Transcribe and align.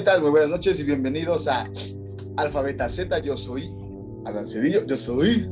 ¿Qué 0.00 0.06
tal? 0.06 0.22
Muy 0.22 0.30
buenas 0.30 0.48
noches 0.48 0.80
y 0.80 0.84
bienvenidos 0.84 1.46
a 1.46 1.70
Alfabeta 2.38 2.88
Z. 2.88 3.18
Yo 3.18 3.36
soy 3.36 3.70
Alan 4.24 4.48
Cedillo. 4.48 4.86
Yo 4.86 4.96
soy. 4.96 5.46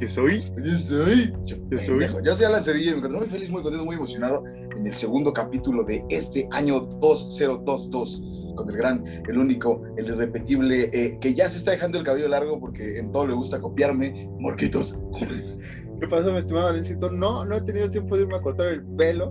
Yo 0.00 0.08
soy. 0.08 0.40
Yo 0.40 0.78
soy. 0.78 1.34
Yo 1.44 1.78
soy. 1.78 2.06
Yo 2.24 2.34
soy 2.34 2.44
Alan 2.46 2.64
Cedillo 2.64 2.92
me 2.92 2.96
encuentro 2.96 3.20
muy 3.20 3.28
feliz, 3.28 3.50
muy 3.50 3.60
contento, 3.60 3.84
muy 3.84 3.96
emocionado 3.96 4.42
en 4.74 4.86
el 4.86 4.94
segundo 4.94 5.34
capítulo 5.34 5.84
de 5.84 6.02
este 6.08 6.48
año 6.50 6.80
2022 7.02 8.22
con 8.56 8.70
el 8.70 8.76
gran, 8.78 9.04
el 9.06 9.36
único, 9.36 9.82
el 9.98 10.06
irrepetible, 10.06 10.88
eh, 10.94 11.18
que 11.20 11.34
ya 11.34 11.50
se 11.50 11.58
está 11.58 11.72
dejando 11.72 11.98
el 11.98 12.04
cabello 12.04 12.28
largo 12.28 12.58
porque 12.58 12.96
en 12.96 13.12
todo 13.12 13.26
le 13.26 13.34
gusta 13.34 13.60
copiarme, 13.60 14.30
Morquitos. 14.38 14.98
¿Qué 16.00 16.08
pasó, 16.08 16.32
mi 16.32 16.38
estimado 16.38 16.68
Alencito? 16.68 17.10
No, 17.10 17.44
no 17.44 17.54
he 17.54 17.60
tenido 17.60 17.90
tiempo 17.90 18.16
de 18.16 18.22
irme 18.22 18.36
a 18.36 18.40
cortar 18.40 18.68
el 18.68 18.82
pelo. 18.96 19.30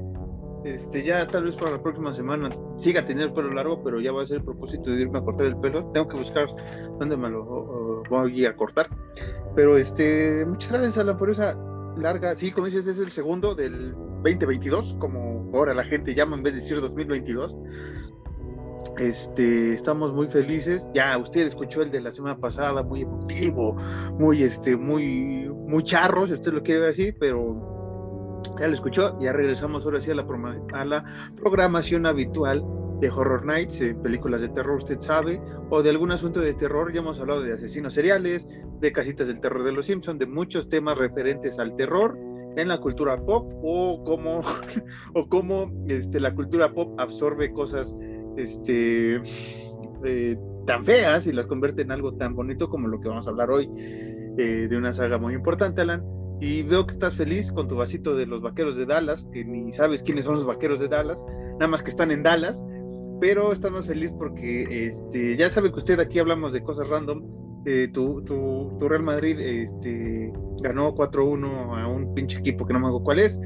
Este, 0.63 1.03
ya 1.03 1.25
tal 1.25 1.45
vez 1.45 1.55
para 1.55 1.71
la 1.71 1.81
próxima 1.81 2.13
semana 2.13 2.49
siga 2.75 3.05
teniendo 3.05 3.27
el 3.27 3.33
pelo 3.33 3.53
largo, 3.53 3.81
pero 3.81 4.01
ya 4.01 4.11
va 4.11 4.23
a 4.23 4.25
ser 4.25 4.37
el 4.37 4.43
propósito 4.43 4.91
de 4.91 5.01
irme 5.01 5.19
a 5.19 5.21
cortar 5.21 5.45
el 5.45 5.57
pelo. 5.57 5.85
Tengo 5.91 6.07
que 6.07 6.17
buscar 6.17 6.47
dónde 6.99 7.15
me 7.15 7.29
lo 7.29 8.03
voy 8.09 8.45
a 8.45 8.55
cortar. 8.55 8.89
Pero 9.55 9.77
este, 9.77 10.45
muchas 10.45 10.71
gracias, 10.71 10.97
Alan, 10.97 11.17
por 11.17 11.29
esa 11.29 11.55
larga. 11.97 12.35
Sí, 12.35 12.51
como 12.51 12.65
dices, 12.65 12.87
es 12.87 12.99
el 12.99 13.09
segundo 13.09 13.55
del 13.55 13.93
2022, 14.23 14.97
como 14.99 15.49
ahora 15.53 15.73
la 15.73 15.85
gente 15.85 16.13
llama 16.13 16.35
en 16.35 16.43
vez 16.43 16.53
de 16.53 16.59
decir 16.59 16.81
2022. 16.81 17.55
Este, 18.97 19.73
estamos 19.73 20.13
muy 20.13 20.27
felices. 20.27 20.89
Ya 20.93 21.17
usted 21.17 21.47
escuchó 21.47 21.81
el 21.81 21.91
de 21.91 22.01
la 22.01 22.11
semana 22.11 22.37
pasada, 22.37 22.83
muy 22.83 23.03
emotivo, 23.03 23.75
muy, 24.19 24.43
este, 24.43 24.75
muy, 24.75 25.49
muy 25.49 25.83
charro, 25.83 26.27
si 26.27 26.33
usted 26.33 26.51
lo 26.51 26.61
quiere 26.63 26.81
ver 26.81 26.89
así, 26.89 27.13
pero 27.13 27.78
ya 28.59 28.67
lo 28.67 28.73
escuchó. 28.73 29.17
Ya 29.19 29.31
regresamos 29.31 29.85
ahora 29.85 29.99
sí 29.99 30.11
a 30.11 30.15
la, 30.15 31.05
programación 31.35 32.05
habitual 32.05 32.63
de 32.99 33.09
Horror 33.09 33.45
Nights, 33.45 33.81
películas 34.03 34.41
de 34.41 34.49
terror, 34.49 34.77
usted 34.77 34.99
sabe, 34.99 35.41
o 35.69 35.81
de 35.81 35.89
algún 35.89 36.11
asunto 36.11 36.41
de 36.41 36.53
terror. 36.53 36.91
Ya 36.93 36.99
hemos 36.99 37.19
hablado 37.19 37.41
de 37.41 37.53
asesinos 37.53 37.93
seriales, 37.93 38.47
de 38.79 38.91
casitas 38.91 39.27
del 39.27 39.39
terror 39.39 39.63
de 39.63 39.71
los 39.71 39.85
Simpsons, 39.85 40.19
de 40.19 40.25
muchos 40.25 40.69
temas 40.69 40.97
referentes 40.97 41.59
al 41.59 41.75
terror 41.75 42.17
en 42.57 42.67
la 42.67 42.79
cultura 42.79 43.17
pop 43.25 43.51
o 43.63 44.03
cómo, 44.03 44.41
o 45.13 45.29
cómo 45.29 45.71
este, 45.87 46.19
la 46.19 46.33
cultura 46.33 46.73
pop 46.73 46.99
absorbe 46.99 47.53
cosas 47.53 47.95
este, 48.37 49.21
eh, 50.03 50.37
tan 50.65 50.83
feas 50.83 51.27
y 51.27 51.31
las 51.31 51.47
convierte 51.47 51.81
en 51.81 51.91
algo 51.91 52.13
tan 52.15 52.35
bonito 52.35 52.69
como 52.69 52.87
lo 52.87 52.99
que 52.99 53.07
vamos 53.07 53.27
a 53.27 53.29
hablar 53.29 53.49
hoy, 53.49 53.69
eh, 54.37 54.67
de 54.69 54.77
una 54.77 54.93
saga 54.93 55.17
muy 55.17 55.33
importante, 55.33 55.81
Alan. 55.81 56.18
Y 56.39 56.63
veo 56.63 56.85
que 56.85 56.93
estás 56.93 57.15
feliz 57.15 57.51
con 57.51 57.67
tu 57.67 57.75
vasito 57.75 58.15
de 58.15 58.25
los 58.25 58.41
vaqueros 58.41 58.77
de 58.77 58.85
Dallas, 58.85 59.27
que 59.33 59.43
ni 59.43 59.73
sabes 59.73 60.03
quiénes 60.03 60.25
son 60.25 60.35
los 60.35 60.45
vaqueros 60.45 60.79
de 60.79 60.87
Dallas, 60.87 61.25
nada 61.53 61.67
más 61.67 61.83
que 61.83 61.89
están 61.89 62.11
en 62.11 62.23
Dallas, 62.23 62.63
pero 63.19 63.51
estás 63.51 63.71
más 63.71 63.85
feliz 63.85 64.11
porque 64.17 64.87
este, 64.87 65.35
ya 65.35 65.49
sabe 65.49 65.71
que 65.71 65.79
usted 65.79 65.99
aquí 65.99 66.19
hablamos 66.19 66.53
de 66.53 66.63
cosas 66.63 66.87
random. 66.87 67.23
Eh, 67.65 67.89
tu, 67.91 68.21
tu, 68.23 68.77
tu, 68.79 68.87
Real 68.87 69.03
Madrid 69.03 69.37
este, 69.37 70.31
ganó 70.61 70.95
4-1 70.95 71.77
a 71.77 71.87
un 71.87 72.13
pinche 72.13 72.39
equipo 72.39 72.65
que 72.65 72.71
no 72.71 72.79
me 72.79 72.87
acuerdo 72.87 73.03
cuál 73.03 73.19
es, 73.19 73.37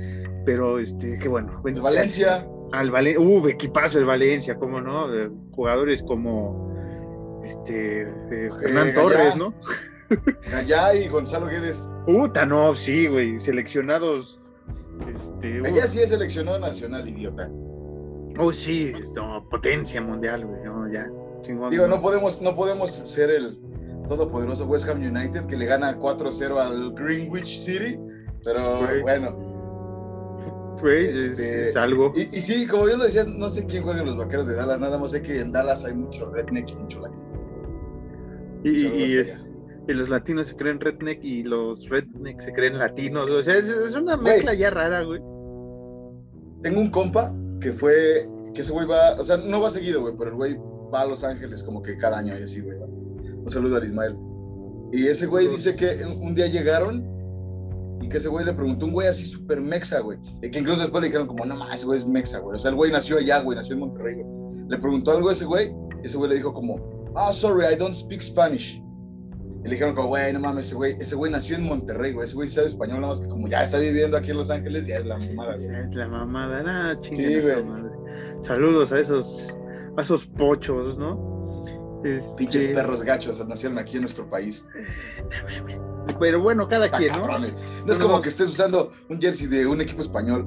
pero 0.45 0.77
este, 0.77 1.17
qué 1.17 1.27
bueno. 1.27 1.59
bueno 1.63 1.81
Valencia 1.81 2.47
al 2.73 2.89
Valencia, 2.89 3.19
uh, 3.19 3.47
equipazo 3.47 3.99
el 3.99 4.05
Valencia, 4.05 4.55
cómo 4.55 4.81
no, 4.81 5.07
jugadores 5.51 6.01
como 6.03 6.73
este 7.43 8.01
eh, 8.01 8.49
Hernán 8.63 8.89
eh, 8.89 8.93
Torres, 8.93 9.35
¿no? 9.35 9.53
Gallá 10.49 10.95
y 10.95 11.07
Gonzalo 11.07 11.47
Guedes. 11.47 11.89
Puta, 12.05 12.45
no, 12.45 12.75
sí, 12.75 13.07
güey, 13.07 13.39
seleccionados. 13.39 14.39
Este, 15.13 15.61
Gallá 15.61 15.87
sí 15.87 16.01
es 16.01 16.09
seleccionado 16.09 16.59
nacional, 16.59 17.07
idiota. 17.07 17.49
Oh, 18.37 18.51
sí, 18.51 18.93
no, 19.15 19.47
potencia 19.49 20.01
mundial, 20.01 20.45
güey, 20.45 20.63
no, 20.63 20.91
ya. 20.91 21.09
Digo, 21.69 21.87
no 21.87 22.01
podemos, 22.01 22.41
no 22.41 22.55
podemos 22.55 22.91
ser 22.91 23.29
el 23.29 23.59
todopoderoso 24.07 24.65
West 24.65 24.87
Ham 24.87 25.01
United 25.01 25.45
que 25.47 25.57
le 25.57 25.65
gana 25.65 25.97
4-0 25.97 26.57
al 26.57 26.93
Greenwich 26.93 27.59
City, 27.59 27.99
pero 28.43 28.81
bueno 29.01 29.53
este, 30.91 31.63
es, 31.63 31.75
algo. 31.75 32.13
Y, 32.15 32.25
sí, 32.41 32.67
como 32.67 32.87
yo 32.87 32.97
lo 32.97 33.05
decía, 33.05 33.23
no 33.25 33.49
sé 33.49 33.65
quién 33.65 33.83
juega 33.83 34.01
en 34.01 34.07
los 34.07 34.17
vaqueros 34.17 34.47
de 34.47 34.55
Dallas, 34.55 34.79
nada 34.79 34.97
más 34.97 35.11
sé 35.11 35.21
que 35.21 35.39
en 35.39 35.51
Dallas 35.51 35.85
hay 35.85 35.93
mucho 35.93 36.29
redneck 36.31 36.69
y 36.69 36.75
mucho 36.75 37.01
latino. 37.01 37.23
Y, 38.63 39.23
los 39.87 40.09
latinos 40.09 40.47
se 40.47 40.55
creen 40.55 40.79
redneck 40.79 41.23
y 41.23 41.43
los 41.43 41.89
redneck 41.89 42.39
se 42.39 42.53
creen 42.53 42.77
latinos. 42.79 43.29
O 43.29 43.43
sea, 43.43 43.55
es, 43.55 43.95
una 43.95 44.15
mezcla 44.15 44.53
ya 44.53 44.69
rara, 44.69 45.03
güey. 45.03 45.19
Tengo 46.61 46.79
un 46.79 46.89
compa 46.89 47.33
que 47.59 47.73
fue, 47.73 48.29
que 48.53 48.61
ese 48.61 48.71
güey 48.71 48.87
va, 48.87 49.15
o 49.19 49.23
sea, 49.23 49.37
no 49.37 49.61
va 49.61 49.69
seguido, 49.69 50.01
güey, 50.01 50.13
pero 50.17 50.31
el 50.31 50.35
güey 50.35 50.57
va 50.93 51.01
a 51.01 51.05
Los 51.05 51.23
Ángeles 51.23 51.63
como 51.63 51.81
que 51.81 51.97
cada 51.97 52.19
año 52.19 52.37
y 52.37 52.43
así, 52.43 52.61
güey. 52.61 52.77
Un 52.77 53.51
saludo 53.51 53.77
a 53.77 53.85
Ismael. 53.85 54.15
Y 54.93 55.07
ese 55.07 55.25
güey 55.25 55.47
dice 55.47 55.75
que 55.75 56.05
un 56.05 56.35
día 56.35 56.47
llegaron 56.47 57.13
y 58.01 58.07
que 58.07 58.17
ese 58.17 58.29
güey 58.29 58.45
le 58.45 58.53
preguntó 58.53 58.85
un 58.85 58.93
güey 58.93 59.07
así 59.07 59.25
súper 59.25 59.59
mexa, 59.59 59.99
güey. 59.99 60.17
Y 60.41 60.51
que 60.51 60.59
incluso 60.59 60.81
después 60.81 61.01
le 61.01 61.07
dijeron 61.07 61.27
como, 61.27 61.45
no 61.45 61.55
más, 61.55 61.75
ese 61.75 61.85
güey 61.85 61.99
es 61.99 62.07
mexa, 62.07 62.39
güey. 62.39 62.55
O 62.55 62.59
sea, 62.59 62.69
el 62.69 62.75
güey 62.75 62.91
nació 62.91 63.17
allá, 63.17 63.41
güey, 63.41 63.57
nació 63.57 63.73
en 63.73 63.79
Monterrey, 63.79 64.15
güey. 64.15 64.67
Le 64.69 64.77
preguntó 64.77 65.11
algo 65.11 65.29
a 65.29 65.33
ese 65.33 65.45
güey, 65.45 65.73
y 66.01 66.05
ese 66.05 66.17
güey 66.17 66.29
le 66.29 66.35
dijo 66.37 66.53
como, 66.53 67.11
ah, 67.15 67.33
sorry, 67.33 67.65
I 67.65 67.75
don't 67.75 67.95
speak 67.95 68.21
Spanish. 68.21 68.81
Y 69.63 69.67
le 69.67 69.71
dijeron 69.71 69.95
como, 69.95 70.09
güey, 70.09 70.33
no 70.33 70.39
mames, 70.39 70.67
ese 70.67 70.75
güey, 70.75 70.97
ese 70.99 71.15
güey 71.15 71.31
nació 71.31 71.55
en 71.55 71.63
Monterrey, 71.63 72.11
güey. 72.11 72.25
Ese 72.25 72.35
güey 72.35 72.49
sabe 72.49 72.67
español, 72.67 72.99
nada 72.99 73.13
más 73.13 73.21
que 73.21 73.27
como 73.27 73.47
ya 73.47 73.63
está 73.63 73.77
viviendo 73.77 74.17
aquí 74.17 74.31
en 74.31 74.37
Los 74.37 74.49
Ángeles, 74.49 74.85
ya 74.85 74.97
es 74.97 75.05
la 75.05 75.17
mamada, 75.17 75.55
güey. 75.55 75.89
Es 75.89 75.95
la 75.95 76.07
mamada, 76.07 76.63
nada, 76.63 76.99
sí, 77.01 77.39
güey. 77.39 77.63
Saludos 78.41 78.91
a 78.91 78.99
esos, 78.99 79.55
a 79.95 80.01
esos 80.01 80.25
pochos, 80.25 80.97
¿no? 80.97 81.63
Este... 82.03 82.35
Pinches 82.35 82.75
perros 82.75 83.03
gachos 83.03 83.47
nacieron 83.47 83.77
aquí 83.77 83.95
en 83.95 84.01
nuestro 84.01 84.29
país. 84.29 84.67
Pero 86.19 86.41
bueno, 86.41 86.67
cada 86.67 86.89
quien, 86.89 87.13
¿no? 87.13 87.25
No 87.39 87.93
es 87.93 87.99
como 87.99 88.19
que 88.19 88.27
estés 88.27 88.49
usando 88.49 88.91
un 89.07 89.21
jersey 89.21 89.47
de 89.47 89.65
un 89.65 89.79
equipo 89.79 90.01
español 90.01 90.45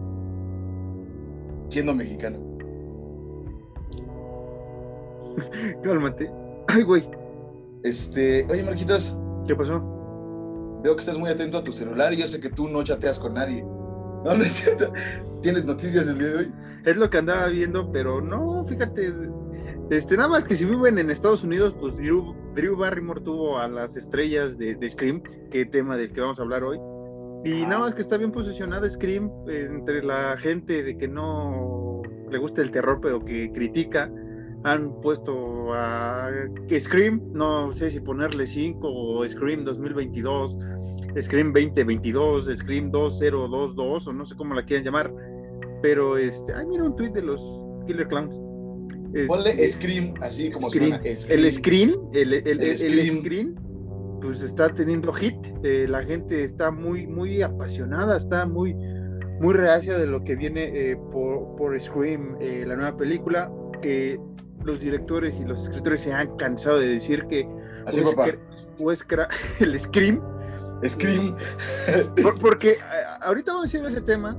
siendo 1.70 1.94
mexicano. 1.94 2.38
Cálmate. 5.82 6.30
Ay, 6.68 6.82
güey. 6.82 7.08
Este, 7.86 8.44
oye, 8.50 8.64
Marquitos. 8.64 9.16
¿Qué 9.46 9.54
pasó? 9.54 9.80
Veo 10.82 10.96
que 10.96 11.00
estás 11.00 11.16
muy 11.16 11.30
atento 11.30 11.58
a 11.58 11.62
tu 11.62 11.72
celular 11.72 12.12
y 12.12 12.16
yo 12.16 12.26
sé 12.26 12.40
que 12.40 12.50
tú 12.50 12.66
no 12.66 12.82
chateas 12.82 13.16
con 13.16 13.34
nadie. 13.34 13.62
No, 13.62 14.36
no 14.36 14.42
es 14.42 14.54
cierto. 14.54 14.92
¿Tienes 15.40 15.64
noticias 15.64 16.08
del 16.08 16.18
día 16.18 16.28
de 16.28 16.36
hoy? 16.36 16.52
Es 16.84 16.96
lo 16.96 17.08
que 17.08 17.18
andaba 17.18 17.46
viendo, 17.46 17.92
pero 17.92 18.20
no, 18.20 18.66
fíjate, 18.66 19.12
este, 19.90 20.16
nada 20.16 20.28
más 20.30 20.42
que 20.42 20.56
si 20.56 20.64
viven 20.64 20.98
en 20.98 21.12
Estados 21.12 21.44
Unidos, 21.44 21.76
pues 21.78 21.96
Drew, 21.96 22.76
Barrymore 22.76 23.20
tuvo 23.20 23.56
a 23.56 23.68
las 23.68 23.96
estrellas 23.96 24.58
de, 24.58 24.90
Scream, 24.90 25.22
que 25.52 25.64
tema 25.64 25.96
del 25.96 26.12
que 26.12 26.20
vamos 26.20 26.40
a 26.40 26.42
hablar 26.42 26.64
hoy. 26.64 26.78
Y 27.44 27.64
nada 27.66 27.78
más 27.78 27.94
que 27.94 28.02
está 28.02 28.16
bien 28.16 28.32
posicionada 28.32 28.88
Scream 28.88 29.30
eh, 29.48 29.68
entre 29.70 30.02
la 30.02 30.36
gente 30.38 30.82
de 30.82 30.98
que 30.98 31.06
no 31.06 32.02
le 32.28 32.38
gusta 32.38 32.62
el 32.62 32.72
terror, 32.72 32.98
pero 33.00 33.24
que 33.24 33.52
critica. 33.52 34.10
Han 34.66 35.00
puesto 35.00 35.72
a 35.72 36.30
Scream, 36.78 37.20
no 37.32 37.72
sé 37.72 37.90
si 37.90 38.00
ponerle 38.00 38.46
5 38.46 38.80
o 38.86 39.26
Scream 39.28 39.64
2022, 39.64 40.58
Scream 41.22 41.52
2022, 41.52 42.50
Scream 42.56 42.90
2022 42.90 44.08
o 44.08 44.12
no 44.12 44.26
sé 44.26 44.34
cómo 44.34 44.54
la 44.54 44.64
quieren 44.64 44.84
llamar. 44.84 45.12
Pero 45.82 46.18
este, 46.18 46.52
ay, 46.52 46.66
mira 46.66 46.84
un 46.84 46.96
tweet 46.96 47.10
de 47.10 47.22
los 47.22 47.40
Killer 47.86 48.08
Clowns 48.08 48.34
Ponle 49.26 49.68
Scream, 49.68 50.14
así 50.20 50.50
como 50.50 50.70
suena. 50.70 51.00
El 51.04 51.52
screen, 51.52 51.94
el, 52.12 52.34
el, 52.34 52.76
screen. 52.76 53.54
pues 54.20 54.42
está 54.42 54.68
teniendo 54.72 55.12
hit. 55.12 55.36
Eh, 55.62 55.86
la 55.88 56.02
gente 56.02 56.44
está 56.44 56.70
muy, 56.70 57.06
muy 57.06 57.40
apasionada, 57.42 58.18
está 58.18 58.46
muy, 58.46 58.74
muy 59.40 59.54
reacia 59.54 59.96
de 59.96 60.06
lo 60.06 60.22
que 60.24 60.36
viene 60.36 60.64
eh, 60.74 60.96
por, 61.12 61.56
por, 61.56 61.80
Scream, 61.80 62.36
eh, 62.40 62.64
la 62.66 62.76
nueva 62.76 62.96
película, 62.96 63.50
que 63.80 64.18
los 64.66 64.80
directores 64.80 65.38
y 65.40 65.44
los 65.44 65.62
escritores 65.62 66.02
se 66.02 66.12
han 66.12 66.36
cansado 66.36 66.78
de 66.78 66.88
decir 66.88 67.26
que 67.28 67.48
así, 67.86 68.00
el 69.60 69.78
Scream. 69.78 70.20
Scream. 70.86 71.36
porque 72.40 72.76
ahorita 73.22 73.52
vamos 73.52 73.74
a 73.74 73.78
decir 73.78 73.86
ese 73.86 74.02
tema, 74.02 74.36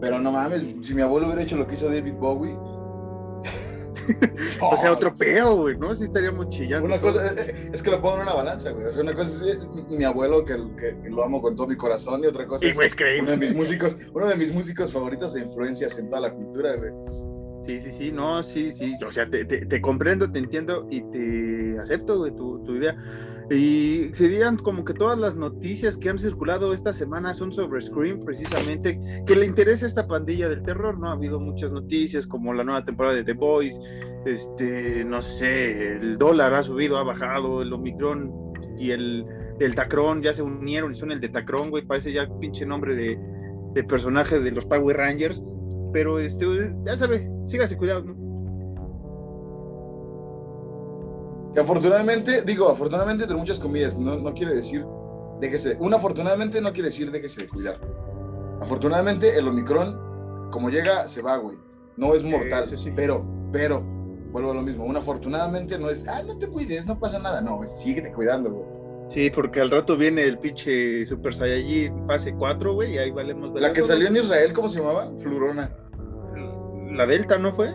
Pero 0.00 0.18
no 0.18 0.32
mames, 0.32 0.62
si 0.82 0.94
mi 0.94 1.02
abuelo 1.02 1.26
hubiera 1.26 1.42
hecho 1.42 1.56
lo 1.56 1.66
que 1.66 1.74
hizo 1.74 1.88
David 1.88 2.14
Bowie. 2.14 2.56
o 4.60 4.76
sea, 4.76 4.92
otro 4.92 5.14
pedo, 5.14 5.56
güey, 5.56 5.76
¿no? 5.76 5.94
Sí 5.94 6.04
estaríamos 6.04 6.48
chillando. 6.48 6.86
Una 6.86 7.00
cosa, 7.00 7.24
eh, 7.24 7.34
eh, 7.38 7.70
es 7.72 7.82
que 7.82 7.90
lo 7.90 8.02
pongo 8.02 8.16
en 8.16 8.22
una 8.22 8.34
balanza, 8.34 8.70
güey. 8.70 8.86
O 8.86 8.92
sea, 8.92 9.02
una 9.02 9.14
cosa 9.14 9.46
es 9.48 9.58
mi 9.88 10.02
abuelo, 10.02 10.44
que, 10.44 10.54
que, 10.54 11.08
lo 11.08 11.24
amo 11.24 11.40
con 11.40 11.54
todo 11.54 11.68
mi 11.68 11.76
corazón, 11.76 12.22
y 12.24 12.26
otra 12.26 12.46
cosa 12.46 12.66
es 12.66 12.76
uno 13.20 13.30
de 13.30 13.36
mis 13.36 13.54
músicos, 13.54 13.96
uno 14.12 14.28
de 14.28 14.36
mis 14.36 14.52
músicos 14.52 14.92
favoritos 14.92 15.36
e 15.36 15.40
influencias 15.40 15.98
en 15.98 16.08
toda 16.10 16.22
la 16.22 16.32
cultura, 16.32 16.74
güey. 16.76 16.90
Sí, 17.66 17.80
sí, 17.80 17.92
sí, 17.92 18.12
no, 18.12 18.42
sí, 18.42 18.72
sí, 18.72 18.94
o 19.06 19.12
sea, 19.12 19.28
te, 19.30 19.44
te, 19.44 19.80
comprendo, 19.80 20.30
te 20.30 20.40
entiendo 20.40 20.88
y 20.90 21.00
te 21.12 21.78
acepto 21.78 22.18
güey, 22.18 22.34
tu, 22.34 22.58
tu, 22.64 22.74
idea. 22.74 22.96
Y 23.50 24.10
serían 24.14 24.56
como 24.56 24.84
que 24.84 24.94
todas 24.94 25.16
las 25.16 25.36
noticias 25.36 25.96
que 25.96 26.08
han 26.08 26.18
circulado 26.18 26.72
esta 26.72 26.92
semana 26.92 27.34
son 27.34 27.52
sobre 27.52 27.80
Scream, 27.80 28.24
precisamente, 28.24 29.00
que 29.26 29.36
le 29.36 29.46
interesa 29.46 29.86
esta 29.86 30.08
pandilla 30.08 30.48
del 30.48 30.62
terror, 30.62 30.98
¿no? 30.98 31.08
Ha 31.08 31.12
habido 31.12 31.38
muchas 31.38 31.70
noticias 31.70 32.26
como 32.26 32.52
la 32.52 32.64
nueva 32.64 32.84
temporada 32.84 33.14
de 33.14 33.24
The 33.24 33.34
Boys, 33.34 33.78
este, 34.26 35.04
no 35.04 35.22
sé, 35.22 35.96
el 35.96 36.18
dólar 36.18 36.54
ha 36.54 36.64
subido, 36.64 36.96
ha 36.96 37.04
bajado, 37.04 37.62
el 37.62 37.72
Omicron 37.72 38.32
y 38.76 38.90
el, 38.90 39.24
el 39.60 39.74
Tacron 39.76 40.20
ya 40.20 40.32
se 40.32 40.42
unieron 40.42 40.92
y 40.92 40.94
son 40.96 41.12
el 41.12 41.20
de 41.20 41.28
Tacron, 41.28 41.70
güey, 41.70 41.86
parece 41.86 42.12
ya 42.12 42.28
pinche 42.40 42.66
nombre 42.66 42.96
de, 42.96 43.18
de 43.74 43.84
personaje 43.84 44.40
de 44.40 44.50
los 44.50 44.66
Power 44.66 44.96
Rangers 44.96 45.42
pero 45.92 46.18
este, 46.18 46.46
ya 46.84 46.96
sabe, 46.96 47.30
sígase 47.46 47.76
cuidado, 47.76 48.04
¿no? 48.04 48.22
Que 51.54 51.60
afortunadamente, 51.60 52.42
digo, 52.42 52.68
afortunadamente 52.70 53.24
entre 53.24 53.36
muchas 53.36 53.58
comidas, 53.58 53.98
no, 53.98 54.16
no 54.16 54.32
quiere 54.32 54.54
decir 54.54 54.86
déjese, 55.38 55.76
un 55.80 55.92
afortunadamente 55.92 56.60
no 56.60 56.72
quiere 56.72 56.88
decir 56.88 57.10
déjese 57.10 57.42
de 57.42 57.48
cuidar. 57.48 57.78
Afortunadamente 58.60 59.36
el 59.36 59.48
Omicron, 59.48 60.50
como 60.50 60.70
llega, 60.70 61.06
se 61.08 61.20
va, 61.20 61.36
güey. 61.36 61.58
No 61.96 62.14
es 62.14 62.22
mortal, 62.22 62.70
pero, 62.96 63.26
pero, 63.52 63.82
vuelvo 64.30 64.52
a 64.52 64.54
lo 64.54 64.62
mismo, 64.62 64.84
un 64.84 64.96
afortunadamente 64.96 65.78
no 65.78 65.90
es, 65.90 66.08
ah, 66.08 66.22
no 66.22 66.38
te 66.38 66.46
cuides, 66.46 66.86
no 66.86 66.98
pasa 66.98 67.18
nada, 67.18 67.42
no, 67.42 67.60
síguete 67.66 68.12
cuidando, 68.12 68.50
güey. 68.50 68.64
Sí, 69.08 69.28
porque 69.28 69.60
al 69.60 69.70
rato 69.70 69.96
viene 69.96 70.22
el 70.22 70.38
pinche 70.38 71.04
Super 71.04 71.34
Saiyajin 71.34 72.06
fase 72.06 72.32
4, 72.32 72.72
güey, 72.72 72.94
y 72.94 72.98
ahí 72.98 73.10
valemos. 73.10 73.52
La 73.60 73.74
que 73.74 73.82
salió 73.82 74.08
en 74.08 74.16
Israel, 74.16 74.54
¿cómo 74.54 74.70
se 74.70 74.78
llamaba? 74.78 75.12
Flurona 75.18 75.81
la 76.96 77.06
Delta, 77.06 77.38
¿no 77.38 77.52
fue? 77.52 77.70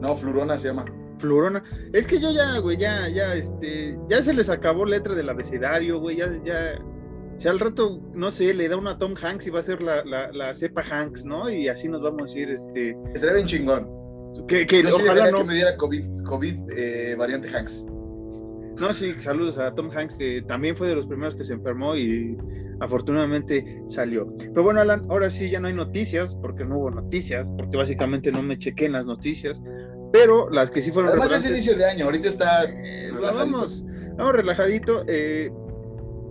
No, 0.00 0.14
Flurona 0.16 0.58
se 0.58 0.68
llama. 0.68 0.84
Flurona. 1.18 1.62
Es 1.92 2.06
que 2.06 2.20
yo 2.20 2.30
ya, 2.30 2.58
güey, 2.58 2.76
ya, 2.76 3.08
ya, 3.08 3.34
este, 3.34 3.98
ya 4.08 4.22
se 4.22 4.34
les 4.34 4.48
acabó 4.48 4.84
letra 4.84 5.14
del 5.14 5.28
abecedario, 5.28 5.98
güey, 5.98 6.16
ya, 6.16 6.28
ya. 6.44 6.80
Si 7.38 7.46
al 7.46 7.60
rato, 7.60 8.00
no 8.14 8.30
sé, 8.30 8.52
le 8.54 8.68
da 8.68 8.76
una 8.76 8.92
a 8.92 8.98
Tom 8.98 9.14
Hanks 9.20 9.46
y 9.46 9.50
va 9.50 9.60
a 9.60 9.62
ser 9.62 9.80
la, 9.80 10.04
la, 10.04 10.32
la 10.32 10.54
cepa 10.54 10.82
Hanks, 10.82 11.24
¿no? 11.24 11.48
Y 11.50 11.68
así 11.68 11.88
nos 11.88 12.02
vamos 12.02 12.34
a 12.34 12.38
ir, 12.38 12.50
este. 12.50 12.96
Estaría 13.14 13.36
bien 13.36 13.46
chingón. 13.46 13.88
Que, 14.46 14.66
que 14.66 14.86
ojalá 14.86 15.30
no. 15.30 15.38
que 15.38 15.44
me 15.44 15.54
diera 15.54 15.76
COVID, 15.76 16.22
COVID 16.24 16.56
eh, 16.76 17.14
variante 17.16 17.48
Hanks. 17.48 17.84
No, 18.78 18.92
sí, 18.92 19.14
saludos 19.18 19.58
a 19.58 19.74
Tom 19.74 19.90
Hanks, 19.90 20.14
que 20.14 20.42
también 20.42 20.76
fue 20.76 20.88
de 20.88 20.94
los 20.94 21.06
primeros 21.06 21.34
que 21.34 21.44
se 21.44 21.54
enfermó 21.54 21.96
y 21.96 22.36
afortunadamente 22.80 23.82
salió. 23.88 24.26
Pero 24.38 24.62
bueno, 24.62 24.80
Alan, 24.80 25.02
ahora 25.08 25.30
sí 25.30 25.50
ya 25.50 25.60
no 25.60 25.68
hay 25.68 25.74
noticias, 25.74 26.34
porque 26.36 26.64
no 26.64 26.78
hubo 26.78 26.90
noticias, 26.90 27.50
porque 27.56 27.76
básicamente 27.76 28.32
no 28.32 28.42
me 28.42 28.58
chequé 28.58 28.86
en 28.86 28.92
las 28.92 29.06
noticias, 29.06 29.60
pero 30.12 30.48
las 30.50 30.70
que 30.70 30.80
sí 30.80 30.90
fueron... 30.90 31.10
Además 31.10 31.32
es 31.32 31.50
inicio 31.50 31.76
de 31.76 31.84
año, 31.84 32.06
ahorita 32.06 32.28
está... 32.28 32.64
Eh, 32.64 33.10
vamos, 33.20 33.84
vamos 34.16 34.32
relajadito. 34.32 35.04
Eh, 35.06 35.50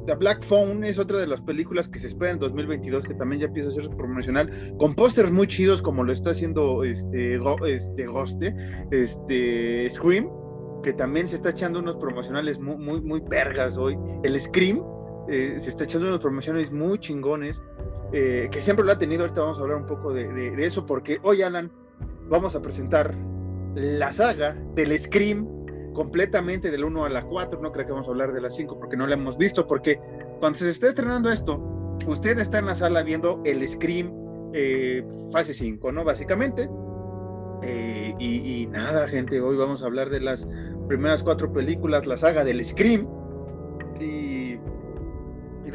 The 0.07 0.15
Black 0.15 0.41
Phone 0.41 0.85
es 0.85 0.97
otra 0.97 1.19
de 1.19 1.27
las 1.27 1.41
películas 1.41 1.89
que 1.89 1.99
se 1.99 2.07
espera 2.07 2.31
en 2.31 2.39
2022, 2.39 3.03
que 3.03 3.13
también 3.13 3.41
ya 3.41 3.47
empieza 3.47 3.69
a 3.69 3.73
ser 3.73 3.89
promocional, 3.89 4.49
con 4.77 4.95
pósters 4.95 5.31
muy 5.31 5.47
chidos 5.47 5.81
como 5.81 6.03
lo 6.03 6.13
está 6.13 6.31
haciendo 6.31 6.85
este, 6.85 7.37
este 7.65 8.07
Ghoste, 8.07 8.55
este 8.91 9.89
Scream, 9.89 10.29
que 10.81 10.93
también 10.93 11.27
se 11.27 11.35
está 11.35 11.49
echando 11.49 11.79
unos 11.79 11.97
promocionales 11.97 12.57
muy, 12.57 12.77
muy, 12.77 13.01
muy 13.01 13.21
vergas 13.29 13.77
hoy. 13.77 13.97
El 14.23 14.39
Scream, 14.39 14.81
eh, 15.29 15.57
se 15.59 15.69
está 15.69 15.83
echando 15.83 16.07
unos 16.07 16.21
promociones 16.21 16.71
muy 16.71 16.99
chingones, 16.99 17.61
eh, 18.13 18.47
que 18.49 18.61
siempre 18.61 18.85
lo 18.85 18.93
ha 18.93 18.97
tenido, 18.97 19.23
ahorita 19.23 19.41
vamos 19.41 19.59
a 19.59 19.61
hablar 19.61 19.77
un 19.77 19.85
poco 19.85 20.13
de, 20.13 20.65
eso, 20.65 20.85
porque 20.85 21.19
hoy, 21.23 21.41
Alan, 21.41 21.69
vamos 22.29 22.55
a 22.55 22.61
presentar 22.61 23.13
la 23.75 24.11
saga 24.11 24.55
del 24.73 24.97
Scream 24.97 25.45
completamente 25.93 26.71
del 26.71 26.85
1 26.85 27.05
a 27.05 27.09
la 27.09 27.23
4, 27.23 27.59
no 27.61 27.71
creo 27.71 27.85
que 27.85 27.91
vamos 27.91 28.07
a 28.07 28.11
hablar 28.11 28.31
de 28.31 28.39
la 28.39 28.49
5 28.49 28.79
porque 28.79 28.95
no 28.95 29.05
la 29.05 29.15
hemos 29.15 29.37
visto, 29.37 29.67
porque 29.67 29.99
cuando 30.39 30.59
se 30.59 30.69
está 30.69 30.87
estrenando 30.87 31.29
esto, 31.29 31.57
usted 32.07 32.39
está 32.39 32.59
en 32.59 32.67
la 32.67 32.75
sala 32.75 33.03
viendo 33.03 33.41
el 33.43 33.67
Scream 33.67 34.13
eh, 34.53 35.05
fase 35.31 35.53
5, 35.53 35.91
¿no? 35.91 36.05
Básicamente. 36.05 36.69
y, 38.19 38.61
y, 38.61 38.67
nada, 38.67 39.07
gente, 39.07 39.41
hoy 39.41 39.57
vamos 39.57 39.83
a 39.83 39.87
hablar 39.87 40.09
de 40.09 40.21
las 40.21 40.47
primeras 40.87 41.21
cuatro 41.23 41.51
películas, 41.51 42.07
la 42.07 42.17
saga 42.17 42.45
del 42.45 42.63
Scream. 42.63 43.16
Y 45.67 45.71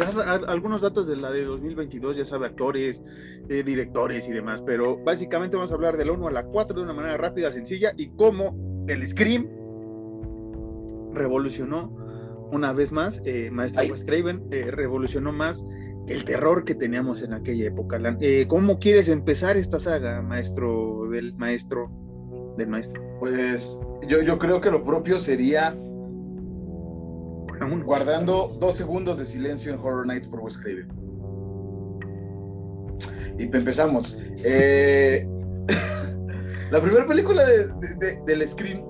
algunos 0.48 0.80
datos 0.80 1.06
de 1.06 1.16
la 1.16 1.30
de 1.30 1.44
2022, 1.44 2.16
ya 2.16 2.24
sabe, 2.24 2.46
actores, 2.46 3.02
eh, 3.50 3.62
directores 3.62 4.26
y 4.26 4.32
demás, 4.32 4.62
pero 4.62 4.96
básicamente 4.96 5.56
vamos 5.56 5.70
a 5.70 5.74
hablar 5.74 5.98
del 5.98 6.10
1 6.10 6.28
a 6.28 6.30
la 6.30 6.44
4 6.44 6.78
de 6.78 6.82
una 6.82 6.94
manera 6.94 7.18
rápida, 7.18 7.52
sencilla 7.52 7.92
y 7.98 8.08
cómo 8.16 8.56
el 8.88 9.06
Scream 9.06 9.46
revolucionó 11.12 11.94
una 12.52 12.72
vez 12.72 12.90
más, 12.90 13.20
eh, 13.26 13.50
Maestro 13.50 13.82
Wes 13.84 14.04
Craven, 14.04 14.42
eh, 14.50 14.70
revolucionó 14.70 15.30
más 15.30 15.64
el 16.08 16.24
terror 16.24 16.64
que 16.64 16.74
teníamos 16.74 17.22
en 17.22 17.34
aquella 17.34 17.66
época. 17.66 18.00
¿Cómo 18.48 18.78
quieres 18.78 19.08
empezar 19.08 19.58
esta 19.58 19.78
saga, 19.78 20.22
maestro 20.22 21.08
del 21.10 21.34
maestro 21.34 21.90
del 22.56 22.68
maestro? 22.68 23.02
Pues 23.20 23.78
yo, 24.08 24.22
yo 24.22 24.38
creo 24.38 24.60
que 24.60 24.70
lo 24.70 24.82
propio 24.84 25.18
sería 25.18 25.76
Guardando 27.84 28.56
dos 28.58 28.76
segundos 28.76 29.18
de 29.18 29.26
silencio 29.26 29.72
en 29.72 29.78
Horror 29.78 30.06
Nights 30.06 30.28
por 30.28 30.40
Wes 30.40 30.58
Craven. 30.58 30.88
Y 33.38 33.44
empezamos. 33.44 34.18
Eh, 34.44 35.26
la 36.70 36.80
primera 36.80 37.06
película 37.06 37.44
de, 37.44 38.20
del 38.26 38.46
Scream 38.46 38.82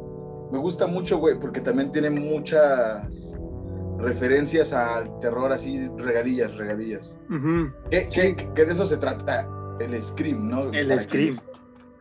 me 0.50 0.58
gusta 0.58 0.86
mucho, 0.86 1.18
güey, 1.18 1.38
porque 1.40 1.60
también 1.60 1.90
tiene 1.90 2.10
muchas 2.10 3.38
referencias 3.98 4.72
al 4.72 5.18
terror 5.20 5.50
así, 5.52 5.88
regadillas, 5.96 6.54
regadillas. 6.56 7.16
que, 7.90 8.64
de 8.64 8.72
eso 8.72 8.84
se 8.84 8.98
trata 8.98 9.48
el 9.80 10.02
Scream, 10.02 10.48
¿no? 10.48 10.72
El 10.72 11.00
Scream. 11.00 11.38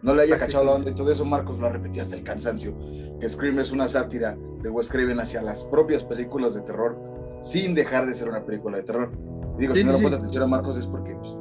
No 0.01 0.15
le 0.15 0.23
haya 0.23 0.37
cachado 0.37 0.65
la 0.65 0.71
onda 0.71 0.91
y 0.91 0.95
todo 0.95 1.11
eso, 1.11 1.23
Marcos 1.23 1.59
lo 1.59 1.67
ha 1.67 1.69
repetido 1.69 2.01
hasta 2.01 2.15
el 2.15 2.23
cansancio. 2.23 2.75
Que 3.19 3.29
Scream 3.29 3.59
es 3.59 3.71
una 3.71 3.87
sátira 3.87 4.35
de 4.61 4.69
Wes 4.69 4.89
Craven 4.89 5.19
hacia 5.19 5.41
las 5.41 5.63
propias 5.63 6.03
películas 6.03 6.53
de 6.53 6.61
terror, 6.61 6.97
sin 7.41 7.73
dejar 7.73 8.05
de 8.05 8.15
ser 8.15 8.29
una 8.29 8.45
película 8.45 8.77
de 8.77 8.83
terror. 8.83 9.11
digo, 9.57 9.75
si 9.75 9.83
no 9.83 9.93
le 9.93 9.97
pones 9.97 10.13
atención 10.13 10.43
a 10.43 10.47
Marcos 10.47 10.77
es 10.77 10.87
porque, 10.87 11.15
pues, 11.15 11.37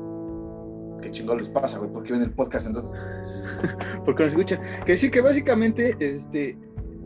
qué 1.03 1.11
chingón 1.11 1.39
les 1.39 1.49
pasa, 1.49 1.79
güey, 1.79 1.91
porque 1.93 2.12
ven 2.12 2.23
el 2.23 2.33
podcast 2.33 2.67
entonces. 2.67 2.99
porque 4.05 4.25
nos 4.25 4.33
escuchan. 4.33 4.61
Que 4.85 4.97
sí, 4.97 5.11
que 5.11 5.21
básicamente, 5.21 5.97
este, 6.00 6.57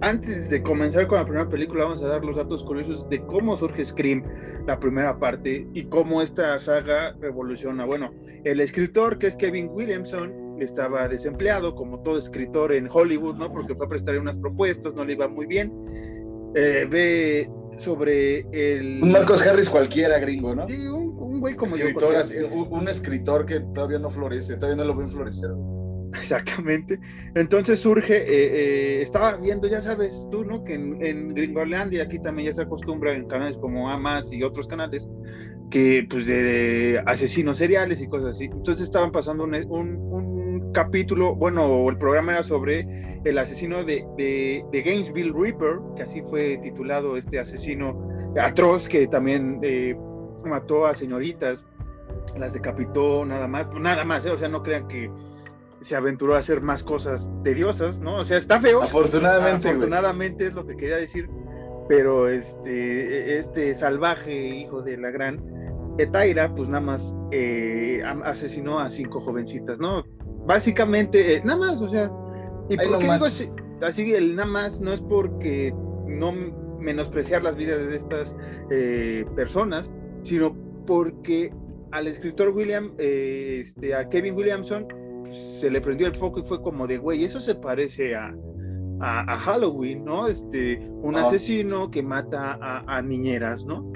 antes 0.00 0.50
de 0.50 0.62
comenzar 0.62 1.06
con 1.06 1.18
la 1.18 1.24
primera 1.24 1.48
película, 1.48 1.84
vamos 1.84 2.02
a 2.02 2.08
dar 2.08 2.24
los 2.24 2.36
datos 2.36 2.64
curiosos 2.64 3.08
de 3.08 3.24
cómo 3.26 3.56
surge 3.56 3.84
Scream, 3.84 4.24
la 4.66 4.78
primera 4.78 5.18
parte, 5.18 5.66
y 5.72 5.84
cómo 5.84 6.22
esta 6.22 6.58
saga 6.58 7.16
revoluciona. 7.20 7.84
Bueno, 7.84 8.12
el 8.44 8.60
escritor, 8.60 9.18
que 9.18 9.28
es 9.28 9.36
Kevin 9.36 9.68
Williamson, 9.70 10.43
estaba 10.58 11.08
desempleado, 11.08 11.74
como 11.74 12.00
todo 12.02 12.18
escritor 12.18 12.72
en 12.72 12.88
Hollywood, 12.90 13.36
¿no? 13.36 13.52
Porque 13.52 13.74
fue 13.74 13.86
a 13.86 13.88
prestar 13.88 14.18
unas 14.18 14.36
propuestas, 14.38 14.94
no 14.94 15.04
le 15.04 15.14
iba 15.14 15.28
muy 15.28 15.46
bien. 15.46 15.72
Eh, 16.54 16.86
ve 16.88 17.50
sobre 17.78 18.46
el... 18.52 19.02
Un 19.02 19.12
Marcos 19.12 19.42
Harris 19.42 19.68
cualquiera, 19.68 20.18
gringo, 20.18 20.54
¿no? 20.54 20.68
Sí, 20.68 20.86
un, 20.86 21.40
güey 21.40 21.56
como 21.56 21.76
escritor, 21.76 22.24
yo. 22.32 22.46
un, 22.48 22.88
escritor 22.88 23.44
que 23.44 23.60
todavía 23.74 23.98
no 23.98 24.08
florece, 24.08 24.56
todavía 24.56 24.76
no 24.76 24.84
lo 24.84 24.96
ven 24.96 25.08
florecer. 25.08 25.50
Exactamente. 26.14 26.98
Entonces 27.34 27.80
surge, 27.80 28.16
eh, 28.16 28.24
eh, 28.28 29.02
estaba 29.02 29.36
viendo, 29.36 29.68
ya 29.68 29.80
sabes 29.80 30.26
tú, 30.30 30.44
¿no? 30.44 30.64
Que 30.64 30.74
en, 30.74 31.04
en 31.04 31.92
y 31.92 31.98
aquí 31.98 32.18
también 32.20 32.48
ya 32.48 32.54
se 32.54 32.62
acostumbra 32.62 33.14
en 33.14 33.26
canales 33.26 33.56
como 33.58 33.90
Amas 33.90 34.32
y 34.32 34.42
otros 34.42 34.68
canales, 34.68 35.08
que 35.70 36.06
pues 36.08 36.26
de, 36.26 37.02
asesinos 37.06 37.58
seriales 37.58 38.00
y 38.00 38.06
cosas 38.06 38.36
así. 38.36 38.44
Entonces 38.44 38.84
estaban 38.84 39.12
pasando 39.12 39.44
un, 39.44 39.54
un, 39.54 40.43
capítulo, 40.74 41.34
bueno, 41.34 41.88
el 41.88 41.96
programa 41.96 42.32
era 42.32 42.42
sobre 42.42 42.86
el 43.24 43.38
asesino 43.38 43.84
de, 43.84 44.04
de, 44.18 44.62
de, 44.70 44.82
Gainesville 44.82 45.32
Reaper, 45.32 45.78
que 45.96 46.02
así 46.02 46.20
fue 46.20 46.58
titulado 46.58 47.16
este 47.16 47.38
asesino 47.38 48.06
atroz 48.38 48.86
que 48.88 49.06
también 49.06 49.60
eh, 49.62 49.96
mató 50.44 50.86
a 50.86 50.94
señoritas, 50.94 51.64
las 52.36 52.52
decapitó 52.52 53.24
nada 53.24 53.48
más, 53.48 53.66
nada 53.80 54.04
más, 54.04 54.26
o 54.26 54.36
sea, 54.36 54.48
no 54.48 54.62
crean 54.62 54.86
que 54.88 55.10
se 55.80 55.96
aventuró 55.96 56.34
a 56.34 56.38
hacer 56.38 56.60
más 56.60 56.82
cosas 56.82 57.30
tediosas, 57.44 58.00
¿no? 58.00 58.16
O 58.16 58.24
sea, 58.24 58.38
está 58.38 58.60
feo. 58.60 58.82
Afortunadamente. 58.82 59.68
Afortunadamente 59.68 60.46
es 60.46 60.54
lo 60.54 60.66
que 60.66 60.76
quería 60.76 60.96
decir. 60.96 61.28
Pero 61.86 62.28
este, 62.28 63.38
este 63.38 63.74
salvaje 63.74 64.32
hijo 64.32 64.80
de 64.80 64.96
la 64.96 65.10
gran 65.10 65.44
Etaira, 65.98 66.54
pues 66.54 66.68
nada 66.68 66.80
más 66.80 67.14
eh, 67.30 68.02
asesinó 68.24 68.80
a 68.80 68.88
cinco 68.88 69.20
jovencitas, 69.20 69.78
¿no? 69.78 70.04
Básicamente, 70.46 71.36
eh, 71.36 71.42
nada 71.44 71.58
más, 71.58 71.82
o 71.82 71.88
sea. 71.88 72.10
¿Y 72.68 72.76
por 72.76 72.98
qué 72.98 73.12
digo 73.12 73.24
así? 73.24 73.50
así? 73.82 74.14
El 74.14 74.36
nada 74.36 74.48
más 74.48 74.80
no 74.80 74.92
es 74.92 75.00
porque 75.00 75.74
no 76.06 76.32
menospreciar 76.78 77.42
las 77.42 77.56
vidas 77.56 77.86
de 77.86 77.96
estas 77.96 78.36
eh, 78.70 79.24
personas, 79.34 79.90
sino 80.22 80.54
porque 80.86 81.52
al 81.92 82.06
escritor 82.06 82.50
William, 82.50 82.92
este, 82.98 83.94
a 83.94 84.08
Kevin 84.08 84.34
Williamson, 84.34 84.86
se 85.30 85.70
le 85.70 85.80
prendió 85.80 86.06
el 86.06 86.14
foco 86.14 86.40
y 86.40 86.42
fue 86.42 86.60
como 86.62 86.86
de, 86.86 86.98
güey, 86.98 87.24
eso 87.24 87.40
se 87.40 87.54
parece 87.54 88.14
a, 88.14 88.34
a, 89.00 89.38
Halloween, 89.38 90.04
¿no? 90.04 90.26
Este, 90.26 90.78
un 91.02 91.16
asesino 91.16 91.90
que 91.90 92.02
mata 92.02 92.58
a, 92.60 93.02
niñeras, 93.02 93.64
¿no? 93.64 93.90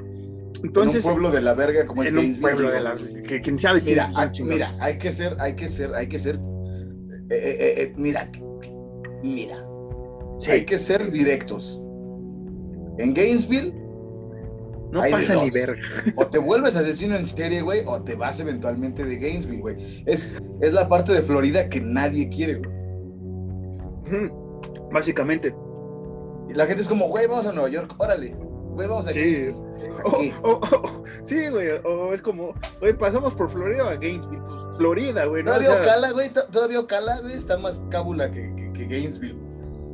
Entonces, 0.62 1.04
en 1.04 1.10
un 1.10 1.16
pueblo 1.16 1.30
de 1.30 1.42
la 1.42 1.54
verga 1.54 1.86
como 1.86 2.02
es 2.02 2.08
en 2.10 2.18
un 2.18 2.40
pueblo 2.40 2.70
de 2.70 2.80
la 2.80 2.96
que 2.96 3.40
quién 3.40 3.58
sabe 3.58 3.80
mira, 3.80 4.08
mira, 4.40 4.70
hay 4.80 4.98
que 4.98 5.12
ser, 5.12 5.36
hay 5.38 5.54
que 5.54 5.68
ser, 5.68 5.94
hay 5.94 6.08
que 6.08 6.18
ser, 6.18 6.36
eh, 6.36 7.30
eh, 7.30 7.74
eh, 7.82 7.92
mira, 7.96 8.30
mira, 9.22 9.64
hay 10.48 10.64
que 10.64 10.78
ser 10.78 11.10
directos. 11.10 11.80
En 12.98 13.14
Gainesville 13.14 13.72
no 14.90 15.02
pasa 15.10 15.42
ni 15.42 15.50
verga. 15.50 15.80
O 16.16 16.26
te 16.26 16.38
vuelves 16.38 16.74
asesino 16.74 17.16
en 17.16 17.26
serie, 17.26 17.62
güey, 17.62 17.82
o 17.86 18.02
te 18.02 18.14
vas 18.14 18.40
eventualmente 18.40 19.04
de 19.04 19.16
Gainesville, 19.16 19.60
güey. 19.60 20.02
Es, 20.06 20.42
es 20.60 20.72
la 20.72 20.88
parte 20.88 21.12
de 21.12 21.22
Florida 21.22 21.68
que 21.68 21.80
nadie 21.80 22.28
quiere, 22.28 22.56
güey. 22.56 24.30
Básicamente. 24.90 25.54
Y 26.48 26.54
la 26.54 26.66
gente 26.66 26.82
es 26.82 26.88
como, 26.88 27.08
güey, 27.08 27.26
vamos 27.26 27.46
a 27.46 27.52
Nueva 27.52 27.68
York, 27.68 27.94
órale. 27.98 28.34
Güey, 28.78 28.88
vamos 28.88 29.08
a 29.08 29.12
Sí. 29.12 29.52
sí, 31.24 31.48
güey. 31.48 31.68
O 31.82 32.14
es 32.14 32.22
como, 32.22 32.54
güey, 32.78 32.92
pasamos 32.96 33.34
por 33.34 33.50
Florida 33.50 33.90
a 33.90 33.96
Gainesville. 33.96 34.40
Pues 34.46 34.60
Florida, 34.76 35.24
güey. 35.24 35.42
¿no? 35.42 35.50
Todavía 35.50 35.82
Ocala, 35.82 36.12
güey. 36.12 36.30
Todavía 36.52 36.78
Ocala, 36.78 37.20
güey, 37.20 37.34
está 37.34 37.58
más 37.58 37.82
cábula 37.90 38.30
que, 38.30 38.72
que, 38.76 38.86
Gainesville. 38.86 39.36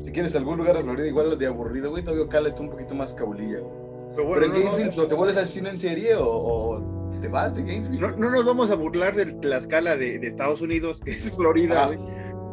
Si 0.02 0.12
quieres 0.12 0.36
algún 0.36 0.58
lugar 0.58 0.76
de 0.76 0.82
Florida 0.82 1.06
igual 1.06 1.38
de 1.38 1.46
aburrido, 1.46 1.92
güey, 1.92 2.04
todavía 2.04 2.26
Ocala 2.26 2.48
está 2.48 2.60
un 2.60 2.68
poquito 2.68 2.94
más 2.94 3.14
cabulilla, 3.14 3.60
güey. 3.60 3.72
Pero, 4.16 4.28
bueno, 4.28 4.44
en 4.44 4.52
Gainesville, 4.52 5.00
o 5.00 5.08
te 5.08 5.14
vuelves 5.14 5.38
a 5.38 5.46
cine 5.46 5.70
en 5.70 5.78
serie 5.78 6.14
o, 6.18 7.18
te 7.22 7.28
vas 7.28 7.56
de 7.56 7.62
Gainesville. 7.62 8.02
No, 8.02 8.10
no, 8.10 8.28
nos 8.28 8.44
vamos 8.44 8.70
a 8.70 8.74
burlar 8.74 9.16
de 9.16 9.48
la 9.48 9.56
escala 9.56 9.96
de, 9.96 10.18
de 10.18 10.26
Estados 10.26 10.60
Unidos, 10.60 11.00
que 11.02 11.12
es 11.12 11.30
Florida, 11.30 11.86
güey. 11.86 11.98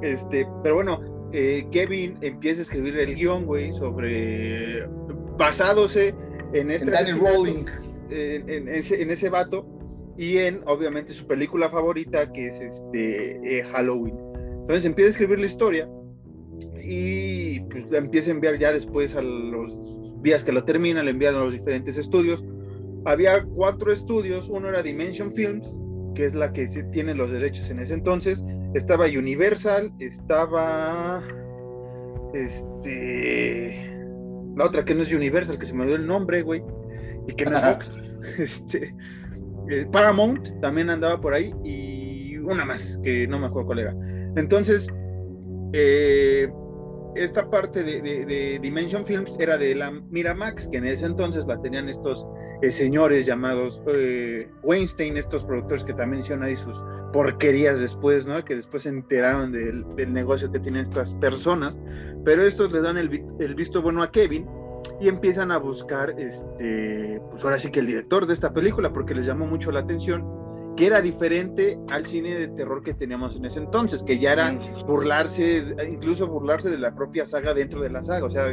Este, 0.02 0.48
pero 0.64 0.76
bueno, 0.76 1.02
eh, 1.34 1.68
Kevin 1.74 2.18
empieza 2.22 2.62
a 2.62 2.64
escribir 2.64 2.98
el 2.98 3.16
guion, 3.16 3.46
güey, 3.46 3.74
sobre. 3.74 4.88
Basándose 5.38 6.16
en 6.54 6.72
este. 6.72 6.86
En 6.86 6.96
En, 8.10 8.68
ese, 8.68 9.02
en 9.02 9.10
ese 9.10 9.30
vato 9.30 9.66
y 10.18 10.38
en, 10.38 10.62
obviamente, 10.66 11.14
su 11.14 11.26
película 11.28 11.70
favorita, 11.70 12.32
que 12.34 12.48
es 12.48 12.60
este 12.60 13.60
eh, 13.60 13.64
Halloween. 13.64 14.16
Entonces 14.58 14.86
empieza 14.86 15.08
a 15.08 15.12
escribir 15.12 15.40
la 15.40 15.46
historia 15.46 15.90
y 16.84 17.62
pues, 17.62 17.90
la 17.90 18.00
empieza 18.00 18.32
a 18.32 18.34
enviar 18.34 18.58
ya 18.60 18.74
después 18.74 19.16
a 19.16 19.22
los 19.22 20.22
días 20.22 20.44
que 20.44 20.52
lo 20.52 20.64
termina, 20.66 21.04
le 21.04 21.12
envían 21.12 21.36
a 21.36 21.46
los 21.46 21.54
diferentes 21.54 21.98
estudios. 21.98 22.44
Había 23.06 23.44
cuatro 23.44 23.92
estudios, 23.92 24.50
uno 24.50 24.70
era 24.70 24.84
Dimension 24.84 25.32
Films, 25.32 25.80
que 26.14 26.26
es 26.26 26.36
la 26.36 26.52
que 26.54 26.68
tiene 26.92 27.16
los 27.16 27.32
derechos 27.32 27.70
en 27.70 27.80
ese 27.80 27.94
entonces, 27.94 28.44
estaba 28.74 29.06
Universal, 29.06 29.92
estaba 30.00 31.24
este 32.34 34.01
la 34.56 34.66
otra 34.66 34.86
que 34.86 34.96
no 34.96 35.02
es 35.02 35.14
Universal, 35.14 35.58
que 35.58 35.66
se 35.66 35.74
me 35.74 35.86
dio 35.86 35.96
el 35.96 36.06
nombre, 36.06 36.42
güey, 36.42 36.64
y 37.28 37.34
que 37.34 37.46
no 37.46 37.58
es 37.58 37.64
Fox, 37.64 37.98
este 38.38 38.94
eh, 39.70 39.86
Paramount 39.92 40.60
también 40.62 40.90
andaba 40.90 41.20
por 41.22 41.34
ahí 41.34 41.54
y 41.64 42.38
una 42.38 42.66
más 42.66 43.00
que 43.04 43.28
no 43.28 43.40
me 43.40 43.48
acuerdo 43.48 43.68
cuál 43.68 43.80
era. 43.80 43.96
Entonces, 44.36 44.92
eh, 45.74 46.52
esta 47.16 47.50
parte 47.50 47.84
de, 47.84 48.60
Dimension 48.62 49.06
Films 49.06 49.36
era 49.40 49.58
de 49.58 49.76
la 49.76 49.92
Miramax, 49.92 50.68
que 50.68 50.78
en 50.78 50.86
ese 50.86 51.06
entonces 51.06 51.46
la 51.46 51.62
tenían 51.62 51.90
estos 51.90 52.26
eh, 52.62 52.72
señores 52.72 53.26
llamados 53.26 53.82
eh, 53.88 54.50
Weinstein, 54.64 55.18
estos 55.18 55.44
productores 55.44 55.84
que 55.84 55.94
también 55.94 56.20
hicieron 56.20 56.44
ahí 56.44 56.56
sus 56.56 56.82
porquerías 57.12 57.80
después, 57.80 58.26
¿no? 58.26 58.44
Que 58.46 58.56
después 58.56 58.84
se 58.84 58.90
enteraron 58.90 59.52
del, 59.52 59.86
negocio 60.14 60.52
que 60.52 60.60
tienen 60.60 60.84
estas 60.84 61.16
personas, 61.16 61.80
pero 62.24 62.44
estos 62.44 62.72
les 62.72 62.84
dan 62.84 62.98
el, 62.98 63.24
el, 63.40 63.56
visto 63.56 63.82
bueno 63.82 64.04
a 64.04 64.12
Kevin 64.12 64.48
y 65.00 65.08
empiezan 65.08 65.52
a 65.52 65.58
buscar, 65.58 66.14
este, 66.20 67.20
pues 67.32 67.44
ahora 67.44 67.58
sí 67.58 67.72
que 67.72 67.80
el 67.80 67.88
director 67.88 68.26
de 68.26 68.34
esta 68.34 68.54
película, 68.54 68.94
porque 68.94 69.16
les 69.16 69.26
llamó 69.26 69.46
mucho 69.48 69.72
la 69.72 69.80
atención 69.80 70.24
que 70.76 70.86
era 70.86 71.02
diferente 71.02 71.80
al 71.90 72.06
cine 72.06 72.36
de 72.36 72.48
terror 72.50 72.84
que 72.84 72.94
teníamos 72.94 73.36
en 73.36 73.46
ese 73.46 73.60
entonces, 73.60 74.04
que 74.04 74.20
ya 74.20 74.34
era 74.34 74.58
burlarse, 74.86 75.76
incluso 75.90 76.28
burlarse 76.28 76.70
de 76.70 76.78
la 76.78 76.96
propia 76.96 77.26
saga 77.26 77.54
dentro 77.54 77.82
de 77.82 77.90
la 77.90 78.04
saga, 78.04 78.26
o 78.26 78.30
sea, 78.30 78.46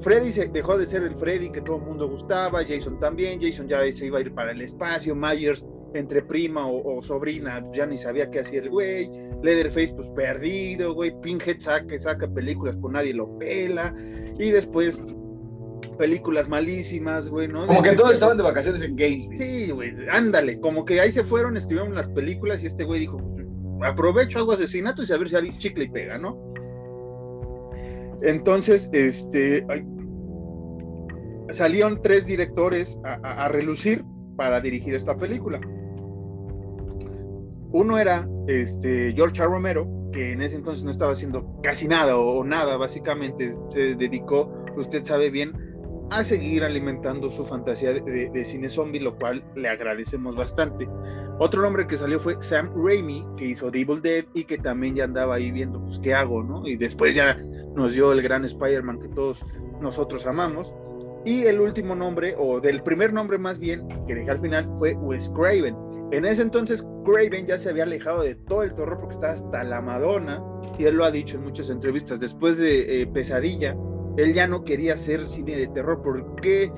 Freddy 0.00 0.30
se 0.30 0.48
dejó 0.48 0.76
de 0.76 0.86
ser 0.86 1.02
el 1.02 1.16
Freddy 1.16 1.50
que 1.50 1.60
todo 1.60 1.76
el 1.76 1.82
mundo 1.82 2.08
gustaba, 2.08 2.64
Jason 2.64 2.98
también, 3.00 3.40
Jason 3.40 3.68
ya 3.68 3.80
se 3.90 4.06
iba 4.06 4.18
a 4.18 4.20
ir 4.20 4.32
para 4.34 4.52
el 4.52 4.60
espacio, 4.62 5.14
Myers 5.14 5.64
entre 5.94 6.22
prima 6.22 6.66
o, 6.66 7.00
sobrina, 7.00 7.64
ya 7.72 7.86
ni 7.86 7.96
sabía 7.96 8.30
qué 8.30 8.40
hacía 8.40 8.60
el 8.60 8.70
güey, 8.70 9.10
Leatherface 9.42 9.94
pues 9.94 10.08
perdido, 10.08 10.94
güey, 10.94 11.18
Pinhead 11.22 11.58
saca, 11.58 11.98
saca 11.98 12.28
películas, 12.28 12.76
pues 12.80 12.92
nadie 12.92 13.14
lo 13.14 13.38
pela, 13.38 13.94
y 14.38 14.50
después 14.50 15.02
películas 15.98 16.48
malísimas, 16.48 17.30
güey, 17.30 17.48
¿no? 17.48 17.66
Como 17.66 17.82
que 17.82 17.92
todos 17.92 18.12
estaban 18.12 18.36
de 18.36 18.42
vacaciones 18.42 18.82
en 18.82 18.96
Gainesville. 18.96 19.36
Sí, 19.38 19.70
güey, 19.70 19.94
ándale, 20.10 20.60
como 20.60 20.84
que 20.84 21.00
ahí 21.00 21.10
se 21.10 21.24
fueron, 21.24 21.56
escribieron 21.56 21.94
las 21.94 22.08
películas 22.08 22.62
y 22.62 22.66
este 22.66 22.84
güey 22.84 23.00
dijo, 23.00 23.18
aprovecho, 23.82 24.40
hago 24.40 24.52
asesinatos 24.52 25.08
y 25.08 25.12
a 25.12 25.16
ver 25.16 25.28
si 25.28 25.36
alguien 25.36 25.56
chicle 25.58 25.84
y 25.84 25.88
pega, 25.88 26.18
¿no? 26.18 26.52
Entonces, 28.26 28.90
este, 28.92 29.64
salieron 31.50 32.02
tres 32.02 32.26
directores 32.26 32.98
a, 33.04 33.46
relucir 33.46 34.04
para 34.36 34.60
dirigir 34.60 34.96
esta 34.96 35.16
película. 35.16 35.60
Uno 37.70 37.98
era 37.98 38.28
este, 38.48 39.12
George 39.14 39.40
A. 39.42 39.46
Romero, 39.46 40.10
que 40.12 40.32
en 40.32 40.42
ese 40.42 40.56
entonces 40.56 40.82
no 40.82 40.90
estaba 40.90 41.12
haciendo 41.12 41.60
casi 41.62 41.86
nada 41.86 42.16
o 42.16 42.42
nada, 42.42 42.76
básicamente 42.76 43.56
se 43.70 43.94
dedicó, 43.94 44.52
usted 44.76 45.04
sabe 45.04 45.30
bien, 45.30 45.52
a 46.10 46.24
seguir 46.24 46.64
alimentando 46.64 47.30
su 47.30 47.44
fantasía 47.44 47.92
de, 47.92 48.44
cine 48.44 48.68
zombie, 48.68 49.00
lo 49.00 49.16
cual 49.16 49.44
le 49.54 49.68
agradecemos 49.68 50.34
bastante. 50.34 50.88
Otro 51.38 51.62
nombre 51.62 51.86
que 51.86 51.96
salió 51.96 52.18
fue 52.18 52.36
Sam 52.40 52.72
Raimi, 52.74 53.24
que 53.36 53.46
hizo 53.46 53.70
Devil 53.70 54.02
Dead 54.02 54.24
y 54.34 54.44
que 54.44 54.58
también 54.58 54.96
ya 54.96 55.04
andaba 55.04 55.36
ahí 55.36 55.52
viendo, 55.52 55.80
pues, 55.84 56.00
¿qué 56.00 56.12
hago, 56.12 56.42
no? 56.42 56.66
Y 56.66 56.76
después 56.76 57.14
ya 57.14 57.38
nos 57.76 57.92
dio 57.92 58.12
el 58.12 58.22
gran 58.22 58.44
Spider-Man 58.44 58.98
que 58.98 59.08
todos 59.08 59.44
nosotros 59.80 60.26
amamos. 60.26 60.72
Y 61.24 61.44
el 61.44 61.60
último 61.60 61.94
nombre, 61.94 62.34
o 62.38 62.60
del 62.60 62.82
primer 62.82 63.12
nombre 63.12 63.36
más 63.36 63.58
bien, 63.58 63.86
que 64.06 64.14
dejé 64.14 64.30
al 64.30 64.40
final, 64.40 64.70
fue 64.76 64.94
Wes 64.94 65.30
Craven. 65.34 65.76
En 66.12 66.24
ese 66.24 66.42
entonces, 66.42 66.84
Craven 67.04 67.46
ya 67.46 67.58
se 67.58 67.68
había 67.68 67.82
alejado 67.82 68.22
de 68.22 68.36
todo 68.36 68.62
el 68.62 68.74
terror 68.74 68.98
porque 69.00 69.14
estaba 69.14 69.32
hasta 69.32 69.64
la 69.64 69.80
Madonna, 69.80 70.42
y 70.78 70.84
él 70.84 70.96
lo 70.96 71.04
ha 71.04 71.10
dicho 71.10 71.36
en 71.36 71.44
muchas 71.44 71.68
entrevistas. 71.68 72.20
Después 72.20 72.58
de 72.58 73.02
eh, 73.02 73.06
Pesadilla, 73.08 73.76
él 74.16 74.34
ya 74.34 74.46
no 74.46 74.64
quería 74.64 74.94
hacer 74.94 75.26
cine 75.26 75.56
de 75.56 75.66
terror 75.66 76.00
porque 76.02 76.72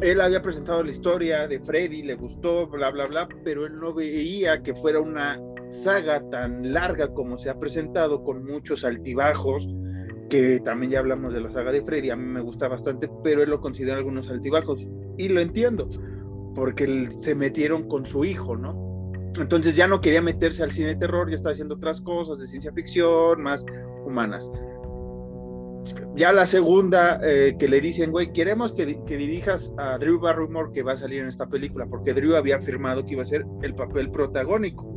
él 0.00 0.20
había 0.20 0.42
presentado 0.42 0.82
la 0.82 0.90
historia 0.90 1.48
de 1.48 1.58
Freddy, 1.58 2.02
le 2.02 2.14
gustó, 2.14 2.66
bla, 2.68 2.90
bla, 2.90 3.06
bla, 3.06 3.28
pero 3.44 3.66
él 3.66 3.78
no 3.78 3.92
veía 3.92 4.62
que 4.62 4.74
fuera 4.74 5.00
una 5.00 5.40
saga 5.70 6.22
tan 6.30 6.72
larga 6.72 7.12
como 7.12 7.36
se 7.36 7.50
ha 7.50 7.58
presentado, 7.58 8.22
con 8.22 8.44
muchos 8.44 8.84
altibajos, 8.84 9.68
que 10.28 10.60
también 10.60 10.92
ya 10.92 10.98
hablamos 10.98 11.32
de 11.32 11.40
la 11.40 11.50
saga 11.50 11.72
de 11.72 11.82
Freddy, 11.82 12.10
a 12.10 12.16
mí 12.16 12.24
me 12.24 12.40
gusta 12.40 12.68
bastante, 12.68 13.08
pero 13.22 13.42
él 13.42 13.50
lo 13.50 13.60
considera 13.60 13.96
algunos 13.96 14.28
altibajos. 14.28 14.86
Y 15.16 15.28
lo 15.28 15.40
entiendo, 15.40 15.88
porque 16.54 17.08
se 17.20 17.34
metieron 17.34 17.88
con 17.88 18.06
su 18.06 18.24
hijo, 18.24 18.56
¿no? 18.56 19.12
Entonces 19.38 19.76
ya 19.76 19.86
no 19.86 20.00
quería 20.00 20.22
meterse 20.22 20.62
al 20.62 20.72
cine 20.72 20.88
de 20.88 20.96
terror, 20.96 21.28
ya 21.28 21.36
estaba 21.36 21.52
haciendo 21.52 21.74
otras 21.74 22.00
cosas 22.00 22.38
de 22.38 22.46
ciencia 22.46 22.72
ficción, 22.72 23.42
más 23.42 23.64
humanas. 24.06 24.50
Ya 26.16 26.32
la 26.32 26.46
segunda 26.46 27.20
eh, 27.22 27.56
que 27.58 27.68
le 27.68 27.80
dicen, 27.80 28.10
güey, 28.10 28.32
queremos 28.32 28.72
que, 28.72 28.98
que, 29.04 29.16
dirijas 29.18 29.70
a 29.76 29.98
Drew 29.98 30.18
Barrymore 30.18 30.72
que 30.72 30.82
va 30.82 30.94
a 30.94 30.96
salir 30.96 31.20
en 31.20 31.28
esta 31.28 31.46
película, 31.46 31.86
porque 31.86 32.14
Drew 32.14 32.34
había 32.34 32.56
afirmado 32.56 33.04
que 33.04 33.12
iba 33.12 33.22
a 33.22 33.26
ser 33.26 33.44
el 33.62 33.74
papel 33.74 34.10
protagónico. 34.10 34.90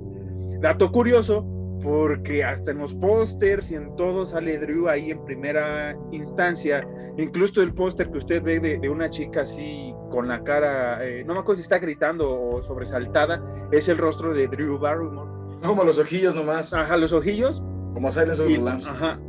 Dato 0.62 0.92
curioso, 0.92 1.46
porque 1.82 2.44
hasta 2.44 2.72
en 2.72 2.80
los 2.80 2.94
pósters 2.96 3.72
y 3.72 3.76
en 3.76 3.96
todo 3.96 4.26
sale 4.26 4.58
Drew 4.58 4.88
ahí 4.88 5.12
en 5.12 5.24
primera 5.26 5.98
instancia. 6.12 6.88
Incluso 7.18 7.62
el 7.62 7.74
póster 7.74 8.10
que 8.12 8.18
usted 8.18 8.42
ve 8.44 8.60
de, 8.60 8.90
una 8.90 9.10
chica 9.10 9.42
así 9.42 9.94
con 10.10 10.28
la 10.28 10.44
cara, 10.44 11.06
eh, 11.06 11.24
no 11.26 11.34
me 11.34 11.42
acuerdo 11.42 11.58
si 11.58 11.64
está 11.64 11.80
gritando 11.80 12.30
o 12.30 12.62
sobresaltada, 12.62 13.44
es 13.72 13.88
el 13.90 13.98
rostro 13.98 14.34
de 14.34 14.48
Drew 14.48 14.78
Barrymore. 14.78 15.30
Como 15.64 15.84
los 15.84 16.00
ojillos 16.00 16.36
nomás. 16.36 16.74
Ajá, 16.74 16.98
los 16.98 17.14
ojillos. 17.14 17.62
Como 17.94 18.08
esos 18.08 18.40
Lamps. 18.60 18.88
Ajá. 18.88 19.20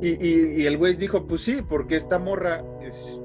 Y, 0.00 0.66
el 0.66 0.76
güey 0.78 0.96
dijo, 0.96 1.28
pues 1.28 1.42
sí, 1.42 1.62
porque 1.68 1.94
esta 1.94 2.18
morra 2.18 2.64
es, 2.80 3.20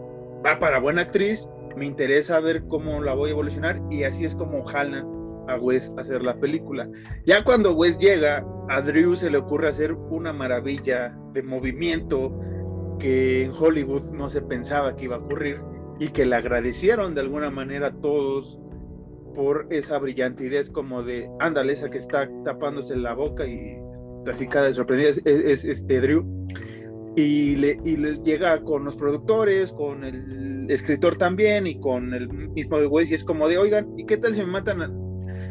va 0.46 0.60
para 0.60 0.80
buena 0.80 1.02
actriz, 1.02 1.50
me 1.76 1.86
interesa 1.86 2.40
ver 2.40 2.68
cómo 2.68 3.02
la 3.02 3.16
voy 3.16 3.30
a 3.30 3.32
evolucionar 3.32 3.82
y 3.90 4.04
así 4.04 4.26
es 4.26 4.36
como 4.36 4.64
jalan 4.64 5.17
a 5.48 5.58
Wes 5.58 5.94
hacer 5.98 6.24
la 6.24 6.40
película. 6.40 6.90
Ya 7.26 7.44
cuando 7.44 7.74
Wes 7.74 7.98
llega, 7.98 8.46
a 8.70 8.82
Drew 8.82 9.16
se 9.16 9.30
le 9.30 9.38
ocurre 9.38 9.70
hacer 9.70 9.94
una 9.94 10.34
maravilla 10.34 11.18
de 11.34 11.44
movimiento 11.44 12.38
que 13.00 13.44
en 13.44 13.52
Hollywood 13.52 14.12
no 14.12 14.30
se 14.30 14.42
pensaba 14.42 14.96
que 14.96 15.06
iba 15.06 15.16
a 15.16 15.20
ocurrir 15.20 15.62
y 16.00 16.10
que 16.10 16.26
le 16.26 16.36
agradecieron 16.36 17.16
de 17.16 17.22
alguna 17.22 17.50
manera 17.50 17.88
a 17.88 18.02
todos 18.02 18.60
por 19.36 19.68
esa. 19.70 20.02
Es 20.08 20.70
como 20.70 21.04
de, 21.04 21.30
ándale, 21.40 21.74
esa 21.74 21.90
que 21.90 21.98
está 21.98 22.30
tapándose 22.44 22.96
la 22.96 23.14
boca 23.14 23.46
y 23.46 23.78
así 24.30 24.48
cara 24.48 24.74
sorprendida, 24.74 25.10
es, 25.10 25.66
este 25.66 26.02
Drew. 26.02 26.26
Y 27.16 27.56
le, 27.56 27.80
y 27.84 27.98
le, 27.98 28.16
llega 28.24 28.62
con 28.62 28.86
los 28.86 28.96
productores, 28.96 29.72
con 29.72 30.04
el 30.04 30.70
escritor 30.70 31.16
también 31.16 31.66
y 31.66 31.80
con 31.80 32.14
el 32.14 32.30
mismo 32.30 32.78
Wes 32.78 33.10
y 33.10 33.16
es 33.16 33.24
como 33.24 33.48
de, 33.48 33.58
oigan, 33.58 33.92
¿y 33.98 34.06
qué 34.06 34.18
tal 34.18 34.36
si 34.36 34.42
me 34.42 34.48
matan 34.48 35.07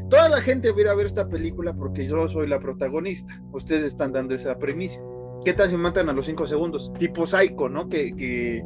Toda 0.08 0.28
la 0.28 0.40
gente 0.40 0.70
va 0.70 0.90
a 0.90 0.92
a 0.92 0.94
ver 0.94 1.06
esta 1.06 1.28
película 1.28 1.74
porque 1.74 2.06
yo 2.06 2.28
soy 2.28 2.46
la 2.46 2.60
protagonista. 2.60 3.40
Ustedes 3.52 3.84
están 3.84 4.12
dando 4.12 4.34
esa 4.34 4.56
premisa. 4.56 5.00
¿Qué 5.44 5.52
tal 5.52 5.68
si 5.68 5.76
matan 5.76 6.08
a 6.08 6.12
los 6.12 6.26
cinco 6.26 6.46
segundos? 6.46 6.92
Tipo 6.98 7.26
Psycho, 7.26 7.68
¿no? 7.68 7.88
Que, 7.88 8.62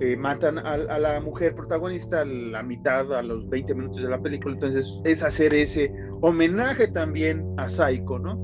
eh, 0.00 0.16
matan 0.16 0.58
a, 0.58 0.76
la 0.76 1.20
mujer 1.20 1.54
protagonista 1.54 2.22
a 2.22 2.24
la 2.24 2.62
mitad, 2.62 3.12
a 3.12 3.22
los 3.22 3.48
20 3.50 3.74
minutos 3.74 4.02
de 4.02 4.08
la 4.08 4.20
película. 4.20 4.54
Entonces 4.54 4.98
es 5.04 5.22
hacer 5.22 5.52
ese 5.52 5.92
homenaje 6.22 6.88
también 6.88 7.46
a 7.58 7.68
Psycho, 7.68 8.18
¿no? 8.18 8.40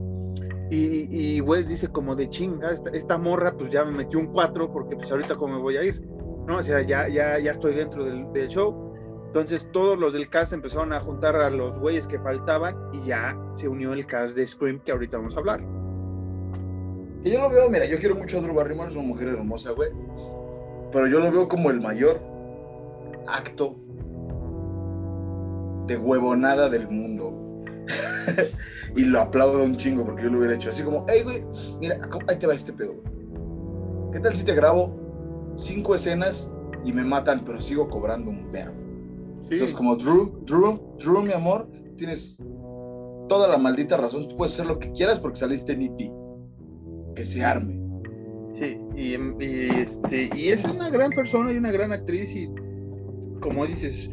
Y, 0.71 1.09
y 1.11 1.41
Wes 1.41 1.67
dice 1.67 1.89
como 1.89 2.15
de 2.15 2.29
chinga, 2.29 2.75
esta, 2.93 3.17
morra 3.17 3.57
pues 3.57 3.71
ya 3.71 3.87
me 3.87 3.93
metió 3.93 4.19
un 4.19 4.27
4 4.27 4.71
porque 4.71 4.97
pues 4.97 5.11
ahorita 5.11 5.35
cómo 5.37 5.55
me 5.55 5.63
voy 5.63 5.79
a 5.79 5.83
ir, 5.83 6.03
¿no? 6.47 6.59
O 6.59 6.63
sea, 6.63 6.83
ya, 6.83 7.09
ya, 7.09 7.39
ya 7.39 7.53
estoy 7.53 7.75
dentro 7.75 8.05
del, 8.05 8.31
del 8.35 8.49
show 8.49 8.88
entonces 9.29 9.69
todos 9.73 9.99
los 9.99 10.15
del 10.15 10.31
cast 10.31 10.55
empezaron 10.55 10.91
a 10.95 11.01
juntar 11.01 11.37
a 11.37 11.51
los 11.51 11.79
güeyes 11.79 12.09
que 12.09 12.19
faltaban 12.19 12.75
y 12.95 13.05
ya 13.05 13.39
se 13.53 13.69
unió 13.69 13.93
el 13.93 14.07
cast 14.07 14.35
de 14.35 14.47
Scream 14.47 14.81
que 14.81 14.91
ahorita 14.91 15.19
vamos 15.19 15.37
a 15.37 15.39
hablar. 15.39 15.61
Y 17.25 17.33
yo 17.33 17.43
lo 17.43 17.51
veo, 17.51 17.69
mira, 17.69 17.85
yo 17.85 17.99
quiero 17.99 18.15
mucho 18.15 18.39
a 18.39 18.41
Drew 18.41 18.55
Barrymore, 18.55 18.89
es 18.89 18.97
una 18.97 19.07
mujer 19.07 19.29
hermosa, 19.29 19.73
güey. 19.73 19.91
Pero 20.91 21.07
yo 21.09 21.21
lo 21.21 21.31
veo 21.31 21.47
como 21.47 21.71
el 21.71 21.79
mayor 21.79 22.23
acto 23.27 23.77
de 25.87 25.99
huevonada 25.99 26.71
del 26.71 26.89
mundo. 26.89 27.65
y 28.97 29.05
lo 29.05 29.21
aplaudo 29.21 29.63
un 29.63 29.77
chingo 29.77 30.07
porque 30.07 30.23
yo 30.23 30.31
lo 30.31 30.39
hubiera 30.39 30.55
hecho. 30.55 30.71
Así 30.71 30.83
como, 30.83 31.05
hey, 31.07 31.21
güey, 31.23 31.45
mira, 31.81 31.99
ahí 32.29 32.37
te 32.39 32.47
va 32.47 32.55
este 32.55 32.73
pedo, 32.73 32.95
¿Qué 34.11 34.21
tal 34.21 34.35
si 34.35 34.43
te 34.43 34.55
grabo 34.55 35.53
cinco 35.57 35.95
escenas 35.95 36.51
y 36.83 36.95
me 36.95 37.05
matan, 37.05 37.45
pero 37.45 37.61
sigo 37.61 37.91
cobrando 37.91 38.31
un 38.31 38.51
perro? 38.51 38.88
Entonces, 39.51 39.75
como 39.75 39.97
Drew, 39.97 40.43
Drew, 40.45 40.97
Drew, 40.99 41.23
mi 41.23 41.33
amor, 41.33 41.71
tienes 41.97 42.39
toda 43.29 43.49
la 43.49 43.59
maldita 43.59 43.97
razón. 43.97 44.29
Tú 44.29 44.37
puedes 44.37 44.53
hacer 44.55 44.67
lo 44.67 44.79
que 44.79 44.91
quieras 44.93 45.19
porque 45.19 45.39
saliste 45.39 45.73
en 45.73 45.83
E.T. 45.83 46.13
Que 47.15 47.25
se 47.25 47.45
arme. 47.45 47.81
Sí, 48.55 48.79
y, 48.97 49.15
este, 49.81 50.31
y 50.35 50.49
es 50.49 50.65
una 50.65 50.91
gran 50.91 51.11
persona 51.11 51.53
y 51.53 51.57
una 51.57 51.71
gran 51.71 51.93
actriz. 51.93 52.35
Y 52.35 52.51
como 53.41 53.67
dices, 53.67 54.11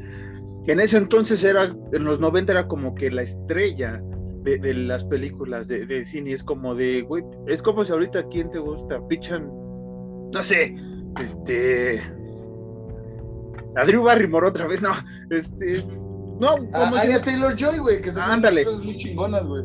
en 0.67 0.79
ese 0.79 0.97
entonces 0.97 1.43
era, 1.43 1.75
en 1.91 2.03
los 2.03 2.19
90 2.19 2.51
era 2.51 2.67
como 2.67 2.95
que 2.95 3.11
la 3.11 3.23
estrella 3.23 4.01
de, 4.43 4.73
las 4.73 5.03
películas 5.05 5.67
de, 5.67 5.85
de, 5.85 6.05
cine. 6.05 6.33
Es 6.33 6.43
como 6.43 6.75
de, 6.75 7.01
güey, 7.01 7.23
es 7.47 7.61
como 7.61 7.83
si 7.83 7.91
ahorita, 7.91 8.27
¿quién 8.29 8.49
te 8.51 8.59
gusta? 8.59 9.01
Fichan, 9.09 9.47
no 10.31 10.41
sé, 10.41 10.75
este 11.19 12.01
a 13.75 13.85
Drew 13.85 14.03
Barrymore 14.03 14.47
otra 14.47 14.67
vez, 14.67 14.81
no, 14.81 14.91
este, 15.29 15.83
no, 16.39 16.69
como 16.71 16.97
si... 16.97 17.19
Taylor 17.21 17.55
Joy, 17.55 17.79
güey, 17.79 18.01
que 18.01 18.09
está 18.09 18.25
haciendo 18.25 18.71
cosas 18.71 18.85
muy 18.85 18.97
chingonas, 18.97 19.45
güey. 19.45 19.63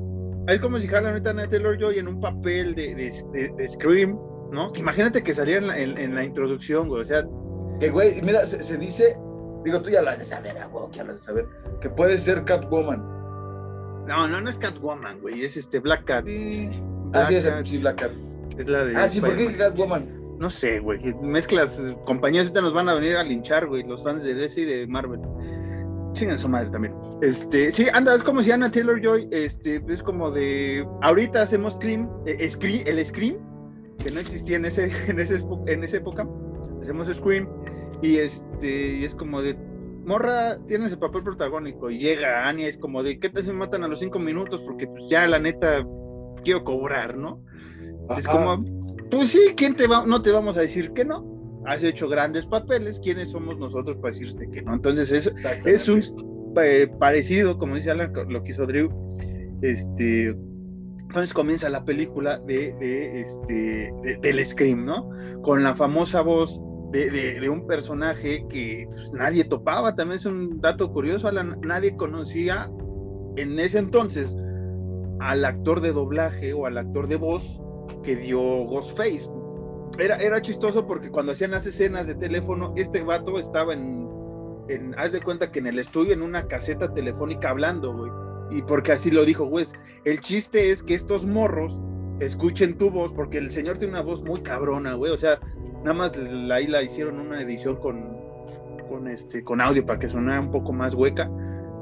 Es 0.48 0.60
como 0.60 0.78
si 0.80 0.88
jalan 0.88 1.26
a 1.26 1.48
Taylor 1.48 1.78
Joy 1.78 1.98
en 1.98 2.08
un 2.08 2.20
papel 2.20 2.74
de, 2.74 2.94
de, 2.94 3.52
de, 3.56 3.68
Scream, 3.68 4.18
¿no? 4.52 4.72
Que 4.72 4.80
imagínate 4.80 5.22
que 5.22 5.34
saliera 5.34 5.76
en 5.78 6.14
la, 6.14 6.24
introducción, 6.24 6.88
güey, 6.88 7.02
o 7.02 7.06
sea... 7.06 7.24
Que, 7.78 7.88
güey, 7.88 8.20
mira, 8.22 8.44
se, 8.46 8.76
dice, 8.76 9.16
digo, 9.64 9.80
tú 9.80 9.90
ya 9.90 10.02
lo 10.02 10.10
has 10.10 10.18
de 10.18 10.24
saber, 10.24 10.58
ah, 10.58 10.66
güey, 10.66 10.90
que 10.90 11.00
hablas 11.00 11.16
de 11.16 11.22
saber, 11.22 11.46
que 11.80 11.88
puede 11.88 12.18
ser 12.20 12.44
Catwoman. 12.44 13.00
No, 14.06 14.28
no, 14.28 14.40
no 14.40 14.50
es 14.50 14.58
Catwoman, 14.58 15.20
güey, 15.20 15.44
es 15.44 15.56
este 15.56 15.78
Black 15.78 16.04
Cat. 16.04 16.26
ah, 17.12 17.24
sí, 17.26 17.36
es, 17.36 17.50
sí, 17.64 17.78
Black 17.78 18.00
Cat. 18.00 18.10
Es 18.58 18.66
la 18.66 18.84
de... 18.84 18.96
Ah, 18.96 19.08
sí, 19.08 19.20
¿por 19.20 19.36
qué 19.36 19.56
Catwoman? 19.56 20.19
No 20.40 20.48
sé, 20.48 20.80
güey, 20.80 20.98
mezclas, 21.20 21.94
compañías 22.06 22.44
ahorita 22.44 22.62
nos 22.62 22.72
van 22.72 22.88
a 22.88 22.94
venir 22.94 23.14
a 23.14 23.22
linchar, 23.22 23.66
güey, 23.66 23.82
los 23.82 24.02
fans 24.02 24.22
de 24.22 24.32
DC 24.32 24.62
y 24.62 24.64
de 24.64 24.86
Marvel. 24.86 25.20
Chingan 26.14 26.38
su 26.38 26.48
madre 26.48 26.70
también. 26.70 26.94
Este, 27.20 27.70
sí, 27.70 27.86
anda, 27.92 28.14
es 28.14 28.22
como 28.22 28.42
si 28.42 28.50
Anna 28.50 28.70
Taylor 28.70 28.98
Joy, 29.02 29.28
este, 29.32 29.82
es 29.86 30.02
como 30.02 30.30
de, 30.30 30.88
ahorita 31.02 31.42
hacemos 31.42 31.74
Scream, 31.74 32.08
eh, 32.24 32.48
Scream 32.48 32.84
el 32.86 33.04
Scream, 33.04 33.36
que 33.98 34.10
no 34.10 34.20
existía 34.20 34.56
en 34.56 34.64
ese, 34.64 34.90
en 35.08 35.20
ese, 35.20 35.44
en 35.66 35.84
esa 35.84 35.98
época, 35.98 36.26
hacemos 36.80 37.14
Scream, 37.14 37.46
y 38.00 38.16
este, 38.16 38.94
y 38.96 39.04
es 39.04 39.14
como 39.14 39.42
de, 39.42 39.58
morra, 40.06 40.58
tienes 40.66 40.90
el 40.92 40.98
papel 40.98 41.22
protagónico, 41.22 41.90
y 41.90 41.98
llega 41.98 42.48
Anya, 42.48 42.66
es 42.66 42.78
como 42.78 43.02
de, 43.02 43.20
¿qué 43.20 43.28
te 43.28 43.42
se 43.42 43.52
matan 43.52 43.84
a 43.84 43.88
los 43.88 44.00
cinco 44.00 44.18
minutos? 44.18 44.62
Porque 44.62 44.86
pues 44.86 45.04
ya 45.06 45.26
la 45.26 45.38
neta 45.38 45.86
quiero 46.42 46.64
cobrar, 46.64 47.18
¿no? 47.18 47.44
Es 48.16 48.26
como, 48.26 48.64
pues 49.10 49.30
sí, 49.30 49.40
¿quién 49.56 49.74
te 49.74 49.86
va, 49.86 50.06
no 50.06 50.22
te 50.22 50.30
vamos 50.30 50.56
a 50.56 50.60
decir 50.60 50.92
que 50.92 51.04
no? 51.04 51.62
Has 51.66 51.82
hecho 51.82 52.08
grandes 52.08 52.46
papeles, 52.46 53.00
¿quiénes 53.02 53.30
somos 53.30 53.58
nosotros 53.58 53.96
para 53.98 54.12
decirte 54.12 54.48
que 54.50 54.62
no? 54.62 54.74
Entonces 54.74 55.12
es, 55.12 55.32
es 55.64 55.88
un 55.88 56.00
eh, 56.62 56.88
parecido, 56.98 57.58
como 57.58 57.74
dice 57.74 57.90
Alan, 57.90 58.12
lo 58.28 58.42
que 58.42 58.50
hizo 58.50 58.66
Drew. 58.66 58.90
Este, 59.62 60.28
entonces 61.10 61.34
comienza 61.34 61.68
la 61.68 61.84
película 61.84 62.38
de, 62.38 62.72
de 62.74 63.20
este, 63.20 63.92
del 64.22 64.44
Scream, 64.44 64.86
¿no? 64.86 65.10
Con 65.42 65.62
la 65.62 65.74
famosa 65.74 66.22
voz 66.22 66.60
de, 66.92 67.10
de, 67.10 67.48
un 67.48 67.66
personaje 67.66 68.44
que 68.48 68.86
pues, 68.88 69.12
nadie 69.12 69.44
topaba, 69.44 69.94
también 69.94 70.16
es 70.16 70.26
un 70.26 70.60
dato 70.60 70.92
curioso, 70.92 71.28
Alan, 71.28 71.58
nadie 71.62 71.96
conocía 71.96 72.70
en 73.36 73.58
ese 73.58 73.78
entonces 73.78 74.34
al 75.20 75.44
actor 75.44 75.80
de 75.80 75.92
doblaje 75.92 76.52
o 76.52 76.66
al 76.66 76.78
actor 76.78 77.06
de 77.06 77.16
voz 77.16 77.60
que 78.02 78.16
dio 78.16 78.40
Ghostface. 78.40 79.30
Era, 79.98 80.16
era 80.16 80.40
chistoso 80.40 80.86
porque 80.86 81.10
cuando 81.10 81.32
hacían 81.32 81.50
las 81.50 81.66
escenas 81.66 82.06
de 82.06 82.14
teléfono, 82.14 82.72
este 82.76 83.02
vato 83.02 83.38
estaba 83.38 83.74
en, 83.74 84.08
en, 84.68 84.94
haz 84.98 85.12
de 85.12 85.20
cuenta 85.20 85.50
que 85.50 85.58
en 85.58 85.66
el 85.66 85.78
estudio, 85.78 86.12
en 86.12 86.22
una 86.22 86.46
caseta 86.46 86.92
telefónica 86.94 87.50
hablando, 87.50 87.94
güey. 87.94 88.10
Y 88.50 88.62
porque 88.62 88.92
así 88.92 89.10
lo 89.10 89.24
dijo, 89.24 89.46
güey. 89.46 89.66
El 90.04 90.20
chiste 90.20 90.70
es 90.70 90.82
que 90.82 90.94
estos 90.94 91.26
morros 91.26 91.78
escuchen 92.20 92.78
tu 92.78 92.90
voz, 92.90 93.12
porque 93.12 93.38
el 93.38 93.50
señor 93.50 93.78
tiene 93.78 93.94
una 93.94 94.02
voz 94.02 94.22
muy 94.22 94.40
cabrona, 94.40 94.94
güey. 94.94 95.12
O 95.12 95.18
sea, 95.18 95.38
nada 95.84 95.94
más 95.94 96.12
ahí 96.52 96.66
la 96.66 96.82
hicieron 96.82 97.18
una 97.20 97.42
edición 97.42 97.76
con, 97.76 98.16
con, 98.88 99.08
este, 99.08 99.44
con 99.44 99.60
audio 99.60 99.84
para 99.84 99.98
que 99.98 100.08
sonara 100.08 100.40
un 100.40 100.50
poco 100.50 100.72
más 100.72 100.94
hueca. 100.94 101.30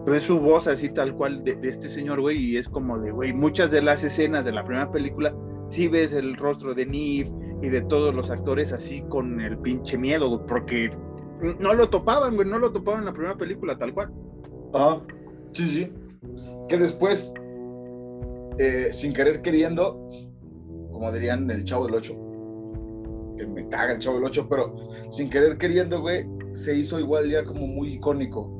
Pero 0.04 0.16
es 0.16 0.24
su 0.24 0.40
voz 0.40 0.66
así 0.68 0.88
tal 0.88 1.14
cual 1.14 1.44
de, 1.44 1.56
de 1.56 1.68
este 1.68 1.88
señor, 1.88 2.20
güey. 2.20 2.38
Y 2.38 2.56
es 2.56 2.68
como 2.68 2.98
de, 2.98 3.10
güey, 3.10 3.32
muchas 3.32 3.70
de 3.70 3.82
las 3.82 4.02
escenas 4.04 4.44
de 4.44 4.52
la 4.52 4.64
primera 4.64 4.90
película 4.90 5.34
sí 5.68 5.88
ves 5.88 6.12
el 6.12 6.36
rostro 6.36 6.74
de 6.74 6.86
Neve 6.86 7.30
y 7.62 7.68
de 7.68 7.82
todos 7.82 8.14
los 8.14 8.30
actores 8.30 8.72
así 8.72 9.02
con 9.08 9.40
el 9.40 9.58
pinche 9.58 9.98
miedo, 9.98 10.46
porque 10.46 10.90
no 11.60 11.74
lo 11.74 11.88
topaban, 11.88 12.36
güey, 12.36 12.48
no 12.48 12.58
lo 12.58 12.72
topaban 12.72 13.00
en 13.00 13.06
la 13.06 13.12
primera 13.12 13.36
película, 13.36 13.76
tal 13.78 13.94
cual. 13.94 14.12
Ajá, 14.74 15.00
sí, 15.52 15.66
sí. 15.66 15.92
Que 16.68 16.78
después, 16.78 17.32
eh, 18.58 18.88
sin 18.92 19.12
querer 19.12 19.42
queriendo, 19.42 20.08
como 20.92 21.12
dirían 21.12 21.50
el 21.50 21.64
chavo 21.64 21.86
del 21.86 21.94
8, 21.96 22.28
me 23.46 23.68
caga 23.68 23.92
el 23.92 23.98
Chavo 23.98 24.16
del 24.16 24.26
8, 24.26 24.46
pero 24.48 24.74
sin 25.10 25.30
querer 25.30 25.58
queriendo, 25.58 26.00
güey, 26.00 26.26
se 26.52 26.74
hizo 26.74 26.98
igual 26.98 27.30
ya 27.30 27.44
como 27.44 27.66
muy 27.66 27.94
icónico. 27.94 28.54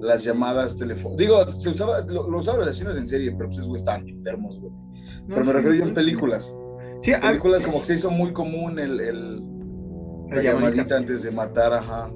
Las 0.00 0.24
llamadas 0.24 0.78
telefónicas. 0.78 1.18
Digo, 1.18 1.46
se 1.46 1.68
usaba, 1.68 2.00
lo, 2.06 2.30
lo 2.30 2.38
usaban 2.38 2.60
los 2.60 2.68
asesinos 2.68 2.96
en 2.96 3.06
serie, 3.06 3.30
pero 3.32 3.50
pues 3.50 3.60
güey 3.60 3.78
estaban 3.78 4.08
enfermos, 4.08 4.58
güey. 4.58 4.72
Pero 5.28 5.44
me 5.44 5.52
refiero 5.52 5.76
yo 5.76 5.84
en 5.84 5.94
películas. 5.94 6.56
Sí, 7.00 7.12
en 7.12 7.20
películas 7.20 7.62
como 7.62 7.80
que 7.80 7.86
se 7.86 7.94
hizo 7.94 8.10
muy 8.10 8.32
común 8.32 8.78
el, 8.78 9.00
el 9.00 9.42
la, 10.30 10.42
llamadita 10.42 10.96
antes 10.96 11.22
de 11.22 11.30
matar, 11.30 11.72
ajá. 11.72 12.10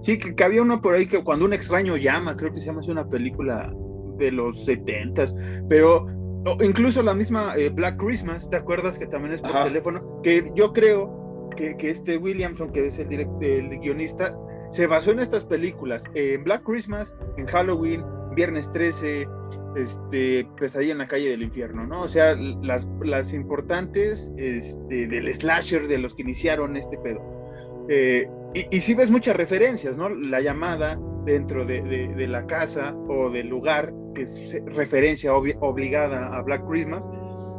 Sí, 0.00 0.18
que, 0.18 0.34
que, 0.34 0.44
había 0.44 0.62
uno 0.62 0.80
por 0.80 0.94
ahí 0.94 1.06
que 1.06 1.22
cuando 1.22 1.44
un 1.44 1.52
extraño 1.52 1.96
llama, 1.96 2.36
creo 2.36 2.52
que 2.52 2.60
se 2.60 2.66
llama 2.66 2.80
así 2.80 2.90
una 2.90 3.08
película 3.08 3.72
de 4.18 4.32
los 4.32 4.64
setentas, 4.64 5.34
pero 5.68 6.06
incluso 6.62 7.02
la 7.02 7.14
misma 7.14 7.54
eh, 7.56 7.68
Black 7.68 7.98
Christmas, 7.98 8.48
¿te 8.50 8.56
acuerdas 8.56 8.98
que 8.98 9.06
también 9.06 9.34
es 9.34 9.42
por 9.42 9.64
teléfono? 9.64 10.20
Que 10.22 10.50
yo 10.54 10.72
creo 10.72 11.50
que, 11.56 11.76
que, 11.76 11.90
este 11.90 12.16
Williamson, 12.16 12.72
que 12.72 12.86
es 12.86 12.98
el, 12.98 13.12
el 13.40 13.78
guionista, 13.78 14.36
se 14.72 14.86
basó 14.86 15.12
en 15.12 15.20
estas 15.20 15.44
películas, 15.44 16.02
en 16.14 16.42
Black 16.44 16.62
Christmas, 16.64 17.14
en 17.36 17.46
Halloween, 17.46 18.02
Viernes 18.34 18.70
13, 18.72 19.28
este, 19.76 20.46
Pesadilla 20.58 20.92
en 20.92 20.98
la 20.98 21.08
calle 21.08 21.30
del 21.30 21.42
infierno, 21.42 21.86
¿no? 21.86 22.02
O 22.02 22.08
sea, 22.08 22.34
las, 22.34 22.86
las 23.02 23.32
importantes 23.32 24.30
este, 24.36 25.06
del 25.06 25.32
slasher 25.34 25.88
de 25.88 25.98
los 25.98 26.14
que 26.14 26.22
iniciaron 26.22 26.76
este 26.76 26.98
pedo. 26.98 27.20
Eh, 27.88 28.28
y, 28.54 28.76
y 28.76 28.80
sí 28.80 28.94
ves 28.94 29.10
muchas 29.10 29.36
referencias, 29.36 29.96
¿no? 29.96 30.08
La 30.08 30.40
llamada 30.40 30.98
dentro 31.24 31.64
de, 31.64 31.82
de, 31.82 32.28
la 32.28 32.46
casa 32.46 32.94
o 33.08 33.30
del 33.30 33.48
lugar, 33.48 33.92
que 34.14 34.22
es 34.22 34.56
referencia 34.66 35.34
obligada 35.34 36.36
a 36.36 36.42
Black 36.42 36.66
Christmas. 36.68 37.08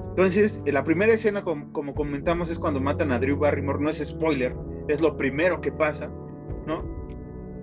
Entonces, 0.10 0.62
la 0.66 0.84
primera 0.84 1.14
escena, 1.14 1.44
como, 1.44 1.72
como, 1.72 1.96
comentamos, 1.96 2.50
es 2.50 2.60
cuando 2.60 2.80
matan 2.80 3.12
a 3.12 3.20
Drew 3.20 3.38
Barrymore, 3.38 3.80
no 3.80 3.90
es 3.90 3.98
spoiler, 3.98 4.56
es 4.88 5.02
lo 5.02 5.18
primero 5.18 5.62
que 5.62 5.72
pasa, 5.72 6.12
¿no? 6.68 6.84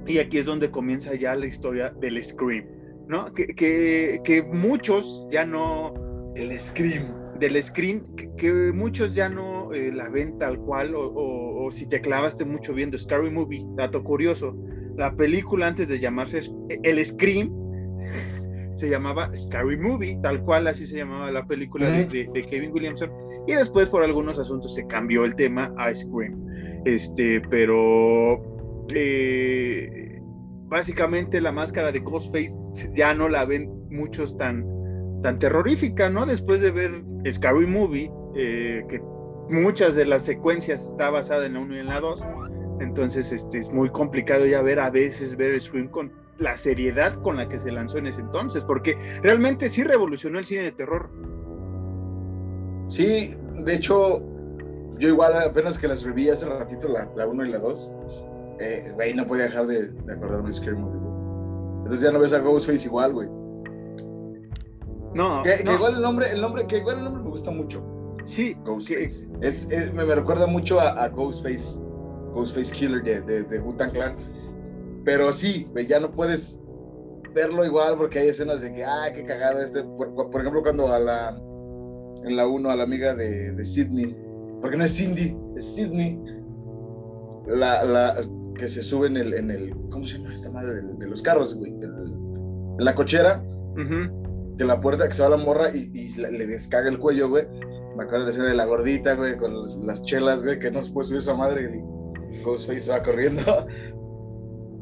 Y 0.07 0.19
aquí 0.19 0.39
es 0.39 0.47
donde 0.47 0.71
comienza 0.71 1.15
ya 1.15 1.35
la 1.37 1.47
historia 1.47 1.91
del 1.91 2.23
Scream, 2.23 2.67
¿no? 3.11 3.27
Que, 3.35 3.49
que, 3.49 4.21
que 4.25 4.43
muchos 4.43 5.27
ya 5.31 5.45
no... 5.45 5.93
El 6.37 6.57
Scream. 6.59 7.13
Del 7.41 7.63
Scream, 7.63 8.03
que, 8.37 8.73
muchos 8.73 9.15
ya 9.15 9.29
no 9.29 9.73
eh, 9.73 9.91
la 9.93 10.09
ven 10.09 10.39
tal 10.39 10.59
cual, 10.61 10.95
o, 10.95 11.09
o, 11.09 11.67
o 11.67 11.71
si 11.73 11.89
te 11.89 12.01
clavaste 12.01 12.45
mucho 12.45 12.73
viendo 12.73 12.97
Scary 12.97 13.31
Movie, 13.31 13.67
dato 13.77 14.05
curioso, 14.05 14.57
la 14.97 15.15
película 15.17 15.67
antes 15.67 15.89
de 15.89 15.99
llamarse 15.99 16.41
El 16.83 17.05
Scream 17.05 17.51
se 18.77 18.89
llamaba 18.89 19.35
Scary 19.35 19.77
Movie, 19.77 20.19
tal 20.23 20.43
cual 20.43 20.67
así 20.67 20.87
se 20.87 20.99
llamaba 20.99 21.31
la 21.31 21.47
película 21.47 21.91
de, 21.91 22.47
Kevin 22.49 22.73
Williamson, 22.73 23.11
y 23.47 23.53
después 23.53 23.89
por 23.89 24.05
algunos 24.05 24.39
asuntos 24.39 24.75
se 24.75 24.87
cambió 24.87 25.25
el 25.25 25.35
tema 25.35 25.73
a 25.79 25.95
Scream. 25.95 26.35
Este, 26.85 27.43
pero 27.51 28.41
eh, 28.95 30.00
básicamente 30.71 31.41
la 31.41 31.53
máscara 31.53 31.93
de 31.93 31.99
Ghostface 31.99 32.93
ya 32.95 33.13
no 33.13 33.29
la 33.29 33.45
ven 33.45 33.69
muchos 33.91 34.39
tan, 34.39 34.65
tan 35.23 35.39
terrorífica, 35.39 36.09
¿no? 36.09 36.25
Después 36.25 36.63
de 36.63 36.71
ver 36.71 37.03
Scary 37.31 37.67
Movie, 37.67 38.11
eh, 38.37 38.85
que 38.89 39.01
muchas 39.51 39.97
de 39.97 40.07
las 40.07 40.23
secuencias 40.23 40.87
está 40.87 41.11
basada 41.11 41.45
en 41.45 41.55
la 41.55 41.61
1 41.61 41.77
y 41.77 41.79
en 41.81 41.87
la 41.87 42.01
2, 42.01 42.23
entonces 42.81 43.33
este, 43.33 43.59
es 43.59 43.69
muy 43.71 43.91
complicado 43.91 44.47
ya 44.47 44.63
ver 44.63 44.79
a 44.79 44.91
veces 44.91 45.37
ver 45.37 45.61
Scream 45.61 45.89
con 45.89 46.13
la 46.39 46.57
seriedad 46.57 47.21
con 47.21 47.37
la 47.37 47.49
que 47.49 47.59
se 47.59 47.73
lanzó 47.73 47.99
en 47.99 48.07
ese 48.07 48.21
entonces, 48.21 48.63
porque 48.63 48.97
realmente 49.23 49.69
sí 49.69 49.83
revolucionó 49.83 50.39
el 50.39 50.47
cine 50.47 50.63
de 50.63 50.73
terror. 50.73 51.11
Sí, 52.87 53.35
de 53.57 53.75
hecho, 53.75 54.23
yo 54.99 55.09
igual 55.09 55.43
apenas 55.43 55.79
que 55.79 55.89
las 55.89 56.05
reví 56.05 56.31
hace 56.31 56.47
ratito, 56.47 56.89
la 56.89 57.27
1 57.27 57.45
y 57.45 57.51
la 57.51 57.59
2, 57.59 57.95
eh, 58.61 58.93
güey, 58.95 59.15
no 59.15 59.27
podía 59.27 59.45
dejar 59.45 59.67
de, 59.67 59.89
de 59.89 60.13
acordarme 60.13 60.49
de 60.49 60.55
Scary 60.55 60.77
Movie. 60.77 61.01
Entonces 61.79 62.01
ya 62.03 62.13
no 62.13 62.21
ves 62.21 62.33
a 62.33 62.39
Ghostface 62.39 62.87
igual, 62.87 63.13
güey. 63.13 63.29
No, 65.15 65.43
que, 65.43 65.63
igual 65.63 65.97
el 65.97 66.03
nombre, 66.03 66.31
el 66.31 66.41
nombre, 66.41 66.67
que 66.67 66.79
igual 66.79 66.99
el 66.99 67.05
nombre 67.05 67.23
me 67.25 67.31
gusta 67.31 67.51
mucho. 67.51 67.83
Sí, 68.27 68.57
Ghostface. 68.65 69.29
Es, 69.41 69.69
me, 69.95 70.05
recuerda 70.05 70.47
mucho 70.47 70.79
a, 70.79 70.91
a 70.91 71.09
Ghostface, 71.09 71.81
Ghostface 72.33 72.73
Killer 72.73 73.03
de, 73.03 73.21
de, 73.23 73.43
de 73.43 73.91
Clan 73.93 74.17
pero 75.05 75.33
sí, 75.33 75.67
ya 75.89 75.99
no 75.99 76.11
puedes 76.11 76.63
verlo 77.35 77.65
igual 77.65 77.97
porque 77.97 78.19
hay 78.19 78.29
escenas 78.29 78.61
de 78.61 78.73
que, 78.73 78.85
ah, 78.85 79.11
qué 79.15 79.25
cagado 79.25 79.61
este. 79.61 79.83
Por, 79.83 80.41
ejemplo, 80.41 80.63
cuando 80.63 80.93
a 80.93 80.99
la, 80.99 81.31
en 82.25 82.37
la 82.37 82.47
1 82.47 82.71
a 82.71 82.77
la 82.77 82.83
amiga 82.83 83.15
de, 83.15 83.53
de 83.53 83.65
Sidney, 83.65 84.17
porque 84.61 84.77
no 84.77 84.85
es 84.85 84.95
Cindy, 84.95 85.37
es 85.57 85.75
Sidney, 85.75 86.21
la, 87.47 87.83
la, 87.85 88.23
que 88.61 88.69
se 88.69 88.83
sube 88.83 89.07
en 89.07 89.17
el, 89.17 89.33
en 89.33 89.51
el, 89.51 89.71
¿cómo 89.91 90.07
se 90.07 90.19
llama 90.19 90.35
esta 90.35 90.51
madre? 90.51 90.83
De, 90.83 91.07
los 91.07 91.23
carros, 91.23 91.55
güey, 91.57 91.73
en 91.73 92.77
la 92.77 92.95
cochera, 92.95 93.43
de 93.75 94.65
la 94.67 94.79
puerta 94.83 95.09
que 95.09 95.15
se 95.15 95.23
va 95.23 95.31
la 95.31 95.39
morra 95.39 95.75
y, 95.75 95.91
y 95.95 96.15
le 96.15 96.47
descaga 96.47 96.91
el 96.91 96.99
cuello, 96.99 97.31
güey. 97.31 97.47
Me 97.97 98.05
acuerdo 98.05 98.21
de 98.21 98.25
la 98.25 98.31
escena 98.31 98.49
de 98.49 98.55
la 98.55 98.67
gordita, 98.67 99.15
güey, 99.15 99.39
con 99.39 99.55
las 99.87 100.03
chelas, 100.03 100.45
güey, 100.45 100.59
que 100.59 100.71
no 100.71 100.83
se 100.83 100.93
puede 100.93 101.09
subir 101.09 101.21
esa 101.21 101.35
madre 101.35 101.83
y 102.33 102.43
Ghostface 102.43 102.91
va 102.91 103.03
corriendo. 103.03 103.67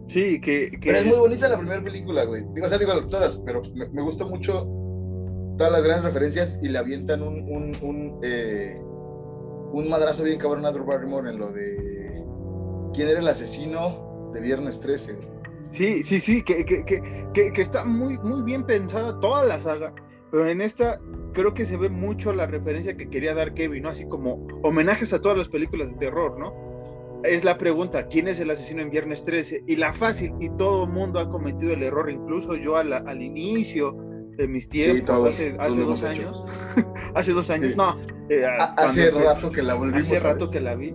Sí, 0.09 0.41
que, 0.41 0.73
Pero 0.83 0.99
es 0.99 1.07
muy 1.07 1.19
bonita 1.19 1.49
la 1.49 1.59
primera 1.59 1.85
película, 1.85 2.25
güey. 2.25 2.43
Digo, 2.55 2.65
o 2.65 2.69
sea, 2.69 2.79
digo 2.79 2.95
todas, 3.09 3.37
pero 3.45 3.61
me, 3.75 3.89
me 3.91 4.01
gusta 4.01 4.25
mucho 4.25 4.67
todas 5.59 5.71
las 5.71 5.83
grandes 5.85 6.07
referencias 6.07 6.59
y 6.63 6.71
le 6.71 6.79
avientan 6.79 7.23
un, 7.23 7.43
un, 7.43 7.77
un, 7.83 8.21
eh, 8.23 8.81
un 8.81 9.87
madrazo 9.91 10.25
bien 10.25 10.39
cabrón 10.39 10.65
a 10.65 10.73
Drew 10.73 10.87
Barrymore 10.87 11.31
en 11.31 11.39
lo 11.39 11.53
de 11.53 12.18
quién 12.93 13.09
era 13.09 13.21
el 13.21 13.29
asesino 13.29 14.31
de 14.33 14.41
Viernes 14.41 14.81
13. 14.81 15.19
Sí, 15.69 16.03
sí, 16.03 16.21
sí, 16.21 16.43
que, 16.43 16.65
que, 16.65 16.85
que, 16.85 17.53
que, 17.53 17.63
está 17.63 17.85
muy, 17.85 18.19
muy 18.19 18.43
bien 18.43 18.65
pensada 18.65 19.19
toda 19.21 19.45
la 19.45 19.59
saga, 19.59 19.95
pero 20.31 20.49
en 20.49 20.63
esta 20.63 20.99
creo 21.35 21.53
que 21.53 21.67
se 21.67 21.77
ve 21.77 21.91
mucho 21.91 22.33
la 22.33 22.47
referencia 22.47 22.97
que 22.97 23.11
quería 23.11 23.35
dar 23.35 23.53
Kevin, 23.53 23.83
¿no? 23.83 23.91
Así 23.91 24.07
como 24.07 24.47
homenajes 24.63 25.13
a 25.13 25.21
todas 25.21 25.37
las 25.37 25.49
películas 25.49 25.91
de 25.91 25.97
terror, 25.97 26.39
¿no? 26.39 26.69
es 27.25 27.45
la 27.45 27.59
pregunta, 27.59 28.07
¿quién 28.07 28.29
es 28.29 28.41
el 28.41 28.51
asesino 28.51 28.83
en 28.83 28.91
Viernes 28.91 29.25
13? 29.25 29.65
Y 29.67 29.77
la 29.77 29.93
fácil, 29.93 30.33
y 30.41 30.49
todo 30.51 30.85
el 30.85 30.91
mundo 30.91 31.19
ha 31.19 31.29
cometido 31.29 31.73
el 31.73 31.83
error, 31.83 32.11
incluso 32.11 32.55
yo 32.55 32.77
al, 32.77 33.23
inicio 33.23 33.97
de 34.37 34.47
mis 34.47 34.69
tiempos, 34.69 35.41
hace, 35.59 35.81
dos 35.81 36.03
años, 36.05 36.45
hace 37.15 37.33
dos 37.33 37.51
años, 37.51 37.77
no. 37.77 37.93
Eh, 38.31 38.45
hace 38.77 39.11
rato 39.11 39.51
que 39.51 39.63
la 39.63 39.75
volvimos 39.75 40.05
Hace 40.05 40.21
rato 40.21 40.51
que 40.51 40.61
la 40.61 40.75
vi. 40.77 40.95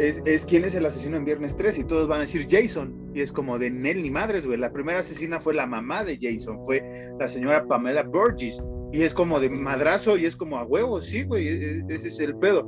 Es, 0.00 0.22
es, 0.24 0.46
quién 0.46 0.64
es 0.64 0.74
el 0.74 0.86
asesino 0.86 1.18
en 1.18 1.26
Viernes 1.26 1.54
13 1.56 1.82
y 1.82 1.84
todos 1.84 2.08
van 2.08 2.20
a 2.20 2.22
decir 2.22 2.48
Jason. 2.50 3.12
Y 3.14 3.20
es 3.20 3.30
como 3.30 3.58
de 3.58 3.70
Nel 3.70 4.02
ni 4.02 4.10
madres, 4.10 4.46
güey. 4.46 4.56
La 4.56 4.72
primera 4.72 5.00
asesina 5.00 5.40
fue 5.40 5.52
la 5.52 5.66
mamá 5.66 6.04
de 6.04 6.18
Jason, 6.18 6.58
fue 6.64 7.12
la 7.18 7.28
señora 7.28 7.66
Pamela 7.66 8.02
Burgess. 8.02 8.64
Y 8.94 9.02
es 9.02 9.12
como 9.12 9.38
de 9.40 9.50
madrazo 9.50 10.16
y 10.16 10.24
es 10.24 10.36
como 10.36 10.58
a 10.58 10.64
huevos, 10.64 11.04
sí, 11.04 11.24
güey, 11.24 11.48
e, 11.48 11.52
e, 11.52 11.84
ese 11.90 12.08
es 12.08 12.18
el 12.18 12.34
pedo. 12.36 12.66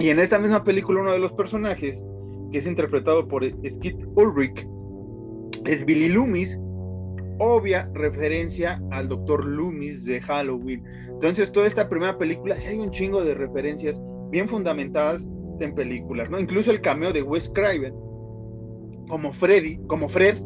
Y 0.00 0.08
en 0.08 0.18
esta 0.18 0.40
misma 0.40 0.64
película 0.64 1.00
uno 1.00 1.12
de 1.12 1.20
los 1.20 1.32
personajes, 1.34 2.04
que 2.50 2.58
es 2.58 2.66
interpretado 2.66 3.28
por 3.28 3.44
Skid 3.44 4.04
Ulrich, 4.16 4.66
es 5.66 5.84
Billy 5.84 6.08
Loomis, 6.08 6.58
obvia 7.38 7.88
referencia 7.94 8.82
al 8.90 9.08
Dr. 9.08 9.44
Loomis 9.44 10.04
de 10.04 10.20
Halloween. 10.20 10.82
Entonces, 11.10 11.52
toda 11.52 11.68
esta 11.68 11.88
primera 11.88 12.18
película, 12.18 12.56
sí 12.56 12.66
hay 12.66 12.78
un 12.78 12.90
chingo 12.90 13.22
de 13.22 13.34
referencias 13.34 14.02
bien 14.30 14.48
fundamentadas 14.48 15.28
en 15.60 15.74
películas, 15.74 16.30
¿no? 16.30 16.38
Incluso 16.38 16.70
el 16.70 16.80
cameo 16.80 17.12
de 17.12 17.22
Wes 17.22 17.50
Craven 17.54 17.94
como 19.08 19.32
Freddy, 19.32 19.78
como 19.86 20.08
Fred, 20.08 20.36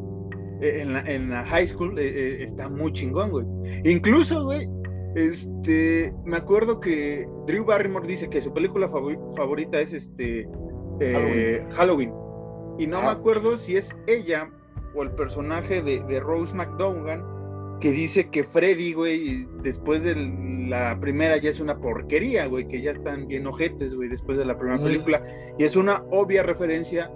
eh, 0.61 0.83
en 0.83 1.31
la, 1.31 1.45
high 1.45 1.67
school, 1.67 1.99
eh, 1.99 2.07
eh, 2.07 2.43
está 2.43 2.69
muy 2.69 2.93
chingón, 2.93 3.31
güey. 3.31 3.45
Incluso, 3.85 4.45
güey, 4.45 4.69
este, 5.15 6.15
me 6.25 6.37
acuerdo 6.37 6.81
que 6.81 7.29
Drew 7.47 7.65
Barrymore 7.65 8.07
dice 8.07 8.31
que 8.31 8.41
su 8.41 8.53
película 8.53 8.89
favorita 8.89 9.81
es 9.81 9.93
este 9.93 10.49
eh, 11.01 11.65
Halloween. 11.73 12.13
Y 12.79 12.87
no 12.87 13.03
me 13.03 13.09
acuerdo 13.09 13.57
si 13.57 13.77
es 13.77 13.95
ella 14.07 14.51
o 14.95 15.03
el 15.03 15.11
personaje 15.13 15.83
de, 15.83 16.21
Rose 16.21 16.55
McDougall 16.55 17.23
que 17.83 17.91
dice 17.91 18.31
que 18.31 18.45
Freddy, 18.45 18.93
güey, 18.93 19.45
después 19.65 20.05
de 20.05 20.15
la 20.69 21.01
primera 21.01 21.37
ya 21.39 21.51
es 21.51 21.59
una 21.59 21.81
porquería, 21.81 22.47
güey, 22.47 22.69
que 22.69 22.81
ya 22.81 22.93
están 22.93 23.27
bien 23.27 23.45
ojetes, 23.45 23.97
güey, 23.97 24.09
después 24.09 24.39
de 24.39 24.45
la 24.45 24.57
primera 24.57 24.81
película. 24.81 25.21
Y 25.59 25.65
es 25.65 25.75
una 25.75 26.05
obvia 26.13 26.45
referencia 26.45 27.11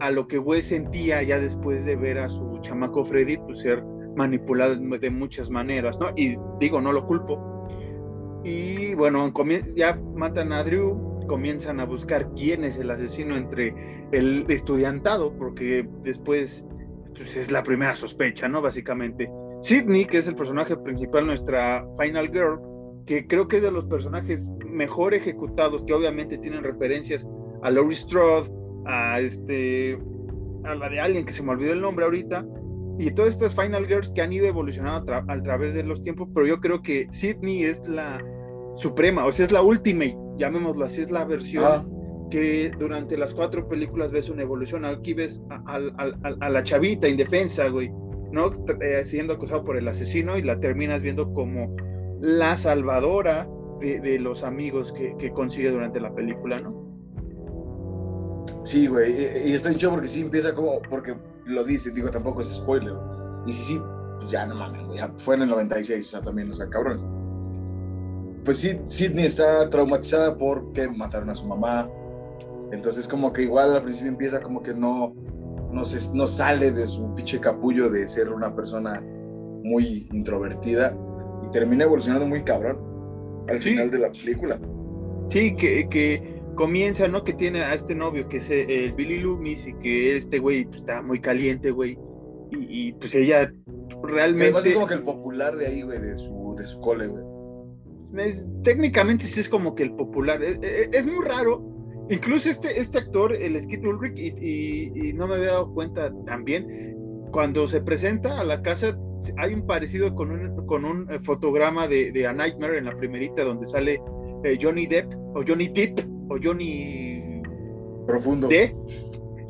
a 0.00 0.10
lo 0.10 0.28
que 0.28 0.36
güey 0.36 0.60
sentía 0.60 1.22
ya 1.22 1.40
después 1.40 1.86
de 1.86 1.96
ver 1.96 2.18
a 2.18 2.28
su 2.28 2.58
chamaco 2.60 3.02
Freddy, 3.02 3.38
pues 3.38 3.60
ser 3.60 3.82
manipulado 4.14 4.76
de 4.76 5.08
muchas 5.08 5.48
maneras, 5.48 5.98
¿no? 5.98 6.10
Y 6.14 6.36
digo, 6.60 6.82
no 6.82 6.92
lo 6.92 7.06
culpo. 7.06 7.66
Y 8.44 8.92
bueno, 8.92 9.32
ya 9.74 9.98
matan 10.14 10.52
a 10.52 10.64
Drew, 10.64 11.24
comienzan 11.28 11.80
a 11.80 11.86
buscar 11.86 12.28
quién 12.36 12.64
es 12.64 12.76
el 12.76 12.90
asesino 12.90 13.38
entre 13.38 13.74
el 14.12 14.44
estudiantado, 14.50 15.32
porque 15.32 15.88
después 16.02 16.66
pues, 17.16 17.38
es 17.38 17.50
la 17.50 17.62
primera 17.62 17.96
sospecha, 17.96 18.48
¿no? 18.48 18.60
Básicamente. 18.60 19.30
Sidney, 19.64 20.04
que 20.04 20.18
es 20.18 20.26
el 20.26 20.34
personaje 20.34 20.76
principal, 20.76 21.26
nuestra 21.26 21.86
Final 21.98 22.28
Girl, 22.30 22.60
que 23.06 23.26
creo 23.26 23.48
que 23.48 23.56
es 23.56 23.62
de 23.62 23.70
los 23.70 23.86
personajes 23.86 24.50
mejor 24.66 25.14
ejecutados, 25.14 25.82
que 25.84 25.94
obviamente 25.94 26.36
tienen 26.36 26.62
referencias 26.62 27.26
a 27.62 27.70
Laurie 27.70 27.96
Strode, 27.96 28.50
a 28.84 29.20
este, 29.20 29.98
a 30.64 30.74
la 30.74 30.90
de 30.90 31.00
alguien 31.00 31.24
que 31.24 31.32
se 31.32 31.42
me 31.42 31.52
olvidó 31.52 31.72
el 31.72 31.80
nombre 31.80 32.04
ahorita, 32.04 32.44
y 32.98 33.10
todas 33.12 33.32
estas 33.32 33.54
Final 33.54 33.86
Girls 33.86 34.10
que 34.10 34.20
han 34.20 34.34
ido 34.34 34.46
evolucionando 34.46 35.14
a, 35.14 35.42
través 35.42 35.72
de 35.72 35.82
los 35.82 36.02
tiempos, 36.02 36.28
pero 36.34 36.46
yo 36.46 36.60
creo 36.60 36.82
que 36.82 37.08
Sydney 37.10 37.64
es 37.64 37.80
la 37.88 38.22
suprema, 38.76 39.24
o 39.24 39.32
sea, 39.32 39.46
es 39.46 39.52
la 39.52 39.62
ultimate, 39.62 40.14
llamémoslo 40.36 40.84
así, 40.84 41.00
es 41.00 41.10
la 41.10 41.24
versión 41.24 41.64
ah. 41.64 41.86
que 42.30 42.70
durante 42.78 43.16
las 43.16 43.32
cuatro 43.32 43.66
películas 43.66 44.12
ves 44.12 44.28
una 44.28 44.42
evolución. 44.42 44.84
Aquí 44.84 45.14
ves 45.14 45.42
a, 45.48 45.78
la 46.50 46.62
chavita 46.62 47.08
indefensa, 47.08 47.68
güey, 47.68 47.90
¿no? 48.34 48.50
Eh, 48.80 49.04
siendo 49.04 49.34
acusado 49.34 49.64
por 49.64 49.76
el 49.76 49.88
asesino 49.88 50.36
y 50.36 50.42
la 50.42 50.60
terminas 50.60 51.00
viendo 51.00 51.32
como 51.32 51.74
la 52.20 52.56
salvadora 52.56 53.48
de, 53.80 54.18
los 54.18 54.42
amigos 54.42 54.92
que, 54.92 55.14
que, 55.18 55.30
consigue 55.30 55.70
durante 55.70 56.00
la 56.00 56.14
película, 56.14 56.58
¿no? 56.58 56.84
Sí, 58.64 58.86
güey, 58.86 59.12
y, 59.46 59.52
está 59.52 59.70
hecho 59.70 59.90
porque 59.90 60.08
sí 60.08 60.22
empieza 60.22 60.54
como, 60.54 60.80
porque 60.82 61.14
lo 61.44 61.64
dice, 61.64 61.90
digo, 61.90 62.10
tampoco 62.10 62.40
es 62.40 62.48
spoiler. 62.48 62.94
Y 63.46 63.52
sí, 63.52 63.62
sí, 63.62 63.82
pues 64.18 64.30
ya 64.30 64.46
no 64.46 64.54
mames, 64.54 64.80
ya 64.96 65.12
fue 65.18 65.34
en 65.34 65.42
el 65.42 65.50
96, 65.50 66.06
o 66.06 66.10
sea, 66.10 66.20
también, 66.22 66.50
o 66.50 66.54
sea, 66.54 66.68
cabrones. 66.68 67.04
Pues 68.44 68.58
sí, 68.58 68.80
Sidney 68.88 69.26
está 69.26 69.68
traumatizada 69.68 70.36
porque 70.36 70.88
mataron 70.88 71.30
a 71.30 71.34
su 71.34 71.46
mamá. 71.46 71.88
Entonces, 72.72 73.06
como 73.06 73.32
que 73.32 73.42
igual 73.42 73.74
al 73.74 73.82
principio 73.82 74.10
empieza 74.10 74.40
como 74.40 74.62
que 74.62 74.72
no, 74.72 75.14
no, 75.74 75.84
se, 75.84 76.14
no 76.16 76.26
sale 76.26 76.72
de 76.72 76.86
su 76.86 77.14
pinche 77.14 77.40
capullo 77.40 77.90
de 77.90 78.08
ser 78.08 78.32
una 78.32 78.54
persona 78.54 79.02
muy 79.62 80.08
introvertida 80.12 80.96
y 81.46 81.50
termina 81.50 81.84
evolucionando 81.84 82.26
muy 82.26 82.44
cabrón 82.44 82.78
al 83.48 83.60
final 83.60 83.90
de 83.90 83.98
la 83.98 84.10
película. 84.10 84.58
Sí, 85.28 85.54
que, 85.56 85.88
que 85.88 86.42
comienza, 86.54 87.08
¿no? 87.08 87.24
Que 87.24 87.32
tiene 87.32 87.62
a 87.62 87.74
este 87.74 87.94
novio 87.94 88.28
que 88.28 88.38
es 88.38 88.50
el 88.50 88.92
Billy 88.92 89.18
Loomis 89.18 89.66
y 89.66 89.74
que 89.74 90.16
este 90.16 90.38
güey 90.38 90.64
pues, 90.64 90.78
está 90.78 91.02
muy 91.02 91.20
caliente, 91.20 91.70
güey. 91.70 91.98
Y, 92.50 92.92
pues 92.92 93.14
ella 93.14 93.52
realmente. 94.02 94.44
Además 94.44 94.66
es 94.66 94.74
como 94.74 94.86
que 94.86 94.94
el 94.94 95.02
popular 95.02 95.56
de 95.56 95.66
ahí, 95.66 95.82
güey, 95.82 96.00
de 96.00 96.16
su, 96.16 96.54
de 96.56 96.64
su 96.64 96.80
cole, 96.80 97.08
güey. 97.08 98.32
técnicamente 98.62 99.24
sí 99.24 99.40
es 99.40 99.48
como 99.48 99.74
que 99.74 99.82
el 99.82 99.94
popular. 99.94 100.42
Es, 100.42 100.58
es, 100.92 101.06
muy 101.06 101.24
raro. 101.24 101.73
Incluso 102.10 102.50
este, 102.50 102.78
este 102.78 102.98
actor, 102.98 103.34
el 103.34 103.58
Skid 103.60 103.86
Ulrich, 103.86 104.18
y, 104.18 104.92
y, 104.94 105.12
no 105.14 105.26
me 105.26 105.36
había 105.36 105.52
dado 105.52 105.72
cuenta 105.72 106.12
también, 106.26 106.94
cuando 107.32 107.66
se 107.66 107.80
presenta 107.80 108.38
a 108.40 108.44
la 108.44 108.62
casa, 108.62 108.96
hay 109.38 109.54
un 109.54 109.66
parecido 109.66 110.14
con 110.14 110.30
un, 110.30 110.66
con 110.66 110.84
un 110.84 111.10
eh, 111.10 111.18
fotograma 111.20 111.88
de, 111.88 112.12
de 112.12 112.26
A 112.26 112.32
Nightmare 112.32 112.78
en 112.78 112.84
la 112.84 112.96
primerita, 112.96 113.42
donde 113.42 113.66
sale 113.66 114.00
eh, 114.44 114.58
Johnny 114.60 114.86
Depp 114.86 115.12
o 115.34 115.42
Johnny 115.46 115.68
Depp 115.68 115.98
o 116.28 116.36
Johnny 116.42 117.42
Profundo. 118.06 118.48
D, 118.48 118.74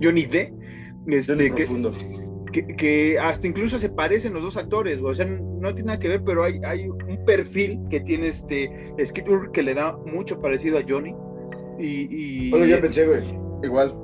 Johnny 0.01 0.25
D, 0.25 0.55
este, 1.09 1.51
Profundo. 1.51 1.93
Que, 2.53 3.19
hasta 3.21 3.49
incluso 3.49 3.81
se 3.81 3.91
parecen 3.91 4.33
los 4.33 4.45
dos 4.45 4.57
actores, 4.57 5.01
o 5.03 5.13
sea, 5.13 5.27
no 5.27 5.75
tiene 5.75 5.89
nada 5.89 5.99
que 5.99 6.09
ver, 6.09 6.23
pero 6.25 6.45
hay, 6.45 6.61
hay 6.65 6.87
un 6.89 7.25
perfil 7.27 7.81
que 7.91 7.99
tiene 8.01 8.29
este 8.29 8.71
Skid 9.05 9.25
que 9.53 9.63
le 9.65 9.75
da 9.75 9.97
mucho 10.07 10.41
parecido 10.41 10.79
a 10.79 10.83
Johnny. 10.89 11.15
Y, 11.79 12.51
bueno, 12.51 12.67
ya 12.67 12.81
pensé, 12.81 13.07
güey, 13.07 13.23
igual. 13.63 13.95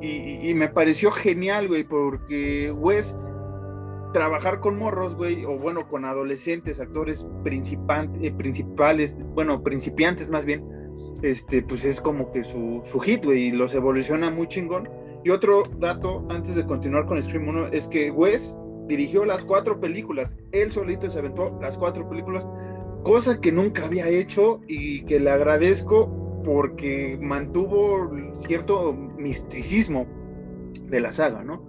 Y, 0.00 0.52
me 0.54 0.68
pareció 0.68 1.10
genial, 1.10 1.68
güey, 1.68 1.84
porque 1.84 2.70
Wes 2.70 3.16
trabajar 4.12 4.60
con 4.60 4.78
morros, 4.78 5.14
güey, 5.14 5.44
o 5.44 5.58
bueno, 5.58 5.88
con 5.88 6.04
adolescentes, 6.04 6.80
actores 6.80 7.26
eh, 7.44 8.32
principales, 8.36 9.18
bueno, 9.34 9.62
principiantes 9.62 10.28
más 10.28 10.44
bien, 10.44 10.64
este, 11.22 11.62
pues 11.62 11.84
es 11.84 12.00
como 12.00 12.30
que 12.30 12.44
su, 12.44 12.82
su 12.84 13.00
hit, 13.00 13.24
güey, 13.24 13.48
y 13.48 13.52
los 13.52 13.74
evoluciona 13.74 14.30
muy 14.30 14.48
chingón. 14.48 14.88
Y 15.24 15.30
otro 15.30 15.64
dato, 15.78 16.24
antes 16.30 16.54
de 16.54 16.64
continuar 16.64 17.06
con 17.06 17.20
Scream 17.22 17.48
1, 17.48 17.68
es 17.68 17.88
que 17.88 18.10
Wes 18.10 18.56
dirigió 18.86 19.24
las 19.24 19.44
cuatro 19.44 19.80
películas, 19.80 20.36
él 20.52 20.70
solito 20.70 21.10
se 21.10 21.18
aventó 21.18 21.58
las 21.60 21.76
cuatro 21.76 22.08
películas, 22.08 22.48
cosa 23.02 23.40
que 23.40 23.50
nunca 23.50 23.86
había 23.86 24.08
hecho 24.08 24.60
y 24.68 25.04
que 25.04 25.18
le 25.20 25.30
agradezco 25.30 26.25
porque 26.46 27.18
mantuvo 27.20 28.08
cierto 28.46 28.94
misticismo 28.94 30.06
de 30.84 31.00
la 31.00 31.12
saga, 31.12 31.42
¿no? 31.42 31.68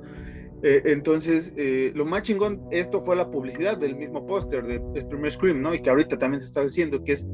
Eh, 0.61 0.83
entonces, 0.85 1.51
eh, 1.57 1.91
lo 1.95 2.05
más 2.05 2.21
chingón, 2.21 2.61
esto 2.69 3.01
fue 3.01 3.15
la 3.15 3.31
publicidad 3.31 3.77
del 3.77 3.95
mismo 3.95 4.27
póster 4.27 4.65
de, 4.65 4.79
de 4.93 5.03
primer 5.05 5.31
Scream, 5.31 5.63
¿no? 5.63 5.73
Y 5.73 5.81
que 5.81 5.89
ahorita 5.89 6.19
también 6.19 6.41
se 6.41 6.45
está 6.45 6.61
diciendo 6.61 7.03
que 7.03 7.13
es 7.13 7.25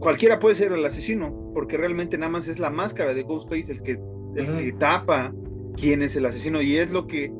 cualquiera 0.00 0.38
puede 0.38 0.54
ser 0.54 0.72
el 0.72 0.84
asesino, 0.84 1.50
porque 1.54 1.78
realmente 1.78 2.18
nada 2.18 2.30
más 2.30 2.46
es 2.46 2.58
la 2.58 2.68
máscara 2.68 3.14
de 3.14 3.22
Ghostface 3.22 3.72
el 3.72 3.82
que, 3.82 3.98
el 4.36 4.76
tapa 4.78 5.32
quién 5.78 6.02
es 6.02 6.14
el 6.14 6.26
asesino 6.26 6.60
y 6.60 6.76
es 6.76 6.92
lo 6.92 7.06
que 7.06 7.32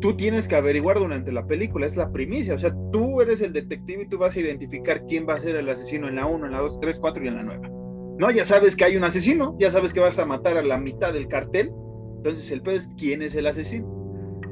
tú 0.00 0.16
tienes 0.16 0.48
que 0.48 0.56
averiguar 0.56 0.98
durante 0.98 1.32
la 1.32 1.46
película, 1.46 1.84
es 1.84 1.96
la 1.96 2.10
primicia, 2.10 2.54
o 2.54 2.58
sea, 2.58 2.74
tú 2.92 3.20
eres 3.20 3.42
el 3.42 3.52
detective 3.52 4.04
y 4.04 4.08
tú 4.08 4.16
vas 4.16 4.36
a 4.36 4.40
identificar 4.40 5.04
quién 5.06 5.28
va 5.28 5.34
a 5.34 5.40
ser 5.40 5.56
el 5.56 5.68
asesino 5.68 6.08
en 6.08 6.14
la 6.14 6.24
1, 6.24 6.46
en 6.46 6.52
la 6.52 6.60
2, 6.60 6.80
3, 6.80 6.98
4 6.98 7.24
y 7.24 7.28
en 7.28 7.36
la 7.36 7.42
9. 7.42 7.77
No, 8.18 8.30
ya 8.30 8.44
sabes 8.44 8.74
que 8.74 8.84
hay 8.84 8.96
un 8.96 9.04
asesino, 9.04 9.56
ya 9.60 9.70
sabes 9.70 9.92
que 9.92 10.00
vas 10.00 10.18
a 10.18 10.26
matar 10.26 10.56
a 10.56 10.62
la 10.62 10.78
mitad 10.78 11.12
del 11.12 11.28
cartel, 11.28 11.70
entonces 12.16 12.50
el 12.50 12.62
peor 12.62 12.76
es 12.76 12.90
quién 12.98 13.22
es 13.22 13.34
el 13.34 13.46
asesino. 13.46 13.86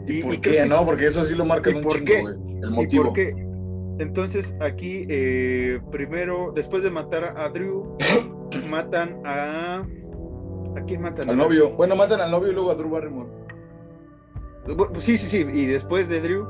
¿Y, 0.06 0.22
por 0.22 0.40
qué, 0.40 0.64
no? 0.66 0.84
Porque 0.84 1.08
eso 1.08 1.24
sí 1.24 1.34
lo 1.34 1.44
marca 1.44 1.70
un 1.70 1.82
chingo, 1.82 2.28
el 2.28 2.70
motivo. 2.70 3.02
¿Y 3.02 3.06
por 3.06 3.12
qué? 3.12 3.46
Entonces 3.98 4.54
aquí, 4.60 5.06
eh, 5.08 5.80
primero, 5.90 6.52
después 6.54 6.82
de 6.82 6.90
matar 6.90 7.34
a 7.36 7.48
Drew, 7.48 7.96
matan 8.68 9.20
a... 9.24 9.86
¿A 10.76 10.84
quién 10.86 11.00
matan? 11.00 11.30
Al 11.30 11.36
novio. 11.36 11.70
Bueno, 11.70 11.96
matan 11.96 12.20
al 12.20 12.30
novio 12.30 12.50
y 12.50 12.54
luego 12.54 12.70
a 12.70 12.74
Drew 12.74 12.90
Barrymore. 12.90 13.30
Sí, 14.98 15.16
sí, 15.16 15.26
sí. 15.26 15.46
Y 15.52 15.66
después 15.66 16.08
de 16.08 16.20
Drew 16.20 16.46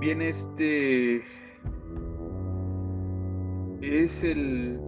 viene 0.00 0.30
este... 0.30 1.22
Es 3.80 4.24
el... 4.24 4.80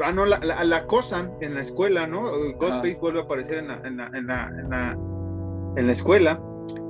Ah, 0.00 0.12
no, 0.12 0.26
la, 0.26 0.38
la, 0.38 0.76
acosan 0.76 1.32
en 1.40 1.54
la 1.54 1.60
escuela, 1.60 2.06
¿no? 2.06 2.22
Ghostface 2.58 2.98
vuelve 3.00 3.20
a 3.20 3.22
aparecer 3.22 3.58
en 3.58 3.68
la, 3.68 3.80
en 3.84 3.96
la, 3.96 4.06
en 4.06 4.26
la, 4.70 4.98
en 5.76 5.86
la, 5.86 5.92
escuela 5.92 6.40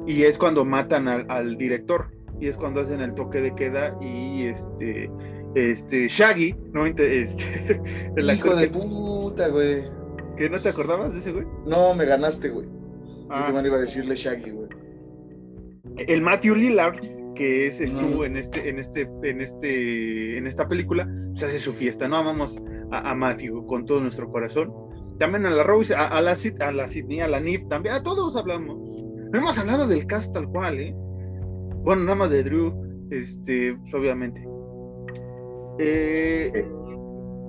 y 0.07 0.23
es 0.23 0.39
cuando 0.39 0.65
matan 0.65 1.09
al 1.09 1.57
director 1.57 2.11
y 2.41 2.49
es 2.49 2.57
cuando 2.57 2.81
hacen 2.81 3.01
el 3.01 3.15
toque 3.15 3.41
de 3.41 3.55
queda 3.55 3.97
y 4.01 4.47
este 4.47 5.11
este 5.55 6.09
Shaggy, 6.09 6.55
¿no? 6.73 6.87
Este, 6.87 7.81
el 8.17 8.31
hijo 8.31 8.55
de 8.55 8.69
puta, 8.69 9.49
güey. 9.49 9.85
¿Que 10.37 10.49
no 10.49 10.61
te 10.61 10.69
acordabas 10.69 11.13
de 11.13 11.19
ese 11.19 11.33
güey? 11.33 11.47
No, 11.67 11.95
me 11.95 12.05
ganaste, 12.05 12.49
güey. 12.49 12.69
Ah. 13.31 13.51
Yo 13.53 13.67
iba 13.67 13.77
a 13.77 13.81
decirle 13.81 14.15
Shaggy, 14.15 14.51
güey. 14.51 14.69
El 15.97 16.23
Matthew 16.23 16.55
Lillard, 16.55 17.01
que 17.35 17.67
es, 17.67 17.81
estuvo 17.81 18.25
en 18.25 18.37
este, 18.37 18.69
en 18.69 18.79
este, 18.79 19.11
en 19.23 19.41
este, 19.41 20.39
en 20.39 20.47
esta 20.47 20.69
película, 20.69 21.09
pues 21.31 21.43
hace 21.43 21.59
su 21.59 21.73
fiesta, 21.73 22.07
¿no? 22.07 22.19
Amamos 22.19 22.61
a, 22.91 23.15
Matthew 23.15 23.67
con 23.67 23.87
todo 23.87 24.01
nuestro 24.01 24.31
corazón. 24.31 24.73
También 25.19 25.47
a 25.47 25.51
la 25.51 25.63
Rose, 25.63 25.95
a, 25.95 26.21
la, 26.21 26.33
a 26.33 26.73
la 26.73 26.89
Sidney, 26.89 27.21
a 27.21 27.29
la 27.29 27.41
Nif, 27.41 27.67
también, 27.69 27.97
a 27.97 28.03
todos 28.03 28.37
hablamos. 28.37 28.79
No 29.33 29.39
hemos 29.39 29.59
hablado 29.59 29.87
del 29.87 30.07
cast 30.07 30.33
tal 30.33 30.49
cual, 30.49 30.79
¿eh? 30.79 30.95
Bueno, 31.83 32.05
nada 32.05 32.17
más 32.17 32.31
de 32.31 32.45
Drew, 32.45 32.73
este, 33.11 33.77
pues, 33.81 33.95
obviamente. 33.95 34.47
Eh, 35.79 36.67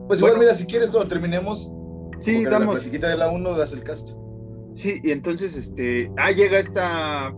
pues 0.08 0.19
igual, 0.19 0.39
mira, 0.39 0.54
si 0.54 0.65
quieres, 0.65 0.89
cuando 0.89 1.08
terminemos, 1.08 1.71
sí, 2.19 2.43
damos. 2.43 2.91
La 2.91 3.10
de 3.10 3.17
la 3.17 3.30
1 3.30 3.58
das 3.58 3.73
el 3.73 3.84
cast. 3.84 4.10
Sí, 4.73 4.99
y 5.04 5.12
entonces, 5.12 5.56
este, 5.56 6.12
ah, 6.17 6.32
llega 6.32 6.60
esta 6.60 7.34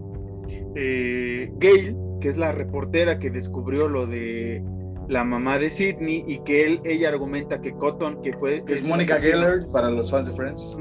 eh, 0.75 1.51
Gail, 1.59 1.95
que 2.19 2.29
es 2.29 2.37
la 2.37 2.51
reportera 2.51 3.19
que 3.19 3.29
descubrió 3.29 3.87
lo 3.87 4.05
de 4.05 4.63
la 5.07 5.23
mamá 5.23 5.57
de 5.59 5.69
Sidney 5.69 6.23
y 6.27 6.39
que 6.39 6.65
él, 6.65 6.81
ella 6.83 7.09
argumenta 7.09 7.61
que 7.61 7.73
Cotton, 7.73 8.21
que 8.21 8.33
fue... 8.33 8.63
Que 8.63 8.73
es 8.73 8.83
Mónica 8.83 9.17
Geller 9.17 9.65
para 9.73 9.89
los 9.89 10.09
fans 10.11 10.27
de 10.27 10.33
Friends. 10.33 10.77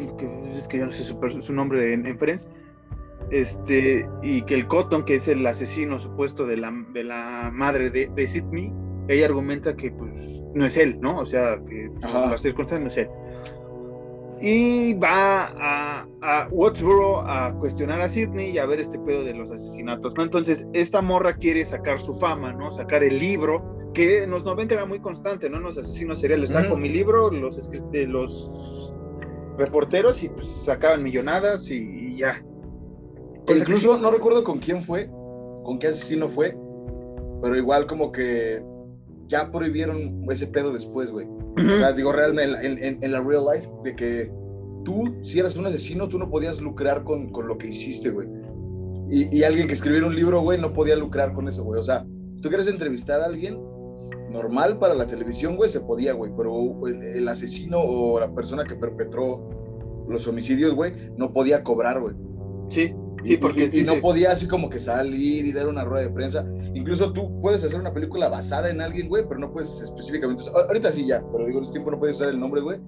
es 0.52 0.68
que 0.68 0.78
yo 0.78 0.86
no 0.86 0.92
sé 0.92 1.04
su, 1.04 1.52
nombre 1.52 1.92
en, 1.92 2.06
en 2.06 2.18
Friends 2.18 2.48
este, 3.30 4.08
y 4.22 4.42
que 4.42 4.54
el 4.54 4.66
Cotton, 4.66 5.04
que 5.04 5.16
es 5.16 5.28
el 5.28 5.46
asesino 5.46 5.98
supuesto 5.98 6.46
de 6.46 6.56
la, 6.56 6.72
de 6.92 7.04
la 7.04 7.50
madre 7.52 7.90
de, 7.90 8.10
de 8.14 8.28
Sidney, 8.28 8.72
ella 9.08 9.26
argumenta 9.26 9.76
que 9.76 9.90
pues 9.90 10.42
no 10.54 10.66
es 10.66 10.76
él, 10.76 10.98
¿no? 11.00 11.18
O 11.18 11.26
sea, 11.26 11.58
que 11.68 11.90
las 12.02 12.42
circunstancias 12.42 12.80
no 12.80 12.88
es 12.88 12.96
él. 12.96 13.08
Y 14.40 14.94
va 14.94 15.52
a, 15.58 16.06
a 16.22 16.48
Wattsboro 16.50 17.20
a 17.20 17.52
cuestionar 17.58 18.00
a 18.00 18.08
Sidney 18.08 18.50
y 18.50 18.58
a 18.58 18.66
ver 18.66 18.80
este 18.80 18.98
pedo 18.98 19.22
de 19.24 19.34
los 19.34 19.50
asesinatos, 19.50 20.16
¿no? 20.16 20.22
Entonces, 20.22 20.66
esta 20.72 21.02
morra 21.02 21.36
quiere 21.36 21.64
sacar 21.64 22.00
su 22.00 22.14
fama, 22.14 22.52
¿no? 22.52 22.70
Sacar 22.70 23.04
el 23.04 23.18
libro, 23.18 23.92
que 23.92 24.22
en 24.22 24.30
los 24.30 24.44
90 24.44 24.74
era 24.74 24.86
muy 24.86 25.00
constante, 25.00 25.50
¿no? 25.50 25.60
Los 25.60 25.76
asesinos 25.76 26.20
seriales, 26.20 26.50
saco 26.50 26.76
mi 26.76 26.88
libro, 26.88 27.30
los, 27.30 27.70
de 27.90 28.06
los 28.06 28.94
reporteros 29.58 30.22
y 30.22 30.28
pues 30.30 30.46
sacaban 30.46 31.02
millonadas 31.02 31.70
y 31.70 32.16
ya, 32.16 32.42
incluso 33.48 33.98
no 33.98 34.10
recuerdo 34.10 34.44
con 34.44 34.58
quién 34.58 34.82
fue, 34.82 35.08
con 35.64 35.78
qué 35.78 35.88
asesino 35.88 36.28
fue, 36.28 36.56
pero 37.42 37.56
igual 37.56 37.86
como 37.86 38.12
que 38.12 38.62
ya 39.26 39.50
prohibieron 39.50 40.24
ese 40.30 40.46
pedo 40.46 40.72
después, 40.72 41.10
güey. 41.10 41.26
O 41.56 41.78
sea, 41.78 41.92
digo, 41.92 42.12
realmente 42.12 42.98
en, 43.02 43.12
la 43.12 43.20
real 43.20 43.44
life, 43.52 43.68
de 43.84 43.96
que 43.96 44.32
tú, 44.84 45.16
si 45.22 45.38
eras 45.38 45.56
un 45.56 45.66
asesino, 45.66 46.08
tú 46.08 46.18
no 46.18 46.30
podías 46.30 46.60
lucrar 46.60 47.04
con, 47.04 47.30
con 47.30 47.48
lo 47.48 47.58
que 47.58 47.68
hiciste, 47.68 48.10
güey. 48.10 48.28
Y, 49.08 49.36
y, 49.36 49.42
alguien 49.42 49.66
que 49.66 49.74
escribiera 49.74 50.06
un 50.06 50.14
libro, 50.14 50.40
güey, 50.40 50.60
no 50.60 50.72
podía 50.72 50.94
lucrar 50.94 51.32
con 51.32 51.48
eso, 51.48 51.64
güey. 51.64 51.80
O 51.80 51.84
sea, 51.84 52.06
si 52.36 52.42
tú 52.42 52.48
quieres 52.48 52.68
entrevistar 52.68 53.20
a 53.20 53.26
alguien 53.26 53.58
normal 54.30 54.78
para 54.78 54.94
la 54.94 55.06
televisión, 55.06 55.56
güey, 55.56 55.68
se 55.70 55.80
podía, 55.80 56.12
güey. 56.12 56.32
Pero 56.36 56.86
el, 56.86 57.28
asesino 57.28 57.80
o 57.80 58.20
la 58.20 58.32
persona 58.32 58.64
que 58.64 58.76
perpetró 58.76 60.06
los 60.08 60.26
homicidios, 60.26 60.74
güey, 60.74 60.92
no 61.16 61.32
podía 61.32 61.62
cobrar, 61.62 62.00
güey. 62.00 62.14
Sí. 62.68 62.94
Sí, 63.24 63.36
porque 63.36 63.68
y, 63.72 63.82
no 63.82 63.96
podía 64.00 64.32
así 64.32 64.46
como 64.46 64.70
que 64.70 64.78
salir 64.78 65.44
y 65.44 65.52
dar 65.52 65.68
una 65.68 65.84
rueda 65.84 66.04
de 66.04 66.10
prensa. 66.10 66.46
Incluso 66.74 67.12
tú 67.12 67.40
puedes 67.40 67.62
hacer 67.64 67.78
una 67.78 67.92
película 67.92 68.28
basada 68.28 68.70
en 68.70 68.80
alguien, 68.80 69.08
güey, 69.08 69.24
pero 69.26 69.40
no 69.40 69.52
puedes 69.52 69.80
específicamente. 69.80 70.44
Ahorita 70.54 70.90
sí 70.92 71.06
ya, 71.06 71.22
pero 71.32 71.46
digo, 71.46 71.58
en 71.58 71.64
ese 71.64 71.72
tiempo 71.72 71.90
no 71.90 71.98
puedes 71.98 72.16
usar 72.16 72.30
el 72.30 72.40
nombre, 72.40 72.60
güey. 72.60 72.80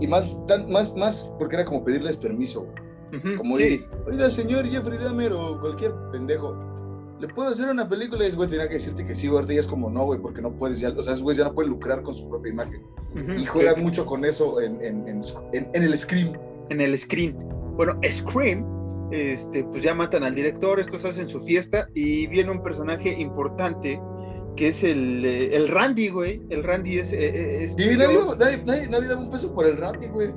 Y 0.00 0.06
más, 0.06 0.34
tan, 0.46 0.70
más, 0.70 0.94
más 0.96 1.30
porque 1.38 1.56
era 1.56 1.64
como 1.64 1.84
pedirles 1.84 2.16
permiso, 2.16 2.66
güey. 3.12 3.36
como 3.36 3.56
sí. 3.56 3.84
oiga, 4.06 4.30
señor 4.30 4.66
Jeffrey 4.66 4.98
Dahmer 4.98 5.32
o 5.32 5.60
cualquier 5.60 5.92
pendejo, 6.10 6.56
¿le 7.20 7.28
puedo 7.28 7.50
hacer 7.50 7.68
una 7.68 7.88
película? 7.88 8.24
Y 8.24 8.28
ese 8.28 8.36
güey 8.36 8.48
tenía 8.48 8.68
que 8.68 8.74
decirte 8.74 9.04
que 9.04 9.14
sí, 9.14 9.26
güey. 9.26 9.40
Ahorita 9.40 9.54
ya 9.54 9.60
es 9.60 9.66
como 9.66 9.90
no, 9.90 10.04
güey, 10.04 10.20
porque 10.20 10.40
no 10.40 10.52
puedes 10.52 10.80
ya, 10.80 10.90
o 10.90 11.02
sea, 11.02 11.14
güey 11.16 11.36
ya 11.36 11.44
no 11.44 11.54
puede 11.54 11.68
lucrar 11.68 12.02
con 12.02 12.14
su 12.14 12.28
propia 12.28 12.52
imagen. 12.52 12.82
y 13.36 13.44
juegan 13.44 13.82
mucho 13.82 14.06
con 14.06 14.24
eso 14.24 14.60
en, 14.60 14.80
en, 14.80 15.06
en, 15.06 15.20
en 15.52 15.82
el 15.82 15.98
Scream. 15.98 16.32
En 16.70 16.80
el 16.80 16.96
Scream. 16.96 17.34
Bueno, 17.76 17.98
Scream 18.10 18.79
este, 19.10 19.64
pues 19.64 19.82
ya 19.82 19.94
matan 19.94 20.22
al 20.22 20.34
director, 20.34 20.78
estos 20.78 21.04
hacen 21.04 21.28
su 21.28 21.40
fiesta 21.40 21.88
y 21.94 22.26
viene 22.28 22.50
un 22.50 22.62
personaje 22.62 23.12
importante 23.18 24.00
que 24.56 24.68
es 24.68 24.82
el, 24.84 25.24
eh, 25.24 25.56
el 25.56 25.68
Randy, 25.68 26.08
güey. 26.08 26.42
El 26.50 26.62
Randy 26.62 26.98
es... 26.98 27.12
Eh, 27.12 27.62
eh, 27.62 27.68
sí, 27.68 27.96
nadie, 27.96 28.18
nadie, 28.64 28.88
nadie, 28.88 29.08
daba 29.08 29.22
un 29.22 29.30
peso 29.30 29.54
por 29.54 29.66
el 29.66 29.76
Randy, 29.76 30.08
güey. 30.08 30.32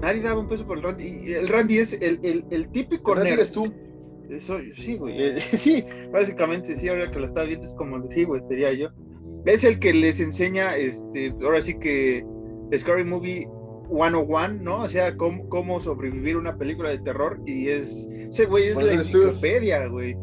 Nadie 0.00 0.22
daba 0.22 0.40
un 0.40 0.48
peso 0.48 0.66
por 0.66 0.78
el 0.78 0.84
Randy. 0.84 1.32
El 1.32 1.48
Randy 1.48 1.78
es 1.78 1.92
el, 1.92 2.18
el, 2.22 2.44
el 2.50 2.68
típico 2.70 3.16
el 3.16 3.26
eres 3.26 3.52
tú. 3.52 3.72
Eso, 4.30 4.58
sí, 4.76 4.96
güey. 4.96 5.38
Sí, 5.56 5.84
básicamente, 6.12 6.76
sí, 6.76 6.88
ahora 6.88 7.10
que 7.10 7.18
lo 7.18 7.26
estaba 7.26 7.46
viendo 7.46 7.64
es 7.64 7.74
como, 7.74 8.02
sí, 8.04 8.24
güey, 8.24 8.42
sería 8.42 8.72
yo. 8.72 8.88
Es 9.44 9.64
el 9.64 9.78
que 9.78 9.94
les 9.94 10.20
enseña, 10.20 10.76
este, 10.76 11.34
ahora 11.42 11.60
sí 11.60 11.78
que 11.78 12.24
Scary 12.76 13.04
Movie 13.04 13.48
101, 13.88 14.62
¿no? 14.62 14.78
O 14.78 14.88
sea, 14.88 15.16
cómo, 15.16 15.48
cómo 15.48 15.80
sobrevivir 15.80 16.36
una 16.36 16.56
película 16.56 16.90
de 16.90 16.98
terror 16.98 17.40
y 17.46 17.68
es, 17.68 18.06
ese 18.10 18.46
güey 18.46 18.68
es 18.68 18.82
la 18.82 18.92
enciclopedia, 18.92 19.86
güey. 19.86 20.16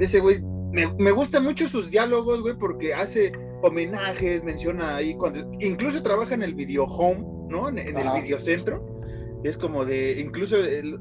Ese 0.00 0.20
güey, 0.20 0.40
me, 0.72 0.92
me 0.98 1.10
gustan 1.10 1.44
mucho 1.44 1.68
sus 1.68 1.90
diálogos, 1.90 2.42
güey, 2.42 2.56
porque 2.56 2.94
hace 2.94 3.32
homenajes, 3.62 4.42
menciona 4.42 4.96
ahí, 4.96 5.14
cuando, 5.14 5.50
incluso 5.60 6.02
trabaja 6.02 6.34
en 6.34 6.42
el 6.42 6.54
video 6.54 6.84
home, 6.84 7.24
¿no? 7.48 7.68
En, 7.68 7.78
en 7.78 7.98
el 7.98 8.22
videocentro. 8.22 8.86
Es 9.42 9.56
como 9.56 9.84
de, 9.84 10.20
incluso 10.20 10.56
el, 10.56 10.98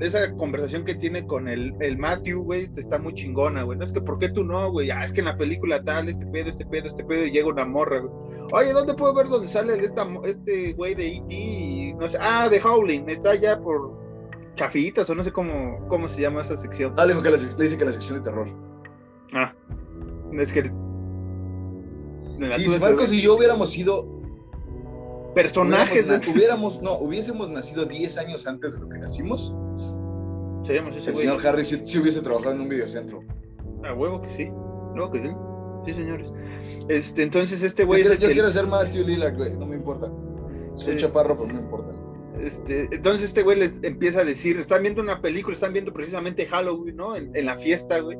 esa 0.00 0.32
conversación 0.32 0.84
que 0.84 0.94
tiene 0.96 1.26
con 1.26 1.48
el, 1.48 1.72
el 1.80 1.96
Matthew, 1.96 2.42
güey, 2.42 2.70
está 2.76 2.98
muy 2.98 3.14
chingona, 3.14 3.62
güey. 3.62 3.78
No 3.78 3.84
es 3.84 3.92
que, 3.92 4.00
¿por 4.00 4.18
qué 4.18 4.28
tú 4.28 4.42
no, 4.42 4.70
güey? 4.70 4.90
Ah, 4.90 5.04
es 5.04 5.12
que 5.12 5.20
en 5.20 5.26
la 5.26 5.36
película 5.36 5.82
tal, 5.82 6.08
este 6.08 6.26
pedo, 6.26 6.48
este 6.48 6.66
pedo, 6.66 6.88
este 6.88 7.04
pedo, 7.04 7.24
y 7.24 7.30
llega 7.30 7.48
una 7.48 7.64
morra, 7.64 8.00
güey. 8.00 8.12
Oye, 8.52 8.72
¿dónde 8.72 8.94
puedo 8.94 9.14
ver 9.14 9.28
dónde 9.28 9.46
sale 9.46 9.78
esta, 9.78 10.06
este 10.24 10.72
güey 10.72 10.94
de 10.94 11.08
E.T.? 11.14 11.96
No 11.98 12.08
sé, 12.08 12.18
ah, 12.20 12.48
de 12.48 12.60
Howling, 12.60 13.08
está 13.08 13.30
allá 13.30 13.60
por 13.60 14.02
Chafitas, 14.54 15.08
o 15.10 15.14
no 15.14 15.22
sé 15.22 15.32
cómo, 15.32 15.86
cómo 15.88 16.08
se 16.08 16.22
llama 16.22 16.40
esa 16.40 16.56
sección. 16.56 16.94
Ah, 16.96 17.06
le, 17.06 17.14
dice 17.14 17.78
que 17.78 17.84
la 17.84 17.92
sección 17.92 18.18
de 18.18 18.24
terror. 18.24 18.48
Ah, 19.32 19.54
es 20.32 20.52
que. 20.52 20.64
Sí, 22.56 22.68
si 22.68 22.78
Marcos 22.80 23.12
y 23.12 23.22
yo 23.22 23.36
hubiéramos 23.36 23.70
sido 23.70 24.13
personajes. 25.34 26.10
Hubiéramos, 26.28 26.82
no, 26.82 26.94
hubiésemos 26.98 27.50
nacido 27.50 27.84
10 27.84 28.18
años 28.18 28.46
antes 28.46 28.74
de 28.74 28.80
lo 28.80 28.88
que 28.88 28.98
nacimos. 28.98 29.54
Seríamos 30.62 30.96
ese 30.96 31.10
El 31.10 31.16
señor 31.16 31.46
Harry 31.46 31.64
sí, 31.64 31.98
hubiese 31.98 32.20
trabajado 32.20 32.54
en 32.54 32.62
un 32.62 32.68
videocentro. 32.68 33.22
A 33.84 33.92
huevo 33.92 34.22
que 34.22 34.28
sí. 34.28 34.48
No, 34.94 35.10
que 35.10 35.20
sí. 35.22 35.30
Sí, 35.84 35.92
señores. 35.92 36.32
Este, 36.88 37.22
entonces 37.22 37.62
este 37.62 37.84
güey 37.84 38.02
yo, 38.02 38.10
quiero, 38.10 38.22
yo 38.22 38.32
quiero 38.32 38.50
ser 38.50 38.66
Matthew 38.66 39.06
Lillard, 39.06 39.36
güey, 39.36 39.54
no 39.58 39.66
me 39.66 39.76
importa. 39.76 40.10
Soy 40.76 40.94
este, 40.94 41.06
chaparro, 41.06 41.36
pero 41.36 41.48
no 41.48 41.54
me 41.54 41.60
importa. 41.60 41.92
Este, 42.40 42.88
entonces 42.90 43.28
este 43.28 43.42
güey 43.42 43.58
les 43.58 43.74
empieza 43.82 44.20
a 44.20 44.24
decir, 44.24 44.58
están 44.58 44.82
viendo 44.82 45.02
una 45.02 45.20
película, 45.20 45.54
están 45.54 45.74
viendo 45.74 45.92
precisamente 45.92 46.46
Halloween, 46.46 46.96
¿no? 46.96 47.14
En, 47.14 47.30
en 47.36 47.46
la 47.46 47.56
fiesta, 47.56 47.98
güey 47.98 48.18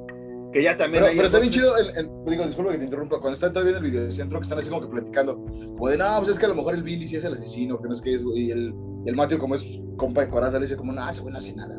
que 0.55 0.63
ya 0.63 0.77
también 0.77 1.03
pero, 1.03 1.17
pero 1.17 1.27
está 1.27 1.41
bien 1.41 1.53
chido, 1.53 1.77
el, 1.77 2.09
digo, 2.27 2.47
disculpa 2.47 2.71
que 2.71 2.79
te 2.79 2.85
interrumpa, 2.85 3.19
cuando 3.19 3.35
están 3.35 3.53
todavía 3.53 3.77
en 3.77 3.85
el 3.85 3.91
videocentro, 3.91 4.39
que 4.39 4.45
están 4.45 4.59
así 4.61 4.69
como 4.69 4.83
que 4.83 4.87
platicando, 4.87 5.35
como 5.37 5.89
de, 5.89 5.99
no, 5.99 6.19
pues 6.19 6.31
es 6.31 6.39
que 6.39 6.47
a 6.47 6.49
lo 6.49 6.55
mejor 6.55 6.77
el 6.77 6.85
Billy 6.85 7.09
sí 7.09 7.17
es 7.17 7.25
el 7.25 7.35
asesino, 7.35 7.77
que 7.83 7.89
no 7.89 7.93
es 7.93 8.01
que 8.01 8.15
es, 8.15 8.25
y 8.37 8.53
el, 8.53 8.73
el 9.05 9.17
Mateo 9.17 9.41
como 9.41 9.57
es 9.57 9.81
compa 9.97 10.21
de 10.21 10.29
coraza, 10.29 10.59
le 10.59 10.67
dice 10.67 10.77
como, 10.77 10.93
no, 10.93 11.11
ese 11.11 11.23
güey 11.23 11.33
no 11.33 11.41
hace 11.41 11.57
nada. 11.57 11.77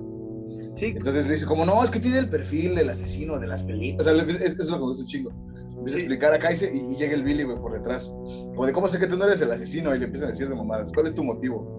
Sí. 0.75 0.87
Entonces 0.87 1.25
le 1.25 1.31
dice 1.31 1.45
como, 1.45 1.63
no, 1.65 1.81
es 1.85 1.89
que 1.89 2.01
tiene 2.01 2.19
el 2.19 2.29
perfil 2.29 2.75
del 2.75 2.89
asesino 2.89 3.39
de 3.39 3.47
las 3.47 3.63
películas, 3.63 4.07
o 4.07 4.13
sea, 4.13 4.21
es, 4.21 4.59
es 4.59 4.67
lo 4.67 4.75
que 4.75 4.81
me 4.81 4.87
gusta 4.87 5.03
un 5.03 5.07
chingo. 5.07 5.31
Empieza 5.77 5.97
a 5.97 6.01
explicar 6.01 6.33
acá 6.33 6.51
y, 6.51 6.55
y, 6.55 6.95
llega 6.97 7.13
el 7.13 7.23
Billy, 7.23 7.43
güey, 7.43 7.57
por 7.57 7.71
detrás. 7.71 8.09
Como 8.09 8.65
de, 8.65 8.73
¿cómo 8.73 8.89
sé 8.89 8.99
que 8.99 9.07
tú 9.07 9.15
no 9.15 9.23
eres 9.23 9.39
el 9.39 9.51
asesino? 9.51 9.95
Y 9.95 9.99
le 9.99 10.05
empiezan 10.05 10.27
a 10.27 10.31
decir 10.31 10.49
de 10.49 10.55
mamadas, 10.55 10.91
¿cuál 10.91 11.07
es 11.07 11.15
tu 11.15 11.23
motivo? 11.23 11.77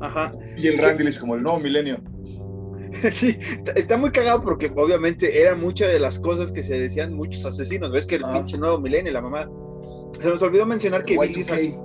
Ajá. 0.00 0.32
Y 0.56 0.68
el 0.68 0.78
Randy 0.78 1.00
le 1.00 1.06
dice 1.06 1.18
como, 1.18 1.34
el 1.34 1.42
nuevo 1.42 1.58
milenio. 1.58 2.00
Sí, 3.12 3.38
está, 3.74 3.96
muy 3.96 4.10
cagado 4.10 4.42
porque 4.42 4.70
obviamente 4.74 5.40
eran 5.40 5.60
muchas 5.60 5.92
de 5.92 5.98
las 5.98 6.18
cosas 6.18 6.52
que 6.52 6.62
se 6.62 6.78
decían 6.78 7.14
muchos 7.14 7.44
asesinos. 7.44 7.92
Ves 7.92 8.06
que 8.06 8.16
el 8.16 8.24
pinche 8.24 8.58
nuevo 8.58 8.78
milenio, 8.78 9.12
la 9.12 9.22
mamá. 9.22 9.50
Se 10.20 10.28
nos 10.28 10.42
olvidó 10.42 10.66
mencionar 10.66 11.04
que 11.04 11.18
Billy, 11.18 11.42
eh, 11.50 11.76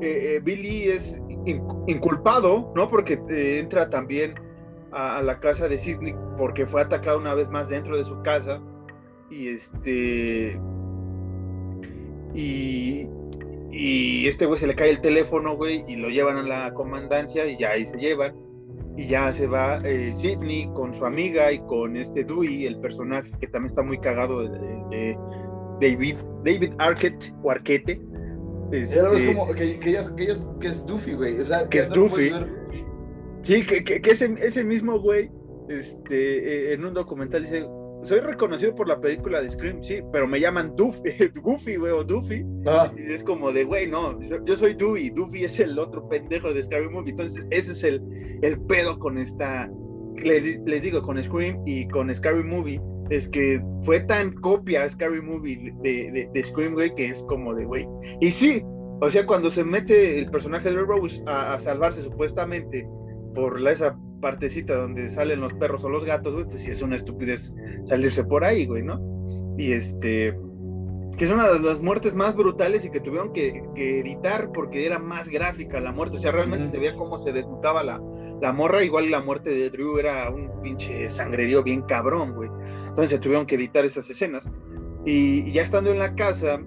eh, 0.00 0.40
Billy, 0.42 0.84
es 0.84 1.18
inculpado, 1.86 2.72
¿no? 2.74 2.88
Porque 2.88 3.20
eh, 3.30 3.58
entra 3.60 3.90
también 3.90 4.34
a, 4.92 5.22
la 5.22 5.40
casa 5.40 5.68
de 5.68 5.78
Sidney 5.78 6.14
porque 6.38 6.66
fue 6.66 6.80
atacado 6.80 7.18
una 7.18 7.34
vez 7.34 7.48
más 7.50 7.68
dentro 7.68 7.96
de 7.96 8.04
su 8.04 8.20
casa. 8.22 8.60
Y 9.30 9.48
este. 9.48 10.58
Y, 12.34 13.08
y 13.70 14.28
este 14.28 14.46
güey 14.46 14.58
se 14.58 14.66
le 14.66 14.74
cae 14.74 14.90
el 14.90 15.00
teléfono, 15.00 15.56
güey, 15.56 15.84
y 15.88 15.96
lo 15.96 16.08
llevan 16.08 16.36
a 16.36 16.42
la 16.42 16.74
comandancia 16.74 17.46
y 17.46 17.56
ya 17.58 17.70
ahí 17.70 17.84
se 17.84 17.96
llevan 17.96 18.45
y 18.96 19.06
ya 19.06 19.32
se 19.32 19.46
va 19.46 19.80
eh, 19.84 20.12
Sidney 20.14 20.70
con 20.74 20.94
su 20.94 21.04
amiga 21.04 21.52
y 21.52 21.58
con 21.60 21.96
este 21.96 22.24
Dewey, 22.24 22.66
el 22.66 22.80
personaje 22.80 23.30
que 23.40 23.46
también 23.46 23.66
está 23.66 23.82
muy 23.82 23.98
cagado 23.98 24.48
de, 24.48 25.18
David, 25.80 26.16
David 26.44 26.72
Arquette 26.78 27.34
o 27.42 27.50
Arquete. 27.50 28.00
Este, 28.72 28.98
es 28.98 29.22
como 29.22 29.46
que, 29.54 29.78
que, 29.78 30.00
que, 30.16 30.68
es 30.68 30.86
Duffy, 30.86 31.12
güey. 31.12 31.38
O 31.38 31.44
sea, 31.44 31.68
que 31.68 31.78
es 31.78 31.90
Duffy. 31.90 32.32
Sí, 33.42 33.64
que, 33.64 33.84
que, 33.84 34.10
ese, 34.10 34.34
ese 34.40 34.64
mismo 34.64 34.98
güey, 34.98 35.30
este, 35.68 36.70
eh, 36.70 36.74
en 36.74 36.84
un 36.84 36.94
documental 36.94 37.44
dice, 37.44 37.64
soy 38.02 38.20
reconocido 38.20 38.74
por 38.74 38.88
la 38.88 39.00
película 39.00 39.42
de 39.42 39.50
Scream, 39.50 39.82
sí, 39.82 40.00
pero 40.12 40.26
me 40.26 40.40
llaman 40.40 40.74
Duffy, 40.76 41.10
Goofy, 41.42 41.76
güey, 41.76 41.92
o 41.92 42.04
Duffy. 42.04 42.44
Ah. 42.66 42.92
Y 42.96 43.12
es 43.12 43.24
como 43.24 43.52
de, 43.52 43.64
güey, 43.64 43.88
no, 43.88 44.18
yo 44.20 44.56
soy 44.56 44.74
Dewey, 44.74 45.10
Duffy 45.10 45.44
es 45.44 45.58
el 45.60 45.78
otro 45.78 46.08
pendejo 46.08 46.52
de 46.52 46.62
Scary 46.62 46.88
Movie. 46.88 47.10
Entonces, 47.10 47.46
ese 47.50 47.72
es 47.72 47.84
el, 47.84 48.02
el 48.42 48.60
pedo 48.62 48.98
con 48.98 49.18
esta, 49.18 49.70
les, 50.22 50.58
les, 50.64 50.82
digo, 50.82 51.02
con 51.02 51.22
Scream 51.22 51.60
y 51.66 51.88
con 51.88 52.14
Scary 52.14 52.44
Movie, 52.44 52.80
es 53.10 53.28
que 53.28 53.62
fue 53.82 54.00
tan 54.00 54.32
copia 54.34 54.88
Scary 54.88 55.22
Movie 55.22 55.72
de, 55.82 56.30
de, 56.32 56.42
Scream, 56.42 56.74
güey, 56.74 56.94
que 56.94 57.06
es 57.06 57.22
como 57.24 57.54
de, 57.54 57.64
güey. 57.64 57.86
Y 58.20 58.30
sí, 58.30 58.62
o 59.00 59.10
sea, 59.10 59.26
cuando 59.26 59.50
se 59.50 59.64
mete 59.64 60.18
el 60.18 60.30
personaje 60.30 60.70
de 60.70 60.76
Rose 60.76 61.22
a, 61.26 61.54
a 61.54 61.58
salvarse 61.58 62.02
supuestamente 62.02 62.88
por 63.34 63.60
la, 63.60 63.72
esa 63.72 63.96
partecita 64.26 64.74
donde 64.74 65.08
salen 65.08 65.38
los 65.38 65.54
perros 65.54 65.84
o 65.84 65.88
los 65.88 66.04
gatos, 66.04 66.34
güey, 66.34 66.46
pues 66.46 66.64
sí 66.64 66.72
es 66.72 66.82
una 66.82 66.96
estupidez 66.96 67.54
salirse 67.84 68.24
por 68.24 68.42
ahí, 68.42 68.66
güey, 68.66 68.82
¿no? 68.82 69.00
Y 69.56 69.70
este, 69.70 70.36
que 71.16 71.24
es 71.26 71.30
una 71.30 71.48
de 71.48 71.60
las 71.60 71.80
muertes 71.80 72.16
más 72.16 72.34
brutales 72.34 72.84
y 72.84 72.90
que 72.90 72.98
tuvieron 72.98 73.32
que, 73.32 73.62
editar 73.76 74.50
porque 74.52 74.84
era 74.84 74.98
más 74.98 75.28
gráfica 75.28 75.78
la 75.78 75.92
muerte, 75.92 76.16
o 76.16 76.18
sea, 76.18 76.32
realmente 76.32 76.66
se 76.66 76.76
veía 76.76 76.96
cómo 76.96 77.18
se 77.18 77.32
desmutaba 77.32 77.84
la, 77.84 78.02
la 78.42 78.52
morra, 78.52 78.82
igual 78.82 79.12
la 79.12 79.22
muerte 79.22 79.50
de 79.50 79.70
Drew 79.70 79.96
era 79.98 80.28
un 80.28 80.60
pinche 80.60 81.06
sangrerío 81.06 81.62
bien 81.62 81.82
cabrón, 81.82 82.34
güey. 82.34 82.50
Entonces 82.88 83.20
tuvieron 83.20 83.46
que 83.46 83.54
editar 83.54 83.84
esas 83.84 84.10
escenas. 84.10 84.50
Y, 85.04 85.52
ya 85.52 85.62
estando 85.62 85.92
en 85.92 86.00
la 86.00 86.16
casa, 86.16 86.60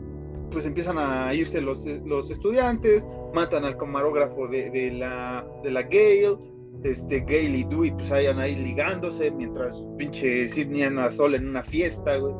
pues 0.49 0.65
empiezan 0.65 0.97
a 0.97 1.33
irse 1.33 1.59
los, 1.59 1.85
los 2.05 2.31
estudiantes, 2.31 3.05
matan 3.33 3.65
al 3.65 3.75
camarógrafo 3.75 4.47
de, 4.47 4.69
de 4.69 4.91
la, 4.91 5.45
de 5.61 5.71
la 5.71 5.81
Gale, 5.81 6.37
este, 6.83 7.19
Gale 7.21 7.57
y 7.57 7.63
Dewey 7.65 7.91
pues 7.91 8.11
hayan 8.11 8.39
ahí 8.39 8.55
ligándose, 8.55 9.31
mientras 9.31 9.83
pinche 9.97 10.47
Sidney 10.47 10.83
anda 10.83 11.11
sola 11.11 11.37
en 11.37 11.47
una 11.47 11.63
fiesta, 11.63 12.17
güey. 12.17 12.33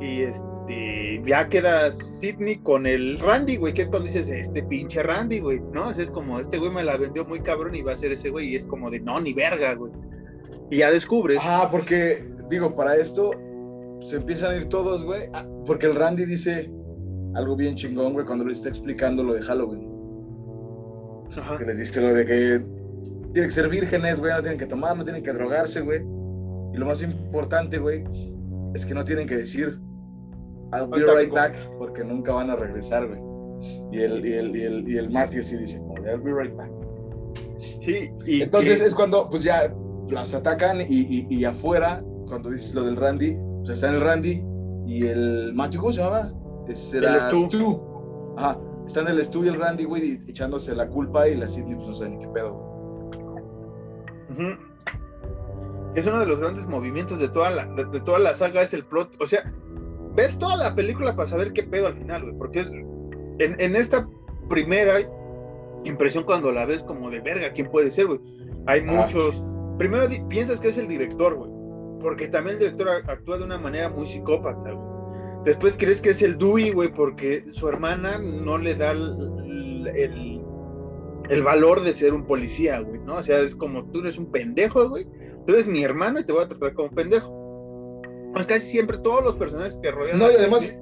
Y 0.00 0.22
este, 0.22 1.22
ya 1.26 1.48
queda 1.48 1.90
Sidney 1.90 2.58
con 2.58 2.86
el 2.86 3.18
Randy, 3.18 3.56
güey, 3.56 3.74
que 3.74 3.82
es 3.82 3.88
cuando 3.88 4.06
dices, 4.06 4.28
este 4.28 4.62
pinche 4.62 5.02
Randy, 5.02 5.40
güey, 5.40 5.60
¿no? 5.72 5.90
es 5.90 6.10
como, 6.10 6.38
este 6.38 6.58
güey 6.58 6.70
me 6.70 6.84
la 6.84 6.96
vendió 6.96 7.24
muy 7.24 7.40
cabrón 7.40 7.74
y 7.74 7.82
va 7.82 7.92
a 7.92 7.96
ser 7.96 8.12
ese 8.12 8.30
güey, 8.30 8.50
y 8.50 8.56
es 8.56 8.64
como 8.66 8.90
de, 8.90 9.00
no, 9.00 9.20
ni 9.20 9.32
verga, 9.32 9.74
güey. 9.74 9.92
Y 10.70 10.78
ya 10.78 10.90
descubres. 10.90 11.40
Ah, 11.42 11.68
porque, 11.70 12.24
digo, 12.48 12.74
para 12.74 12.96
esto 12.96 13.32
se 14.04 14.16
empiezan 14.16 14.54
a 14.54 14.56
ir 14.56 14.68
todos, 14.68 15.04
güey, 15.04 15.28
ah, 15.32 15.46
porque 15.66 15.86
el 15.86 15.96
Randy 15.96 16.26
dice, 16.26 16.70
algo 17.34 17.56
bien 17.56 17.74
chingón, 17.74 18.12
güey, 18.12 18.26
cuando 18.26 18.44
le 18.44 18.52
está 18.52 18.68
explicando 18.68 19.22
lo 19.22 19.34
de 19.34 19.42
Halloween. 19.42 19.90
Ajá. 21.36 21.58
Que 21.58 21.64
les 21.64 21.78
dice 21.78 22.00
lo 22.00 22.14
de 22.14 22.26
que 22.26 22.62
tienen 23.34 23.50
que 23.50 23.54
ser 23.54 23.68
vírgenes, 23.68 24.18
güey, 24.20 24.32
no 24.32 24.40
tienen 24.40 24.58
que 24.58 24.66
tomar, 24.66 24.96
no 24.96 25.04
tienen 25.04 25.22
que 25.22 25.32
drogarse, 25.32 25.80
güey. 25.82 26.00
Y 26.72 26.76
lo 26.78 26.86
más 26.86 27.02
importante, 27.02 27.78
güey, 27.78 28.04
es 28.74 28.86
que 28.86 28.94
no 28.94 29.04
tienen 29.04 29.26
que 29.26 29.36
decir 29.36 29.78
I'll 30.72 30.88
be 30.88 31.04
right 31.20 31.30
back 31.32 31.54
porque 31.78 32.02
nunca 32.02 32.32
van 32.32 32.50
a 32.50 32.56
regresar, 32.56 33.06
güey. 33.06 33.20
Y 33.92 34.00
el, 34.02 34.24
y 34.26 34.32
el, 34.34 34.56
y 34.56 34.62
el, 34.62 34.88
y 34.88 34.98
el 34.98 35.10
Matthew 35.10 35.42
sí 35.42 35.56
dice, 35.58 35.80
I'll 36.06 36.20
be 36.20 36.32
right 36.32 36.54
back. 36.56 36.70
Sí, 37.80 38.10
y 38.26 38.42
Entonces 38.42 38.80
que- 38.80 38.86
es 38.86 38.94
cuando 38.94 39.28
pues 39.28 39.42
ya 39.44 39.72
las 40.08 40.34
atacan 40.34 40.80
y, 40.80 40.86
y, 40.88 41.26
y 41.28 41.44
afuera, 41.44 42.02
cuando 42.26 42.50
dices 42.50 42.74
lo 42.74 42.84
del 42.84 42.96
Randy, 42.96 43.36
pues 43.58 43.70
está 43.74 43.88
en 43.88 43.94
el 43.96 44.00
Randy 44.00 44.42
y 44.86 45.06
el 45.06 45.52
Matthew, 45.54 45.80
¿cómo 45.80 45.92
se 45.92 46.00
llamaba? 46.02 46.32
El 47.14 47.20
Stu. 47.20 48.34
Ajá, 48.36 48.58
está 48.86 49.00
en 49.00 49.08
el 49.08 49.24
Stu 49.24 49.44
y 49.44 49.48
el 49.48 49.58
Randy, 49.58 49.84
güey, 49.84 50.20
echándose 50.28 50.74
la 50.74 50.88
culpa 50.88 51.28
y 51.28 51.36
la 51.36 51.48
Sidney 51.48 51.74
pues 51.76 51.88
no 51.88 51.94
sabe 51.94 52.10
ni 52.10 52.18
qué 52.18 52.28
pedo. 52.28 52.54
güey. 52.54 52.73
Es 55.94 56.06
uno 56.06 56.20
de 56.20 56.26
los 56.26 56.40
grandes 56.40 56.66
movimientos 56.66 57.20
de 57.20 57.28
toda 57.28 57.50
la, 57.50 57.66
de, 57.66 57.84
de 57.84 58.00
toda 58.00 58.18
la 58.18 58.34
saga, 58.34 58.62
es 58.62 58.74
el 58.74 58.84
plot. 58.84 59.14
O 59.20 59.26
sea, 59.26 59.52
ves 60.14 60.38
toda 60.38 60.56
la 60.56 60.74
película 60.74 61.14
para 61.14 61.26
saber 61.26 61.52
qué 61.52 61.62
pedo 61.62 61.86
al 61.86 61.94
final, 61.94 62.22
güey. 62.22 62.34
Porque 62.36 62.60
es, 62.60 62.66
en, 62.68 63.60
en 63.60 63.76
esta 63.76 64.08
primera 64.48 64.96
impresión 65.84 66.24
cuando 66.24 66.50
la 66.50 66.66
ves 66.66 66.82
como 66.82 67.10
de 67.10 67.20
verga, 67.20 67.52
¿quién 67.52 67.70
puede 67.70 67.90
ser, 67.90 68.06
güey? 68.06 68.20
Hay 68.66 68.82
muchos. 68.82 69.42
Primero 69.78 70.08
piensas 70.28 70.60
que 70.60 70.68
es 70.68 70.78
el 70.78 70.88
director, 70.88 71.34
güey. 71.34 71.50
Porque 72.00 72.28
también 72.28 72.56
el 72.56 72.60
director 72.60 72.88
actúa 72.88 73.38
de 73.38 73.44
una 73.44 73.58
manera 73.58 73.88
muy 73.88 74.06
psicópata, 74.06 74.72
güey. 74.72 74.94
Después 75.44 75.76
crees 75.76 76.00
que 76.00 76.10
es 76.10 76.22
el 76.22 76.38
Dewey, 76.38 76.72
güey, 76.72 76.88
porque 76.88 77.44
su 77.52 77.68
hermana 77.68 78.18
no 78.18 78.56
le 78.56 78.74
da 78.74 78.92
el, 78.92 79.86
el, 79.94 80.40
el 81.30 81.42
valor 81.42 81.82
de 81.82 81.92
ser 81.92 82.12
un 82.14 82.26
policía, 82.26 82.80
güey, 82.80 83.00
¿no? 83.00 83.16
O 83.16 83.22
sea, 83.22 83.38
es 83.40 83.54
como 83.56 83.84
tú 83.90 84.00
eres 84.00 84.18
un 84.18 84.26
pendejo, 84.30 84.88
güey. 84.88 85.04
Tú 85.46 85.52
eres 85.54 85.66
mi 85.66 85.82
hermano 85.82 86.20
y 86.20 86.24
te 86.24 86.32
voy 86.32 86.42
a 86.44 86.48
tratar 86.48 86.74
como 86.74 86.90
pendejo. 86.90 88.00
Pues 88.32 88.46
casi 88.46 88.68
siempre 88.68 88.98
todos 88.98 89.22
los 89.24 89.36
personajes 89.36 89.78
que 89.78 89.90
rodean 89.90 90.18
No, 90.18 90.30
y 90.30 90.34
además. 90.34 90.80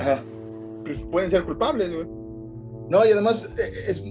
Ajá. 0.00 0.22
pues, 0.84 1.02
pueden 1.10 1.30
ser 1.30 1.44
culpables, 1.44 1.92
güey. 1.92 2.06
No, 2.88 3.04
y 3.04 3.10
además 3.10 3.48
eh, 3.58 3.70
es, 3.88 4.02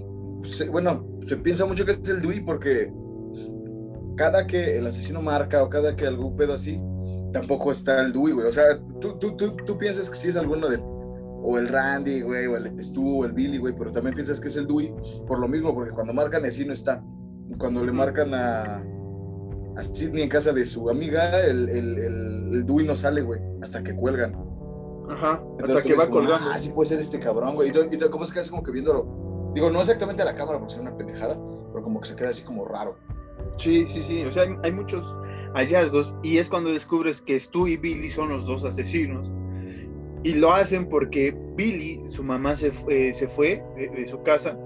se- 0.56 0.68
bueno, 0.68 1.04
se 1.26 1.36
piensa 1.36 1.64
mucho 1.66 1.84
que 1.84 1.92
es 1.92 2.08
el 2.08 2.20
Dewey 2.20 2.40
porque 2.44 2.90
cada 4.16 4.46
que 4.46 4.76
el 4.78 4.86
asesino 4.86 5.22
marca 5.22 5.62
o 5.62 5.68
cada 5.70 5.94
que 5.96 6.06
algún 6.06 6.36
pedo 6.36 6.54
así, 6.54 6.78
tampoco 7.32 7.70
está 7.70 8.00
el 8.02 8.12
Dewey, 8.12 8.34
güey. 8.34 8.46
O 8.48 8.52
sea, 8.52 8.78
tú, 9.00 9.18
tú, 9.18 9.36
tú, 9.36 9.56
tú 9.64 9.78
piensas 9.78 10.10
que 10.10 10.16
sí 10.16 10.28
es 10.28 10.36
alguno 10.36 10.68
de, 10.68 10.78
o 11.42 11.58
el 11.58 11.68
Randy, 11.68 12.22
güey, 12.22 12.46
o 12.46 12.56
el 12.56 12.82
Stu, 12.82 13.20
o 13.20 13.24
el 13.24 13.32
Billy, 13.32 13.58
güey, 13.58 13.74
pero 13.76 13.92
también 13.92 14.14
piensas 14.14 14.40
que 14.40 14.48
es 14.48 14.56
el 14.56 14.66
Dewey 14.66 14.92
por 15.26 15.38
lo 15.38 15.48
mismo, 15.48 15.74
porque 15.74 15.92
cuando 15.92 16.12
marcan 16.12 16.44
así 16.44 16.64
no 16.64 16.72
está. 16.72 17.02
Cuando 17.58 17.84
le 17.84 17.92
marcan 17.92 18.34
a, 18.34 18.82
a 19.76 19.84
Sidney 19.84 20.22
en 20.22 20.28
casa 20.28 20.52
de 20.52 20.66
su 20.66 20.90
amiga, 20.90 21.44
el, 21.44 21.68
el, 21.68 21.98
el, 21.98 22.54
el 22.54 22.66
Dewey 22.66 22.86
no 22.86 22.96
sale, 22.96 23.22
güey, 23.22 23.40
hasta 23.62 23.82
que 23.82 23.94
cuelgan. 23.94 24.36
Ajá, 25.08 25.40
Entonces 25.52 25.76
hasta 25.78 25.88
que 25.88 25.94
va 25.94 26.04
como, 26.06 26.20
colgando. 26.20 26.50
Ah, 26.50 26.58
sí 26.58 26.68
puede 26.68 26.90
ser 26.90 27.00
este 27.00 27.18
cabrón, 27.18 27.54
güey. 27.54 27.70
Y 27.70 27.72
tú, 27.72 27.80
y 27.90 27.96
tú 27.96 28.10
como 28.10 28.24
es 28.24 28.32
que 28.32 28.40
hace 28.40 28.50
como 28.50 28.62
que 28.62 28.72
viéndolo. 28.72 29.52
Digo, 29.54 29.70
no 29.70 29.80
exactamente 29.80 30.22
a 30.22 30.26
la 30.26 30.34
cámara 30.34 30.58
porque 30.58 30.74
es 30.74 30.80
una 30.80 30.94
pendejada, 30.96 31.34
pero 31.72 31.82
como 31.82 32.00
que 32.00 32.08
se 32.08 32.16
queda 32.16 32.30
así 32.30 32.44
como 32.44 32.66
raro. 32.66 32.96
Sí, 33.56 33.86
sí, 33.88 34.02
sí. 34.02 34.24
O 34.24 34.32
sea, 34.32 34.42
hay, 34.42 34.56
hay 34.62 34.72
muchos 34.72 35.16
hallazgos 35.54 36.14
y 36.22 36.36
es 36.36 36.48
cuando 36.48 36.70
descubres 36.70 37.22
que 37.22 37.40
Stu 37.40 37.66
y 37.68 37.76
Billy 37.76 38.10
son 38.10 38.28
los 38.28 38.46
dos 38.46 38.64
asesinos. 38.64 39.32
Y 40.24 40.34
lo 40.34 40.52
hacen 40.52 40.88
porque 40.88 41.34
Billy, 41.56 42.02
su 42.08 42.22
mamá 42.24 42.56
se 42.56 42.70
fue, 42.70 43.12
se 43.14 43.28
fue 43.28 43.62
de, 43.76 44.06
su 44.08 44.22
casa 44.22 44.58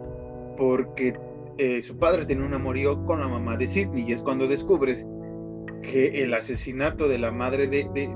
porque 0.57 1.15
eh, 1.59 1.83
su 1.83 1.97
padre 1.99 2.25
tenía 2.27 2.45
un 2.45 2.55
amorío 2.55 3.05
con 3.05 3.21
la 3.21 3.29
mamá 3.29 3.57
de 3.57 3.69
Sidney. 3.69 4.05
Y 4.09 4.13
es 4.13 4.23
cuando 4.23 4.47
descubres 4.47 5.07
que 5.83 6.23
el 6.23 6.33
asesinato 6.33 7.09
de 7.09 7.19
la 7.19 7.33
madre 7.33 7.67
de, 7.67 7.89
de, 7.95 8.09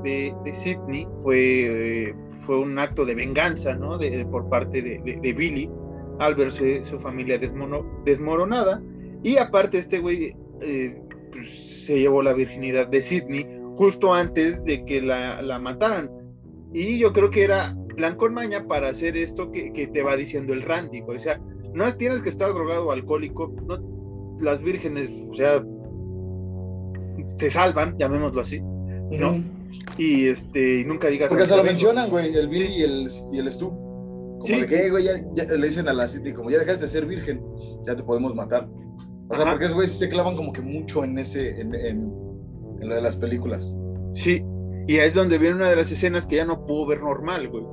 de- 0.44 0.52
Sidney 0.52 1.06
fue, 1.22 2.08
eh, 2.08 2.14
fue 2.40 2.58
un 2.58 2.78
acto 2.78 3.04
de 3.04 3.14
venganza, 3.14 3.74
¿no? 3.74 3.98
Por 4.30 4.48
parte 4.48 4.80
de, 4.82 5.32
Billy 5.32 5.70
al 6.18 6.34
verse 6.34 6.84
su 6.84 6.98
familia 6.98 7.38
desmono- 7.38 7.84
desmoronada. 8.04 8.82
Y 9.22 9.36
aparte 9.36 9.78
este 9.78 9.98
güey 9.98 10.34
eh, 10.62 10.98
pues, 11.32 11.84
se 11.86 11.98
llevó 11.98 12.22
la 12.22 12.32
virginidad 12.32 12.88
de 12.88 13.02
Sidney 13.02 13.46
justo 13.76 14.14
antes 14.14 14.64
de 14.64 14.84
que 14.86 15.02
la, 15.02 15.42
la 15.42 15.58
mataran. 15.58 16.10
Y 16.78 16.98
yo 16.98 17.12
creo 17.14 17.30
que 17.30 17.42
era 17.42 17.74
plan 17.96 18.16
con 18.16 18.34
maña 18.34 18.66
para 18.68 18.90
hacer 18.90 19.16
esto 19.16 19.50
que, 19.50 19.72
que 19.72 19.86
te 19.86 20.02
va 20.02 20.14
diciendo 20.14 20.52
el 20.52 20.60
Randy. 20.60 21.00
O 21.06 21.18
sea, 21.18 21.40
no 21.72 21.86
es 21.86 21.96
tienes 21.96 22.20
que 22.20 22.28
estar 22.28 22.52
drogado 22.52 22.88
o 22.88 22.90
alcohólico. 22.92 23.50
No, 23.66 23.78
las 24.40 24.60
vírgenes, 24.60 25.10
o 25.30 25.34
sea, 25.34 25.64
se 27.24 27.48
salvan, 27.50 27.96
llamémoslo 27.98 28.40
así. 28.42 28.60
¿No? 28.60 29.42
Y 29.96 30.26
este, 30.26 30.80
y 30.80 30.84
nunca 30.84 31.08
digas. 31.08 31.28
Porque 31.30 31.46
se 31.46 31.56
lo 31.56 31.64
mencionan, 31.64 32.10
güey, 32.10 32.34
el 32.34 32.48
Billy 32.48 32.66
y 32.74 32.82
el, 32.82 33.08
y 33.32 33.38
el 33.38 33.50
Stu. 33.50 33.70
Como 33.70 34.44
Sí. 34.44 34.60
de 34.60 34.66
que, 34.66 34.86
"Eh, 34.86 34.90
güey, 34.90 35.04
ya, 35.04 35.12
ya 35.32 35.44
le 35.44 35.66
dicen 35.66 35.88
a 35.88 35.94
la 35.94 36.06
City, 36.08 36.32
como 36.34 36.50
ya 36.50 36.58
dejaste 36.58 36.84
de 36.84 36.90
ser 36.90 37.06
virgen, 37.06 37.40
ya 37.86 37.96
te 37.96 38.02
podemos 38.02 38.34
matar. 38.34 38.68
O 39.28 39.34
sea, 39.34 39.44
Ajá. 39.44 39.52
porque 39.52 39.64
esos 39.64 39.76
güeyes 39.76 39.96
se 39.98 40.08
clavan 40.10 40.36
como 40.36 40.52
que 40.52 40.60
mucho 40.60 41.02
en 41.04 41.18
ese, 41.18 41.58
en, 41.60 41.74
en, 41.74 42.12
en 42.80 42.88
lo 42.88 42.94
de 42.94 43.00
las 43.02 43.16
películas. 43.16 43.76
Sí, 44.12 44.44
y 44.86 44.96
es 44.98 45.14
donde 45.14 45.38
viene 45.38 45.56
una 45.56 45.68
de 45.70 45.76
las 45.76 45.90
escenas 45.90 46.26
que 46.26 46.36
ya 46.36 46.44
no 46.44 46.64
puedo 46.66 46.86
ver 46.86 47.00
normal, 47.00 47.48
güey. 47.48 47.64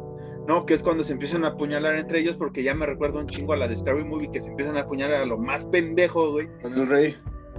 ¿No? 0.48 0.66
Que 0.66 0.74
es 0.74 0.84
cuando 0.84 1.06
se 1.06 1.14
empiezan 1.14 1.46
a 1.46 1.50
apuñalar 1.50 1.96
entre 1.96 2.20
ellos, 2.20 2.36
porque 2.36 2.64
ya 2.64 2.74
me 2.74 2.86
recuerdo 2.86 3.20
un 3.20 3.28
chingo 3.28 3.54
a 3.54 3.58
la 3.58 3.68
de 3.70 3.78
Scary 3.78 4.04
Movie 4.04 4.30
que 4.30 4.42
se 4.42 4.50
empiezan 4.50 4.76
a 4.76 4.82
apuñalar 4.82 5.22
a 5.22 5.26
lo 5.26 5.38
más 5.38 5.64
pendejo, 5.66 6.32
güey, 6.32 6.50
Con 6.62 6.74
el 6.74 6.88
rey. 6.88 7.16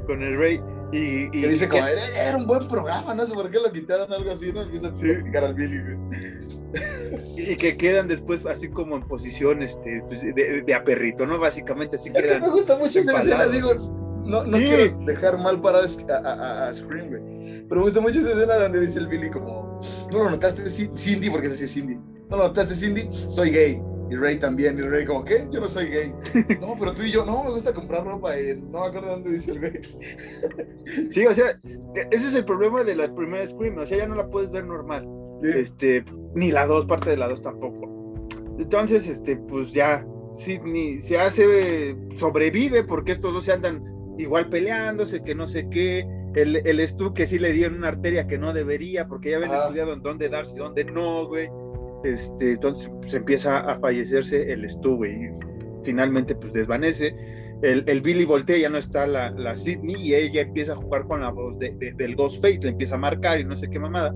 con 0.06 0.22
el 0.22 0.36
rey. 0.36 0.60
Y, 0.92 1.24
y 1.26 1.30
Que 1.30 1.48
dice 1.48 1.64
que- 1.64 1.70
como, 1.78 1.86
era, 1.86 2.28
era 2.28 2.36
un 2.36 2.46
buen 2.46 2.68
programa, 2.68 3.14
no 3.14 3.24
sé 3.26 3.32
por 3.34 3.50
qué 3.50 3.58
lo 3.58 3.72
quitaron, 3.72 4.12
algo 4.12 4.30
así, 4.30 4.52
¿no? 4.52 4.60
Empieza 4.62 4.88
a 4.88 4.96
Sí. 4.96 5.02
criticar 5.14 5.44
al 5.44 5.54
Billy, 5.54 5.78
güey. 5.80 5.98
y 7.36 7.56
que 7.56 7.76
quedan 7.76 8.06
después 8.08 8.44
así 8.46 8.68
como 8.68 8.96
en 8.96 9.02
posición 9.04 9.62
este, 9.62 10.02
pues, 10.06 10.20
de, 10.22 10.62
de 10.66 10.74
a 10.74 10.84
perrito, 10.84 11.24
¿no? 11.26 11.38
Básicamente 11.38 11.96
así 11.96 12.10
Es 12.10 12.14
que 12.16 12.22
quedan. 12.28 12.42
me 12.42 12.50
gusta 12.50 12.76
mucho 12.76 12.98
esa 13.00 13.18
escena, 13.18 13.46
digo, 13.46 13.74
no, 14.26 14.44
no 14.44 14.58
Sí. 14.58 14.64
quiero 14.66 14.98
dejar 15.06 15.38
mal 15.38 15.60
parado 15.62 15.86
a, 15.86 16.12
a, 16.12 16.32
a- 16.32 16.68
a 16.68 16.74
Scream, 16.74 17.08
güey. 17.08 17.33
Pero 17.68 17.76
me 17.80 17.82
gusta 17.84 18.00
mucho 18.00 18.20
esa 18.20 18.30
escena 18.32 18.56
donde 18.56 18.80
dice 18.80 18.98
el 18.98 19.06
Billy 19.08 19.30
como, 19.30 19.80
no 20.12 20.24
lo 20.24 20.30
notaste 20.30 20.62
Ci- 20.64 20.96
Cindy, 20.96 21.30
porque 21.30 21.48
se 21.48 21.54
dice 21.62 21.68
Cindy. 21.80 21.94
No 22.30 22.36
lo 22.36 22.48
notaste 22.48 22.74
Cindy, 22.74 23.08
soy 23.28 23.50
gay. 23.50 23.82
Y 24.10 24.16
Ray 24.16 24.38
también. 24.38 24.78
Y 24.78 24.82
Ray 24.82 25.06
como, 25.06 25.24
¿qué? 25.24 25.46
Yo 25.50 25.60
no 25.60 25.68
soy 25.68 25.88
gay. 25.88 26.12
No, 26.60 26.76
pero 26.78 26.92
tú 26.92 27.02
y 27.02 27.10
yo, 27.10 27.24
no, 27.24 27.44
me 27.44 27.50
gusta 27.50 27.72
comprar 27.72 28.04
ropa. 28.04 28.36
eh, 28.38 28.54
no 28.70 28.80
me 28.80 28.86
acuerdo 28.86 29.10
dónde 29.10 29.32
dice 29.32 29.52
el 29.52 29.60
güey. 29.60 29.80
Sí, 31.10 31.24
o 31.26 31.34
sea, 31.34 31.46
e- 31.94 32.08
ese 32.10 32.28
es 32.28 32.34
el 32.34 32.44
problema 32.44 32.84
de 32.84 32.96
la 32.96 33.12
primera 33.14 33.46
Scream, 33.46 33.78
o 33.78 33.86
sea, 33.86 33.98
ya 33.98 34.06
no 34.06 34.14
la 34.14 34.28
puedes 34.28 34.50
ver 34.50 34.64
normal. 34.64 35.06
Sí. 35.42 35.50
este, 35.54 36.04
ni 36.34 36.50
la 36.52 36.66
2, 36.66 36.86
parte 36.86 37.10
de 37.10 37.16
la 37.16 37.28
2 37.28 37.42
tampoco. 37.42 38.26
Entonces, 38.58 39.06
este, 39.08 39.36
pues 39.36 39.72
ya, 39.72 40.06
Sidney 40.32 40.98
se 40.98 41.18
hace, 41.18 41.96
sobrevive 42.14 42.84
porque 42.84 43.12
estos 43.12 43.32
dos 43.32 43.44
se 43.44 43.52
andan 43.52 43.82
igual 44.18 44.48
peleándose, 44.48 45.22
que 45.22 45.34
no 45.34 45.46
sé 45.46 45.68
qué. 45.70 46.06
El, 46.34 46.56
el 46.66 46.80
Stu 46.88 47.14
que 47.14 47.26
sí 47.26 47.38
le 47.38 47.52
dieron 47.52 47.78
una 47.78 47.88
arteria 47.88 48.26
que 48.26 48.38
no 48.38 48.52
debería, 48.52 49.06
porque 49.06 49.30
ya 49.30 49.36
habían 49.36 49.52
estudiado 49.54 49.92
en 49.92 50.02
dónde 50.02 50.28
darse 50.28 50.54
y 50.54 50.58
dónde 50.58 50.84
no, 50.84 51.26
güey. 51.26 51.48
Este, 52.04 52.52
entonces 52.52 52.90
pues, 53.00 53.14
empieza 53.14 53.58
a 53.60 53.78
fallecerse 53.78 54.52
el 54.52 54.68
Stu, 54.68 54.96
güey. 54.96 55.12
y 55.12 55.28
finalmente, 55.84 56.34
pues 56.34 56.52
desvanece. 56.52 57.14
El, 57.62 57.84
el 57.86 58.00
Billy 58.02 58.24
voltea, 58.24 58.58
ya 58.58 58.68
no 58.68 58.78
está 58.78 59.06
la, 59.06 59.30
la 59.30 59.56
Sidney, 59.56 59.94
y 59.98 60.14
ella 60.14 60.42
empieza 60.42 60.72
a 60.72 60.76
jugar 60.76 61.06
con 61.06 61.20
la 61.20 61.30
voz 61.30 61.58
de, 61.58 61.70
de- 61.76 61.92
del 61.92 62.14
Ghostface, 62.16 62.58
le 62.62 62.70
empieza 62.70 62.96
a 62.96 62.98
marcar 62.98 63.38
y 63.40 63.44
no 63.44 63.56
sé 63.56 63.68
qué 63.70 63.78
mamada 63.78 64.14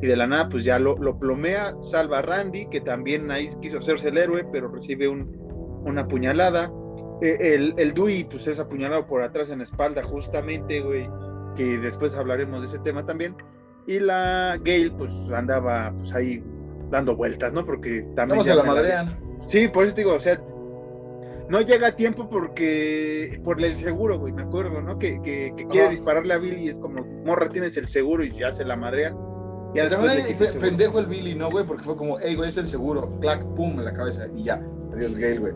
y 0.00 0.06
de 0.06 0.14
la 0.16 0.28
nada 0.28 0.48
pues 0.48 0.62
ya 0.62 0.78
lo, 0.78 0.96
lo 0.96 1.18
plomea, 1.18 1.74
salva 1.82 2.18
a 2.18 2.22
Randy, 2.22 2.66
que 2.70 2.80
también 2.80 3.32
ahí 3.32 3.48
quiso 3.60 3.78
hacerse 3.78 4.10
el 4.10 4.18
héroe, 4.18 4.44
pero 4.52 4.68
recibe 4.68 5.08
un, 5.08 5.36
una 5.84 6.06
puñalada. 6.06 6.70
Eh, 7.20 7.36
el, 7.56 7.74
el 7.78 7.94
Dewey 7.94 8.22
pues 8.22 8.46
es 8.46 8.60
apuñalado 8.60 9.08
por 9.08 9.22
atrás 9.24 9.50
en 9.50 9.58
la 9.58 9.64
espalda 9.64 10.04
justamente, 10.04 10.80
güey, 10.82 11.08
que 11.58 11.76
después 11.78 12.14
hablaremos 12.14 12.60
de 12.60 12.68
ese 12.68 12.78
tema 12.78 13.04
también. 13.04 13.34
Y 13.86 13.98
la 13.98 14.58
Gail 14.64 14.92
pues 14.92 15.10
andaba 15.34 15.92
pues 15.98 16.14
ahí 16.14 16.42
dando 16.90 17.16
vueltas, 17.16 17.52
¿no? 17.52 17.66
Porque 17.66 18.06
también... 18.14 18.42
Ya 18.44 18.52
a 18.52 18.56
la 18.56 18.62
madrean. 18.62 19.18
Sí, 19.46 19.66
por 19.66 19.84
eso 19.84 19.94
te 19.94 20.02
digo, 20.02 20.14
o 20.14 20.20
sea, 20.20 20.40
no 21.48 21.60
llega 21.60 21.88
a 21.88 21.96
tiempo 21.96 22.28
porque 22.28 23.40
por 23.42 23.60
el 23.60 23.74
seguro, 23.74 24.18
güey, 24.18 24.32
me 24.32 24.42
acuerdo, 24.42 24.80
¿no? 24.80 24.98
Que, 24.98 25.20
que, 25.22 25.52
que 25.56 25.66
quiere 25.66 25.90
dispararle 25.90 26.34
a 26.34 26.38
Billy 26.38 26.66
y 26.66 26.68
es 26.68 26.78
como, 26.78 27.02
morra, 27.24 27.48
tienes 27.48 27.76
el 27.76 27.88
seguro 27.88 28.24
y 28.24 28.30
ya 28.32 28.52
se 28.52 28.64
la 28.64 28.76
madrean. 28.76 29.16
Y 29.74 29.80
también 29.88 30.12
el 30.28 30.58
pendejo 30.60 31.00
el 31.00 31.06
Billy, 31.06 31.34
¿no, 31.34 31.50
güey? 31.50 31.66
Porque 31.66 31.82
fue 31.82 31.96
como, 31.96 32.18
hey, 32.20 32.36
güey, 32.36 32.48
es 32.48 32.56
el 32.56 32.68
seguro. 32.68 33.18
Clac, 33.20 33.42
pum, 33.54 33.78
en 33.78 33.84
la 33.84 33.92
cabeza. 33.92 34.26
Y 34.34 34.44
ya. 34.44 34.62
Adiós, 34.92 35.18
Gale, 35.18 35.38
güey. 35.38 35.52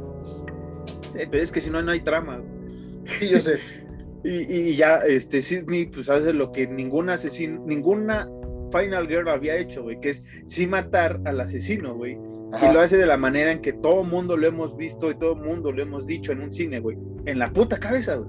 Eh, 1.15 1.29
pero 1.31 1.43
es 1.43 1.53
que 1.53 1.61
si 1.61 1.71
no, 1.71 1.81
no 1.81 1.93
hay 1.93 2.01
trama. 2.01 2.39
güey. 2.39 3.09
Sí, 3.19 3.29
yo 3.29 3.41
sé. 3.41 3.59
Y, 4.25 4.53
y 4.53 4.77
ya, 4.77 4.99
este, 4.99 5.43
Sidney, 5.43 5.87
pues 5.87 6.09
hace 6.09 6.33
lo 6.33 6.53
que 6.53 6.67
ninguna 6.67 7.15
asesino, 7.15 7.65
ninguna 7.67 8.29
Final 8.73 9.09
Girl 9.09 9.29
había 9.29 9.57
hecho, 9.57 9.83
güey, 9.83 10.01
que 10.01 10.11
es 10.11 10.23
sí 10.47 10.67
matar 10.67 11.21
al 11.25 11.41
asesino, 11.41 11.95
güey. 11.95 12.19
Y 12.61 12.73
lo 12.73 12.81
hace 12.81 12.99
de 12.99 13.07
la 13.07 13.17
manera 13.17 13.51
en 13.51 13.61
que 13.61 13.73
todo 13.73 14.05
mundo 14.05 14.37
lo 14.37 14.47
hemos 14.47 14.77
visto 14.77 15.11
y 15.11 15.15
todo 15.15 15.35
mundo 15.35 15.73
lo 15.73 15.83
hemos 15.83 16.07
dicho 16.07 16.33
en 16.33 16.43
un 16.43 16.53
cine, 16.53 16.81
güey. 16.81 16.99
En 17.25 17.39
la 17.39 17.51
puta 17.51 17.79
cabeza, 17.79 18.17
güey. 18.17 18.29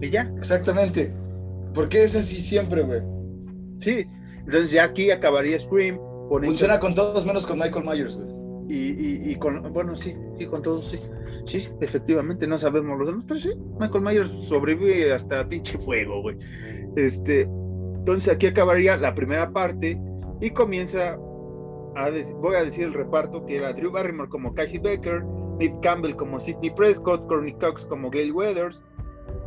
Y 0.00 0.10
ya. 0.10 0.32
Exactamente. 0.38 1.12
Porque 1.74 2.04
es 2.04 2.14
así 2.14 2.40
siempre, 2.40 2.82
güey. 2.82 3.00
Sí. 3.78 4.06
Entonces 4.38 4.70
ya 4.70 4.84
aquí 4.84 5.10
acabaría 5.10 5.58
Scream. 5.58 5.98
Funciona 6.28 6.78
con 6.78 6.94
todos 6.94 7.26
menos 7.26 7.46
con 7.46 7.58
Michael 7.58 7.84
Myers, 7.84 8.16
güey. 8.16 8.32
Y, 8.68 9.30
y, 9.30 9.36
con, 9.36 9.72
bueno, 9.72 9.94
sí, 9.96 10.16
sí, 10.38 10.46
con 10.46 10.62
todos, 10.62 10.88
sí. 10.88 10.98
Sí, 11.44 11.68
efectivamente, 11.80 12.46
no 12.46 12.58
sabemos 12.58 12.98
los 12.98 13.08
demás, 13.08 13.24
pero 13.26 13.40
sí, 13.40 13.50
Michael 13.78 14.04
Myers 14.04 14.28
sobrevive 14.28 15.12
hasta 15.12 15.48
pinche 15.48 15.78
fuego, 15.78 16.22
güey. 16.22 16.36
Este, 16.96 17.42
entonces 17.42 18.32
aquí 18.32 18.46
acabaría 18.46 18.96
la 18.96 19.14
primera 19.14 19.50
parte 19.50 20.00
y 20.40 20.50
comienza 20.50 21.18
a 21.94 22.10
voy 22.40 22.56
a 22.56 22.64
decir 22.64 22.84
el 22.84 22.94
reparto 22.94 23.44
que 23.46 23.56
era 23.56 23.72
Drew 23.72 23.90
Barrymore 23.90 24.28
como 24.28 24.54
Cassie 24.54 24.78
Becker, 24.78 25.22
Nick 25.58 25.78
Campbell 25.82 26.16
como 26.16 26.40
Sidney 26.40 26.70
Prescott, 26.70 27.26
Courtney 27.28 27.52
Cox 27.54 27.84
como 27.84 28.10
Gail 28.10 28.32
Weathers, 28.32 28.80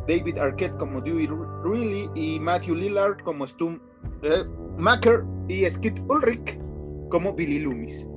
David 0.08 0.38
Arquette 0.38 0.76
como 0.78 1.00
Dewey 1.00 1.28
Reilly 1.64 2.08
y 2.14 2.38
Matthew 2.40 2.76
Lillard 2.76 3.18
como 3.24 3.46
Stu 3.46 3.78
eh, 4.22 4.44
Macker 4.78 5.24
y 5.48 5.68
Skip 5.68 5.98
Ulrich 6.08 6.58
como 7.10 7.34
Billy 7.34 7.60
Loomis. 7.60 8.08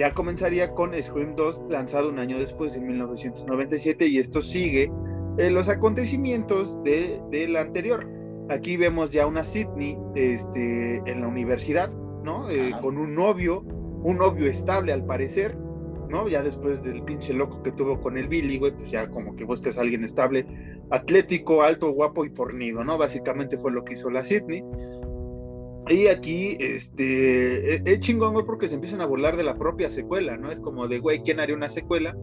Ya 0.00 0.14
comenzaría 0.14 0.72
con 0.72 0.94
Scream 0.94 1.36
2, 1.36 1.64
lanzado 1.68 2.08
un 2.08 2.18
año 2.18 2.38
después, 2.38 2.74
en 2.74 2.86
1997, 2.86 4.06
y 4.06 4.16
esto 4.16 4.40
sigue 4.40 4.90
eh, 5.36 5.50
los 5.50 5.68
acontecimientos 5.68 6.82
de, 6.84 7.20
del 7.30 7.54
anterior. 7.54 8.08
Aquí 8.48 8.78
vemos 8.78 9.10
ya 9.10 9.26
una 9.26 9.44
Sidney 9.44 9.98
este, 10.14 11.02
en 11.04 11.20
la 11.20 11.28
universidad, 11.28 11.90
¿no? 12.24 12.48
Eh, 12.48 12.72
con 12.80 12.96
un 12.96 13.14
novio, 13.14 13.60
un 13.60 14.16
novio 14.16 14.46
estable 14.46 14.94
al 14.94 15.04
parecer, 15.04 15.54
¿no? 16.08 16.28
Ya 16.28 16.42
después 16.42 16.82
del 16.82 17.02
pinche 17.02 17.34
loco 17.34 17.62
que 17.62 17.72
tuvo 17.72 18.00
con 18.00 18.16
el 18.16 18.26
Billy, 18.26 18.56
güey, 18.56 18.72
pues 18.72 18.90
ya 18.90 19.10
como 19.10 19.36
que 19.36 19.44
buscas 19.44 19.76
a 19.76 19.82
alguien 19.82 20.02
estable, 20.02 20.46
atlético, 20.88 21.62
alto, 21.62 21.92
guapo 21.92 22.24
y 22.24 22.30
fornido, 22.30 22.82
¿no? 22.84 22.96
Básicamente 22.96 23.58
fue 23.58 23.70
lo 23.70 23.84
que 23.84 23.92
hizo 23.92 24.08
la 24.08 24.24
Sidney. 24.24 24.64
Y 25.88 26.06
aquí, 26.06 26.56
este, 26.60 27.76
e, 27.76 27.82
es, 27.84 28.00
chingón, 28.00 28.32
güey, 28.32 28.44
porque 28.44 28.68
se 28.68 28.74
empiezan 28.74 29.00
a 29.00 29.06
burlar 29.06 29.36
de 29.36 29.44
la 29.44 29.56
propia 29.56 29.90
secuela, 29.90 30.36
¿no? 30.36 30.50
Es 30.50 30.60
como 30.60 30.86
de, 30.86 30.98
güey, 30.98 31.22
¿quién 31.22 31.40
haría 31.40 31.56
una 31.56 31.68
secuela 31.68 32.16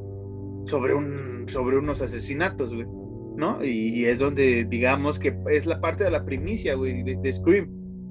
sobre, 0.66 0.93
un, 0.93 1.45
sobre 1.47 1.78
unos 1.78 2.01
asesinatos, 2.01 2.74
güey? 2.74 2.88
¿No? 3.36 3.64
Y, 3.64 4.05
es 4.05 4.20
donde, 4.20 4.66
digamos, 4.66 5.20
que 5.20 5.38
es 5.49 5.66
la 5.66 5.82
parte 5.82 6.03
de 6.03 6.12
la 6.12 6.26
primicia, 6.26 6.76
güey, 6.76 7.03
de, 7.03 7.34
Scream. 7.34 7.70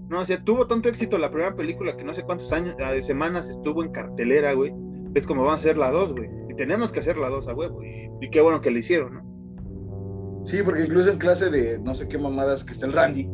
¿No? 0.09 0.21
O 0.21 0.27
sea, 0.27 0.43
tuvo 0.45 0.67
tanto 0.67 0.89
éxito 0.89 1.19
la 1.19 1.31
primera 1.31 1.57
película 1.57 1.97
que 1.97 2.05
no 2.05 2.15
sé 2.15 2.23
cuántos 2.23 2.53
años, 2.53 2.77
semanas 3.05 3.49
estuvo 3.49 3.83
en 3.83 3.91
cartelera, 3.91 4.53
güey. 4.53 4.73
Es 5.15 5.27
como 5.27 5.43
van 5.43 5.55
a 5.55 5.59
ser 5.59 5.77
la 5.79 5.91
dos, 5.91 6.13
güey. 6.13 6.29
Y 6.49 6.55
tenemos 6.55 6.93
que 6.93 7.01
hacer 7.01 7.17
la 7.19 7.29
dos 7.29 7.49
a 7.49 7.55
huevo. 7.55 7.83
Y, 7.83 8.09
y 8.21 8.31
qué 8.31 8.41
bueno 8.41 8.61
que 8.61 8.71
lo 8.71 8.79
hicieron, 8.79 9.15
¿no? 9.15 10.45
Sí, 10.45 10.63
porque 10.63 10.83
incluso 10.83 11.11
en 11.11 11.19
clase 11.19 11.51
de 11.51 11.81
no 11.81 11.95
sé 11.97 12.07
qué 12.07 12.19
mamadas 12.19 12.63
que 12.63 12.73
está 12.73 12.87
el 12.87 12.93
Randy 12.93 13.29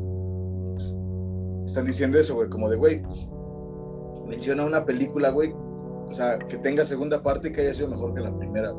están 1.65 1.87
diciendo 1.87 2.19
eso, 2.19 2.35
güey, 2.35 2.49
como 2.49 2.69
de, 2.69 2.77
güey, 2.77 3.03
menciona 4.27 4.65
una 4.65 4.85
película, 4.85 5.31
güey, 5.31 5.53
o 5.53 6.15
sea, 6.15 6.39
que 6.39 6.57
tenga 6.59 6.85
segunda 6.85 7.23
parte 7.23 7.49
y 7.49 7.53
que 7.53 7.63
haya 7.63 7.75
sido 7.75 7.89
mejor 7.89 8.15
que 8.15 8.21
la 8.21 8.37
primera, 8.37 8.73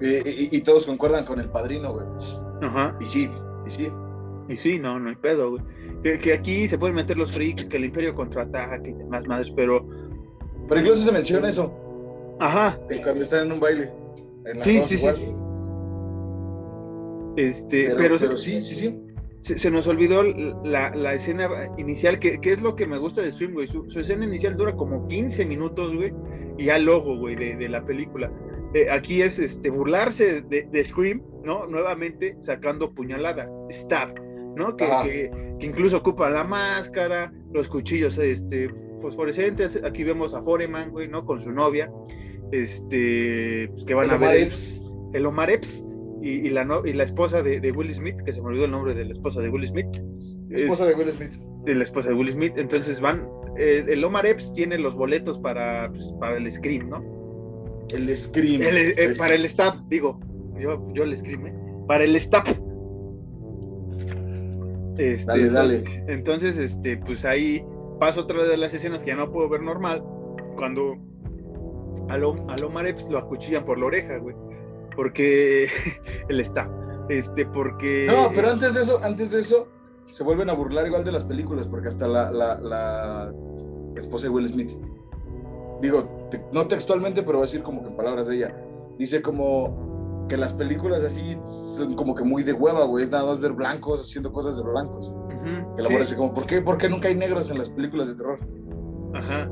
y, 0.00 0.60
todos 0.60 0.86
concuerdan 0.86 1.24
con 1.24 1.40
el 1.40 1.48
padrino, 1.48 1.94
güey. 1.94 2.06
Ajá. 2.62 2.94
Y 3.00 3.06
sí, 3.06 3.30
y 3.66 3.70
sí. 3.70 3.90
Y 4.48 4.56
sí, 4.56 4.78
no, 4.78 4.98
no 4.98 5.08
hay 5.08 5.16
pedo, 5.16 5.50
güey. 5.50 5.62
Que, 6.20 6.32
aquí 6.34 6.68
se 6.68 6.78
pueden 6.78 6.94
meter 6.94 7.16
los 7.16 7.32
freaks, 7.32 7.68
que 7.68 7.78
el 7.78 7.86
imperio 7.86 8.14
contraataca, 8.14 8.82
que 8.82 8.94
demás 8.94 9.26
madres, 9.26 9.50
pero... 9.50 9.86
Pero 10.68 10.80
incluso 10.80 11.04
se 11.04 11.12
menciona 11.12 11.48
eso. 11.48 11.72
Ajá. 12.38 12.78
cuando 13.02 13.22
están 13.22 13.46
en 13.46 13.52
un 13.52 13.60
baile. 13.60 13.90
sí, 14.60 14.82
sí, 14.84 14.98
sí. 14.98 15.34
Este, 17.36 17.94
pero, 17.96 18.16
pero 18.18 18.36
sí, 18.36 18.60
sí, 18.62 18.74
sí 18.74 19.07
se, 19.56 19.70
nos 19.70 19.86
olvidó 19.86 20.22
la, 20.22 21.14
escena 21.14 21.48
inicial, 21.78 22.18
que, 22.18 22.38
es 22.42 22.60
lo 22.60 22.76
que 22.76 22.86
me 22.86 22.98
gusta 22.98 23.22
de 23.22 23.32
Scream, 23.32 23.54
güey. 23.54 23.66
Su, 23.66 23.86
escena 23.98 24.24
inicial 24.24 24.56
dura 24.56 24.74
como 24.74 25.06
15 25.08 25.46
minutos, 25.46 25.94
güey, 25.94 26.12
y 26.58 26.66
ya 26.66 26.76
el 26.76 26.84
logo, 26.84 27.16
güey, 27.16 27.34
de, 27.34 27.68
la 27.68 27.84
película. 27.84 28.30
Eh, 28.74 28.90
aquí 28.90 29.22
es 29.22 29.38
este, 29.38 29.70
burlarse 29.70 30.42
de, 30.42 30.84
Scream, 30.84 31.22
¿no? 31.44 31.66
Nuevamente 31.66 32.36
sacando 32.40 32.92
puñalada, 32.94 33.50
stab, 33.70 34.14
¿no? 34.56 34.76
Que, 34.76 35.30
incluso 35.60 35.96
ocupa 35.96 36.28
la 36.28 36.44
máscara, 36.44 37.32
los 37.52 37.68
cuchillos 37.68 38.18
este, 38.18 38.68
fosforescentes. 39.00 39.82
Aquí 39.82 40.04
vemos 40.04 40.34
a 40.34 40.42
Foreman, 40.42 40.90
güey, 40.90 41.08
¿no? 41.08 41.24
Con 41.24 41.40
su 41.40 41.50
novia, 41.50 41.90
este, 42.52 43.68
pues, 43.72 43.84
que 43.84 43.94
van 43.94 44.10
a 44.10 44.18
ver. 44.18 44.52
El 45.14 45.24
Omar 45.24 45.48
Epps, 45.50 45.82
y, 46.22 46.50
la, 46.50 46.66
y 46.84 46.92
la 46.92 47.04
esposa 47.04 47.42
de, 47.42 47.72
Will 47.72 47.94
Smith, 47.94 48.16
que 48.24 48.32
se 48.32 48.40
me 48.40 48.48
olvidó 48.48 48.64
el 48.64 48.70
nombre 48.70 48.94
de 48.94 49.04
la 49.04 49.12
esposa 49.12 49.40
de 49.40 49.48
Will 49.48 49.66
Smith. 49.66 49.86
esposa 50.50 50.86
de 50.86 50.94
Will 50.94 51.12
Smith. 51.12 51.30
la 51.64 51.82
esposa 51.82 52.08
de 52.08 52.14
Will 52.14 52.32
Smith. 52.32 52.52
Entonces 52.56 53.00
van, 53.00 53.28
eh, 53.56 53.84
el 53.88 54.04
Omar 54.04 54.26
Epps 54.26 54.52
tiene 54.52 54.78
los 54.78 54.94
boletos 54.94 55.38
para, 55.38 55.90
pues, 55.90 56.12
para 56.20 56.36
el 56.36 56.50
Scream, 56.50 56.88
¿no? 56.88 57.04
El 57.90 58.14
Scream. 58.16 58.62
Eh, 58.62 59.14
para 59.16 59.34
el 59.34 59.44
staff, 59.44 59.76
digo, 59.88 60.20
yo, 60.58 60.86
yo 60.92 61.04
el 61.04 61.16
Scream, 61.16 61.46
¿eh? 61.46 61.54
Para 61.86 62.04
el 62.04 62.16
staff. 62.16 62.50
Este, 64.98 65.26
dale, 65.26 65.50
dale. 65.50 65.84
Entonces, 66.08 66.58
este, 66.58 66.96
pues 66.96 67.24
ahí 67.24 67.64
paso 68.00 68.22
otra 68.22 68.44
de 68.44 68.56
las 68.56 68.74
escenas 68.74 69.02
que 69.02 69.10
ya 69.10 69.16
no 69.16 69.30
puedo 69.30 69.48
ver 69.48 69.62
normal, 69.62 70.02
cuando 70.56 70.96
al 72.08 72.24
Omar 72.24 72.86
Epps 72.86 73.06
lo 73.08 73.18
acuchillan 73.18 73.64
por 73.64 73.78
la 73.78 73.86
oreja, 73.86 74.18
güey 74.18 74.34
porque 74.98 75.68
él 76.28 76.40
está. 76.40 76.68
Este, 77.08 77.46
porque. 77.46 78.08
No, 78.08 78.32
pero 78.34 78.50
antes 78.50 78.74
de 78.74 78.82
eso, 78.82 78.98
antes 79.00 79.30
de 79.30 79.40
eso, 79.42 79.68
se 80.06 80.24
vuelven 80.24 80.50
a 80.50 80.54
burlar 80.54 80.88
igual 80.88 81.04
de 81.04 81.12
las 81.12 81.24
películas, 81.24 81.68
porque 81.68 81.86
hasta 81.86 82.08
la, 82.08 82.32
la, 82.32 83.32
esposa 83.94 84.24
de 84.24 84.30
Will 84.30 84.48
Smith, 84.48 84.72
digo, 85.80 86.28
no 86.52 86.66
textualmente, 86.66 87.22
pero 87.22 87.38
voy 87.38 87.44
a 87.44 87.46
decir 87.46 87.62
como 87.62 87.82
que 87.82 87.90
en 87.90 87.96
palabras 87.96 88.26
de 88.26 88.36
ella, 88.36 88.56
dice 88.98 89.22
como 89.22 90.26
que 90.28 90.36
las 90.36 90.52
películas 90.52 91.02
así 91.04 91.38
son 91.76 91.94
como 91.94 92.16
que 92.16 92.24
muy 92.24 92.42
de 92.42 92.52
hueva, 92.52 92.82
güey, 92.84 93.04
es 93.04 93.12
nada 93.12 93.26
más 93.26 93.40
ver 93.40 93.52
blancos 93.52 94.00
haciendo 94.00 94.32
cosas 94.32 94.56
de 94.56 94.64
blancos. 94.64 95.14
que 95.76 95.82
la 95.82 96.06
sí. 96.06 96.16
como, 96.16 96.34
¿por 96.34 96.44
qué, 96.44 96.60
¿por 96.60 96.76
qué 96.76 96.88
nunca 96.88 97.06
hay 97.06 97.14
negros 97.14 97.52
en 97.52 97.58
las 97.58 97.70
películas 97.70 98.08
de 98.08 98.14
terror? 98.16 98.40
Ajá. 99.14 99.48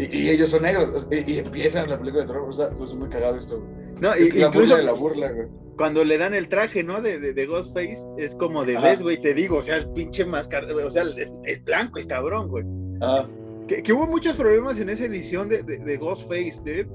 Y, 0.00 0.28
ellos 0.30 0.48
son 0.48 0.62
negros, 0.62 1.06
y, 1.12 1.38
empiezan 1.38 1.88
la 1.88 1.96
película 1.96 2.22
de 2.22 2.26
terror, 2.26 2.48
o 2.48 2.52
sea, 2.52 2.70
eso 2.72 2.84
es 2.84 2.94
muy 2.94 3.08
cagado 3.08 3.36
esto, 3.36 3.62
no, 4.04 4.16
incluso 4.16 4.76
la 4.78 4.92
burla, 4.92 5.32
güey. 5.32 5.48
Cuando 5.76 6.04
le 6.04 6.18
dan 6.18 6.34
el 6.34 6.48
traje, 6.48 6.84
¿no? 6.84 7.00
De, 7.00 7.18
de, 7.18 7.46
Ghostface, 7.46 8.06
es 8.18 8.34
como 8.34 8.64
de, 8.64 8.76
ves, 8.76 9.02
güey, 9.02 9.20
te 9.20 9.34
digo, 9.34 9.56
o 9.56 9.62
sea, 9.62 9.78
el 9.78 9.88
pinche 9.90 10.24
máscara, 10.24 10.68
o 10.72 10.90
sea, 10.90 11.04
es, 11.44 11.64
blanco 11.64 11.98
el 11.98 12.06
cabrón, 12.06 12.48
güey. 12.48 12.64
Ah. 13.00 13.26
Que, 13.66 13.92
hubo 13.92 14.06
muchos 14.06 14.36
problemas 14.36 14.78
en 14.78 14.90
esa 14.90 15.06
edición 15.06 15.48
de, 15.48 15.62
de, 15.62 15.96
Ghostface, 15.96 16.60
de 16.64 16.86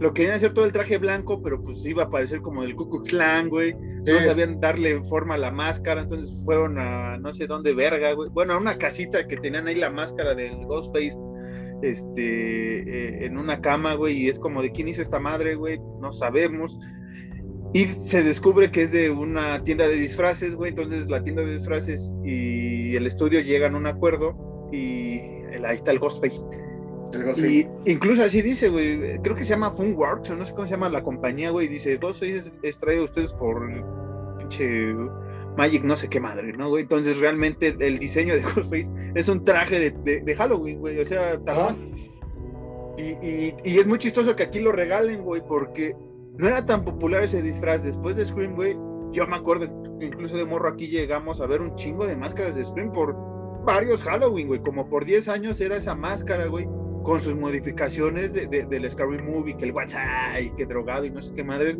lo 0.00 0.12
querían 0.12 0.34
hacer 0.34 0.52
todo 0.52 0.64
el 0.64 0.72
traje 0.72 0.98
blanco, 0.98 1.40
pero 1.40 1.62
pues 1.62 1.86
iba 1.86 2.02
a 2.02 2.10
parecer 2.10 2.42
como 2.42 2.64
el 2.64 2.74
Ku 2.74 2.90
Klux 2.90 3.10
Klan, 3.10 3.48
güey. 3.48 3.74
No 4.04 4.20
sabían 4.20 4.60
darle 4.60 5.02
forma 5.04 5.34
a 5.34 5.38
la 5.38 5.50
máscara, 5.50 6.02
entonces 6.02 6.32
fueron 6.44 6.78
a 6.78 7.16
no 7.18 7.32
sé 7.32 7.46
dónde 7.46 7.74
verga, 7.74 8.12
güey. 8.12 8.28
Bueno, 8.30 8.54
a 8.54 8.58
una 8.58 8.76
casita 8.76 9.26
que 9.26 9.36
tenían 9.36 9.68
ahí 9.68 9.76
la 9.76 9.90
máscara 9.90 10.34
del 10.34 10.66
Ghostface 10.66 11.16
este, 11.82 12.78
eh, 12.78 13.26
en 13.26 13.38
una 13.38 13.60
cama, 13.60 13.94
güey, 13.94 14.16
y 14.22 14.28
es 14.28 14.38
como 14.38 14.62
de 14.62 14.72
quién 14.72 14.88
hizo 14.88 15.02
esta 15.02 15.20
madre, 15.20 15.54
güey, 15.54 15.78
no 16.00 16.12
sabemos. 16.12 16.78
Y 17.72 17.86
se 17.86 18.22
descubre 18.22 18.70
que 18.70 18.82
es 18.82 18.92
de 18.92 19.10
una 19.10 19.62
tienda 19.62 19.86
de 19.86 19.96
disfraces, 19.96 20.54
güey, 20.54 20.70
entonces 20.70 21.10
la 21.10 21.22
tienda 21.22 21.42
de 21.42 21.54
disfraces 21.54 22.14
y 22.24 22.96
el 22.96 23.06
estudio 23.06 23.40
llegan 23.40 23.74
a 23.74 23.78
un 23.78 23.86
acuerdo 23.86 24.68
y 24.72 25.20
ahí 25.64 25.76
está 25.76 25.90
el 25.90 25.98
Ghostface. 25.98 26.40
Y 27.36 27.66
incluso 27.90 28.22
así 28.22 28.42
dice, 28.42 28.68
güey, 28.68 29.18
creo 29.22 29.36
que 29.36 29.44
se 29.44 29.50
llama 29.50 29.70
Funworks, 29.70 30.30
o 30.30 30.36
no 30.36 30.44
sé 30.44 30.52
cómo 30.52 30.66
se 30.66 30.72
llama 30.72 30.88
la 30.88 31.02
compañía, 31.02 31.50
güey, 31.50 31.68
dice, 31.68 31.96
Ghostface 31.96 32.50
es, 32.62 32.78
traído 32.78 33.02
a 33.02 33.04
ustedes 33.06 33.32
por 33.32 33.62
pinche 34.38 34.94
Magic 35.56 35.82
no 35.84 35.96
sé 35.96 36.08
qué 36.08 36.20
madre, 36.20 36.52
¿no, 36.52 36.68
güey? 36.68 36.82
Entonces 36.82 37.18
realmente 37.20 37.74
el 37.78 37.98
diseño 37.98 38.34
de 38.34 38.42
Ghostface 38.54 38.90
es 39.14 39.28
un 39.28 39.44
traje 39.44 39.90
de, 39.90 40.36
Halloween, 40.36 40.78
güey, 40.78 40.98
o 41.00 41.04
sea, 41.04 41.38
tal 41.44 41.76
y, 42.98 43.54
y, 43.62 43.78
es 43.78 43.86
muy 43.86 43.98
chistoso 43.98 44.34
que 44.34 44.44
aquí 44.44 44.60
lo 44.60 44.72
regalen, 44.72 45.22
güey, 45.22 45.42
porque 45.46 45.94
no 46.38 46.48
era 46.48 46.64
tan 46.64 46.84
popular 46.84 47.24
ese 47.24 47.42
disfraz. 47.42 47.84
Después 47.84 48.16
de 48.16 48.24
Scream, 48.24 48.54
güey, 48.54 48.74
yo 49.12 49.26
me 49.26 49.36
acuerdo, 49.36 49.66
incluso 50.00 50.36
de 50.36 50.46
morro 50.46 50.70
aquí 50.70 50.88
llegamos 50.88 51.40
a 51.40 51.46
ver 51.46 51.60
un 51.60 51.74
chingo 51.76 52.06
de 52.06 52.16
máscaras 52.16 52.56
de 52.56 52.64
Scream 52.64 52.92
por 52.92 53.14
varios 53.64 54.02
Halloween, 54.02 54.48
güey, 54.48 54.60
como 54.60 54.88
por 54.88 55.04
10 55.04 55.28
años 55.28 55.60
era 55.60 55.76
esa 55.76 55.94
máscara, 55.94 56.46
güey, 56.46 56.66
con 57.02 57.20
sus 57.20 57.34
modificaciones 57.36 58.32
de, 58.32 58.46
del 58.46 58.90
Scary 58.90 59.22
Movie, 59.22 59.56
que 59.56 59.64
el 59.66 59.72
WhatsApp, 59.72 60.40
y 60.40 60.50
que 60.50 60.64
drogado 60.66 61.04
y 61.04 61.10
no 61.10 61.20
sé 61.20 61.34
qué 61.34 61.44
madre 61.44 61.76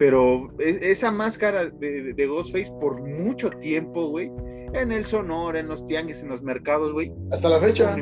pero 0.00 0.50
esa 0.58 1.12
máscara 1.12 1.66
de, 1.66 2.26
Ghostface 2.26 2.72
por 2.80 3.02
mucho 3.06 3.50
tiempo, 3.50 4.08
güey, 4.08 4.32
en 4.72 4.92
el 4.92 5.04
Sonora, 5.04 5.60
en 5.60 5.68
los 5.68 5.86
tianguis, 5.86 6.22
en 6.22 6.30
los 6.30 6.40
mercados, 6.40 6.94
güey. 6.94 7.12
Hasta 7.30 7.50
la 7.50 7.60
fecha. 7.60 7.98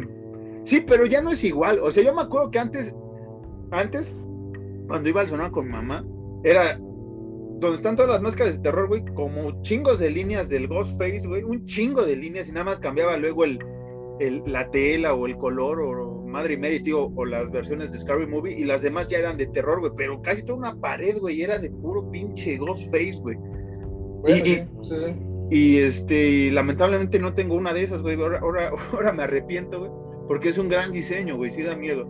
Sí, 0.62 0.80
pero 0.86 1.06
ya 1.06 1.20
no 1.20 1.32
es 1.32 1.42
igual. 1.42 1.80
O 1.80 1.90
sea, 1.90 2.04
yo 2.04 2.14
me 2.14 2.22
acuerdo 2.22 2.52
que 2.52 2.60
antes, 2.60 2.94
antes, 3.72 4.16
cuando 4.86 5.08
iba 5.08 5.22
al 5.22 5.26
sonar 5.26 5.50
con 5.50 5.68
mamá, 5.68 6.06
era 6.44 6.78
donde 6.78 7.74
están 7.74 7.96
todas 7.96 8.12
las 8.12 8.22
máscaras 8.22 8.52
de 8.52 8.60
terror, 8.60 8.86
güey, 8.86 9.04
como 9.16 9.60
chingos 9.62 9.98
de 9.98 10.12
líneas 10.12 10.48
del 10.48 10.68
Ghostface, 10.68 11.26
güey, 11.26 11.42
un 11.42 11.64
chingo 11.64 12.04
de 12.04 12.14
líneas 12.14 12.48
y 12.48 12.52
nada 12.52 12.66
más 12.66 12.78
cambiaba 12.78 13.16
luego 13.16 13.42
el, 13.42 13.58
el, 14.20 14.42
la 14.46 14.70
tela 14.70 15.14
o 15.14 15.26
el 15.26 15.36
color 15.36 15.80
o 15.80 16.22
madre 16.26 16.54
y 16.54 16.56
media, 16.56 16.82
tío, 16.82 17.10
o 17.14 17.24
las 17.24 17.50
versiones 17.50 17.90
de 17.92 17.98
Scary 17.98 18.26
Movie 18.26 18.58
y 18.58 18.64
las 18.64 18.82
demás 18.82 19.08
ya 19.08 19.18
eran 19.18 19.36
de 19.36 19.46
terror, 19.46 19.80
güey, 19.80 19.92
pero 19.96 20.20
casi 20.22 20.44
toda 20.44 20.58
una 20.58 20.80
pared, 20.80 21.18
güey, 21.18 21.42
era 21.42 21.58
de 21.58 21.70
puro 21.70 22.10
pinche 22.10 22.56
Ghostface, 22.56 23.20
güey. 23.20 23.38
y, 24.26 25.56
y, 25.56 25.78
este, 25.78 26.50
lamentablemente 26.50 27.18
no 27.18 27.34
tengo 27.34 27.56
una 27.56 27.72
de 27.72 27.84
esas, 27.84 28.02
güey, 28.02 28.20
ahora, 28.20 28.40
ahora, 28.40 28.72
ahora 28.92 29.12
me 29.12 29.22
arrepiento, 29.22 29.80
güey, 29.80 29.90
porque 30.26 30.50
es 30.50 30.58
un 30.58 30.68
gran 30.68 30.92
diseño, 30.92 31.36
güey, 31.36 31.50
sí 31.50 31.62
da 31.62 31.74
miedo. 31.74 32.06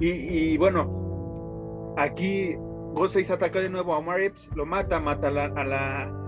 Y, 0.00 0.08
y 0.08 0.56
bueno, 0.56 1.94
aquí 1.96 2.54
Ghostface 2.94 3.32
ataca 3.32 3.60
de 3.60 3.70
nuevo 3.70 3.94
a 3.94 3.98
Omar 3.98 4.20
Epps, 4.20 4.50
lo 4.54 4.64
mata, 4.64 5.00
mata 5.00 5.28
a 5.28 5.30
la, 5.30 5.44
a 5.44 5.64
la, 5.64 6.27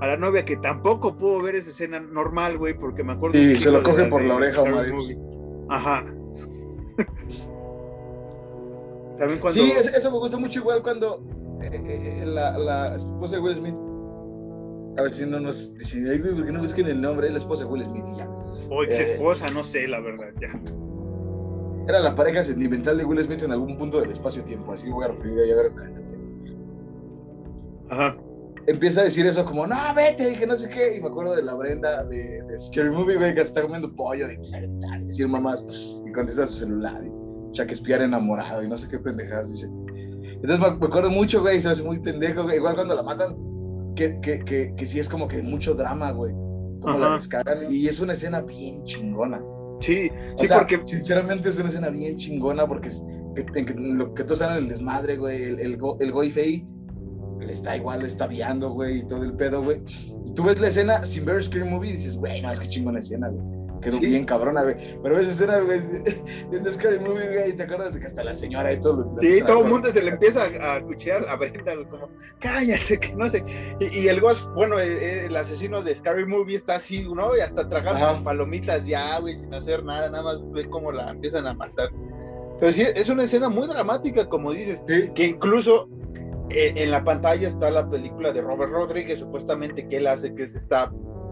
a 0.00 0.06
la 0.06 0.16
novia 0.16 0.44
que 0.44 0.56
tampoco 0.56 1.16
pudo 1.16 1.42
ver 1.42 1.56
esa 1.56 1.70
escena 1.70 2.00
normal, 2.00 2.58
güey, 2.58 2.74
porque 2.74 3.04
me 3.04 3.12
acuerdo. 3.12 3.38
Sí, 3.38 3.54
se 3.54 3.70
lo 3.70 3.82
coge 3.82 4.04
por 4.04 4.22
la 4.22 4.36
oreja 4.36 4.62
Omar 4.62 4.86
Epps. 4.86 5.16
Ajá. 5.68 6.02
También 9.18 9.40
cuando... 9.40 9.60
Sí, 9.60 9.72
eso 9.72 10.10
me 10.10 10.18
gusta 10.18 10.38
mucho 10.38 10.60
igual 10.60 10.82
cuando 10.82 11.22
eh, 11.62 12.22
eh, 12.22 12.24
la, 12.26 12.56
la, 12.58 12.96
esposa 12.96 13.36
de 13.36 13.42
Will 13.42 13.56
Smith. 13.56 13.74
A 14.98 15.02
ver 15.02 15.12
si 15.12 15.26
no 15.26 15.38
nos 15.40 15.76
dicen, 15.76 16.08
ay, 16.10 16.18
güey, 16.18 16.34
¿por 16.34 16.46
qué 16.46 16.52
no 16.52 16.60
busquen 16.60 16.86
el 16.86 17.00
nombre? 17.00 17.28
la 17.30 17.38
esposa 17.38 17.64
de 17.64 17.70
Will 17.70 17.84
Smith 17.84 18.04
y 18.14 18.18
ya. 18.18 18.28
O 18.70 18.82
ex 18.82 18.98
esposa, 18.98 19.50
no 19.50 19.62
sé, 19.62 19.86
la 19.86 20.00
verdad, 20.00 20.28
ya 20.40 20.58
era 21.90 22.00
la 22.00 22.14
pareja 22.14 22.42
sentimental 22.44 22.96
de 22.96 23.04
Will 23.04 23.22
Smith 23.22 23.42
en 23.42 23.52
algún 23.52 23.76
punto 23.76 24.00
del 24.00 24.10
espacio-tiempo, 24.10 24.72
así 24.72 24.88
voy 24.88 25.04
a 25.04 25.08
referir 25.08 25.38
a 25.38 25.44
ella 25.44 25.56
de 25.56 25.62
repente. 25.64 26.00
Ajá. 27.90 28.16
Empieza 28.70 29.00
a 29.00 29.04
decir 29.04 29.26
eso 29.26 29.44
como, 29.44 29.66
no, 29.66 29.74
vete, 29.96 30.30
y 30.30 30.36
que 30.36 30.46
no 30.46 30.56
sé 30.56 30.68
qué, 30.68 30.96
y 30.96 31.00
me 31.00 31.08
acuerdo 31.08 31.34
de 31.34 31.42
la 31.42 31.56
Brenda 31.56 32.04
de, 32.04 32.40
Scary 32.56 32.90
Movie, 32.90 33.16
güey, 33.16 33.34
que 33.34 33.40
está 33.40 33.62
comiendo 33.62 33.92
pollo, 33.96 34.30
y 34.30 34.36
a 34.36 34.98
decir 35.00 35.26
mamás, 35.26 35.66
y 36.06 36.12
contesta 36.12 36.46
su 36.46 36.58
celular, 36.58 37.02
y 37.04 37.10
Shakespeare 37.52 38.02
enamorado, 38.02 38.62
y 38.62 38.68
no 38.68 38.76
sé 38.76 38.88
qué 38.88 39.00
pendejadas 39.00 39.50
dice. 39.50 39.66
Entonces 40.22 40.60
me, 40.60 40.66
acuerdo 40.86 41.10
mucho, 41.10 41.40
güey, 41.40 41.60
se 41.60 41.66
me 41.66 41.72
hace 41.72 41.82
muy 41.82 41.98
pendejo, 41.98 42.44
güey, 42.44 42.58
igual 42.58 42.76
cuando 42.76 42.94
la 42.94 43.02
matan, 43.02 43.34
que, 43.96 44.20
que, 44.20 44.44
que, 44.44 44.72
que 44.76 44.86
sí 44.86 45.00
es 45.00 45.08
como 45.08 45.26
que 45.26 45.42
mucho 45.42 45.74
drama, 45.74 46.12
güey, 46.12 46.32
como 46.80 46.96
la 46.96 47.16
descargan, 47.16 47.64
y 47.68 47.88
es 47.88 47.98
una 47.98 48.12
escena 48.12 48.40
bien 48.40 48.84
chingona. 48.84 49.42
Sí, 49.80 50.12
sí, 50.36 50.46
porque. 50.48 50.80
Sinceramente 50.84 51.48
es 51.48 51.58
una 51.58 51.70
escena 51.70 51.88
bien 51.88 52.16
chingona 52.18 52.68
porque 52.68 52.88
es, 52.88 53.02
que, 53.34 53.64
que, 53.64 53.74
lo 53.76 54.14
que 54.14 54.22
todos 54.24 54.38
saben 54.38 54.58
el 54.58 54.68
desmadre, 54.68 55.16
güey, 55.16 55.42
el, 55.42 55.58
el, 55.58 55.78
el 56.00 56.12
Goy 56.12 56.30
Fei 56.30 56.64
le 56.79 56.79
está 57.48 57.76
igual, 57.76 58.02
le 58.02 58.08
está 58.08 58.26
viando, 58.26 58.70
güey, 58.70 58.98
y 58.98 59.02
todo 59.02 59.22
el 59.24 59.32
pedo, 59.34 59.62
güey. 59.62 59.80
Y 60.26 60.34
tú 60.34 60.44
ves 60.44 60.60
la 60.60 60.68
escena 60.68 61.04
sin 61.04 61.24
ver 61.24 61.42
Scream 61.42 61.70
Movie 61.70 61.90
y 61.90 61.92
dices, 61.94 62.16
güey, 62.16 62.42
no, 62.42 62.52
es 62.52 62.60
que 62.60 62.68
chingona 62.68 62.98
escena, 62.98 63.28
güey 63.28 63.60
quedó 63.80 63.98
bien 63.98 64.24
cabrona, 64.24 64.62
güey. 64.62 64.76
Pero 65.02 65.18
esa 65.18 65.32
escena, 65.32 65.60
güey, 65.60 65.80
de 66.50 66.72
Scary 66.72 66.98
Movie, 66.98 67.28
güey, 67.32 67.52
te 67.54 67.62
acuerdas 67.62 67.94
de 67.94 68.00
que 68.00 68.06
hasta 68.06 68.22
la 68.22 68.34
señora 68.34 68.72
y 68.72 68.80
todo. 68.80 69.14
Sí, 69.20 69.40
todo 69.46 69.62
el 69.62 69.68
mundo 69.68 69.90
se 69.90 70.02
le 70.02 70.10
empieza 70.10 70.44
a, 70.44 70.76
a 70.76 70.82
cuchillar 70.82 71.22
a 71.28 71.36
Brenda, 71.36 71.74
güey, 71.74 71.86
como, 71.86 72.10
cállate, 72.38 72.98
que 72.98 73.12
no 73.14 73.28
sé. 73.28 73.44
Y, 73.80 74.08
el 74.08 74.20
Ghost, 74.20 74.48
bueno, 74.54 74.78
el, 74.78 74.90
eh, 74.90 74.98
eh, 75.02 75.26
el, 75.26 75.36
asesino 75.36 75.82
de 75.82 75.94
Scary 75.94 76.26
Movie 76.26 76.56
está 76.56 76.76
así, 76.76 77.02
¿no? 77.02 77.36
Y 77.36 77.40
hasta 77.40 77.68
tragando 77.68 78.22
palomitas 78.22 78.86
ya, 78.86 79.18
güey, 79.18 79.36
sin 79.36 79.52
hacer 79.54 79.84
nada, 79.84 80.10
nada 80.10 80.22
más 80.22 80.52
ve 80.52 80.68
cómo 80.68 80.92
la 80.92 81.10
empiezan 81.10 81.46
a 81.46 81.54
matar. 81.54 81.90
Pero 82.58 82.72
sí, 82.72 82.82
es 82.82 83.08
una 83.08 83.24
escena 83.24 83.48
muy 83.48 83.66
dramática, 83.66 84.28
como 84.28 84.52
dices, 84.52 84.84
que 84.86 85.24
incluso 85.24 85.88
en, 86.50 86.90
la 86.90 87.04
pantalla 87.04 87.46
está 87.46 87.70
la 87.70 87.88
película 87.88 88.32
de 88.32 88.42
Robert 88.42 88.72
Rodríguez, 88.72 89.20
supuestamente 89.20 89.88
que 89.88 89.98
él 89.98 90.06
hace 90.06 90.34
que 90.34 90.48
se 90.48 90.58
está 90.58 90.90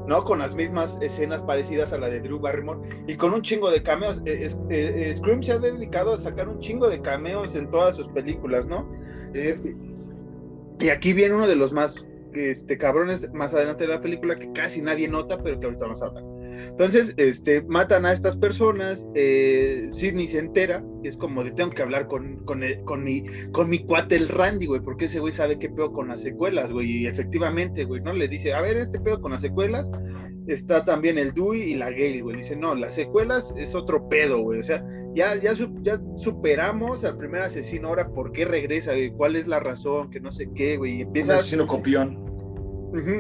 ¿no? 0.08 0.24
Con 0.24 0.38
las 0.38 0.54
mismas 0.54 0.98
escenas 1.02 1.42
parecidas 1.42 1.92
a 1.92 1.98
la 1.98 2.08
de 2.08 2.20
Drew 2.20 2.40
Barrymore 2.40 2.80
y 3.06 3.14
con 3.16 3.34
un 3.34 3.42
chingo 3.42 3.70
de 3.70 3.82
cameos. 3.82 4.20
Eh, 4.24 4.48
eh, 4.70 5.14
Scream 5.14 5.42
se 5.42 5.52
ha 5.52 5.58
dedicado 5.58 6.14
a 6.14 6.18
sacar 6.18 6.48
un 6.48 6.58
chingo 6.60 6.88
de 6.88 7.00
cameos 7.02 7.54
en 7.54 7.70
todas 7.70 7.96
sus 7.96 8.08
películas, 8.08 8.66
¿no? 8.66 8.90
Eh, 9.34 9.76
y 10.80 10.88
aquí 10.88 11.12
viene 11.12 11.34
uno 11.34 11.46
de 11.46 11.56
los 11.56 11.74
más 11.74 12.08
este, 12.32 12.78
cabrones 12.78 13.30
más 13.34 13.52
adelante 13.52 13.86
de 13.86 13.94
la 13.94 14.00
película 14.00 14.36
que 14.36 14.50
casi 14.52 14.80
nadie 14.80 15.08
nota, 15.08 15.42
pero 15.42 15.60
que 15.60 15.66
ahorita 15.66 15.84
vamos 15.84 16.02
a 16.02 16.06
hablar. 16.06 16.24
Entonces, 16.66 17.14
este, 17.16 17.62
matan 17.62 18.06
a 18.06 18.12
estas 18.12 18.36
personas, 18.36 19.06
eh, 19.14 19.88
Sidney 19.92 20.28
se 20.28 20.38
entera, 20.38 20.84
es 21.04 21.16
como 21.16 21.44
de 21.44 21.52
tengo 21.52 21.70
que 21.70 21.82
hablar 21.82 22.06
con, 22.06 22.36
con, 22.44 22.62
con, 22.84 23.04
mi, 23.04 23.24
con 23.52 23.68
mi 23.68 23.78
cuate 23.80 24.16
el 24.16 24.28
Randy, 24.28 24.66
güey, 24.66 24.80
porque 24.80 25.06
ese 25.06 25.20
güey 25.20 25.32
sabe 25.32 25.58
qué 25.58 25.68
pedo 25.68 25.92
con 25.92 26.08
las 26.08 26.22
secuelas, 26.22 26.70
güey, 26.70 27.02
y 27.02 27.06
efectivamente, 27.06 27.84
güey, 27.84 28.00
¿no? 28.00 28.12
Le 28.12 28.28
dice, 28.28 28.52
a 28.52 28.60
ver, 28.60 28.76
este 28.76 29.00
pedo 29.00 29.20
con 29.20 29.32
las 29.32 29.42
secuelas, 29.42 29.90
está 30.46 30.84
también 30.84 31.18
el 31.18 31.32
Dewey 31.32 31.72
y 31.72 31.74
la 31.76 31.90
Gale, 31.90 32.22
güey, 32.22 32.36
dice, 32.36 32.56
no, 32.56 32.74
las 32.74 32.94
secuelas 32.94 33.52
es 33.56 33.74
otro 33.74 34.08
pedo, 34.08 34.40
güey, 34.40 34.60
o 34.60 34.64
sea, 34.64 34.84
ya, 35.14 35.34
ya, 35.36 35.52
ya 35.82 36.00
superamos 36.16 37.04
al 37.04 37.16
primer 37.16 37.42
asesino, 37.42 37.88
ahora, 37.88 38.08
¿por 38.08 38.32
qué 38.32 38.44
regresa, 38.44 38.92
güey? 38.92 39.10
¿Cuál 39.10 39.36
es 39.36 39.46
la 39.46 39.58
razón? 39.58 40.10
Que 40.10 40.20
no 40.20 40.30
sé 40.30 40.48
qué, 40.54 40.76
güey, 40.76 40.98
y 40.98 41.00
empieza... 41.02 41.32
Un 41.32 41.38
asesino 41.38 41.66
copión. 41.66 42.24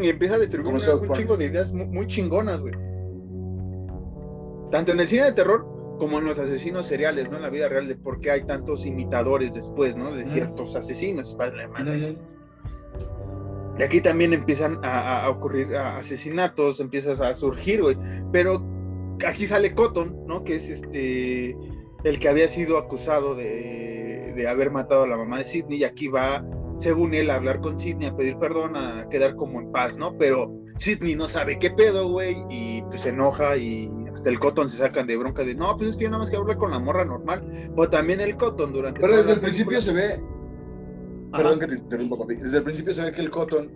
y 0.02 0.08
empieza 0.08 0.36
a 0.36 0.38
distribuir 0.38 0.74
un, 0.74 1.12
chingo 1.12 1.36
de 1.36 1.46
ideas 1.46 1.72
muy, 1.72 1.86
muy 1.86 2.06
chingonas, 2.06 2.60
güey 2.60 2.74
tanto 4.70 4.92
en 4.92 5.00
el 5.00 5.08
cine 5.08 5.24
de 5.24 5.32
terror 5.32 5.66
como 5.98 6.18
en 6.18 6.24
los 6.24 6.38
asesinos 6.38 6.86
seriales, 6.86 7.30
¿no? 7.30 7.36
En 7.36 7.42
la 7.42 7.50
vida 7.50 7.68
real, 7.68 7.86
de 7.86 7.96
por 7.96 8.20
qué 8.20 8.30
hay 8.30 8.44
tantos 8.44 8.86
imitadores 8.86 9.54
después, 9.54 9.96
¿no? 9.96 10.14
De 10.14 10.26
ciertos 10.26 10.76
asesinos. 10.76 11.36
Y 13.78 13.82
aquí 13.82 14.00
también 14.00 14.32
empiezan 14.32 14.80
a, 14.82 15.28
ocurrir 15.28 15.76
asesinatos, 15.76 16.80
empiezas 16.80 17.20
a 17.20 17.34
surgir, 17.34 17.82
güey. 17.82 17.96
Pero 18.32 18.64
aquí 19.26 19.46
sale 19.46 19.74
Cotton, 19.74 20.26
¿no? 20.26 20.44
Que 20.44 20.56
es 20.56 20.68
este 20.68 21.56
el 22.04 22.20
que 22.20 22.28
había 22.28 22.46
sido 22.46 22.78
acusado 22.78 23.34
de, 23.34 24.32
de 24.36 24.48
haber 24.48 24.70
matado 24.70 25.02
a 25.02 25.08
la 25.08 25.16
mamá 25.16 25.38
de 25.38 25.44
Sidney 25.44 25.78
y 25.78 25.84
aquí 25.84 26.06
va, 26.06 26.44
según 26.78 27.12
él, 27.12 27.28
a 27.28 27.34
hablar 27.34 27.60
con 27.60 27.78
Sidney, 27.78 28.08
a 28.08 28.16
pedir 28.16 28.38
perdón, 28.38 28.76
a 28.76 29.08
quedar 29.10 29.34
como 29.34 29.60
en 29.60 29.72
paz, 29.72 29.98
¿no? 29.98 30.16
Pero 30.16 30.52
Sidney 30.76 31.16
no 31.16 31.26
sabe 31.26 31.58
qué 31.58 31.70
pedo, 31.70 32.08
güey, 32.08 32.36
y 32.48 32.82
pues 32.82 33.00
se 33.00 33.08
enoja 33.08 33.56
y 33.56 33.90
hasta 34.18 34.30
el 34.30 34.40
Cotton 34.40 34.68
se 34.68 34.78
sacan 34.78 35.06
de 35.06 35.16
bronca 35.16 35.44
de, 35.44 35.54
no, 35.54 35.76
pues 35.76 35.90
es 35.90 35.96
que 35.96 36.02
yo 36.02 36.10
nada 36.10 36.18
más 36.18 36.28
que 36.28 36.36
hablar 36.36 36.58
con 36.58 36.72
la 36.72 36.80
morra 36.80 37.04
normal. 37.04 37.70
O 37.76 37.88
también 37.88 38.20
el 38.20 38.36
Cotton 38.36 38.72
durante... 38.72 38.98
Pero 39.00 39.16
desde 39.16 39.34
el 39.34 39.40
principio 39.40 39.80
se 39.80 39.92
ve... 39.92 40.20
Perdón 41.30 41.60
que 41.60 41.68
te 41.68 41.74
interrumpa, 41.76 42.16
papi. 42.16 42.34
Desde 42.34 42.56
el 42.56 42.64
principio 42.64 42.92
se 42.92 43.02
ve 43.02 43.12
que 43.12 43.20
el 43.20 43.30
Cotton, 43.30 43.70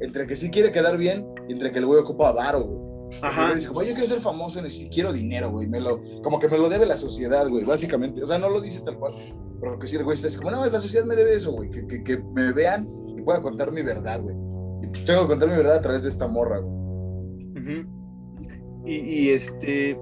entre 0.00 0.26
que 0.26 0.36
sí 0.36 0.50
quiere 0.50 0.70
quedar 0.70 0.98
bien, 0.98 1.26
entre 1.48 1.72
que 1.72 1.78
el 1.78 1.86
güey 1.86 1.98
ocupa 1.98 2.30
varo, 2.30 2.62
güey. 2.62 2.90
Ajá. 3.22 3.54
Dice, 3.54 3.68
yo 3.68 3.74
quiero 3.74 4.06
ser 4.06 4.20
famoso, 4.20 4.60
quiero 4.92 5.14
dinero, 5.14 5.50
güey. 5.50 5.66
Me 5.66 5.80
lo, 5.80 6.02
como 6.22 6.38
que 6.38 6.48
me 6.48 6.58
lo 6.58 6.68
debe 6.68 6.84
la 6.84 6.98
sociedad, 6.98 7.48
güey, 7.48 7.64
básicamente. 7.64 8.22
O 8.22 8.26
sea, 8.26 8.38
no 8.38 8.50
lo 8.50 8.60
dice 8.60 8.82
tal 8.82 8.98
cual, 8.98 9.14
pero 9.60 9.78
que 9.78 9.86
sí 9.86 9.96
el 9.96 10.04
güey 10.04 10.14
está 10.14 10.28
como, 10.36 10.50
no, 10.50 10.66
la 10.66 10.80
sociedad 10.80 11.06
me 11.06 11.16
debe 11.16 11.36
eso, 11.36 11.52
güey. 11.52 11.70
Que, 11.70 11.86
que, 11.86 12.04
que, 12.04 12.18
me 12.18 12.52
vean 12.52 12.86
y 13.16 13.22
pueda 13.22 13.40
contar 13.40 13.72
mi 13.72 13.80
verdad, 13.80 14.20
güey. 14.20 14.36
Y 14.82 14.88
pues 14.88 15.06
tengo 15.06 15.22
que 15.22 15.28
contar 15.28 15.48
mi 15.48 15.56
verdad 15.56 15.76
a 15.76 15.80
través 15.80 16.02
de 16.02 16.10
esta 16.10 16.28
morra, 16.28 16.58
güey. 16.58 16.80
Y, 18.84 19.30
este. 19.30 19.98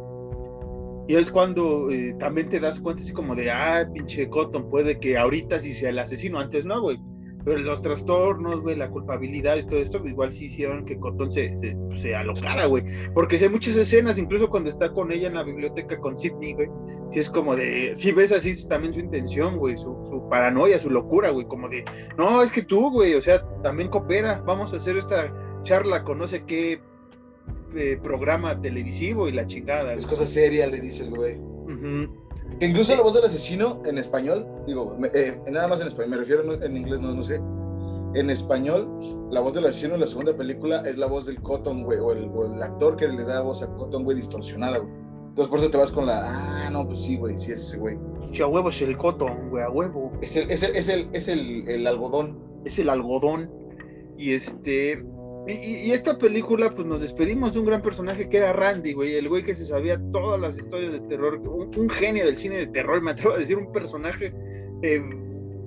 Y 1.08 1.14
es 1.14 1.30
cuando 1.30 1.90
eh, 1.90 2.14
también 2.18 2.48
te 2.48 2.60
das 2.60 2.80
cuenta 2.80 3.02
así 3.02 3.12
como 3.12 3.34
de, 3.34 3.50
ah, 3.50 3.88
pinche 3.92 4.28
Cotton, 4.28 4.68
puede 4.68 4.98
que 5.00 5.16
ahorita 5.16 5.58
sí 5.58 5.72
sea 5.72 5.90
el 5.90 5.98
asesino, 5.98 6.38
antes 6.38 6.64
no, 6.64 6.80
güey. 6.82 6.98
Pero 7.44 7.60
los 7.60 7.80
trastornos, 7.80 8.60
güey, 8.60 8.76
la 8.76 8.90
culpabilidad 8.90 9.56
y 9.56 9.64
todo 9.64 9.78
esto, 9.78 10.06
igual 10.06 10.32
sí 10.32 10.46
hicieron 10.46 10.84
que 10.84 10.98
Cotton 10.98 11.30
se, 11.30 11.56
se, 11.56 11.74
pues, 11.76 12.02
se 12.02 12.14
alocara, 12.14 12.66
güey. 12.66 12.84
Porque 13.14 13.36
hay 13.36 13.48
muchas 13.48 13.76
escenas, 13.76 14.18
incluso 14.18 14.50
cuando 14.50 14.68
está 14.68 14.92
con 14.92 15.10
ella 15.10 15.28
en 15.28 15.34
la 15.34 15.44
biblioteca 15.44 15.98
con 15.98 16.18
Sidney, 16.18 16.52
güey, 16.52 16.68
sí 17.10 17.20
es 17.20 17.30
como 17.30 17.56
de, 17.56 17.92
sí 17.94 18.12
ves 18.12 18.32
así 18.32 18.68
también 18.68 18.92
su 18.92 19.00
intención, 19.00 19.56
güey, 19.56 19.76
su, 19.76 19.96
su 20.10 20.28
paranoia, 20.28 20.78
su 20.78 20.90
locura, 20.90 21.30
güey, 21.30 21.46
como 21.46 21.70
de, 21.70 21.86
no, 22.18 22.42
es 22.42 22.50
que 22.50 22.62
tú, 22.62 22.90
güey, 22.90 23.14
o 23.14 23.22
sea, 23.22 23.42
también 23.62 23.88
coopera, 23.88 24.42
vamos 24.46 24.74
a 24.74 24.76
hacer 24.76 24.98
esta 24.98 25.32
charla 25.62 26.04
con 26.04 26.18
no 26.18 26.26
sé 26.26 26.44
qué 26.44 26.80
eh, 27.76 27.98
programa 28.02 28.60
televisivo 28.60 29.28
y 29.28 29.32
la 29.32 29.46
chingada. 29.46 29.94
Es 29.94 30.06
cosa 30.06 30.26
seria, 30.26 30.66
le 30.66 30.80
dice 30.80 31.04
el 31.04 31.10
güey. 31.10 31.38
Incluso 32.60 32.96
la 32.96 33.02
voz 33.02 33.14
del 33.14 33.24
asesino 33.24 33.82
en 33.84 33.98
español, 33.98 34.46
digo, 34.66 34.96
eh, 35.14 35.40
nada 35.50 35.68
más 35.68 35.80
en 35.80 35.88
español, 35.88 36.10
me 36.10 36.16
refiero 36.16 36.62
en 36.62 36.76
inglés, 36.76 37.00
no, 37.00 37.12
no 37.12 37.22
sé. 37.22 37.40
En 38.14 38.30
español, 38.30 38.88
la 39.30 39.40
voz 39.40 39.54
del 39.54 39.66
asesino 39.66 39.94
en 39.94 40.00
la 40.00 40.06
segunda 40.06 40.36
película 40.36 40.82
es 40.86 40.96
la 40.96 41.06
voz 41.06 41.26
del 41.26 41.40
Cotton, 41.40 41.84
güey, 41.84 41.98
o 41.98 42.12
el, 42.12 42.62
actor 42.62 42.96
que 42.96 43.06
le 43.06 43.22
da 43.22 43.42
voz 43.42 43.62
a 43.62 43.68
Cotton, 43.74 44.02
güey, 44.02 44.16
distorsionada, 44.16 44.78
güey. 44.78 44.92
Entonces 45.28 45.48
por 45.48 45.60
eso 45.60 45.70
te 45.70 45.76
vas 45.76 45.92
con 45.92 46.06
la, 46.06 46.26
ah, 46.26 46.70
no, 46.70 46.86
pues 46.86 47.02
sí, 47.02 47.16
güey, 47.16 47.38
sí 47.38 47.52
es 47.52 47.60
ese 47.60 47.78
güey. 47.78 47.96
a 47.96 48.46
huevo 48.46 48.70
es 48.70 48.82
el 48.82 48.96
Cotton, 48.96 49.50
güey, 49.50 49.62
a 49.62 49.70
huevo. 49.70 50.10
Es 50.20 50.34
el, 50.34 50.50
es 50.50 50.62
el, 50.62 50.74
es 50.74 50.88
el, 50.88 51.08
es 51.12 51.28
el, 51.28 51.68
el 51.68 51.86
algodón. 51.86 52.38
Es 52.64 52.78
el 52.78 52.88
algodón. 52.88 53.52
Y 54.16 54.32
este, 54.32 55.04
Y, 55.48 55.92
esta 55.92 56.18
película, 56.18 56.74
pues 56.74 56.86
nos 56.86 57.00
despedimos 57.00 57.54
de 57.54 57.60
un 57.60 57.64
gran 57.64 57.80
personaje 57.80 58.28
que 58.28 58.36
era 58.36 58.52
Randy, 58.52 58.92
güey, 58.92 59.14
el 59.14 59.30
güey 59.30 59.42
que 59.42 59.54
se 59.54 59.64
sabía 59.64 59.98
todas 60.12 60.38
las 60.38 60.58
historias 60.58 60.92
de 60.92 61.00
terror, 61.00 61.38
un, 61.38 61.88
genio 61.88 62.26
del 62.26 62.36
cine 62.36 62.56
de 62.56 62.66
terror, 62.66 63.00
me 63.00 63.12
atrevo 63.12 63.32
a 63.32 63.38
decir, 63.38 63.56
un 63.56 63.72
personaje 63.72 64.34
eh, 64.82 65.00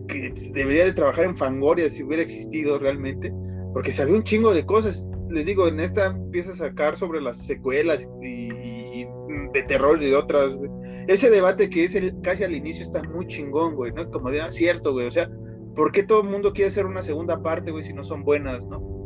que 0.07 0.51
debería 0.53 0.85
de 0.85 0.93
trabajar 0.93 1.25
en 1.25 1.35
Fangoria 1.35 1.89
si 1.89 2.03
hubiera 2.03 2.21
existido 2.21 2.77
realmente, 2.77 3.33
porque 3.73 3.91
sabía 3.91 4.13
un 4.13 4.23
chingo 4.23 4.53
de 4.53 4.67
cosas. 4.67 5.09
Les 5.31 5.47
digo, 5.47 5.67
en 5.67 5.79
esta 5.79 6.07
empieza 6.07 6.51
a 6.51 6.55
sacar 6.55 6.95
sobre 6.95 7.19
las 7.19 7.37
secuelas 7.37 8.07
y, 8.21 9.05
de 9.53 9.63
terror 9.63 10.01
y 10.01 10.11
de 10.11 10.15
otras, 10.15 10.53
güey. 10.53 10.69
Ese 11.07 11.31
debate 11.31 11.71
que 11.71 11.85
es 11.85 11.95
el, 11.95 12.21
casi 12.21 12.43
al 12.43 12.53
inicio 12.53 12.83
está 12.83 13.01
muy 13.01 13.25
chingón, 13.25 13.75
güey, 13.75 13.91
¿no? 13.93 14.07
Como 14.11 14.29
de, 14.29 14.41
ah, 14.41 14.51
cierto, 14.51 14.93
güey, 14.93 15.07
o 15.07 15.11
sea, 15.11 15.27
¿por 15.75 15.91
qué 15.91 16.03
todo 16.03 16.21
el 16.21 16.29
mundo 16.29 16.53
quiere 16.53 16.67
hacer 16.67 16.85
una 16.85 17.01
segunda 17.01 17.41
parte, 17.41 17.71
güey, 17.71 17.83
si 17.83 17.93
no 17.93 18.03
son 18.03 18.23
buenas, 18.23 18.67
¿no? 18.67 19.00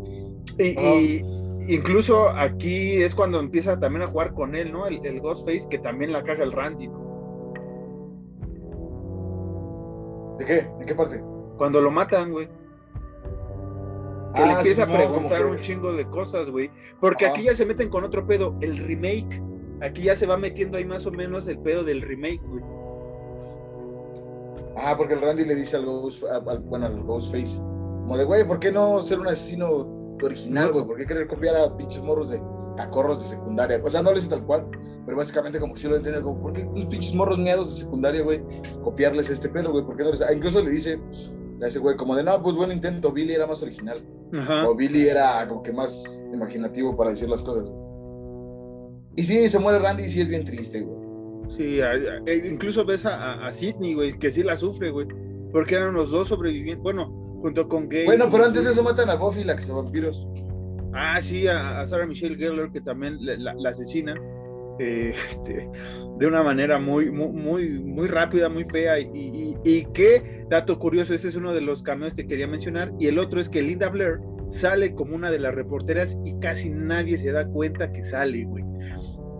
Y, 0.57 1.23
incluso 1.67 2.29
aquí 2.29 3.01
es 3.01 3.15
cuando 3.15 3.39
empieza 3.39 3.79
también 3.79 4.03
a 4.03 4.07
jugar 4.07 4.33
con 4.33 4.55
él, 4.55 4.71
¿no? 4.71 4.85
El, 4.87 5.19
Ghostface, 5.19 5.67
que 5.69 5.79
también 5.79 6.11
la 6.11 6.23
caga 6.23 6.43
el 6.43 6.51
Randy, 6.51 6.87
¿no? 6.87 7.05
¿De 10.37 10.45
qué? 10.45 10.67
¿De 10.79 10.85
qué 10.85 10.95
parte? 10.95 11.23
Cuando 11.57 11.81
lo 11.81 11.91
matan, 11.91 12.31
güey. 12.31 12.47
Que 14.35 14.41
le 14.41 14.51
ah, 14.51 14.57
empieza 14.57 14.83
a 14.83 14.87
preguntar 14.87 15.45
un 15.45 15.57
chingo 15.59 15.93
de 15.93 16.05
cosas, 16.09 16.49
güey. 16.49 16.69
Porque 16.99 17.25
aquí 17.25 17.43
ya 17.43 17.55
se 17.55 17.65
meten 17.65 17.89
con 17.89 18.03
otro 18.03 18.27
pedo, 18.27 18.55
el 18.59 18.77
remake. 18.77 19.41
Aquí 19.81 20.03
ya 20.03 20.15
se 20.15 20.27
va 20.27 20.37
metiendo 20.37 20.77
ahí 20.77 20.85
más 20.85 21.05
o 21.05 21.11
menos 21.11 21.47
el 21.47 21.57
pedo 21.59 21.83
del 21.83 22.01
remake, 22.01 22.41
güey. 22.45 22.63
Ah, 24.77 24.95
porque 24.97 25.13
el 25.13 25.21
Randy 25.21 25.45
le 25.45 25.55
dice 25.55 25.77
al, 25.77 25.85
Ghost, 25.85 26.23
bueno, 26.65 26.85
al 26.85 27.01
Ghostface, 27.03 27.59
como 27.59 28.17
de, 28.17 28.25
güey, 28.25 28.45
¿por 28.45 28.59
qué 28.59 28.71
no 28.71 29.01
ser 29.01 29.19
un 29.19 29.27
asesino 29.27 29.94
original, 30.23 30.71
güey. 30.71 30.85
¿Por 30.85 30.97
qué 30.97 31.05
querer 31.05 31.27
copiar 31.27 31.55
a 31.55 31.75
pinches 31.75 32.03
morros 32.03 32.29
de 32.29 32.41
cacorros 32.77 33.21
de 33.23 33.35
secundaria? 33.35 33.81
O 33.83 33.89
sea, 33.89 34.01
no 34.01 34.13
les 34.13 34.29
tal 34.29 34.43
cual, 34.43 34.67
pero 35.05 35.17
básicamente 35.17 35.59
como 35.59 35.73
que 35.73 35.79
sí 35.79 35.87
lo 35.87 35.97
entienden, 35.97 36.23
como, 36.23 36.41
¿por 36.41 36.53
qué 36.53 36.63
unos 36.63 36.85
pinches 36.85 37.13
morros 37.13 37.37
miedos 37.37 37.73
de 37.73 37.83
secundaria, 37.83 38.21
güey? 38.23 38.41
Copiarles 38.83 39.29
este 39.29 39.49
pedo, 39.49 39.71
güey. 39.71 39.85
¿Por 39.85 39.97
qué 39.97 40.03
no 40.03 40.11
les.? 40.11 40.21
Ah, 40.21 40.33
incluso 40.33 40.63
le 40.63 40.69
dice 40.69 40.99
a 41.61 41.67
ese 41.67 41.79
güey, 41.79 41.95
como 41.95 42.15
de, 42.15 42.23
no, 42.23 42.41
pues 42.41 42.55
buen 42.55 42.71
intento, 42.71 43.11
Billy 43.11 43.33
era 43.33 43.47
más 43.47 43.63
original. 43.63 43.97
O 44.67 44.75
Billy 44.75 45.07
era 45.07 45.47
como 45.47 45.63
que 45.63 45.71
más 45.71 46.21
imaginativo 46.33 46.95
para 46.97 47.11
decir 47.11 47.29
las 47.29 47.43
cosas. 47.43 47.71
Y 49.15 49.23
sí, 49.23 49.47
se 49.47 49.59
muere 49.59 49.79
Randy 49.79 50.03
y 50.03 50.09
sí 50.09 50.21
es 50.21 50.27
bien 50.27 50.43
triste, 50.43 50.81
güey. 50.81 51.05
Sí, 51.55 51.79
e 52.25 52.47
incluso 52.47 52.83
ves 52.83 53.05
a, 53.05 53.45
a 53.45 53.51
Sidney, 53.51 53.93
güey, 53.93 54.19
que 54.19 54.29
sí 54.29 54.43
la 54.43 54.57
sufre, 54.57 54.91
güey. 54.91 55.07
Porque 55.53 55.75
eran 55.75 55.93
los 55.93 56.11
dos 56.11 56.27
sobrevivientes. 56.27 56.83
Bueno, 56.83 57.24
junto 57.45 57.69
con 57.69 57.87
Gay. 57.87 58.05
Bueno, 58.05 58.27
pero 58.31 58.45
antes 58.45 58.65
de 58.65 58.71
eso 58.71 58.81
matan 58.81 59.07
a 59.07 59.13
Buffy, 59.13 59.43
la 59.43 59.55
que 59.55 59.61
se 59.61 59.71
vampiros. 59.71 60.27
Ah, 60.93 61.21
sí, 61.21 61.47
a, 61.47 61.85
Sarah 61.85 62.07
Michelle 62.07 62.37
Gellar, 62.37 62.71
que 62.71 62.81
también 62.81 63.19
la, 63.21 63.69
asesina. 63.69 64.15
Eh, 64.79 65.13
este, 65.29 65.69
de 66.17 66.25
una 66.25 66.41
manera 66.41 66.79
muy, 66.79 67.11
muy, 67.11 67.69
muy, 67.69 68.07
rápida, 68.07 68.49
muy 68.49 68.63
fea. 68.63 68.99
Y, 68.99 69.55
y, 69.63 69.85
qué 69.93 70.47
dato 70.49 70.79
curioso, 70.79 71.13
ese 71.13 71.27
es 71.27 71.35
uno 71.35 71.53
de 71.53 71.61
los 71.61 71.83
cameos 71.83 72.15
que 72.15 72.25
quería 72.25 72.47
mencionar. 72.47 72.91
Y 72.99 73.05
el 73.05 73.19
otro 73.19 73.39
es 73.39 73.47
que 73.47 73.61
Linda 73.61 73.89
Blair 73.89 74.21
sale 74.49 74.95
como 74.95 75.15
una 75.15 75.29
de 75.29 75.37
las 75.37 75.53
reporteras 75.53 76.17
y 76.25 76.39
casi 76.39 76.71
nadie 76.71 77.19
se 77.19 77.31
da 77.31 77.45
cuenta 77.45 77.91
que 77.91 78.03
sale, 78.03 78.43
güey. 78.45 78.63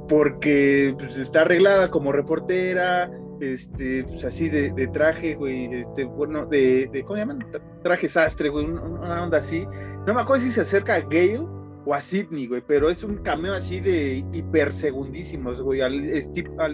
Porque 0.08 0.94
pues, 1.00 1.18
está 1.18 1.42
arreglada 1.42 1.90
como 1.90 2.12
reportera, 2.12 3.10
este, 3.40 4.04
pues 4.04 4.24
así 4.26 4.50
de, 4.50 4.88
traje, 4.88 5.36
güey, 5.36 5.66
este, 5.66 6.06
bueno, 6.06 6.46
de, 6.46 6.90
de, 6.92 7.04
¿cómo 7.04 7.18
llaman? 7.18 7.46
Traje 7.84 8.08
sastre, 8.10 8.50
güey, 8.50 8.66
una, 8.66 9.24
onda 9.24 9.40
así. 9.40 9.68
No 10.06 10.14
me 10.14 10.22
acuerdo 10.22 10.44
si 10.44 10.52
se 10.52 10.62
acerca 10.62 10.96
a 10.96 11.02
Gale 11.02 11.46
o 11.86 11.94
a 11.94 12.02
Sidney, 12.02 12.48
güey, 12.48 12.64
pero 12.66 12.90
es 12.90 13.04
un 13.04 13.18
cameo 13.18 13.54
así 13.54 13.80
de 13.80 14.24
hipersegundísimos, 14.32 15.62
güey, 15.62 15.82
al, 15.82 16.10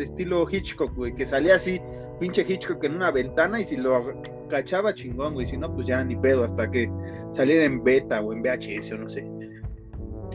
estilo 0.02 0.48
Hitchcock, 0.50 0.96
güey, 0.96 1.14
que 1.16 1.26
salía 1.26 1.56
así, 1.56 1.82
pinche 2.20 2.46
Hitchcock 2.48 2.84
en 2.84 2.96
una 2.96 3.12
ventana 3.12 3.60
y 3.60 3.66
si 3.66 3.78
lo 3.78 4.14
cachaba 4.50 4.94
chingón, 4.94 5.34
güey, 5.34 5.46
si 5.46 5.58
no, 5.58 5.74
pues 5.74 5.88
ya 5.88 6.04
ni 6.04 6.16
pedo, 6.16 6.44
hasta 6.44 6.70
que 6.70 6.90
saliera 7.32 7.66
en 7.66 7.84
beta 7.84 8.22
o 8.22 8.34
en 8.34 8.42
VHS 8.42 8.92
o 8.92 8.98
no 8.98 9.10
sé. 9.10 9.26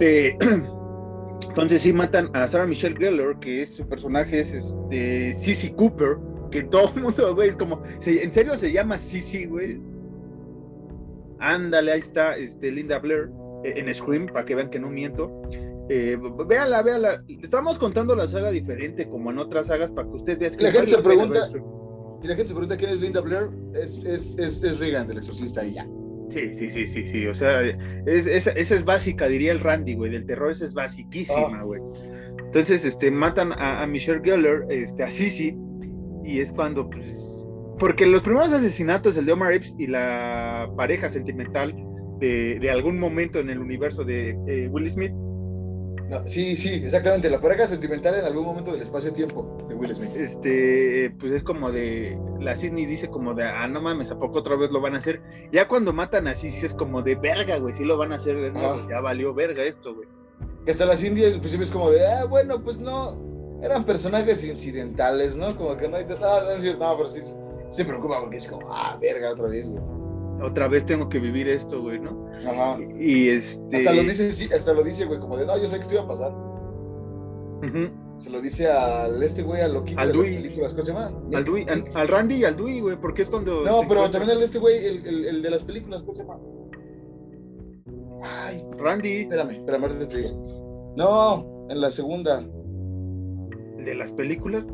Eh, 0.00 0.36
Entonces 1.48 1.82
sí 1.82 1.92
matan 1.92 2.30
a 2.34 2.46
Sarah 2.48 2.66
Michelle 2.66 2.96
Gellar, 2.96 3.38
que 3.40 3.62
es 3.62 3.70
su 3.70 3.88
personaje 3.88 4.40
es 4.40 4.52
este 4.52 5.34
Sissy 5.34 5.70
Cooper, 5.70 6.18
que 6.50 6.64
todo 6.64 6.90
el 6.94 7.02
mundo, 7.02 7.34
güey, 7.34 7.48
es 7.48 7.56
como, 7.56 7.82
¿en 8.04 8.32
serio 8.32 8.56
se 8.56 8.72
llama 8.72 8.98
Sissy, 8.98 9.46
güey? 9.46 9.80
Ándale, 11.38 11.92
ahí 11.92 12.00
está 12.00 12.36
este, 12.36 12.70
Linda 12.70 12.98
Blair 12.98 13.30
eh, 13.64 13.74
en 13.76 13.94
Scream, 13.94 14.26
para 14.26 14.44
que 14.44 14.54
vean 14.54 14.70
que 14.70 14.78
no 14.78 14.88
miento. 14.88 15.30
Eh, 15.88 16.18
véala, 16.46 16.82
véala. 16.82 17.24
Estamos 17.42 17.78
contando 17.78 18.16
la 18.16 18.26
saga 18.26 18.50
diferente 18.50 19.08
como 19.08 19.30
en 19.30 19.38
otras 19.38 19.68
sagas 19.68 19.90
para 19.90 20.08
que 20.08 20.14
usted 20.14 20.38
vea. 20.38 20.50
Si 20.50 20.60
la 20.60 20.72
gente 20.72 20.88
se 20.88 20.98
pregunta, 20.98 21.46
si 21.46 22.28
la 22.28 22.34
gente 22.34 22.48
se 22.48 22.54
pregunta 22.54 22.76
quién 22.76 22.90
es 22.90 23.00
Linda 23.00 23.20
Blair, 23.20 23.50
es, 23.74 23.96
es, 24.04 24.36
es, 24.38 24.62
es 24.62 24.78
Regan 24.78 25.06
del 25.06 25.18
Exorcista 25.18 25.64
y 25.64 25.74
ya. 25.74 25.86
Sí, 26.28 26.54
sí, 26.54 26.70
sí, 26.70 26.86
sí, 26.86 27.06
sí. 27.06 27.26
O 27.26 27.34
sea, 27.34 27.62
es, 27.62 28.26
esa 28.26 28.50
es 28.52 28.84
básica, 28.84 29.28
diría 29.28 29.52
el 29.52 29.60
Randy, 29.60 29.94
güey. 29.94 30.10
Del 30.10 30.26
terror 30.26 30.50
esa 30.50 30.64
es 30.64 30.74
basiquísima, 30.74 31.62
güey. 31.62 31.80
Entonces, 32.38 32.84
este, 32.84 33.10
matan 33.10 33.52
a, 33.56 33.86
Michelle 33.86 34.20
Geller, 34.24 34.64
este, 34.70 35.04
a 35.04 35.10
Sissy, 35.10 35.56
y 36.24 36.40
es 36.40 36.52
cuando, 36.52 36.88
pues, 36.88 37.46
porque 37.78 38.06
los 38.06 38.22
primeros 38.22 38.52
asesinatos, 38.52 39.16
el 39.16 39.26
de 39.26 39.32
Omar 39.32 39.52
Epps 39.52 39.74
y 39.78 39.86
la 39.86 40.70
pareja 40.76 41.08
sentimental 41.08 41.74
de, 42.18 42.58
de 42.58 42.70
algún 42.70 42.98
momento 42.98 43.38
en 43.38 43.50
el 43.50 43.58
universo 43.58 44.04
de 44.04 44.30
eh, 44.46 44.68
Will 44.70 44.90
Smith, 44.90 45.12
sí, 46.26 46.56
sí, 46.56 46.74
exactamente. 46.84 47.30
La 47.30 47.40
pareja 47.40 47.66
sentimental 47.66 48.14
en 48.16 48.24
algún 48.24 48.44
momento 48.44 48.72
del 48.72 48.82
espacio-tiempo 48.82 49.66
de 49.68 49.74
Will 49.74 49.94
Smith. 49.94 50.14
Este, 50.16 51.14
pues 51.18 51.32
es 51.32 51.42
como 51.42 51.70
de. 51.70 52.18
La 52.40 52.56
Sidney 52.56 52.86
dice 52.86 53.08
como 53.08 53.34
de, 53.34 53.44
ah, 53.44 53.66
no 53.66 53.80
mames, 53.80 54.10
¿a 54.10 54.18
poco 54.18 54.38
otra 54.38 54.56
vez 54.56 54.70
lo 54.70 54.80
van 54.80 54.94
a 54.94 54.98
hacer? 54.98 55.20
Ya 55.52 55.68
cuando 55.68 55.92
matan 55.92 56.28
así, 56.28 56.50
sí 56.50 56.64
es 56.64 56.74
como 56.74 57.02
de 57.02 57.16
verga, 57.16 57.58
güey, 57.58 57.74
sí 57.74 57.84
lo 57.84 57.96
van 57.96 58.12
a 58.12 58.16
hacer 58.16 58.36
de 58.36 58.50
nuevo. 58.50 58.86
Ya 58.88 59.00
valió 59.00 59.34
verga 59.34 59.62
esto, 59.64 59.94
güey. 59.94 60.08
Hasta 60.68 60.84
la 60.84 60.96
Cindy 60.96 61.24
al 61.24 61.40
principio 61.40 61.64
es 61.64 61.70
como 61.70 61.90
de, 61.90 62.06
ah, 62.06 62.24
bueno, 62.24 62.62
pues 62.62 62.78
no. 62.78 63.24
Eran 63.62 63.84
personajes 63.84 64.44
incidentales, 64.44 65.36
¿no? 65.36 65.54
Como 65.56 65.76
que 65.76 65.88
no 65.88 65.96
hay. 65.96 66.06
Ah, 66.22 66.42
no, 66.78 66.96
pero 66.96 67.08
sí 67.08 67.20
se 67.68 67.84
preocupa 67.84 68.20
porque 68.20 68.36
es 68.36 68.46
como, 68.46 68.72
ah, 68.72 68.96
verga, 69.00 69.32
otra 69.32 69.48
vez, 69.48 69.70
güey 69.70 69.95
otra 70.42 70.68
vez 70.68 70.84
tengo 70.84 71.08
que 71.08 71.18
vivir 71.18 71.48
esto, 71.48 71.82
güey, 71.82 71.98
¿no? 71.98 72.28
Ajá. 72.46 72.78
Y, 72.98 73.28
este. 73.28 73.78
Hasta 73.78 73.92
lo 73.92 74.02
dice, 74.02 74.32
sí, 74.32 74.48
hasta 74.52 74.72
lo 74.72 74.82
dice, 74.82 75.04
güey, 75.06 75.18
como 75.18 75.36
de 75.36 75.46
no, 75.46 75.56
yo 75.56 75.68
sé 75.68 75.76
que 75.76 75.82
esto 75.82 75.94
iba 75.94 76.04
a 76.04 76.08
pasar. 76.08 76.32
Se 78.18 78.30
lo 78.30 78.40
dice 78.40 78.68
al 78.68 79.22
este 79.22 79.42
güey, 79.42 79.60
al 79.60 79.74
loquito 79.74 80.00
al 80.00 80.12
¿cómo 80.12 80.24
se 80.24 80.82
llama? 80.84 81.12
Al, 81.34 81.44
Dewey, 81.44 81.66
al, 81.68 82.08
Randy 82.08 82.36
y 82.36 82.44
al 82.44 82.56
Dewey, 82.56 82.80
güey, 82.80 82.96
porque 83.00 83.22
es 83.22 83.28
cuando. 83.28 83.64
No, 83.64 83.82
pero 83.88 84.10
también 84.10 84.36
al 84.36 84.42
este 84.42 84.58
güey, 84.58 84.86
el, 84.86 85.06
el, 85.06 85.24
el, 85.26 85.42
de 85.42 85.50
las 85.50 85.64
películas, 85.64 86.02
¿cómo 86.02 86.14
se 86.14 86.22
llama? 86.22 86.38
Ay. 88.22 88.64
Randy. 88.78 89.22
Espérame, 89.22 89.50
espérame, 89.50 90.08
te 90.08 90.30
No, 90.96 91.66
en 91.68 91.80
la 91.80 91.90
segunda. 91.90 92.38
¿El 93.78 93.84
de 93.84 93.94
las 93.94 94.12
películas? 94.12 94.64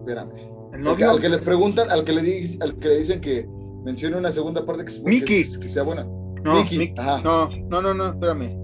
Espérame. 0.00 0.56
Al 0.72 1.20
que, 1.20 1.28
le 1.28 1.38
preguntan, 1.38 1.90
al 1.90 2.04
que 2.04 2.12
le, 2.12 2.48
al 2.60 2.78
que 2.78 2.88
le 2.88 2.98
dicen 2.98 3.20
que 3.20 3.48
menciona 3.86 4.16
una 4.18 4.32
segunda 4.32 4.66
parte 4.66 4.84
que, 4.84 5.00
Mickey. 5.08 5.44
que, 5.60 5.68
sea 5.68 5.84
buena. 5.84 6.04
No, 6.42 6.64
Mickey. 6.64 6.92
no, 6.96 7.48
no, 7.70 7.82
no, 7.82 7.94
no, 7.94 8.08
espérame. 8.08 8.58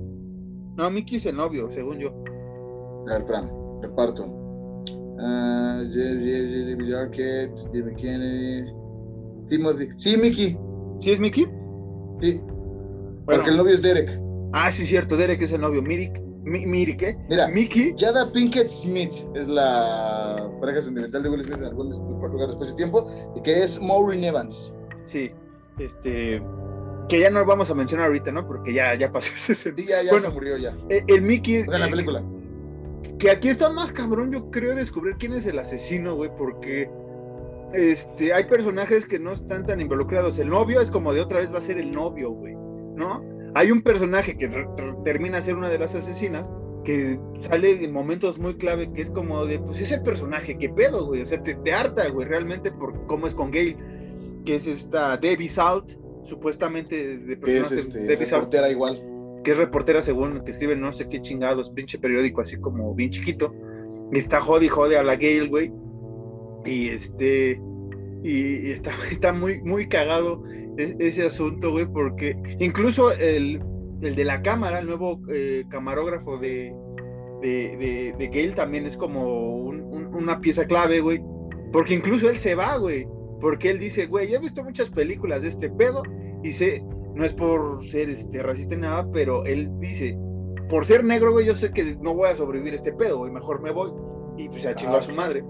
No, 0.77 0.91
Mickey 0.91 1.19
es 1.19 1.27
el 1.27 1.37
novio, 1.37 1.71
según 1.71 1.99
yo. 2.01 2.09
A 3.07 3.13
ver, 3.13 3.21
espérame, 3.21 3.51
reparto. 3.83 4.25
Uh, 4.25 5.85
David 5.85 6.93
Arquette, 6.93 7.55
David 7.73 7.97
Kennedy, 7.97 8.73
Timothy. 9.47 9.89
Sí, 9.97 10.17
Mickey. 10.17 10.59
¿Sí 11.01 11.13
es 11.13 11.21
Mickey? 11.21 11.47
Sí. 12.21 12.41
Porque 13.25 13.51
el 13.51 13.59
novio 13.59 13.75
es 13.75 13.83
Derek. 13.83 14.21
Ah, 14.53 14.73
sí, 14.73 14.85
cierto, 14.85 15.17
Derek 15.17 15.41
es 15.41 15.53
el 15.53 15.61
novio. 15.61 15.83
Mirik. 15.83 16.21
Mirik, 16.43 17.03
¿eh? 17.03 17.17
Mira, 17.31 17.47
Mickey. 17.47 17.95
Jada 17.97 18.29
Pinkett 18.33 18.67
Smith 18.67 19.15
es 19.37 19.47
la 19.47 20.51
pareja 20.61 20.83
sentimental 20.83 21.23
de 21.23 21.29
Will 21.29 21.45
Smith 21.45 21.59
en 21.59 21.67
algún 21.67 21.91
lugar 21.91 22.49
después 22.49 22.71
de 22.71 22.75
tiempo, 22.75 23.09
y 23.37 23.43
que 23.43 23.63
es 23.63 23.81
Maureen 23.81 24.25
Evans. 24.25 24.75
Sí, 25.13 25.31
este. 25.79 26.43
Que 27.11 27.21
ya 27.21 27.29
no 27.29 27.45
vamos 27.45 27.71
a 27.71 27.75
mencionar 27.75 28.07
ahorita, 28.07 28.33
¿no? 28.33 28.47
Porque 28.47 28.73
ya, 28.73 28.95
ya 28.95 29.13
pasó 29.13 29.35
ese. 29.37 29.55
Sí, 29.55 29.87
ya, 29.87 30.03
ya 30.03 30.19
se 30.19 30.31
murió 30.31 30.57
ya. 30.57 30.75
Eh, 30.89 31.05
el, 31.07 31.21
Mickey. 31.21 31.57
en 31.57 31.71
la 31.71 31.91
película. 31.91 32.25
que 33.19 33.31
aquí 33.31 33.49
está 33.49 33.71
más 33.71 33.93
cabrón, 33.93 34.33
yo 34.33 34.51
creo, 34.51 34.75
descubrir 34.75 35.17
quién 35.19 35.35
es 35.35 35.45
el 35.45 35.59
asesino, 35.59 36.15
güey, 36.15 36.31
porque. 36.37 36.91
Este, 37.75 38.33
hay 38.33 38.45
personajes 38.45 39.07
que 39.07 39.19
no 39.19 39.33
están 39.33 39.67
tan 39.67 39.81
involucrados. 39.81 40.39
El 40.39 40.49
novio 40.49 40.81
es 40.81 40.91
como 40.91 41.13
de 41.13 41.21
otra 41.21 41.41
vez 41.41 41.53
va 41.53 41.59
a 41.59 41.63
ser 41.63 41.79
el 41.79 41.91
novio, 41.91 42.31
güey, 42.31 42.55
¿no? 42.55 43.23
Hay 43.55 43.71
un 43.71 43.83
personaje 43.83 44.37
que 44.37 44.49
termina 45.05 45.43
ser 45.43 45.57
una 45.57 45.69
de 45.69 45.79
las 45.79 45.95
asesinas, 45.95 46.51
que 46.85 47.19
sale 47.41 47.85
en 47.85 47.93
momentos 47.93 48.39
muy 48.39 48.55
clave, 48.55 48.93
que 48.93 49.03
es 49.03 49.11
como 49.11 49.45
de, 49.45 49.59
pues 49.59 49.81
ese 49.81 50.01
personaje, 50.01 50.59
qué 50.59 50.69
pedo, 50.71 51.07
güey, 51.07 51.23
o 51.23 51.27
sea, 51.27 51.43
te, 51.43 51.55
te 51.55 51.73
harta, 51.73 52.09
güey, 52.09 52.27
realmente 52.27 52.73
por 52.73 53.07
cómo 53.07 53.27
es 53.27 53.35
con 53.35 53.51
Gale 53.51 53.77
que 54.45 54.57
es 54.57 54.67
esta 54.67 55.17
Debbie 55.17 55.49
Salt, 55.49 55.93
supuestamente 56.23 57.19
de 57.19 57.39
que 57.39 57.59
es 57.59 57.73
este, 57.73 58.17
reportera 58.17 58.71
igual. 58.71 59.03
que 59.45 59.53
es 59.53 59.57
reportera 59.57 60.03
según 60.03 60.45
que 60.45 60.51
escribe 60.51 60.77
no 60.77 60.93
sé 60.93 61.09
qué 61.09 61.21
chingados, 61.21 61.71
pinche 61.71 61.99
periódico 61.99 62.41
así 62.41 62.57
como 62.59 62.95
bien 62.95 63.11
chiquito, 63.11 63.55
y 64.13 64.19
está 64.19 64.41
jode 64.41 64.67
y 64.67 64.69
jode 64.69 64.97
a 64.97 65.03
la 65.03 65.17
Gail, 65.17 65.49
güey, 65.49 65.73
y 66.65 66.89
este, 66.89 67.61
y, 68.23 68.71
está, 68.71 68.93
está 69.11 69.33
muy, 69.33 69.61
muy 69.63 69.89
cagado 69.89 70.43
ese 70.77 71.27
asunto, 71.27 71.71
güey, 71.71 71.87
porque 71.87 72.37
incluso 72.59 73.13
el, 73.13 73.63
el 74.01 74.15
de 74.15 74.25
la 74.25 74.43
cámara, 74.43 74.81
el 74.81 74.87
nuevo 74.87 75.21
eh, 75.29 75.65
camarógrafo 75.69 76.39
de, 76.39 76.75
de, 77.43 78.15
de, 78.19 78.27
Gale 78.29 78.53
también 78.53 78.87
es 78.87 78.97
como 78.97 79.65
una 79.67 80.41
pieza 80.41 80.65
clave, 80.65 81.01
güey. 81.01 81.21
Porque 81.73 81.95
incluso 81.95 82.29
él 82.29 82.37
se 82.37 82.55
va, 82.55 82.77
güey. 82.77 83.07
Porque 83.43 83.71
él 83.71 83.81
dice, 83.81 84.07
güey, 84.07 84.31
yo 84.31 84.37
he 84.37 84.41
visto 84.41 84.63
muchas 84.63 84.89
películas 84.89 85.43
de 85.43 85.49
este 85.49 85.69
pedo 85.69 86.05
y 86.45 86.53
sé, 86.53 86.81
no 87.17 87.25
es 87.25 87.35
por 87.35 87.85
ser 87.85 88.09
este, 88.09 88.41
racista 88.41 88.77
ni 88.77 88.83
nada, 88.83 89.11
pero 89.13 89.45
él 89.45 89.69
dice, 89.81 90.17
por 90.71 90.87
ser 90.87 91.03
negro, 91.03 91.33
güey, 91.33 91.45
yo 91.45 91.55
sé 91.57 91.73
que 91.73 91.97
no 91.97 92.15
voy 92.15 92.31
a 92.31 92.37
sobrevivir 92.37 92.75
este 92.75 92.93
pedo, 92.93 93.19
güey, 93.19 93.33
mejor 93.33 93.61
me 93.61 93.73
voy. 93.73 93.91
Y 94.39 94.49
pues 94.49 94.63
ya 94.63 94.77
chingó 94.77 94.97
a 94.97 95.03
su 95.03 95.11
madre. 95.11 95.45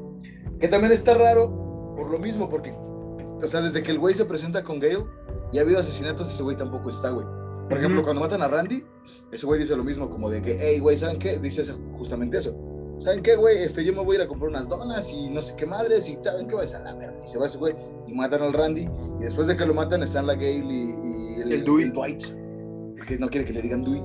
Que 0.59 0.69
también 0.69 0.91
está 0.91 1.13
raro 1.13 1.95
por 1.95 2.11
lo 2.11 2.19
mismo, 2.19 2.49
porque, 2.49 2.73
o 2.73 3.47
sea, 3.47 3.61
desde 3.61 3.83
que 3.83 3.91
el 3.91 3.99
güey 3.99 4.15
se 4.15 4.25
presenta 4.25 4.63
con 4.63 4.81
Gale, 4.81 5.05
y 5.53 5.59
ha 5.59 5.61
habido 5.61 5.79
asesinatos, 5.79 6.31
ese 6.31 6.43
güey 6.43 6.57
tampoco 6.57 6.89
está, 6.89 7.11
güey. 7.11 7.27
Por 7.69 7.77
ejemplo, 7.77 8.03
cuando 8.03 8.23
matan 8.23 8.41
a 8.41 8.49
Randy, 8.49 8.87
ese 9.31 9.45
güey 9.45 9.61
dice 9.61 9.77
lo 9.77 9.85
mismo, 9.85 10.09
como 10.09 10.31
de 10.31 10.41
que, 10.41 10.57
hey, 10.59 10.79
güey, 10.79 10.97
¿saben 10.97 11.19
qué? 11.19 11.39
Dice 11.39 11.63
justamente 11.99 12.39
eso. 12.39 12.57
¿Saben 13.03 13.23
qué, 13.23 13.37
güey? 13.37 13.63
Este, 13.63 13.85
yo 13.85 13.93
me 13.93 14.03
voy 14.03 14.17
a 14.17 14.19
ir 14.21 14.25
a 14.25 14.29
comprar 14.29 14.51
unas 14.51 14.69
donas 14.69 15.13
y 15.13 15.29
no 15.29 15.43
sé 15.43 15.55
qué 15.57 15.67
madres, 15.67 16.09
y 16.09 16.19
¿saben 16.23 16.47
qué? 16.47 16.55
Vais 16.55 16.75
a 16.75 16.81
la 16.81 16.95
verga. 16.95 17.19
Y 17.25 17.29
se 17.29 17.39
va 17.39 17.47
ese 17.47 17.59
güey 17.59 17.75
y 18.07 18.15
matan 18.15 18.43
al 18.43 18.53
Randy, 18.53 18.89
y 19.19 19.23
después 19.23 19.47
de 19.47 19.57
que 19.57 19.67
lo 19.67 19.75
matan 19.75 20.03
están 20.03 20.27
la 20.27 20.35
Gale 20.35 20.57
y, 20.57 21.41
el, 21.41 21.53
el, 21.53 21.65
Dewey. 21.65 21.91
Dwight, 21.91 22.23
que 23.07 23.19
no 23.19 23.29
quiere 23.29 23.47
que 23.47 23.53
le 23.53 23.63
digan 23.63 23.83
Dewey. 23.83 24.03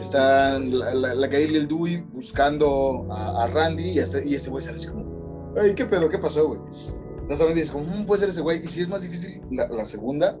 Están 0.00 0.78
la, 0.78 0.94
la, 0.94 1.26
Gale 1.26 1.52
y 1.52 1.56
el 1.56 1.68
Dewey 1.68 2.00
buscando 2.00 3.06
a, 3.10 3.46
Randy, 3.46 3.90
y, 3.90 3.98
hasta, 3.98 4.24
y 4.24 4.34
ese 4.34 4.50
güey 4.50 4.64
sale 4.64 4.78
así 4.78 4.88
como, 4.88 5.52
ay, 5.60 5.74
¿qué 5.74 5.84
pedo? 5.84 6.08
¿Qué 6.08 6.18
pasó, 6.18 6.46
güey? 6.48 6.60
Entonces 7.22 7.54
dices, 7.54 7.70
¿cómo 7.70 7.84
mm, 7.84 8.06
puede 8.06 8.20
ser 8.20 8.28
ese 8.30 8.40
güey? 8.40 8.64
Y 8.64 8.68
si 8.68 8.82
es 8.82 8.88
más 8.88 9.02
difícil 9.02 9.40
la, 9.50 9.68
la 9.68 9.84
segunda, 9.84 10.38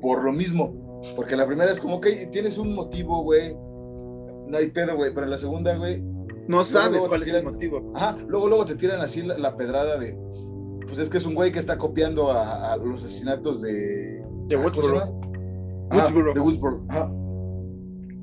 por 0.00 0.24
lo 0.24 0.32
mismo 0.32 0.90
porque 1.16 1.36
la 1.36 1.46
primera 1.46 1.70
es 1.70 1.80
como 1.80 2.00
que 2.00 2.26
tienes 2.26 2.58
un 2.58 2.74
motivo, 2.74 3.22
güey. 3.22 3.54
No 3.54 4.56
hay 4.56 4.68
pedo, 4.70 4.96
güey. 4.96 5.12
Pero 5.14 5.24
en 5.24 5.30
la 5.30 5.38
segunda, 5.38 5.74
güey. 5.76 6.02
No 6.50 6.64
sabes 6.64 7.00
cuál 7.06 7.22
es 7.22 7.32
el 7.32 7.44
motivo. 7.44 7.92
Ajá, 7.94 8.16
luego, 8.26 8.48
luego 8.48 8.64
te 8.64 8.74
tiran 8.74 9.00
así 9.00 9.22
la, 9.22 9.56
pedrada 9.56 9.98
de. 9.98 10.18
Pues 10.84 10.98
es 10.98 11.08
que 11.08 11.18
es 11.18 11.24
un 11.24 11.36
güey 11.36 11.52
que 11.52 11.60
está 11.60 11.78
copiando 11.78 12.32
a, 12.32 12.76
los 12.76 13.04
asesinatos 13.04 13.62
de. 13.62 14.26
De 14.48 14.56
Woodsboro. 14.56 15.20
de 16.34 16.40
Woodsboro. 16.40 16.84
Ajá. 16.88 17.08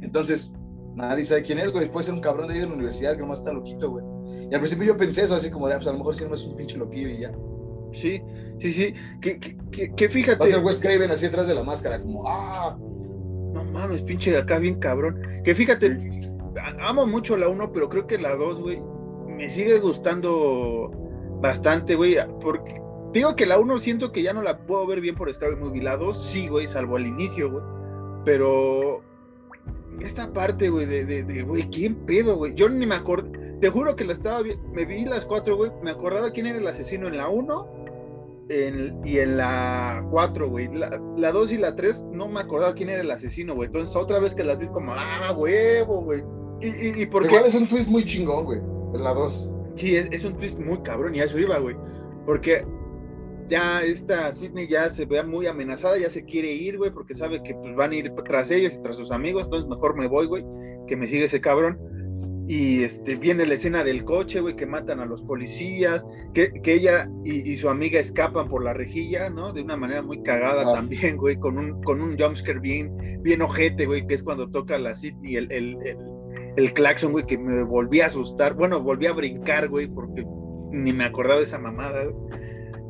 Entonces, 0.02 0.54
nadie 0.96 1.24
sabe 1.24 1.44
quién 1.44 1.60
es, 1.60 1.72
güey. 1.72 1.90
Puede 1.90 2.04
ser 2.04 2.16
un 2.16 2.20
cabrón 2.20 2.50
de 2.50 2.56
ahí 2.56 2.60
de 2.60 2.68
la 2.68 2.74
universidad 2.74 3.14
que 3.14 3.22
nomás 3.22 3.40
está 3.40 3.54
loquito, 3.54 3.92
güey. 3.92 4.04
Y 4.52 4.54
al 4.54 4.60
principio 4.60 4.88
yo 4.88 4.98
pensé 4.98 5.24
eso, 5.24 5.34
así 5.34 5.50
como 5.50 5.70
de, 5.70 5.76
ah, 5.76 5.78
pues 5.78 5.88
a 5.88 5.94
lo 5.94 6.00
mejor 6.00 6.14
si 6.14 6.26
no 6.26 6.36
es 6.36 6.44
un 6.44 6.58
pinche 6.58 6.78
loquillo 6.78 7.08
y 7.08 7.22
ya. 7.22 7.32
Sí, 7.94 8.22
sí, 8.60 8.74
sí. 8.74 8.94
Que, 9.22 9.40
que, 9.40 9.96
que, 9.96 10.10
fíjate. 10.10 10.40
Va 10.40 10.46
a 10.46 10.50
ser 10.50 10.62
Wes 10.66 10.80
Craven 10.80 11.12
así 11.12 11.28
atrás 11.28 11.48
de 11.48 11.56
la 11.56 11.64
máscara, 11.64 12.02
como, 12.02 12.28
ah. 12.28 12.78
No 13.54 13.64
mames, 13.72 14.02
pinche 14.02 14.36
acá 14.36 14.60
bien 14.60 14.80
cabrón. 14.80 15.22
Que 15.46 15.56
fíjate, 15.56 15.98
amo 16.80 17.06
mucho 17.08 17.38
la 17.38 17.50
1, 17.50 17.72
pero 17.72 17.90
creo 17.90 18.08
que 18.08 18.18
la 18.18 18.36
2, 18.36 18.62
güey, 18.62 18.82
me 19.28 19.50
sigue 19.50 19.80
gustando 19.80 20.92
bastante, 21.42 21.96
güey. 21.96 22.18
Porque 22.42 22.82
digo 23.14 23.36
que 23.36 23.46
la 23.46 23.60
1 23.60 23.80
siento 23.80 24.12
que 24.12 24.24
ya 24.24 24.34
no 24.34 24.42
la 24.42 24.60
puedo 24.60 24.86
ver 24.88 25.02
bien 25.02 25.16
por 25.16 25.34
Scary 25.34 25.56
Movie. 25.56 25.84
La 25.84 25.98
2 25.98 26.26
sí, 26.26 26.48
güey, 26.48 26.68
salvo 26.68 26.96
al 26.96 27.08
inicio, 27.08 27.52
güey. 27.52 27.64
Pero 28.26 29.02
esta 30.02 30.32
parte, 30.34 30.70
güey, 30.70 30.86
de, 30.86 31.06
de, 31.06 31.44
güey, 31.44 31.70
¿quién 31.70 31.96
pedo, 32.06 32.36
güey? 32.36 32.54
Yo 32.56 32.70
ni 32.70 32.86
me 32.86 32.96
acuerdo. 32.96 33.32
Te 33.60 33.70
juro 33.70 33.96
que 33.96 34.06
la 34.06 34.14
estaba 34.14 34.42
me 34.72 34.86
vi 34.86 35.06
las 35.06 35.26
cuatro, 35.26 35.56
güey. 35.58 35.72
Me 35.82 35.92
acordaba 35.92 36.32
quién 36.32 36.46
era 36.46 36.60
el 36.60 36.68
asesino 36.68 37.08
en 37.08 37.18
la 37.18 37.30
1 37.30 37.78
y 38.50 39.20
en 39.20 39.38
la 39.38 40.06
4, 40.12 40.50
güey. 40.50 40.70
La 41.18 41.32
2 41.32 41.52
y 41.52 41.58
la 41.58 41.76
3 41.76 42.06
no 42.12 42.28
me 42.28 42.40
acordaba 42.40 42.74
quién 42.74 42.90
era 42.90 43.02
el 43.02 43.12
asesino, 43.12 43.56
güey. 43.56 43.68
Entonces 43.68 43.96
otra 43.96 44.20
vez 44.20 44.36
que 44.36 44.44
las 44.44 44.60
vi 44.60 44.68
como, 44.68 44.94
ah, 44.94 45.34
huevo, 45.36 46.02
güey. 46.02 46.24
Y, 46.62 47.02
y, 47.02 47.06
por 47.06 47.26
Igual 47.26 47.46
es 47.46 47.56
un 47.56 47.68
twist 47.68 47.88
muy 47.88 48.04
chingón, 48.04 48.46
güey. 48.46 48.60
En 48.94 49.04
la 49.04 49.14
2. 49.14 49.52
Sí, 49.76 49.96
es, 49.96 50.26
un 50.26 50.36
twist 50.38 50.58
muy 50.58 50.80
cabrón 50.82 51.14
y 51.14 51.20
a 51.20 51.26
eso 51.26 51.38
iba, 51.38 51.58
güey. 51.60 51.76
Porque 52.26 52.66
ya 53.48 53.82
esta 53.82 54.32
Sidney 54.32 54.68
ya 54.68 54.90
se 54.90 55.06
ve 55.06 55.24
muy 55.24 55.46
amenazada, 55.46 55.98
ya 55.98 56.10
se 56.10 56.26
quiere 56.26 56.52
ir, 56.52 56.78
güey, 56.78 56.92
porque 56.92 57.16
sabe 57.16 57.44
que 57.44 57.54
pues, 57.54 57.76
van 57.76 57.92
a 57.92 57.96
ir 57.96 58.12
tras 58.28 58.50
ellos 58.50 58.76
y 58.76 58.82
tras 58.82 58.96
sus 58.96 59.12
amigos. 59.12 59.44
Entonces 59.46 59.70
mejor 59.70 59.96
me 59.96 60.08
voy, 60.08 60.26
güey, 60.26 60.44
que 60.88 60.96
me 60.96 61.08
sigue 61.08 61.26
ese 61.26 61.40
cabrón 61.40 61.78
y 62.48 62.84
este, 62.84 63.16
viene 63.16 63.46
la 63.46 63.56
escena 63.56 63.84
del 63.84 64.06
coche, 64.06 64.40
güey, 64.40 64.56
que 64.56 64.66
matan 64.66 65.02
a 65.02 65.06
los 65.06 65.22
policías, 65.22 66.08
que, 66.34 66.50
que 66.64 66.76
ella 66.76 67.10
y, 67.26 67.58
su 67.58 67.70
amiga 67.70 68.00
escapan 68.00 68.48
por 68.48 68.64
la 68.64 68.74
rejilla, 68.74 69.30
¿no? 69.30 69.52
De 69.52 69.62
una 69.62 69.76
manera 69.76 70.02
muy 70.02 70.24
cagada 70.24 70.64
también, 70.74 71.18
güey, 71.18 71.36
con 71.36 71.58
un, 71.58 71.84
con 71.84 72.02
un 72.02 72.18
jumpscare 72.18 72.60
bien, 72.60 73.22
bien 73.22 73.42
ojete, 73.42 73.86
güey, 73.86 74.08
que 74.08 74.14
es 74.14 74.24
cuando 74.24 74.50
toca 74.50 74.78
la 74.78 74.96
Sidney 74.96 75.36
el, 75.36 75.52
el, 75.52 75.78
el, 75.84 75.98
el 76.58 76.74
claxon, 76.74 77.12
güey, 77.12 77.26
que 77.26 77.38
me 77.38 77.64
volví 77.64 78.02
a 78.02 78.08
asustar, 78.08 78.56
bueno, 78.56 78.82
volví 78.82 79.06
a 79.06 79.14
brincar, 79.14 79.70
güey, 79.70 79.88
porque 79.88 80.26
ni 80.72 80.92
me 80.92 81.06
acordaba 81.06 81.38
de 81.38 81.46
esa 81.46 81.60
mamada, 81.60 82.04
güey. 82.06 82.48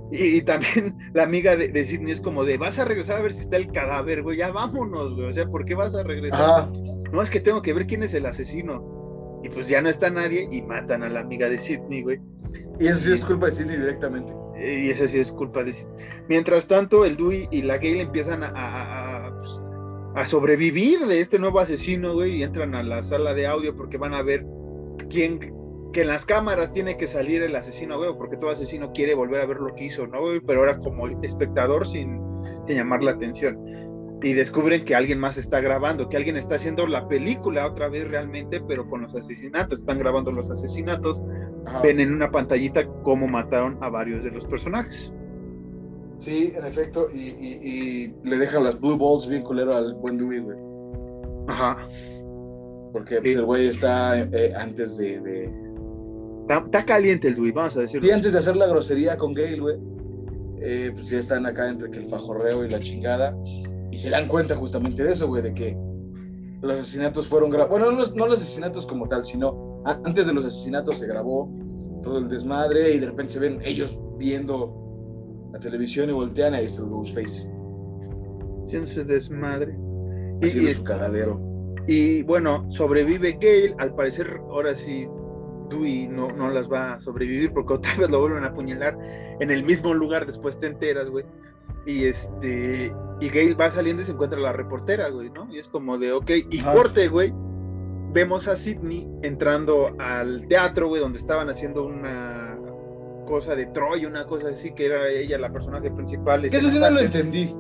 Y, 0.10 0.42
también 0.42 0.96
la 1.14 1.24
amiga 1.24 1.56
de, 1.58 1.68
de, 1.68 1.86
Sidney 1.86 2.14
es 2.14 2.22
como 2.22 2.46
de, 2.46 2.58
vas 2.58 2.80
a 2.80 2.86
regresar 2.86 3.18
a 3.18 3.22
ver 3.22 3.34
si 3.34 3.42
está 3.42 3.58
el 3.58 3.72
cadáver, 3.72 4.24
güey, 4.24 4.38
ya 4.38 4.52
vámonos, 4.52 5.16
güey, 5.16 5.30
o 5.30 5.34
sea, 5.34 5.46
¿por 5.48 5.66
qué 5.66 5.76
vas 5.76 5.94
a 5.96 6.04
regresar? 6.04 6.72
No, 7.12 7.22
es 7.22 7.30
que 7.30 7.42
tengo 7.42 7.62
que 7.62 7.74
ver 7.74 7.88
quién 7.88 8.04
es 8.04 8.14
el 8.14 8.26
asesino 8.26 9.40
y 9.44 9.50
pues 9.50 9.68
ya 9.68 9.82
no 9.82 9.90
está 9.90 10.10
nadie 10.10 10.48
y 10.52 10.62
matan 10.62 11.04
a 11.04 11.10
la 11.10 11.20
amiga 11.20 11.50
de 11.50 11.58
Sidney, 11.58 12.04
güey. 12.04 12.20
Y 12.80 12.88
eso 12.88 12.98
sí 12.98 13.12
es 13.12 13.26
culpa 13.26 13.48
de 13.48 13.54
Sidney 13.54 13.78
directamente. 13.78 14.34
Y 14.58 14.90
eso 14.90 15.08
sí 15.08 15.20
es 15.20 15.32
culpa 15.32 15.64
de 15.64 15.74
Sidney. 15.74 16.06
Mientras 16.28 16.68
tanto, 16.68 17.06
el 17.06 17.18
Dewey 17.18 17.48
y 17.52 17.62
la 17.62 17.78
Gale 17.78 18.02
empiezan 18.02 18.44
a, 18.44 18.50
a, 18.50 19.17
a, 20.18 20.26
sobrevivir 20.26 21.00
de 21.00 21.22
este 21.22 21.40
nuevo 21.40 21.60
asesino, 21.60 22.14
güey, 22.14 22.38
y 22.38 22.44
entran 22.44 22.76
a 22.76 22.84
la 22.84 23.04
sala 23.04 23.34
de 23.34 23.48
audio 23.48 23.76
porque 23.76 23.98
van 23.98 24.14
a 24.14 24.22
ver 24.22 24.46
quién, 25.10 25.40
que 25.94 26.02
en 26.02 26.08
las 26.08 26.26
cámaras 26.26 26.72
tiene 26.72 26.98
que 26.98 27.08
salir 27.08 27.42
el 27.42 27.56
asesino, 27.56 27.98
güey, 27.98 28.12
porque 28.18 28.38
todo 28.38 28.50
asesino 28.50 28.92
quiere 28.94 29.14
volver 29.16 29.42
a 29.42 29.46
ver 29.46 29.58
lo 29.58 29.74
que 29.76 29.86
hizo, 29.86 30.08
¿no, 30.08 30.22
güey? 30.22 30.40
Pero 30.40 30.60
ahora 30.60 30.80
como 30.80 31.08
espectador 31.08 31.88
sin, 31.88 32.20
sin 32.68 32.78
llamar 32.78 33.04
la 33.04 33.12
atención 33.12 33.58
y 34.24 34.34
descubren 34.34 34.84
que 34.84 34.96
alguien 34.96 35.20
más 35.20 35.38
está 35.38 35.60
grabando, 35.62 36.10
que 36.10 36.18
alguien 36.18 36.38
está 36.38 36.56
haciendo 36.56 36.88
la 36.88 37.08
película 37.08 37.68
otra 37.68 37.88
vez 37.88 38.08
realmente, 38.08 38.62
pero 38.68 38.90
con 38.90 39.04
los 39.04 39.16
asesinatos, 39.16 39.82
están 39.82 40.00
grabando 40.00 40.32
los 40.32 40.50
asesinatos, 40.50 41.22
ven 41.84 42.00
en 42.00 42.14
una 42.14 42.32
pantallita 42.32 42.88
cómo 43.04 43.28
mataron 43.28 43.78
a 43.82 43.90
varios 43.90 44.24
de 44.24 44.32
los 44.32 44.46
personajes. 44.46 45.12
Sí, 46.20 46.54
en 46.56 46.66
efecto, 46.66 47.10
y, 47.14 48.14
le 48.24 48.38
dejan 48.38 48.64
las 48.64 48.80
blue 48.80 48.98
balls 48.98 49.28
bien 49.28 49.44
culero 49.44 49.76
al 49.76 49.94
buen 49.96 50.18
Dewey, 50.18 50.40
güey. 50.40 50.58
Ajá. 51.48 51.78
Porque 52.92 53.22
pues, 53.22 53.36
el 53.36 53.46
güey 53.46 53.68
está 53.68 54.20
eh, 54.20 54.54
antes 54.56 54.98
de... 54.98 55.52
Está, 56.50 56.86
caliente 56.86 57.28
el 57.28 57.36
Dewey, 57.36 57.52
vamos 57.52 57.78
a 57.78 57.82
decirlo. 57.82 58.08
Sí, 58.08 58.12
antes 58.12 58.34
de 58.34 58.40
hacer 58.40 58.56
la 58.56 58.68
grosería 58.68 59.18
con 59.18 59.34
Gale, 59.34 59.60
güey. 59.60 59.78
Eh, 60.60 60.92
pues 60.94 61.10
ya 61.10 61.20
están 61.20 61.46
acá 61.46 61.70
entre 61.70 61.92
que 61.92 62.00
el 62.00 62.10
fajorreo 62.10 62.66
y 62.66 62.70
la 62.70 62.80
chingada 62.80 63.38
y 63.92 63.98
se 63.98 64.10
dan 64.10 64.28
cuenta 64.28 64.56
justamente 64.56 65.04
de 65.04 65.12
eso, 65.12 65.28
güey, 65.28 65.44
de 65.44 65.54
que 65.54 65.78
los 66.62 66.80
asesinatos 66.80 67.28
fueron 67.28 67.52
grabados. 67.52 67.72
Bueno, 67.72 67.92
no 67.92 67.98
los, 67.98 68.16
no 68.16 68.26
los 68.26 68.42
asesinatos 68.42 68.88
como 68.88 69.08
tal, 69.08 69.24
sino 69.24 69.84
antes 69.86 70.26
de 70.26 70.34
los 70.34 70.46
asesinatos 70.46 70.98
se 70.98 71.08
grabó 71.08 71.52
todo 72.02 72.18
el 72.20 72.28
desmadre 72.28 72.94
y 72.94 73.00
de 73.00 73.06
repente 73.06 73.34
se 73.34 73.40
ven 73.40 73.60
ellos 73.64 73.98
viendo 74.18 74.87
la 75.52 75.60
televisión 75.60 76.10
y 76.10 76.14
voltean 76.14 76.54
está 76.56 76.82
el 76.82 76.90
Ghostface. 76.90 77.52
Haciéndose 78.66 79.04
desmadre. 79.06 79.78
Y, 80.42 80.48
y 80.48 80.74
su 80.74 80.84
cagadero. 80.84 81.42
Y 81.88 82.24
bueno, 82.24 82.66
sobrevive 82.70 83.34
Gale. 83.34 83.76
Al 83.80 83.96
parecer, 83.96 84.40
ahora 84.50 84.76
sí, 84.76 85.08
Dewey 85.70 86.08
no, 86.08 86.32
no 86.32 86.50
las 86.50 86.72
va 86.72 86.94
a 86.94 87.02
sobrevivir 87.02 87.54
porque 87.54 87.74
otra 87.74 87.96
vez 87.96 88.10
lo 88.10 88.20
vuelven 88.20 88.44
a 88.44 88.48
apuñalar 88.48 88.98
en 89.40 89.52
el 89.52 89.64
mismo 89.64 89.94
lugar. 89.94 90.26
Después 90.26 90.58
te 90.60 90.68
enteras, 90.68 91.10
güey. 91.10 91.26
Y 91.86 92.04
este, 92.04 92.94
y 93.22 93.30
Gail 93.30 93.60
va 93.60 93.72
saliendo 93.72 94.02
y 94.02 94.06
se 94.06 94.12
encuentra 94.12 94.40
la 94.40 94.52
reportera, 94.52 95.08
güey, 95.10 95.30
¿no? 95.30 95.48
Y 95.50 95.60
es 95.60 95.70
como 95.70 95.98
de, 95.98 96.12
ok, 96.12 96.30
y 96.52 96.60
corte, 96.62 97.08
güey. 97.08 97.34
Vemos 98.14 98.48
a 98.48 98.56
Sidney 98.56 99.08
entrando 99.22 99.96
al 100.00 100.48
teatro, 100.48 100.88
güey, 100.90 101.02
donde 101.02 101.18
estaban 101.18 101.50
haciendo 101.50 101.86
una 101.86 102.47
cosa 103.28 103.56
de 103.56 103.68
Troy, 103.68 104.06
una 104.06 104.26
cosa 104.26 104.50
así, 104.50 104.74
que 104.74 104.88
era 104.88 105.08
ella 105.10 105.38
la 105.38 105.52
personaje 105.52 105.92
principal. 105.92 106.44
Eso 106.46 106.70
sí 106.70 106.80
no 106.80 106.90
lo 106.90 107.00
entendí. 107.00 107.56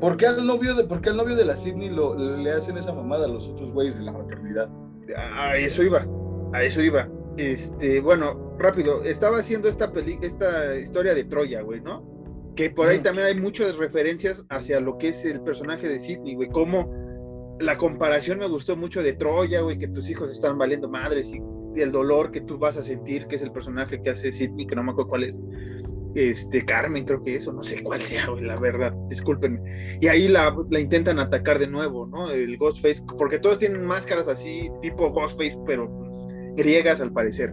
¿Por 0.00 0.16
qué 0.16 0.26
al 0.26 0.46
novio 0.46 0.74
de, 0.74 0.84
por 0.84 1.00
qué 1.00 1.10
al 1.10 1.16
novio 1.16 1.34
de 1.34 1.44
la 1.44 1.56
Sidney 1.56 1.88
lo, 1.88 2.16
le 2.16 2.50
hacen 2.50 2.76
esa 2.76 2.92
mamada 2.92 3.24
a 3.24 3.28
los 3.28 3.48
otros 3.48 3.72
güeyes 3.72 3.98
de 3.98 4.04
la 4.04 4.12
maternidad? 4.12 4.68
A 5.36 5.56
eso 5.56 5.82
iba, 5.82 6.06
a 6.52 6.62
eso 6.62 6.82
iba. 6.82 7.08
Este, 7.36 8.00
bueno, 8.00 8.56
rápido, 8.58 9.02
estaba 9.04 9.38
haciendo 9.38 9.68
esta 9.68 9.92
peli, 9.92 10.18
esta 10.22 10.76
historia 10.76 11.14
de 11.14 11.24
Troya, 11.24 11.62
güey, 11.62 11.80
¿no? 11.80 12.04
Que 12.56 12.70
por 12.70 12.88
ahí 12.88 12.98
también 12.98 13.28
hay 13.28 13.40
muchas 13.40 13.76
referencias 13.76 14.44
hacia 14.50 14.80
lo 14.80 14.98
que 14.98 15.08
es 15.08 15.24
el 15.24 15.40
personaje 15.40 15.88
de 15.88 15.98
Sidney, 15.98 16.34
güey. 16.34 16.48
Cómo 16.50 17.56
la 17.60 17.78
comparación 17.78 18.40
me 18.40 18.48
gustó 18.48 18.76
mucho 18.76 19.02
de 19.02 19.12
Troya, 19.14 19.60
güey, 19.60 19.78
que 19.78 19.88
tus 19.88 20.10
hijos 20.10 20.30
están 20.30 20.58
valiendo 20.58 20.88
madres 20.88 21.32
y, 21.32 21.40
el 21.76 21.92
dolor 21.92 22.30
que 22.30 22.40
tú 22.40 22.58
vas 22.58 22.76
a 22.76 22.82
sentir, 22.82 23.26
que 23.26 23.36
es 23.36 23.42
el 23.42 23.52
personaje 23.52 24.00
que 24.02 24.10
hace 24.10 24.32
Sidney, 24.32 24.66
que 24.66 24.76
no 24.76 24.82
me 24.82 24.92
acuerdo 24.92 25.10
cuál 25.10 25.24
es. 25.24 25.40
Este, 26.14 26.64
Carmen, 26.64 27.06
creo 27.06 27.24
que 27.24 27.36
eso, 27.36 27.52
no 27.52 27.64
sé 27.64 27.82
cuál 27.82 28.02
sea, 28.02 28.26
güey, 28.26 28.44
la 28.44 28.56
verdad, 28.56 28.92
discúlpenme. 29.08 29.98
Y 30.00 30.08
ahí 30.08 30.28
la, 30.28 30.54
la, 30.68 30.80
intentan 30.80 31.18
atacar 31.18 31.58
de 31.58 31.66
nuevo, 31.66 32.06
¿no? 32.06 32.30
El 32.30 32.58
Ghostface, 32.58 33.02
porque 33.16 33.38
todos 33.38 33.58
tienen 33.58 33.84
máscaras 33.84 34.28
así, 34.28 34.70
tipo 34.82 35.10
Ghostface, 35.10 35.56
pero 35.66 35.90
griegas 36.56 37.00
al 37.00 37.12
parecer. 37.12 37.52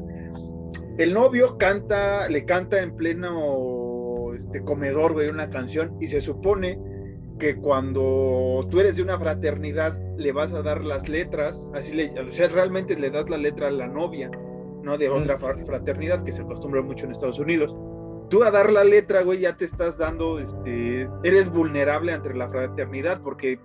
El 0.97 1.13
novio 1.13 1.57
canta, 1.57 2.27
le 2.27 2.43
canta 2.43 2.81
en 2.81 2.93
pleno 2.97 4.33
este, 4.35 4.61
comedor, 4.61 5.13
güey, 5.13 5.29
una 5.29 5.49
canción, 5.49 5.95
y 6.01 6.07
se 6.07 6.19
supone 6.19 6.77
que 7.39 7.55
cuando 7.55 8.67
tú 8.69 8.79
eres 8.79 8.97
de 8.97 9.01
una 9.01 9.17
fraternidad 9.17 9.97
le 10.17 10.31
vas 10.31 10.53
a 10.53 10.61
dar 10.61 10.83
las 10.83 11.09
letras, 11.09 11.69
así 11.73 11.95
le, 11.95 12.19
o 12.19 12.31
sea, 12.31 12.49
realmente 12.49 12.99
le 12.99 13.09
das 13.09 13.29
la 13.29 13.37
letra 13.37 13.69
a 13.69 13.71
la 13.71 13.87
novia, 13.87 14.29
¿no? 14.83 14.97
De 14.97 15.09
otra 15.09 15.39
fraternidad 15.39 16.23
que 16.23 16.31
se 16.31 16.41
acostumbra 16.41 16.81
mucho 16.81 17.05
en 17.05 17.11
Estados 17.11 17.39
Unidos. 17.39 17.75
Tú 18.29 18.43
a 18.43 18.51
dar 18.51 18.71
la 18.71 18.83
letra, 18.83 19.23
güey, 19.23 19.39
ya 19.39 19.57
te 19.57 19.65
estás 19.65 19.97
dando, 19.97 20.37
este, 20.37 21.09
eres 21.23 21.49
vulnerable 21.49 22.13
ante 22.13 22.31
la 22.35 22.49
fraternidad 22.49 23.21
porque 23.23 23.59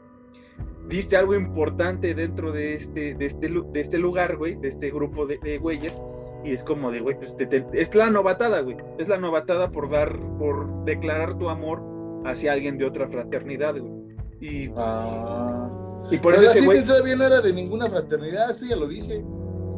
diste 0.88 1.16
algo 1.16 1.34
importante 1.34 2.14
dentro 2.14 2.52
de 2.52 2.74
este, 2.74 3.14
de 3.14 3.26
este, 3.26 3.48
de 3.48 3.80
este 3.80 3.98
lugar, 3.98 4.36
güey, 4.36 4.54
de 4.54 4.68
este 4.68 4.90
grupo 4.90 5.26
de, 5.26 5.38
de 5.38 5.58
güeyes, 5.58 6.00
y 6.44 6.52
es 6.52 6.62
como 6.62 6.90
de, 6.90 7.00
güey, 7.00 7.16
pues 7.18 7.34
es 7.72 7.94
la 7.94 8.10
novatada, 8.10 8.60
güey, 8.60 8.76
es 8.98 9.08
la 9.08 9.18
novatada 9.18 9.70
por 9.70 9.90
dar, 9.90 10.18
por 10.38 10.84
declarar 10.84 11.36
tu 11.38 11.48
amor 11.48 11.93
hacia 12.24 12.52
alguien 12.52 12.78
de 12.78 12.86
otra 12.86 13.08
fraternidad, 13.08 13.78
güey. 13.78 13.92
Y, 14.40 14.70
ah. 14.76 15.70
y 16.10 16.18
por 16.18 16.34
eso 16.34 16.44
ese 16.44 16.64
güey... 16.64 16.84
todavía 16.84 17.16
no 17.16 17.24
era 17.24 17.40
de 17.40 17.52
ninguna 17.52 17.88
fraternidad, 17.88 18.52
sí, 18.54 18.68
ya 18.68 18.76
lo 18.76 18.86
dice. 18.86 19.24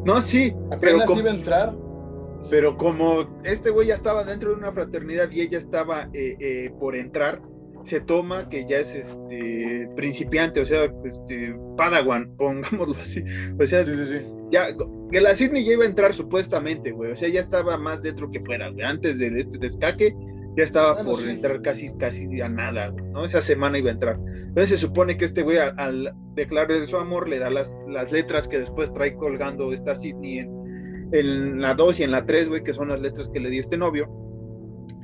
No, 0.05 0.21
sí. 0.21 0.53
Apenas 0.71 1.05
pero 1.07 1.19
iba 1.19 1.31
a 1.31 1.35
entrar. 1.35 1.75
Pero 2.49 2.77
como 2.77 3.41
este 3.43 3.69
güey 3.69 3.87
ya 3.87 3.95
estaba 3.95 4.23
dentro 4.23 4.51
de 4.51 4.55
una 4.55 4.71
fraternidad 4.71 5.29
y 5.31 5.41
ella 5.41 5.57
estaba 5.57 6.09
eh, 6.13 6.37
eh, 6.39 6.71
por 6.79 6.95
entrar, 6.95 7.41
se 7.83 8.01
toma 8.01 8.49
que 8.49 8.65
ya 8.67 8.79
es 8.79 8.93
este 8.93 9.89
principiante, 9.95 10.61
o 10.61 10.65
sea, 10.65 10.91
este 11.05 11.55
Padawan, 11.77 12.35
pongámoslo 12.37 12.95
así. 13.01 13.23
O 13.59 13.65
sea, 13.65 13.85
sí, 13.85 13.93
sí, 13.95 14.05
sí. 14.05 14.25
ya 14.51 14.67
que 15.11 15.21
la 15.21 15.35
Sidney 15.35 15.65
ya 15.65 15.73
iba 15.73 15.83
a 15.83 15.87
entrar 15.87 16.13
supuestamente, 16.13 16.91
güey. 16.91 17.11
O 17.11 17.17
sea, 17.17 17.29
ya 17.29 17.39
estaba 17.39 17.77
más 17.77 18.01
dentro 18.01 18.29
que 18.29 18.41
fuera, 18.41 18.69
güey. 18.69 18.85
Antes 18.85 19.19
de 19.19 19.27
este 19.39 19.57
descaque, 19.57 20.13
ya 20.57 20.63
estaba 20.63 21.03
por 21.03 21.21
entrar 21.23 21.61
casi, 21.61 21.95
casi 21.97 22.41
a 22.41 22.49
nada, 22.49 22.89
¿no? 22.89 23.23
Esa 23.23 23.41
semana 23.41 23.77
iba 23.77 23.91
a 23.91 23.93
entrar. 23.93 24.19
Entonces 24.25 24.69
se 24.69 24.77
supone 24.77 25.15
que 25.15 25.25
este 25.25 25.43
güey 25.43 25.57
al, 25.57 26.13
declarar 26.33 26.87
su 26.87 26.97
amor 26.97 27.29
le 27.29 27.37
da 27.37 27.51
las, 27.51 27.75
las 27.87 28.11
letras 28.11 28.47
que 28.47 28.57
después 28.57 28.91
trae 28.91 29.15
colgando 29.15 29.71
esta 29.71 29.95
Sidney 29.95 30.39
en, 30.39 30.49
en 31.11 31.61
la 31.61 31.75
2 31.75 31.99
y 31.99 32.03
en 32.03 32.11
la 32.11 32.25
3, 32.25 32.49
güey, 32.49 32.63
que 32.63 32.73
son 32.73 32.89
las 32.89 32.99
letras 32.99 33.29
que 33.29 33.39
le 33.39 33.51
dio 33.51 33.61
este 33.61 33.77
novio. 33.77 34.09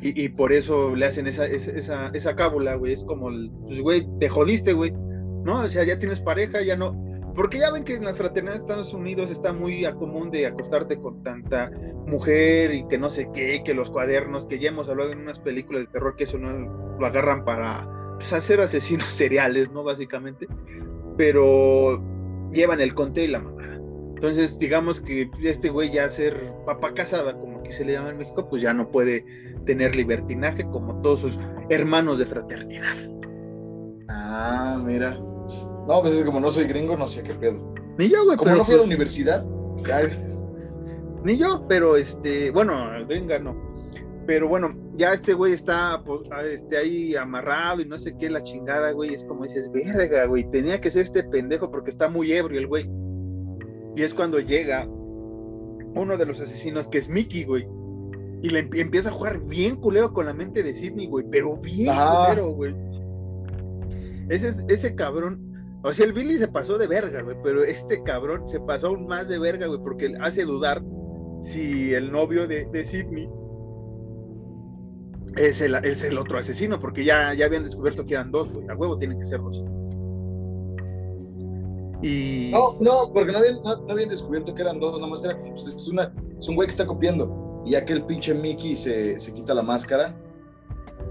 Y, 0.01 0.23
y 0.23 0.29
por 0.29 0.51
eso 0.51 0.95
le 0.95 1.05
hacen 1.05 1.27
esa, 1.27 1.45
esa, 1.45 2.09
esa 2.13 2.35
cábula, 2.35 2.73
güey. 2.73 2.93
Es 2.93 3.03
como, 3.03 3.29
pues, 3.67 3.79
güey, 3.79 4.07
te 4.19 4.29
jodiste, 4.29 4.73
güey. 4.73 4.91
¿No? 4.91 5.59
O 5.59 5.69
sea, 5.69 5.83
ya 5.83 5.99
tienes 5.99 6.19
pareja, 6.19 6.63
ya 6.63 6.75
no 6.75 6.95
porque 7.35 7.59
ya 7.59 7.71
ven 7.71 7.83
que 7.83 7.95
en 7.95 8.05
las 8.05 8.17
fraternidades 8.17 8.61
de 8.61 8.65
Estados 8.65 8.93
Unidos 8.93 9.31
está 9.31 9.53
muy 9.53 9.85
a 9.85 9.93
común 9.93 10.29
de 10.29 10.45
acostarte 10.45 10.97
con 10.97 11.23
tanta 11.23 11.71
mujer 12.05 12.73
y 12.73 12.87
que 12.87 12.97
no 12.97 13.09
sé 13.09 13.29
qué, 13.33 13.63
que 13.63 13.73
los 13.73 13.89
cuadernos, 13.89 14.45
que 14.45 14.59
ya 14.59 14.69
hemos 14.69 14.87
hablado 14.89 15.11
en 15.11 15.19
unas 15.19 15.39
películas 15.39 15.83
de 15.83 15.87
terror 15.87 16.15
que 16.15 16.25
eso 16.25 16.37
no 16.37 16.97
lo 16.99 17.05
agarran 17.05 17.43
para 17.43 17.87
pues, 18.17 18.31
hacer 18.33 18.61
asesinos 18.61 19.05
seriales, 19.07 19.71
¿no? 19.71 19.83
Básicamente. 19.83 20.47
Pero 21.17 22.03
llevan 22.53 22.81
el 22.81 22.93
conté 22.93 23.23
y 23.23 23.27
la 23.29 23.39
mamá. 23.39 23.79
Entonces, 24.15 24.57
digamos 24.59 25.01
que 25.01 25.29
este 25.41 25.69
güey 25.69 25.91
ya 25.91 26.09
ser 26.09 26.53
papá 26.65 26.93
casada, 26.93 27.33
como 27.33 27.59
aquí 27.59 27.71
se 27.71 27.83
le 27.83 27.93
llama 27.93 28.09
en 28.09 28.19
México, 28.19 28.47
pues 28.47 28.61
ya 28.61 28.73
no 28.73 28.89
puede 28.89 29.25
tener 29.65 29.95
libertinaje 29.95 30.63
como 30.69 31.01
todos 31.01 31.21
sus 31.21 31.39
hermanos 31.69 32.19
de 32.19 32.25
fraternidad. 32.25 32.95
Ah, 34.07 34.81
mira. 34.83 35.19
No, 35.87 36.01
pues 36.01 36.13
es 36.13 36.23
como 36.23 36.39
no 36.39 36.51
soy 36.51 36.65
gringo, 36.65 36.95
no 36.95 37.07
sé 37.07 37.23
qué 37.23 37.33
pedo. 37.33 37.73
Ni 37.97 38.09
yo, 38.09 38.23
güey. 38.25 38.37
Como 38.37 38.55
no 38.55 38.65
fui 38.65 38.73
a 38.73 38.77
la 38.77 38.83
pues 38.83 38.87
universidad, 38.87 39.45
Ni 41.23 41.37
yo, 41.37 41.65
pero 41.67 41.97
este, 41.97 42.51
bueno, 42.51 42.75
gringa 43.07 43.39
no. 43.39 43.55
Pero 44.25 44.47
bueno, 44.47 44.73
ya 44.95 45.11
este 45.11 45.33
güey 45.33 45.53
está 45.53 46.01
pues, 46.05 46.21
este, 46.49 46.77
ahí 46.77 47.15
amarrado 47.15 47.81
y 47.81 47.85
no 47.85 47.97
sé 47.97 48.15
qué, 48.17 48.29
la 48.29 48.41
chingada, 48.41 48.91
güey. 48.91 49.13
Es 49.13 49.23
como 49.25 49.43
dices, 49.43 49.69
verga, 49.71 50.25
güey. 50.25 50.49
Tenía 50.49 50.79
que 50.79 50.89
ser 50.89 51.03
este 51.03 51.23
pendejo 51.23 51.69
porque 51.69 51.89
está 51.89 52.07
muy 52.09 52.31
ebrio 52.31 52.59
el 52.59 52.67
güey. 52.67 52.89
Y 53.95 54.03
es 54.03 54.13
cuando 54.13 54.39
llega 54.39 54.87
uno 55.95 56.17
de 56.17 56.25
los 56.25 56.39
asesinos, 56.39 56.87
que 56.87 56.99
es 56.99 57.09
Mickey, 57.09 57.43
güey. 57.43 57.67
Y 58.41 58.49
le 58.49 58.59
empieza 58.59 59.09
a 59.09 59.13
jugar 59.13 59.39
bien 59.39 59.75
culero 59.75 60.11
con 60.13 60.25
la 60.25 60.33
mente 60.33 60.63
de 60.63 60.73
Sidney, 60.73 61.07
güey. 61.07 61.25
Pero 61.29 61.57
bien 61.57 61.93
culero, 61.93 62.51
güey. 62.51 62.75
Ese, 64.29 64.53
ese 64.67 64.95
cabrón 64.95 65.53
o 65.85 65.91
sea, 65.91 66.05
el 66.05 66.13
Billy 66.13 66.37
se 66.37 66.47
pasó 66.47 66.77
de 66.77 66.87
verga, 66.87 67.21
güey, 67.21 67.35
pero 67.43 67.63
este 67.63 68.01
cabrón 68.03 68.47
se 68.47 68.59
pasó 68.61 68.87
aún 68.87 69.05
más 69.05 69.27
de 69.27 69.37
verga, 69.37 69.67
güey, 69.67 69.81
porque 69.81 70.15
hace 70.21 70.45
dudar 70.45 70.81
si 71.41 71.93
el 71.93 72.09
novio 72.09 72.47
de, 72.47 72.65
de 72.65 72.85
Sidney 72.85 73.29
es 75.35 75.59
el, 75.59 75.75
es 75.83 76.05
el, 76.05 76.17
otro 76.17 76.37
asesino, 76.37 76.79
porque 76.79 77.03
ya, 77.03 77.33
ya 77.33 77.47
habían 77.47 77.65
descubierto 77.65 78.05
que 78.05 78.13
eran 78.13 78.31
dos, 78.31 78.49
güey. 78.53 78.65
A 78.69 78.75
huevo 78.75 78.97
tienen 78.97 79.19
que 79.19 79.25
ser 79.25 79.41
dos. 79.41 79.61
Y... 82.01 82.51
No, 82.53 82.77
no, 82.79 83.11
porque 83.13 83.33
no 83.33 83.39
habían, 83.39 83.61
no, 83.61 83.91
habían 83.91 84.07
descubierto 84.07 84.55
que 84.55 84.61
eran 84.61 84.79
dos, 84.79 85.01
nomás 85.01 85.21
era 85.25 85.37
pues, 85.37 85.65
es, 85.67 85.87
una, 85.89 86.13
es 86.39 86.47
un 86.47 86.55
güey 86.55 86.67
que 86.67 86.71
está 86.71 86.85
copiando. 86.85 87.61
Y 87.65 87.71
ya 87.71 87.83
que 87.83 87.91
el 87.91 88.05
pinche 88.05 88.33
Mickey 88.33 88.77
se, 88.77 89.19
se 89.19 89.33
quita 89.33 89.53
la 89.53 89.63
máscara, 89.63 90.15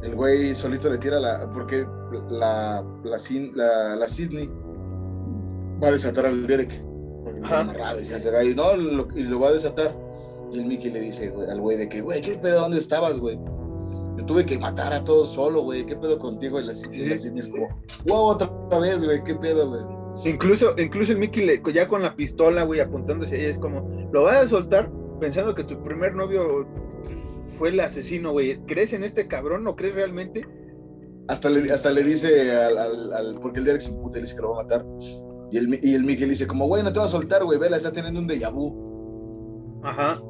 el 0.02 0.14
güey 0.14 0.54
solito 0.54 0.88
le 0.88 0.96
tira 0.96 1.20
la. 1.20 1.50
Porque 1.50 1.86
la, 2.12 2.84
la, 3.04 3.18
la, 3.54 3.96
la 3.96 4.08
Sidney 4.08 4.50
va 5.82 5.88
a 5.88 5.92
desatar 5.92 6.26
al 6.26 6.46
Derek. 6.46 6.72
Amarrado, 7.44 8.00
y, 8.00 8.04
se 8.04 8.18
y, 8.18 8.54
no, 8.54 8.76
lo, 8.76 9.08
y 9.16 9.22
lo 9.24 9.40
va 9.40 9.48
a 9.48 9.52
desatar. 9.52 9.94
Y 10.52 10.58
el 10.58 10.66
Mickey 10.66 10.90
le 10.90 11.00
dice 11.00 11.32
al 11.48 11.60
güey 11.60 11.76
de 11.76 11.88
que, 11.88 12.00
güey, 12.00 12.20
¿qué 12.22 12.36
pedo? 12.36 12.60
¿Dónde 12.60 12.78
estabas, 12.78 13.18
güey? 13.18 13.38
Yo 14.16 14.26
tuve 14.26 14.44
que 14.44 14.58
matar 14.58 14.92
a 14.92 15.02
todos 15.02 15.32
solo, 15.32 15.62
güey. 15.62 15.84
¿Qué 15.84 15.96
pedo 15.96 16.18
contigo? 16.18 16.60
Y 16.60 16.64
la, 16.64 16.74
Sidney 16.74 17.38
es 17.38 17.48
como, 17.48 17.68
wow, 18.06 18.24
otra 18.26 18.50
vez, 18.78 19.02
güey. 19.04 19.24
¿Qué 19.24 19.34
pedo, 19.34 19.68
güey? 19.68 19.82
Incluso, 20.24 20.74
incluso 20.78 21.12
el 21.12 21.18
Mickey 21.18 21.44
le, 21.44 21.62
ya 21.72 21.88
con 21.88 22.02
la 22.02 22.14
pistola, 22.14 22.62
güey, 22.64 22.80
apuntándose 22.80 23.34
ahí, 23.34 23.44
es 23.46 23.58
como, 23.58 24.08
lo 24.12 24.24
vas 24.24 24.36
a 24.36 24.46
soltar 24.46 24.90
pensando 25.18 25.54
que 25.54 25.64
tu 25.64 25.82
primer 25.82 26.14
novio 26.14 26.66
fue 27.58 27.70
el 27.70 27.80
asesino, 27.80 28.32
güey. 28.32 28.58
¿Crees 28.66 28.92
en 28.92 29.04
este 29.04 29.26
cabrón? 29.26 29.64
¿No 29.64 29.74
crees 29.74 29.94
realmente? 29.94 30.46
Hasta 31.28 31.50
le, 31.50 31.72
hasta 31.72 31.90
le 31.90 32.02
dice 32.02 32.52
al, 32.52 33.38
porque 33.40 33.60
el 33.60 33.64
Derek 33.64 33.82
se 33.82 33.90
imputa 33.90 34.18
y 34.18 34.20
le 34.20 34.22
dice 34.22 34.36
que 34.36 34.42
lo 34.42 34.52
va 34.52 34.60
a 34.60 34.62
matar. 34.64 34.86
Y 35.50 35.58
el, 35.58 35.80
y 35.82 35.94
el 35.94 36.04
Miguel 36.04 36.30
dice 36.30 36.46
como, 36.46 36.66
güey, 36.66 36.82
no 36.82 36.92
te 36.92 36.98
va 36.98 37.04
a 37.04 37.08
soltar, 37.08 37.44
güey, 37.44 37.58
vela, 37.58 37.76
está 37.76 37.92
teniendo 37.92 38.20
un 38.20 38.28
déjà 38.28 38.50
vu. 38.50 39.80
Ajá. 39.82 40.20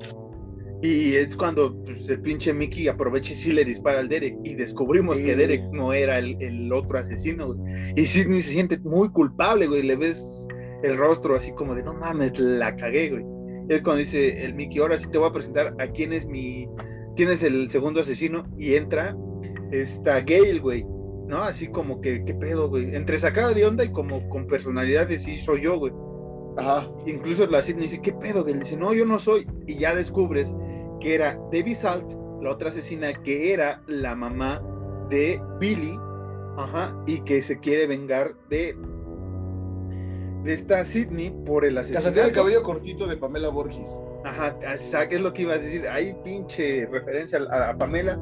Y 0.82 1.14
es 1.14 1.36
cuando 1.36 1.80
pues, 1.84 2.08
el 2.08 2.20
pinche 2.20 2.52
Mickey 2.52 2.88
aprovecha 2.88 3.32
y 3.32 3.36
sí 3.36 3.52
le 3.52 3.64
dispara 3.64 4.00
al 4.00 4.08
Derek. 4.08 4.36
Y 4.42 4.54
descubrimos 4.54 5.18
que 5.20 5.36
Derek 5.36 5.62
no 5.72 5.92
era 5.92 6.18
el, 6.18 6.72
otro 6.72 6.98
asesino, 6.98 7.54
güey. 7.54 7.92
Y 7.94 8.04
Sidney 8.04 8.42
se 8.42 8.50
siente 8.50 8.80
muy 8.80 9.08
culpable, 9.10 9.68
güey. 9.68 9.84
Le 9.84 9.94
ves 9.94 10.46
el 10.82 10.96
rostro 10.96 11.36
así 11.36 11.52
como 11.52 11.76
de, 11.76 11.84
no 11.84 11.94
mames, 11.94 12.36
la 12.40 12.74
cagué, 12.74 13.10
güey. 13.10 13.24
Y 13.70 13.74
es 13.74 13.82
cuando 13.82 14.00
dice 14.00 14.44
el 14.44 14.54
Mickey, 14.54 14.80
ahora 14.80 14.98
sí 14.98 15.08
te 15.08 15.18
voy 15.18 15.28
a 15.28 15.32
presentar 15.32 15.72
a 15.78 15.86
quién 15.86 16.12
es 16.12 16.26
mi, 16.26 16.66
quién 17.14 17.30
es 17.30 17.44
el 17.44 17.70
segundo 17.70 18.00
asesino. 18.00 18.42
Y 18.58 18.74
entra 18.74 19.16
esta 19.72 20.20
Gale, 20.20 20.58
güey. 20.60 20.84
¿no? 21.32 21.42
Así 21.42 21.68
como 21.68 22.00
que, 22.00 22.24
¿qué 22.24 22.34
pedo, 22.34 22.68
güey? 22.68 22.94
Entre 22.94 23.18
sacada 23.18 23.54
de 23.54 23.64
onda 23.64 23.84
y 23.84 23.92
como 23.92 24.28
con 24.28 24.46
personalidad 24.46 25.06
de 25.08 25.18
sí 25.18 25.38
soy 25.38 25.62
yo, 25.62 25.78
güey. 25.78 25.92
Ajá. 26.58 26.90
Incluso 27.06 27.46
la 27.46 27.62
Sidney 27.62 27.84
dice, 27.84 28.02
¿qué 28.02 28.12
pedo, 28.12 28.42
güey? 28.42 28.54
Le 28.54 28.60
dice, 28.60 28.76
no, 28.76 28.92
yo 28.92 29.06
no 29.06 29.18
soy. 29.18 29.46
Y 29.66 29.76
ya 29.76 29.94
descubres 29.94 30.54
que 31.00 31.14
era 31.14 31.38
Debbie 31.50 31.74
Salt, 31.74 32.12
la 32.42 32.50
otra 32.50 32.68
asesina, 32.68 33.14
que 33.22 33.54
era 33.54 33.82
la 33.86 34.14
mamá 34.14 34.62
de 35.08 35.40
Billy, 35.58 35.98
ajá, 36.58 36.94
y 37.06 37.20
que 37.22 37.40
se 37.40 37.58
quiere 37.58 37.86
vengar 37.86 38.34
de 38.50 38.76
de 40.44 40.54
esta 40.54 40.84
Sidney 40.84 41.32
por 41.46 41.64
el 41.64 41.78
asesinato. 41.78 42.20
el 42.20 42.32
cabello 42.32 42.64
cortito 42.64 43.06
de 43.06 43.16
Pamela 43.16 43.48
Borges. 43.48 43.88
Ajá, 44.24 44.56
es 44.64 45.20
lo 45.20 45.32
que 45.32 45.42
iba 45.42 45.54
a 45.54 45.58
decir. 45.58 45.86
Hay 45.88 46.14
pinche 46.24 46.84
referencia 46.86 47.38
a 47.38 47.78
Pamela 47.78 48.18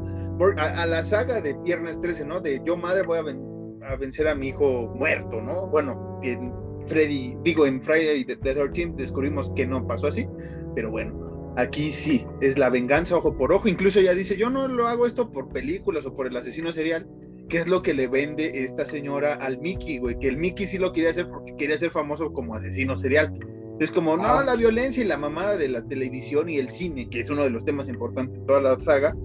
a, 0.57 0.86
la 0.86 1.03
saga 1.03 1.41
de 1.41 1.55
Viernes 1.64 2.01
13, 2.01 2.24
¿no? 2.24 2.41
De 2.41 2.61
yo 2.64 2.76
madre 2.76 3.03
voy 3.03 3.18
a, 3.18 3.97
vencer 3.97 4.28
a 4.28 4.34
mi 4.34 4.49
hijo 4.49 4.93
muerto, 4.95 5.41
¿no? 5.41 5.68
Bueno, 5.68 6.20
en 6.22 6.53
Freddy, 6.86 7.36
digo, 7.43 7.66
en 7.66 7.82
Friday 7.82 8.24
the, 8.24 8.36
the 8.36 8.55
13 8.55 8.93
descubrimos 8.97 9.51
que 9.55 9.66
no 9.66 9.86
pasó 9.86 10.09
así, 10.09 10.26
pero 10.74 10.91
bueno, 10.91 11.53
aquí 11.57 11.93
sí, 11.93 12.26
es 12.41 12.59
la 12.59 12.70
venganza 12.70 13.16
ojo 13.16 13.36
por 13.36 13.53
ojo, 13.53 13.68
incluso 13.68 14.01
ella 14.01 14.14
dice, 14.14 14.36
yo 14.36 14.51
no 14.51 14.68
lo 14.68 14.88
hago 14.88 15.07
esto 15.07 15.30
por 15.30 15.49
películas 15.49 16.07
o 16.07 16.14
por 16.14 16.26
el 16.26 16.36
asesino 16.36 16.72
serial, 16.72 17.07
qué 17.49 17.59
es 17.59 17.68
lo 17.68 17.82
que 17.82 17.95
le 17.95 18.07
vende 18.07 18.64
esta 18.64 18.84
señora 18.84 19.34
al 19.34 19.59
Mickey, 19.59 19.99
güey, 19.99 20.18
que 20.18 20.28
el 20.28 20.38
Mickey 20.38 20.66
sí 20.66 20.78
lo 20.78 20.93
quería 20.93 21.11
hacer 21.11 21.28
porque 21.28 21.55
quería 21.57 21.76
ser 21.76 21.91
famoso 21.91 22.32
como 22.32 22.55
asesino 22.55 22.97
serial. 22.97 23.32
Es 23.80 23.91
como, 23.91 24.16
no, 24.16 24.24
Ah. 24.24 24.45
la 24.45 24.57
violencia 24.57 25.03
y 25.03 25.07
la 25.07 25.16
mamada 25.16 25.57
de 25.57 25.68
la 25.68 25.82
televisión 25.82 26.49
y 26.51 26.59
el 26.59 26.68
cine, 26.68 27.09
que 27.09 27.20
es 27.20 27.30
uno 27.30 27.43
de 27.43 27.51
los 27.51 27.64
temas 27.64 27.88
importantes 27.88 28.38
de 28.38 28.47
toda 28.47 28.61
la 28.61 28.78
saga. 28.78 29.16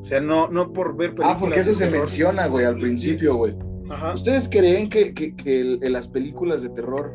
O 0.00 0.04
sea, 0.04 0.20
no, 0.20 0.48
no 0.48 0.72
por 0.72 0.96
ver 0.96 1.10
películas. 1.10 1.36
Ah, 1.36 1.38
porque 1.40 1.60
eso 1.60 1.74
se 1.74 1.86
terror. 1.86 2.00
menciona, 2.00 2.46
güey, 2.46 2.64
al 2.64 2.78
principio, 2.78 3.36
güey. 3.36 3.54
Ajá. 3.90 4.14
¿Ustedes 4.14 4.48
creen 4.48 4.88
que, 4.88 5.12
que, 5.14 5.34
que 5.34 5.60
el- 5.60 5.78
en 5.82 5.92
las 5.92 6.08
películas 6.08 6.62
de 6.62 6.68
terror 6.70 7.12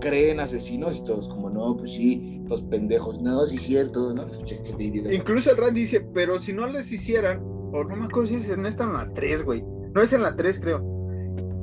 creen 0.00 0.38
asesinos 0.40 0.98
y 0.98 1.04
todos 1.04 1.28
como, 1.28 1.48
no, 1.50 1.76
pues 1.76 1.92
sí, 1.92 2.40
estos 2.42 2.62
pendejos, 2.62 3.20
no, 3.22 3.40
sí 3.46 3.56
es 3.56 3.62
cierto, 3.62 4.12
¿no? 4.12 4.26
Pues. 4.26 5.14
Incluso 5.14 5.50
el 5.50 5.56
Rand 5.56 5.74
dice, 5.74 6.00
pero 6.12 6.38
si 6.38 6.52
no 6.52 6.66
les 6.66 6.90
hicieran, 6.92 7.40
o 7.42 7.84
no 7.84 7.96
me 7.96 8.04
acuerdo 8.06 8.28
si 8.28 8.34
es 8.36 8.50
en 8.50 8.66
esta 8.66 8.84
o 8.86 8.90
en 8.90 8.94
la 8.94 9.14
3, 9.14 9.44
güey. 9.44 9.64
No 9.94 10.02
es 10.02 10.12
en 10.12 10.22
la 10.22 10.36
3, 10.36 10.60
creo. 10.60 10.84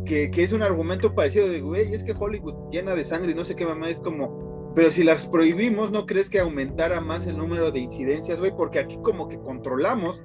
Que, 0.06 0.32
que 0.32 0.44
es 0.44 0.52
un 0.54 0.64
argumento 0.64 1.14
parecido 1.14 1.48
de, 1.48 1.62
güey, 1.62 1.94
es 1.94 2.04
que 2.04 2.14
Hollywood 2.18 2.72
llena 2.72 2.96
de 2.96 3.04
sangre 3.04 3.32
y 3.32 3.36
no 3.36 3.44
sé 3.46 3.56
qué 3.56 3.66
mamá, 3.66 3.90
es 3.90 4.00
como, 4.00 4.51
pero 4.74 4.92
si 4.92 5.04
las 5.04 5.28
prohibimos, 5.28 5.92
¿no 5.92 6.06
crees 6.06 6.30
que 6.30 6.40
aumentara 6.40 7.02
más 7.02 7.28
el 7.28 7.38
número 7.38 7.72
de 7.72 7.80
incidencias, 7.80 8.40
güey? 8.40 8.52
Porque 8.56 8.80
aquí 8.80 8.98
como 9.04 9.28
que 9.28 9.38
controlamos, 9.40 10.24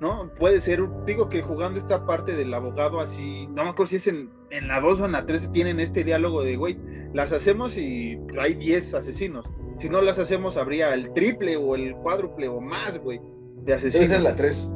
¿no? 0.00 0.30
Puede 0.38 0.60
ser, 0.60 0.82
digo 1.06 1.28
que 1.28 1.42
jugando 1.42 1.78
esta 1.78 2.06
parte 2.06 2.34
del 2.36 2.54
abogado 2.54 3.00
así, 3.00 3.48
no 3.48 3.64
me 3.64 3.70
acuerdo 3.70 3.90
si 3.90 3.96
es 3.96 4.06
en, 4.06 4.30
en 4.50 4.68
la 4.68 4.80
2 4.80 5.00
o 5.00 5.06
en 5.06 5.12
la 5.12 5.26
3 5.26 5.50
tienen 5.52 5.80
este 5.80 6.04
diálogo 6.04 6.42
de, 6.42 6.56
güey, 6.56 6.78
las 7.12 7.32
hacemos 7.32 7.76
y 7.76 8.18
hay 8.38 8.54
10 8.54 8.94
asesinos. 8.94 9.46
Si 9.78 9.88
no 9.88 10.00
las 10.00 10.18
hacemos, 10.18 10.56
habría 10.56 10.94
el 10.94 11.12
triple 11.12 11.56
o 11.56 11.74
el 11.74 11.94
cuádruple 11.96 12.48
o 12.48 12.60
más, 12.60 12.98
güey, 12.98 13.20
de 13.64 13.74
asesinos. 13.74 14.08
ser 14.08 14.20
la 14.20 14.36
3. 14.36 14.70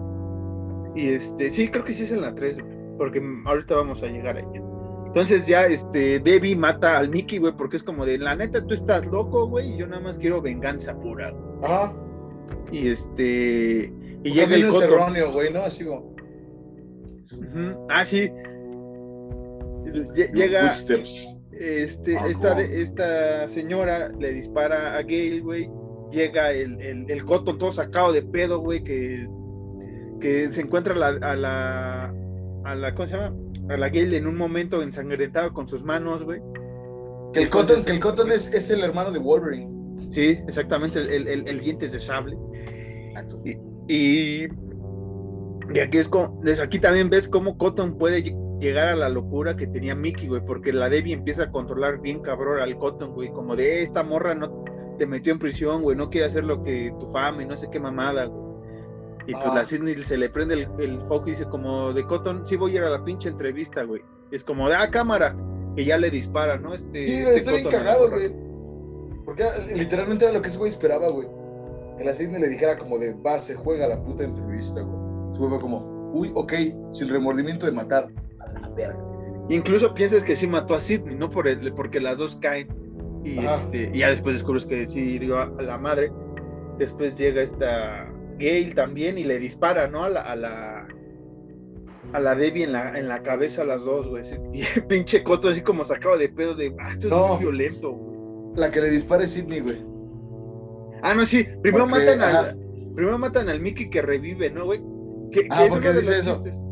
Y 0.96 1.08
este, 1.08 1.50
sí, 1.50 1.68
creo 1.68 1.84
que 1.84 1.92
sí 1.92 2.02
es 2.02 2.12
en 2.12 2.22
la 2.22 2.34
3, 2.34 2.58
güey, 2.58 2.76
porque 2.98 3.22
ahorita 3.44 3.76
vamos 3.76 4.02
a 4.02 4.06
llegar 4.06 4.36
a 4.36 4.40
ella. 4.40 4.73
Entonces 5.14 5.46
ya, 5.46 5.66
este, 5.68 6.18
Debbie 6.18 6.56
mata 6.56 6.98
al 6.98 7.08
Mickey, 7.08 7.38
güey, 7.38 7.52
porque 7.56 7.76
es 7.76 7.84
como 7.84 8.04
de, 8.04 8.18
la 8.18 8.34
neta, 8.34 8.66
tú 8.66 8.74
estás 8.74 9.06
loco, 9.06 9.46
güey, 9.48 9.72
y 9.72 9.76
yo 9.76 9.86
nada 9.86 10.02
más 10.02 10.18
quiero 10.18 10.42
venganza 10.42 10.98
pura. 10.98 11.30
güey". 11.30 11.44
Ajá. 11.62 11.94
Y 12.72 12.88
este, 12.88 13.92
y 14.24 14.32
llega 14.32 14.56
el 14.56 14.64
es 14.64 14.80
erróneo, 14.82 15.32
güey, 15.32 15.52
¿no? 15.52 15.60
Así 15.60 15.84
como. 15.84 16.16
Ah, 17.88 18.04
sí. 18.04 18.28
Lle- 19.86 20.32
Llega, 20.34 20.62
Footsteps. 20.62 21.38
este, 21.52 22.16
esta, 22.28 22.60
esta 22.60 23.46
señora 23.46 24.08
le 24.18 24.32
dispara 24.32 24.96
a 24.98 25.02
Gail, 25.02 25.42
güey. 25.42 25.70
Llega 26.10 26.50
el, 26.50 26.80
el, 26.80 27.08
el 27.08 27.24
Cotton 27.24 27.56
todo 27.58 27.70
sacado 27.70 28.12
de 28.12 28.22
pedo, 28.22 28.58
güey, 28.58 28.82
que, 28.82 29.28
que 30.20 30.50
se 30.50 30.62
encuentra 30.62 30.94
a 30.94 30.98
la, 30.98 31.06
a 31.30 31.36
la, 31.36 32.14
a 32.64 32.74
la, 32.74 32.94
¿cómo 32.96 33.06
se 33.08 33.16
llama? 33.16 33.36
A 33.68 33.76
la 33.76 33.88
Gail 33.88 34.12
en 34.14 34.26
un 34.26 34.36
momento 34.36 34.82
ensangrentado 34.82 35.52
con 35.52 35.68
sus 35.68 35.82
manos, 35.82 36.22
güey. 36.22 36.40
Que 37.32 37.40
el 37.40 37.44
Entonces- 37.46 37.76
Cotton, 37.76 37.84
que 37.86 37.92
el 37.92 38.00
Cotton 38.00 38.32
es, 38.32 38.52
es 38.52 38.70
el 38.70 38.82
hermano 38.82 39.10
de 39.10 39.18
Wolverine. 39.18 39.70
Sí, 40.10 40.38
exactamente, 40.46 41.00
el, 41.00 41.26
el, 41.28 41.48
el 41.48 41.60
dientes 41.60 41.92
de 41.92 42.00
sable. 42.00 42.36
Y, 43.88 44.44
y 45.72 45.78
aquí 45.80 45.98
es 45.98 46.08
como, 46.08 46.40
aquí 46.62 46.78
también 46.78 47.10
ves 47.10 47.28
cómo 47.28 47.56
Cotton 47.58 47.96
puede 47.98 48.24
ll- 48.24 48.58
llegar 48.60 48.88
a 48.88 48.96
la 48.96 49.08
locura 49.08 49.56
que 49.56 49.66
tenía 49.66 49.94
Mickey, 49.94 50.28
güey, 50.28 50.44
porque 50.44 50.72
la 50.72 50.88
Debbie 50.88 51.12
empieza 51.12 51.44
a 51.44 51.50
controlar 51.50 52.00
bien 52.00 52.20
cabrón 52.20 52.60
al 52.60 52.76
Cotton, 52.78 53.12
güey, 53.14 53.30
como 53.30 53.56
de 53.56 53.82
esta 53.82 54.02
morra 54.02 54.34
no 54.34 54.64
te 54.98 55.06
metió 55.06 55.32
en 55.32 55.38
prisión, 55.38 55.82
güey, 55.82 55.96
no 55.96 56.08
quiere 56.10 56.26
hacer 56.26 56.44
lo 56.44 56.62
que 56.62 56.92
tu 56.98 57.06
fama 57.12 57.42
y 57.42 57.46
no 57.46 57.56
sé 57.56 57.68
qué 57.70 57.80
mamada, 57.80 58.24
güey. 58.26 58.43
Y 59.26 59.32
pues 59.32 59.44
Ah. 59.46 59.54
la 59.54 59.64
Sidney 59.64 59.94
se 60.02 60.16
le 60.18 60.28
prende 60.28 60.54
el, 60.54 60.68
el 60.78 61.00
foco 61.02 61.28
y 61.28 61.30
dice 61.32 61.44
como 61.46 61.92
de 61.92 62.04
Cotton, 62.06 62.46
sí 62.46 62.56
voy 62.56 62.72
a 62.72 62.74
ir 62.76 62.82
a 62.82 62.90
la 62.90 63.04
pinche 63.04 63.28
entrevista, 63.28 63.82
güey. 63.84 64.02
Es 64.30 64.44
como 64.44 64.68
de, 64.68 64.74
ah, 64.76 64.90
cámara. 64.90 65.34
Y 65.76 65.84
ya 65.84 65.96
le 65.98 66.10
dispara, 66.10 66.56
¿no? 66.58 66.74
Este, 66.74 67.06
Sí, 67.06 67.14
este 67.14 67.36
está 67.36 67.52
bien 67.52 67.68
cagado, 67.68 68.10
güey. 68.10 68.32
Porque 69.24 69.44
literalmente 69.74 70.24
era 70.24 70.34
lo 70.34 70.42
que 70.42 70.48
ese 70.48 70.58
güey 70.58 70.70
esperaba, 70.70 71.08
güey. 71.08 71.26
Que 71.98 72.04
la 72.04 72.12
Sidney 72.12 72.40
le 72.40 72.48
dijera 72.48 72.76
como 72.76 72.98
de, 72.98 73.14
va, 73.14 73.38
se 73.38 73.54
juega 73.54 73.86
la 73.88 74.02
puta 74.02 74.24
entrevista, 74.24 74.82
güey. 74.82 75.34
Su 75.34 75.38
güey 75.38 75.50
fue 75.50 75.58
como, 75.60 76.10
uy, 76.12 76.30
ok, 76.34 76.52
sin 76.92 77.08
remordimiento 77.08 77.66
de 77.66 77.72
matar. 77.72 78.08
A 78.40 78.60
la 78.60 78.68
verga. 78.70 78.98
Incluso 79.48 79.92
piensas 79.94 80.22
que 80.22 80.36
sí 80.36 80.46
mató 80.46 80.74
a 80.74 80.80
Sidney, 80.80 81.16
¿no? 81.16 81.30
Por 81.30 81.48
el, 81.48 81.72
porque 81.74 82.00
las 82.00 82.18
dos 82.18 82.36
caen. 82.36 82.68
Y, 83.24 83.38
este, 83.38 83.90
y 83.94 83.98
ya 84.00 84.10
después 84.10 84.36
descubres 84.36 84.66
que 84.66 84.86
sí 84.86 85.00
hirió 85.00 85.38
a, 85.38 85.44
a 85.44 85.62
la 85.62 85.78
madre. 85.78 86.12
Después 86.78 87.16
llega 87.16 87.42
esta 87.42 88.06
Gail 88.38 88.74
también 88.74 89.18
y 89.18 89.24
le 89.24 89.38
dispara, 89.38 89.86
¿no? 89.88 90.04
A 90.04 90.08
la, 90.08 90.20
a 90.22 90.36
la, 90.36 90.86
a 92.12 92.20
la 92.20 92.34
Debbie 92.34 92.64
en 92.64 92.72
la, 92.72 92.98
en 92.98 93.08
la 93.08 93.22
cabeza 93.22 93.62
a 93.62 93.64
las 93.64 93.84
dos, 93.84 94.08
güey. 94.08 94.24
Y 94.52 94.62
el 94.74 94.86
pinche 94.86 95.22
coto 95.22 95.48
así 95.48 95.60
como 95.62 95.84
sacado 95.84 96.16
de 96.18 96.28
pedo 96.28 96.54
de, 96.54 96.74
ah, 96.80 96.90
esto 96.92 97.08
es 97.08 97.12
muy 97.30 97.38
violento, 97.38 97.92
güey. 97.92 98.14
La 98.56 98.70
que 98.70 98.80
le 98.80 98.90
dispara 98.90 99.24
es 99.24 99.30
Sidney, 99.32 99.60
güey. 99.60 99.82
Ah, 101.02 101.14
no, 101.14 101.26
sí. 101.26 101.46
Primero 101.62 101.86
Porque, 101.88 102.00
matan 102.16 102.20
al, 102.22 102.58
primero 102.94 103.18
matan 103.18 103.48
al 103.48 103.60
Mickey 103.60 103.90
que 103.90 104.00
revive, 104.02 104.50
¿no, 104.50 104.64
güey? 104.66 104.80
Que, 105.30 105.42
que 105.42 105.48
Ah, 105.50 105.64
es 105.64 105.70
¿por 105.70 105.80
qué 105.80 105.88
uno 105.88 105.94
de 105.94 106.00
dice 106.00 106.16
los 106.18 106.26
eso? 106.26 106.42
chistes. 106.44 106.62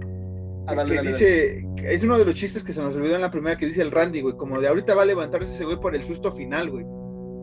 Ah, 0.67 0.75
dale, 0.77 0.91
que 0.91 0.97
dale, 0.97 1.11
dale. 1.11 1.25
dice, 1.27 1.67
que 1.77 1.93
es 1.93 2.03
uno 2.05 2.17
de 2.19 2.25
los 2.25 2.35
chistes 2.37 2.63
que 2.63 2.73
se 2.73 2.81
nos 2.81 2.95
olvidó 2.95 3.17
en 3.17 3.21
la 3.21 3.31
primera 3.33 3.57
que 3.59 3.67
dice 3.67 3.83
el 3.83 3.91
Randy, 3.91 4.21
güey, 4.21 4.37
como 4.37 4.61
de 4.61 4.69
ahorita 4.69 4.95
va 4.95 5.03
a 5.03 5.07
levantarse 5.07 5.53
ese 5.53 5.65
güey 5.65 5.79
por 5.81 5.95
el 5.97 6.05
susto 6.05 6.31
final, 6.33 6.71
güey. 6.71 6.87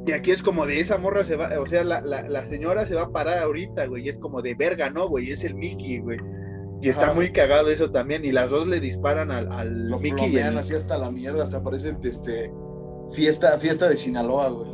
Y 0.07 0.11
aquí 0.13 0.31
es 0.31 0.41
como 0.41 0.65
de 0.65 0.79
esa 0.79 0.97
morra 0.97 1.23
se 1.23 1.35
va, 1.35 1.59
o 1.59 1.67
sea, 1.67 1.83
la, 1.83 2.01
la, 2.01 2.21
la 2.27 2.45
señora 2.47 2.85
se 2.85 2.95
va 2.95 3.03
a 3.03 3.11
parar 3.11 3.39
ahorita, 3.39 3.85
güey, 3.87 4.05
y 4.05 4.09
es 4.09 4.17
como 4.17 4.41
de 4.41 4.55
verga, 4.55 4.89
¿no, 4.89 5.07
güey? 5.07 5.29
Es 5.31 5.43
el 5.43 5.53
Mickey, 5.55 5.99
güey. 5.99 6.17
Y 6.81 6.89
está 6.89 7.07
Ajá. 7.07 7.13
muy 7.13 7.29
cagado 7.31 7.69
eso 7.69 7.91
también, 7.91 8.23
y 8.25 8.31
las 8.31 8.49
dos 8.51 8.67
le 8.67 8.79
disparan 8.79 9.29
al, 9.31 9.51
al 9.51 9.89
Lo 9.89 9.99
Mickey 9.99 10.33
y, 10.33 10.37
el- 10.37 10.57
así 10.57 10.73
hasta 10.73 10.97
la 10.97 11.11
mierda, 11.11 11.43
hasta 11.43 11.61
parece 11.61 11.95
este, 12.03 12.49
fiesta, 13.11 13.59
fiesta 13.59 13.89
de 13.89 13.97
Sinaloa, 13.97 14.47
güey. 14.49 14.69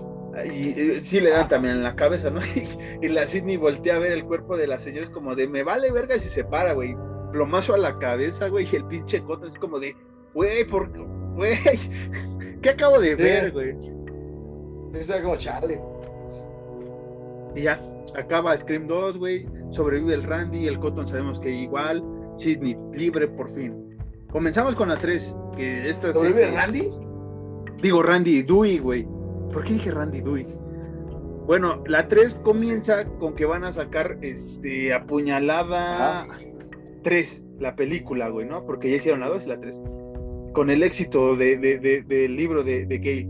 y, 0.47 0.69
eh, 0.79 0.97
sí 1.01 1.19
le 1.19 1.31
dan 1.31 1.47
también 1.49 1.75
en 1.77 1.83
la 1.83 1.95
cabeza, 1.95 2.29
¿no? 2.29 2.39
Y, 3.01 3.07
la 3.09 3.25
Sidney 3.25 3.57
voltea 3.57 3.95
a 3.95 3.99
ver 3.99 4.11
el 4.11 4.23
cuerpo 4.25 4.55
de 4.55 4.67
la 4.67 4.77
señora, 4.77 5.03
es 5.03 5.09
como 5.09 5.35
de 5.35 5.47
me 5.47 5.63
vale 5.63 5.91
verga 5.91 6.17
si 6.19 6.29
se 6.29 6.43
para, 6.45 6.73
güey. 6.73 6.95
Plomazo 7.31 7.73
a 7.73 7.77
la 7.77 7.97
cabeza, 7.99 8.47
güey, 8.47 8.67
y 8.71 8.75
el 8.75 8.85
pinche 8.85 9.21
coto 9.23 9.47
es 9.47 9.57
como 9.57 9.79
de, 9.79 9.95
güey, 10.33 10.63
por 10.65 10.89
güey, 11.35 11.57
¿qué 12.61 12.69
acabo 12.69 12.99
de 12.99 13.15
Sí. 13.17 13.21
ver, 13.23 13.51
güey? 13.51 13.75
Como 15.23 15.35
chale. 15.37 15.81
Y 17.55 17.61
ya, 17.63 17.81
acaba 18.15 18.57
Scream 18.57 18.87
2, 18.87 19.17
güey. 19.17 19.45
Sobrevive 19.71 20.13
el 20.13 20.23
Randy, 20.23 20.67
el 20.67 20.79
Cotton 20.79 21.07
sabemos 21.07 21.39
que 21.39 21.49
igual. 21.51 22.03
Sidney 22.37 22.75
libre 22.93 23.27
por 23.27 23.49
fin. 23.53 23.97
Comenzamos 24.31 24.75
con 24.75 24.89
la 24.89 24.97
3, 24.97 25.35
que 25.55 25.89
esta 25.89 26.07
sí 26.09 26.13
¿Sobrevive 26.13 26.51
Randy? 26.51 26.89
Digo 27.81 28.03
Randy 28.03 28.41
Dewey, 28.43 28.79
güey. 28.79 29.07
¿Por 29.53 29.63
qué 29.63 29.73
dije 29.73 29.91
Randy 29.91 30.19
Dewey? 30.21 30.45
Bueno, 31.47 31.81
la 31.87 32.07
3 32.07 32.35
comienza 32.35 33.05
con 33.19 33.35
que 33.35 33.45
van 33.45 33.63
a 33.63 33.71
sacar 33.71 34.17
este 34.21 34.93
Apuñalada 34.93 36.23
Ah. 36.23 36.27
3, 37.03 37.43
la 37.59 37.75
película, 37.75 38.29
güey, 38.29 38.47
¿no? 38.47 38.65
Porque 38.65 38.89
ya 38.89 38.97
hicieron 38.97 39.21
la 39.21 39.29
2 39.29 39.45
y 39.45 39.49
la 39.49 39.59
3. 39.61 39.79
Con 40.53 40.69
el 40.69 40.83
éxito 40.83 41.35
de, 41.35 41.57
de- 41.57 41.77
de- 41.79 42.01
del 42.01 42.35
libro 42.35 42.63
de, 42.63 42.85
de 42.85 42.97
Gale. 42.97 43.29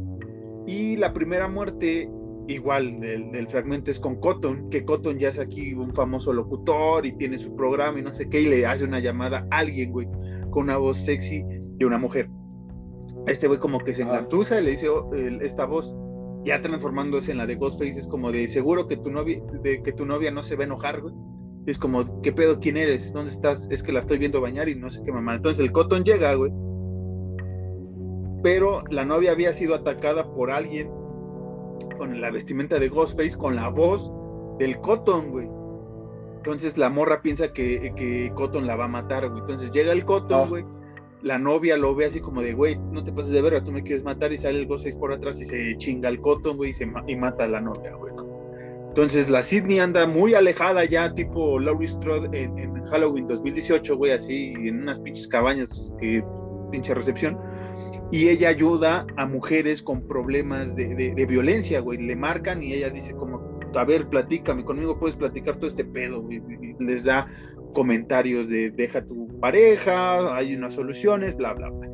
Y 0.67 0.95
la 0.97 1.13
primera 1.13 1.47
muerte, 1.47 2.09
igual, 2.47 2.99
del, 2.99 3.31
del 3.31 3.47
fragmento 3.47 3.91
es 3.91 3.99
con 3.99 4.19
Cotton, 4.19 4.69
que 4.69 4.83
Cotton 4.85 5.17
ya 5.19 5.29
es 5.29 5.39
aquí 5.39 5.73
un 5.73 5.93
famoso 5.93 6.33
locutor 6.33 7.05
y 7.05 7.15
tiene 7.17 7.37
su 7.37 7.55
programa 7.55 7.99
y 7.99 8.01
no 8.03 8.13
sé 8.13 8.29
qué, 8.29 8.41
y 8.41 8.47
le 8.47 8.65
hace 8.65 8.83
una 8.83 8.99
llamada 8.99 9.47
a 9.51 9.57
alguien, 9.59 9.91
güey, 9.91 10.07
con 10.51 10.63
una 10.63 10.77
voz 10.77 10.97
sexy 10.97 11.43
de 11.77 11.85
una 11.85 11.97
mujer. 11.97 12.29
Este 13.27 13.47
güey 13.47 13.59
como 13.59 13.79
que 13.79 13.93
se 13.93 14.03
Ah. 14.03 14.07
engatusa 14.07 14.59
y 14.59 14.63
le 14.65 14.71
dice 14.71 14.89
oh, 14.89 15.11
esta 15.41 15.65
voz, 15.65 15.95
ya 16.43 16.61
transformándose 16.61 17.31
en 17.31 17.37
la 17.37 17.47
de 17.47 17.55
Ghostface, 17.55 17.97
es 17.99 18.07
como 18.07 18.31
de 18.31 18.47
seguro 18.47 18.87
que 18.87 18.97
tu 18.97 19.09
novia, 19.11 19.41
de 19.63 19.81
que 19.81 19.91
tu 19.91 20.05
novia 20.05 20.31
no 20.31 20.43
se 20.43 20.55
va 20.55 20.61
a 20.63 20.65
enojar, 20.67 21.01
güey. 21.01 21.13
Es 21.65 21.79
como, 21.79 22.21
¿qué 22.21 22.31
pedo? 22.31 22.59
¿Quién 22.59 22.77
eres? 22.77 23.11
¿Dónde 23.11 23.31
estás? 23.31 23.67
Es 23.71 23.81
que 23.81 23.91
la 23.91 24.01
estoy 24.01 24.19
viendo 24.19 24.39
bañar 24.39 24.69
y 24.69 24.75
no 24.75 24.91
sé 24.91 25.01
qué 25.03 25.11
mamá. 25.11 25.35
Entonces 25.35 25.65
el 25.65 25.71
Cotton 25.71 26.03
llega, 26.03 26.35
güey. 26.35 26.51
Pero 28.45 28.83
la 28.91 29.05
novia 29.05 29.31
había 29.31 29.55
sido 29.55 29.73
atacada 29.73 30.31
por 30.31 30.51
alguien 30.51 30.87
con 31.97 32.21
la 32.21 32.29
vestimenta 32.29 32.77
de 32.77 32.89
Ghostface, 32.89 33.35
con 33.35 33.55
la 33.55 33.69
voz 33.69 34.11
del 34.59 34.79
Cotton, 34.81 35.31
güey. 35.31 35.49
Entonces 36.35 36.77
la 36.77 36.91
morra 36.91 37.23
piensa 37.23 37.51
que, 37.51 37.91
que 37.95 38.31
Cotton 38.35 38.67
la 38.67 38.75
va 38.75 38.85
a 38.85 38.87
matar, 38.87 39.27
güey. 39.29 39.41
Entonces 39.41 39.71
llega 39.71 39.91
el 39.91 40.05
Cotton, 40.05 40.49
güey. 40.49 40.63
La 41.23 41.39
novia 41.39 41.75
lo 41.75 41.95
ve 41.95 42.05
así 42.05 42.19
como 42.19 42.43
de, 42.43 42.53
güey, 42.53 42.77
no 42.91 43.03
te 43.03 43.11
pases 43.11 43.31
de 43.31 43.41
verga, 43.41 43.63
tú 43.63 43.71
me 43.71 43.81
quieres 43.81 44.03
matar. 44.03 44.31
Y 44.31 44.37
sale 44.37 44.59
el 44.59 44.67
Ghostface 44.67 44.99
por 44.99 45.11
atrás 45.11 45.41
y 45.41 45.45
se 45.45 45.75
chinga 45.79 46.07
el 46.09 46.21
Cotton, 46.21 46.55
güey, 46.55 46.69
y, 46.69 46.73
se 46.75 46.87
y 47.07 47.15
mata 47.15 47.45
a 47.45 47.47
la 47.47 47.61
novia, 47.61 47.95
güey. 47.95 48.13
¿no? 48.13 48.27
Entonces 48.89 49.27
la 49.27 49.41
Sidney 49.41 49.79
anda 49.79 50.05
muy 50.05 50.35
alejada 50.35 50.85
ya, 50.85 51.15
tipo 51.15 51.59
Laurie 51.59 51.87
Strode 51.87 52.27
en, 52.39 52.59
en 52.59 52.85
Halloween 52.85 53.25
2018, 53.25 53.97
güey, 53.97 54.11
así, 54.11 54.53
en 54.55 54.83
unas 54.83 54.99
pinches 54.99 55.27
cabañas, 55.27 55.91
que 55.99 56.23
pinche 56.69 56.93
recepción. 56.93 57.39
Y 58.11 58.29
ella 58.29 58.49
ayuda 58.49 59.05
a 59.17 59.25
mujeres 59.25 59.81
con 59.81 60.07
problemas 60.07 60.75
de, 60.75 61.25
violencia, 61.27 61.79
güey. 61.79 61.99
Le 61.99 62.15
marcan 62.15 62.61
y 62.61 62.73
ella 62.73 62.89
dice 62.89 63.13
como, 63.13 63.59
a 63.73 63.83
ver, 63.83 64.07
platícame, 64.07 64.63
conmigo 64.63 64.99
puedes 64.99 65.15
platicar 65.15 65.57
todo 65.57 65.67
este 65.67 65.85
pedo, 65.85 66.27
les 66.79 67.03
da 67.03 67.27
comentarios 67.73 68.47
de 68.47 68.71
deja 68.71 69.05
tu 69.05 69.27
pareja, 69.39 70.35
hay 70.35 70.55
unas 70.55 70.73
soluciones, 70.73 71.35
bla, 71.35 71.53
bla, 71.53 71.69
bla. 71.69 71.89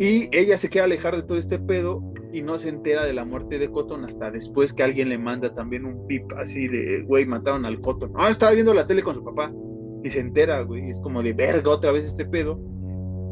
Y 0.00 0.28
ella 0.36 0.56
se 0.56 0.68
quiere 0.68 0.86
alejar 0.86 1.16
de 1.16 1.22
todo 1.22 1.38
este 1.38 1.58
pedo 1.58 2.02
y 2.32 2.42
no 2.42 2.58
se 2.58 2.68
entera 2.68 3.04
de 3.04 3.12
la 3.12 3.24
muerte 3.24 3.58
de 3.58 3.70
Cotton 3.70 4.04
hasta 4.04 4.30
después 4.30 4.72
que 4.72 4.82
alguien 4.82 5.08
le 5.08 5.18
manda 5.18 5.54
también 5.54 5.84
un 5.84 6.06
pip 6.06 6.24
así 6.36 6.68
de, 6.68 7.02
güey, 7.02 7.26
mataron 7.26 7.64
al 7.64 7.80
Cotton. 7.80 8.12
Ah, 8.16 8.28
estaba 8.28 8.52
viendo 8.52 8.74
la 8.74 8.86
tele 8.86 9.02
con 9.02 9.14
su 9.14 9.24
papá 9.24 9.52
y 10.04 10.10
se 10.10 10.20
entera, 10.20 10.62
güey, 10.62 10.90
es 10.90 11.00
como 11.00 11.22
de 11.22 11.32
verga 11.32 11.70
otra 11.70 11.92
vez 11.92 12.04
este 12.04 12.24
pedo. 12.24 12.60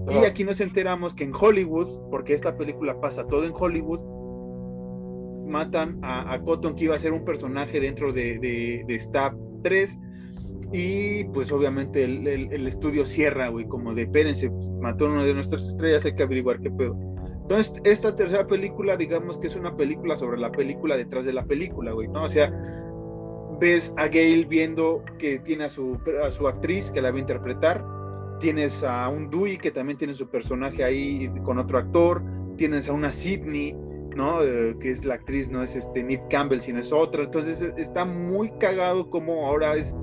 Y 0.09 0.25
aquí 0.25 0.45
nos 0.45 0.61
enteramos 0.61 1.15
que 1.15 1.25
en 1.25 1.33
Hollywood, 1.35 2.11
porque 2.11 2.35
esta 2.35 2.57
película 2.57 3.01
pasa 3.01 3.27
todo 3.27 3.45
en 3.45 3.53
Hollywood, 3.55 4.01
matan 5.49 5.99
a, 6.03 6.39
Cotton, 6.45 6.77
que 6.77 6.85
iba 6.85 6.95
a 6.95 6.99
ser 6.99 7.13
un 7.13 7.25
personaje 7.25 7.81
dentro 7.81 8.13
de, 8.13 8.39
de, 8.39 8.85
de 8.87 8.99
Stab 8.99 9.35
3. 9.63 9.99
Y 10.73 11.25
pues 11.25 11.53
obviamente 11.53 12.05
el, 12.05 12.27
el, 12.27 12.67
estudio 12.67 13.07
cierra, 13.07 13.49
güey, 13.49 13.67
como 13.67 13.95
de, 13.95 14.03
espérense, 14.03 14.51
mató 14.81 15.07
a 15.07 15.11
una 15.11 15.25
de 15.25 15.35
nuestras 15.35 15.67
estrellas, 15.67 16.05
hay 16.05 16.15
que 16.15 16.23
averiguar 16.23 16.61
qué 16.61 16.71
pedo. 16.71 16.97
Entonces, 17.43 17.73
esta 17.85 18.17
tercera 18.17 18.47
película, 18.47 18.97
digamos 18.97 19.39
que 19.39 19.47
es 19.47 19.55
una 19.55 19.77
película 19.77 20.17
sobre 20.17 20.39
la 20.39 20.51
película 20.51 20.97
detrás 20.97 21.25
de 21.25 21.33
la 21.33 21.45
película, 21.45 21.93
güey, 21.93 22.09
¿no? 22.09 22.25
O 22.25 22.29
sea, 22.29 22.53
ves 23.61 23.95
a 23.97 24.09
Gail 24.09 24.47
viendo 24.47 25.05
que 25.19 25.39
tiene 25.39 25.65
a 25.65 25.69
su, 25.69 25.99
a 26.25 26.31
su 26.33 26.49
actriz 26.49 26.91
que 26.91 27.01
la 27.01 27.13
va 27.13 27.19
a 27.19 27.21
interpretar, 27.21 27.85
tienes 28.39 28.83
a 28.83 29.09
un 29.09 29.31
Dewey 29.31 29.59
que 29.59 29.71
también 29.71 29.99
tiene 29.99 30.15
su 30.15 30.29
personaje 30.29 30.85
ahí 30.85 31.31
con 31.45 31.59
otro 31.59 31.79
actor, 31.79 32.23
tienes 32.57 32.89
a 32.89 32.93
una 32.93 33.13
Sidney 33.13 33.75
¿no? 34.17 34.43
Eh, 34.43 34.77
que 34.81 34.91
es 34.91 35.05
la 35.05 35.15
actriz, 35.15 35.51
no 35.51 35.63
es 35.63 35.77
este 35.77 36.03
Nick 36.03 36.29
Campbell, 36.29 36.61
sino 36.61 36.81
es 36.81 36.93
otra. 36.93 37.23
Entonces 37.23 37.63
está 37.77 38.05
muy 38.05 38.51
cagado 38.59 39.09
como 39.09 39.47
ahora 39.47 39.77
es 39.77 39.95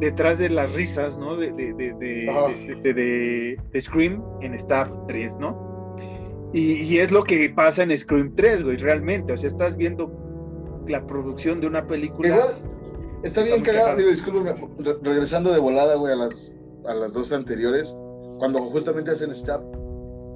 detrás 0.00 0.38
de 0.38 0.50
las 0.50 0.72
risas, 0.72 1.16
¿no? 1.16 1.36
De, 1.36 1.52
de, 1.52 1.72
de, 1.72 3.56
de 3.72 3.80
Scream 3.80 4.22
en 4.42 4.54
Staff 4.54 4.90
3, 5.08 5.36
¿no? 5.36 5.96
Y, 6.52 6.98
es 6.98 7.12
lo 7.12 7.22
que 7.22 7.48
pasa 7.48 7.84
en 7.84 7.96
Scream 7.96 8.34
3, 8.34 8.64
güey, 8.64 8.76
realmente. 8.76 9.32
O 9.32 9.36
sea, 9.36 9.48
estás 9.48 9.76
viendo 9.76 10.12
la 10.88 11.06
producción 11.06 11.60
de 11.60 11.68
una 11.68 11.86
película. 11.86 12.28
Igual, 12.28 12.54
está 13.22 13.44
bien 13.44 13.62
cagado, 13.62 13.96
digo, 13.96 14.10
disculpe, 14.10 14.52
regresando 15.02 15.52
de 15.52 15.60
volada, 15.60 15.94
güey, 15.94 16.12
a 16.12 16.16
las, 16.16 16.56
a 16.86 16.94
las 16.94 17.12
dos 17.12 17.32
anteriores, 17.32 17.96
cuando 18.38 18.60
justamente 18.60 19.10
hacen 19.10 19.30
Staff, 19.32 19.62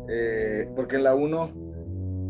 eh, 0.09 0.69
porque 0.77 0.97
en 0.97 1.05
la 1.05 1.15
1 1.15 1.65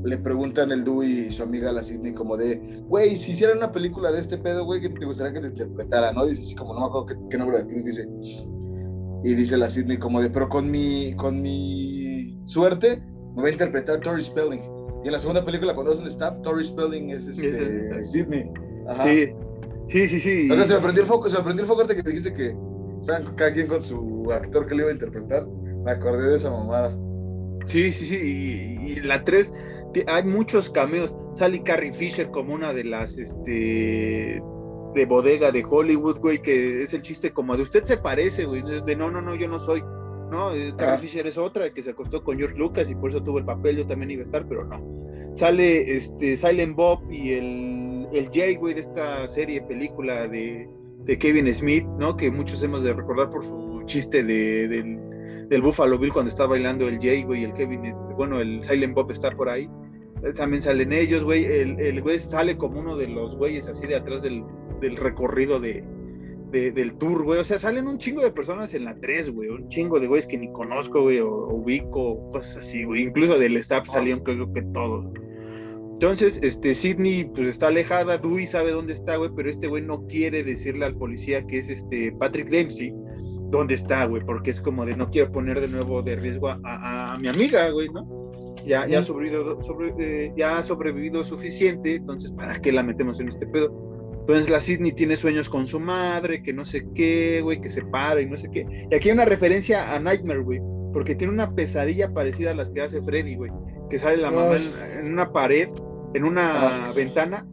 le 0.04 0.18
preguntan 0.18 0.70
el 0.70 0.84
Dewey 0.84 1.26
y 1.26 1.32
su 1.32 1.42
amiga 1.42 1.72
la 1.72 1.82
Sidney 1.82 2.12
como 2.12 2.36
de, 2.36 2.82
güey, 2.86 3.16
si 3.16 3.32
hicieran 3.32 3.58
una 3.58 3.72
película 3.72 4.12
de 4.12 4.20
este 4.20 4.36
pedo, 4.36 4.64
güey, 4.64 4.80
que 4.80 4.90
te 4.90 5.06
gustaría 5.06 5.32
que 5.32 5.40
te 5.40 5.46
interpretara, 5.48 6.12
¿no? 6.12 6.26
Dice 6.26 6.42
así 6.42 6.54
como, 6.54 6.74
no 6.74 6.80
me 6.80 6.86
acuerdo 6.86 7.28
qué, 7.28 7.38
nombre 7.38 7.56
de 7.56 7.62
actriz 7.64 7.84
dice. 7.84 8.06
Y 9.24 9.34
dice 9.34 9.56
la 9.56 9.70
Sidney 9.70 9.96
como 9.96 10.20
de, 10.20 10.28
pero 10.28 10.48
con 10.48 10.70
mi, 10.70 11.14
con 11.16 11.40
mi 11.40 12.38
suerte 12.44 13.02
me 13.34 13.42
va 13.42 13.48
a 13.48 13.52
interpretar 13.52 14.00
Tori 14.00 14.22
Spelling. 14.22 14.62
Y 15.02 15.06
en 15.06 15.12
la 15.12 15.18
segunda 15.18 15.44
película, 15.44 15.74
cuando 15.74 15.92
hacen 15.92 16.10
Stab, 16.10 16.42
Tori 16.42 16.64
Spelling 16.64 17.10
es 17.10 17.26
este, 17.26 18.02
Sidney. 18.02 18.50
Sí. 19.02 19.32
Sí, 19.88 20.08
sí, 20.08 20.20
sí. 20.20 20.50
O 20.50 20.54
sea, 20.54 20.64
se 20.64 20.74
me 20.74 20.80
prendió 20.80 21.02
el 21.02 21.08
foco, 21.08 21.28
se 21.28 21.36
me 21.36 21.44
prendió 21.44 21.62
el 21.62 21.68
foco 21.68 21.86
que 21.86 22.02
dijiste 22.02 22.32
que 22.32 22.56
estaban 23.05 23.35
cada 23.36 23.52
quien 23.52 23.66
con 23.66 23.82
su 23.82 24.28
actor 24.32 24.66
que 24.66 24.74
le 24.74 24.82
iba 24.82 24.90
a 24.90 24.94
interpretar. 24.94 25.47
Me 25.47 25.93
acordé 25.93 26.31
de 26.31 26.36
esa 26.36 26.51
mamada. 26.51 26.97
Sí, 27.66 27.93
sí, 27.93 28.06
sí. 28.06 28.78
Y, 28.82 28.93
y 28.93 28.97
la 29.01 29.22
3, 29.24 29.52
hay 30.06 30.24
muchos 30.24 30.70
cameos. 30.70 31.14
Sally 31.35 31.60
Carrie 31.60 31.93
Fisher 31.93 32.31
como 32.31 32.55
una 32.55 32.72
de 32.72 32.85
las 32.85 33.18
este 33.18 34.43
de 34.94 35.06
bodega 35.06 35.51
de 35.51 35.64
Hollywood, 35.68 36.20
güey, 36.20 36.40
que 36.40 36.82
es 36.82 36.94
el 36.94 37.02
chiste 37.02 37.32
como 37.32 37.56
de 37.56 37.64
usted 37.64 37.82
se 37.82 37.97
parece, 37.97 38.44
güey, 38.44 38.62
de 38.62 38.97
no, 38.97 39.10
no, 39.10 39.20
no, 39.20 39.35
yo 39.35 39.48
no 39.48 39.59
soy. 39.59 39.82
No, 40.31 40.52
eh, 40.52 40.72
Carrie 40.78 40.98
Fisher 40.98 41.26
es 41.26 41.36
otra 41.36 41.72
que 41.72 41.82
se 41.82 41.90
acostó 41.90 42.22
con 42.22 42.39
George 42.39 42.56
Lucas 42.56 42.89
y 42.89 42.94
por 42.94 43.10
eso 43.10 43.22
tuvo 43.22 43.39
el 43.39 43.44
papel, 43.44 43.76
yo 43.76 43.86
también 43.86 44.12
iba 44.12 44.20
a 44.20 44.24
estar, 44.24 44.47
pero 44.48 44.64
no. 44.64 44.82
Sale 45.35 45.97
este 45.97 46.36
Silent 46.36 46.76
Bob 46.76 47.01
y 47.10 47.32
el, 47.32 48.09
el 48.12 48.31
Jay, 48.32 48.55
güey, 48.55 48.74
de 48.74 48.81
esta 48.81 49.26
serie, 49.26 49.60
película 49.62 50.28
de, 50.28 50.68
de 51.05 51.18
Kevin 51.18 51.52
Smith, 51.52 51.85
¿no? 51.98 52.16
Que 52.16 52.31
muchos 52.31 52.62
hemos 52.62 52.82
de 52.82 52.93
recordar 52.93 53.31
por 53.31 53.44
su 53.44 53.82
chiste 53.86 54.24
de, 54.24 54.68
del, 54.68 55.48
del 55.48 55.62
Buffalo 55.62 55.98
Bill 55.98 56.12
cuando 56.12 56.31
está 56.31 56.47
bailando 56.47 56.89
el 56.89 56.98
Jay, 57.01 57.22
güey, 57.22 57.43
y 57.43 57.44
el 57.44 57.52
Kevin, 57.55 57.93
bueno, 58.16 58.40
el 58.40 58.64
Silent 58.64 58.94
Bob 58.94 59.10
está 59.10 59.31
por 59.31 59.48
ahí 59.48 59.68
también 60.32 60.62
salen 60.62 60.93
ellos, 60.93 61.22
güey. 61.22 61.44
El, 61.44 61.78
el 61.78 62.01
güey 62.01 62.18
sale 62.18 62.56
como 62.56 62.81
uno 62.81 62.97
de 62.97 63.09
los 63.09 63.36
güeyes 63.36 63.68
así 63.68 63.86
de 63.86 63.97
atrás 63.97 64.22
del, 64.22 64.43
del 64.81 64.97
recorrido 64.97 65.60
de, 65.60 65.85
del 66.51 66.94
tour, 66.97 67.24
güey. 67.24 67.40
O 67.40 67.44
sea, 67.44 67.59
salen 67.59 67.86
un 67.86 67.98
chingo 67.98 68.22
de 68.22 68.31
personas 68.31 68.72
en 68.74 68.85
la 68.85 68.98
3, 68.98 69.31
güey. 69.31 69.51
Un 69.51 69.68
chingo 69.68 70.01
de 70.01 70.06
güeyes 70.06 70.26
que 70.26 70.39
ni 70.39 70.51
conozco, 70.52 71.02
güey, 71.02 71.18
o, 71.18 71.48
ubico, 71.48 72.31
cosas 72.32 72.59
así, 72.59 72.85
güey. 72.85 73.02
Incluso 73.02 73.39
del 73.39 73.56
staff 73.59 73.89
salieron 73.89 74.24
creo 74.24 74.51
que 74.52 74.62
todos. 74.62 75.06
Entonces, 75.94 76.38
este, 76.42 76.74
Sidney, 76.74 77.24
pues 77.24 77.46
está 77.46 77.68
alejada, 77.68 78.18
Dewey 78.18 78.46
sabe 78.46 78.72
dónde 78.72 78.92
está, 78.92 79.16
güey, 79.16 79.30
pero 79.34 79.48
este 79.48 79.68
güey 79.68 79.82
no 79.82 80.06
quiere 80.06 80.42
decirle 80.42 80.84
al 80.84 80.96
policía 80.96 81.46
que 81.46 81.58
es 81.58 81.68
este 81.68 82.12
Patrick 82.12 82.48
Dempsey 82.48 82.92
dónde 83.50 83.74
está, 83.74 84.04
güey, 84.04 84.22
porque 84.24 84.50
es 84.50 84.60
como 84.60 84.84
de 84.84 84.96
no 84.96 85.10
quiero 85.10 85.30
poner 85.30 85.60
de 85.60 85.68
nuevo 85.68 86.02
de 86.02 86.16
riesgo 86.16 86.48
a, 86.48 86.58
a 87.14 87.18
mi 87.18 87.28
amiga, 87.28 87.70
güey, 87.70 87.88
¿no? 87.88 88.24
ya, 88.66 88.86
ya, 88.86 89.02
sobrevivido, 89.02 89.62
sobre, 89.62 89.94
eh, 89.98 90.32
ya 90.36 90.58
ha 90.58 90.62
sobrevivido 90.62 91.24
suficiente, 91.24 91.96
entonces, 91.96 92.32
¿para 92.32 92.60
qué 92.60 92.72
la 92.72 92.82
metemos 92.82 93.20
en 93.20 93.28
este 93.28 93.46
pedo? 93.46 93.92
Entonces 94.20 94.48
la 94.48 94.60
Sidney 94.60 94.92
tiene 94.92 95.16
sueños 95.16 95.50
con 95.50 95.66
su 95.66 95.78
madre, 95.80 96.42
que 96.42 96.54
no 96.54 96.64
sé 96.64 96.86
qué, 96.94 97.40
güey, 97.42 97.60
que 97.60 97.68
se 97.68 97.82
para 97.82 98.22
y 98.22 98.26
no 98.26 98.38
sé 98.38 98.50
qué. 98.50 98.66
Y 98.90 98.94
aquí 98.94 99.10
hay 99.10 99.14
una 99.14 99.26
referencia 99.26 99.94
a 99.94 100.00
Nightmare, 100.00 100.40
güey, 100.40 100.60
porque 100.94 101.14
tiene 101.14 101.32
una 101.32 101.54
pesadilla 101.54 102.12
parecida 102.12 102.52
a 102.52 102.54
las 102.54 102.70
que 102.70 102.80
hace 102.80 103.02
Freddy, 103.02 103.36
güey, 103.36 103.50
que 103.90 103.98
sale 103.98 104.16
la 104.16 104.30
mamá 104.30 104.56
en, 104.98 105.12
una 105.12 105.30
pared, 105.30 105.68
en 106.14 106.24
una 106.24 106.92
ventana, 106.94 107.46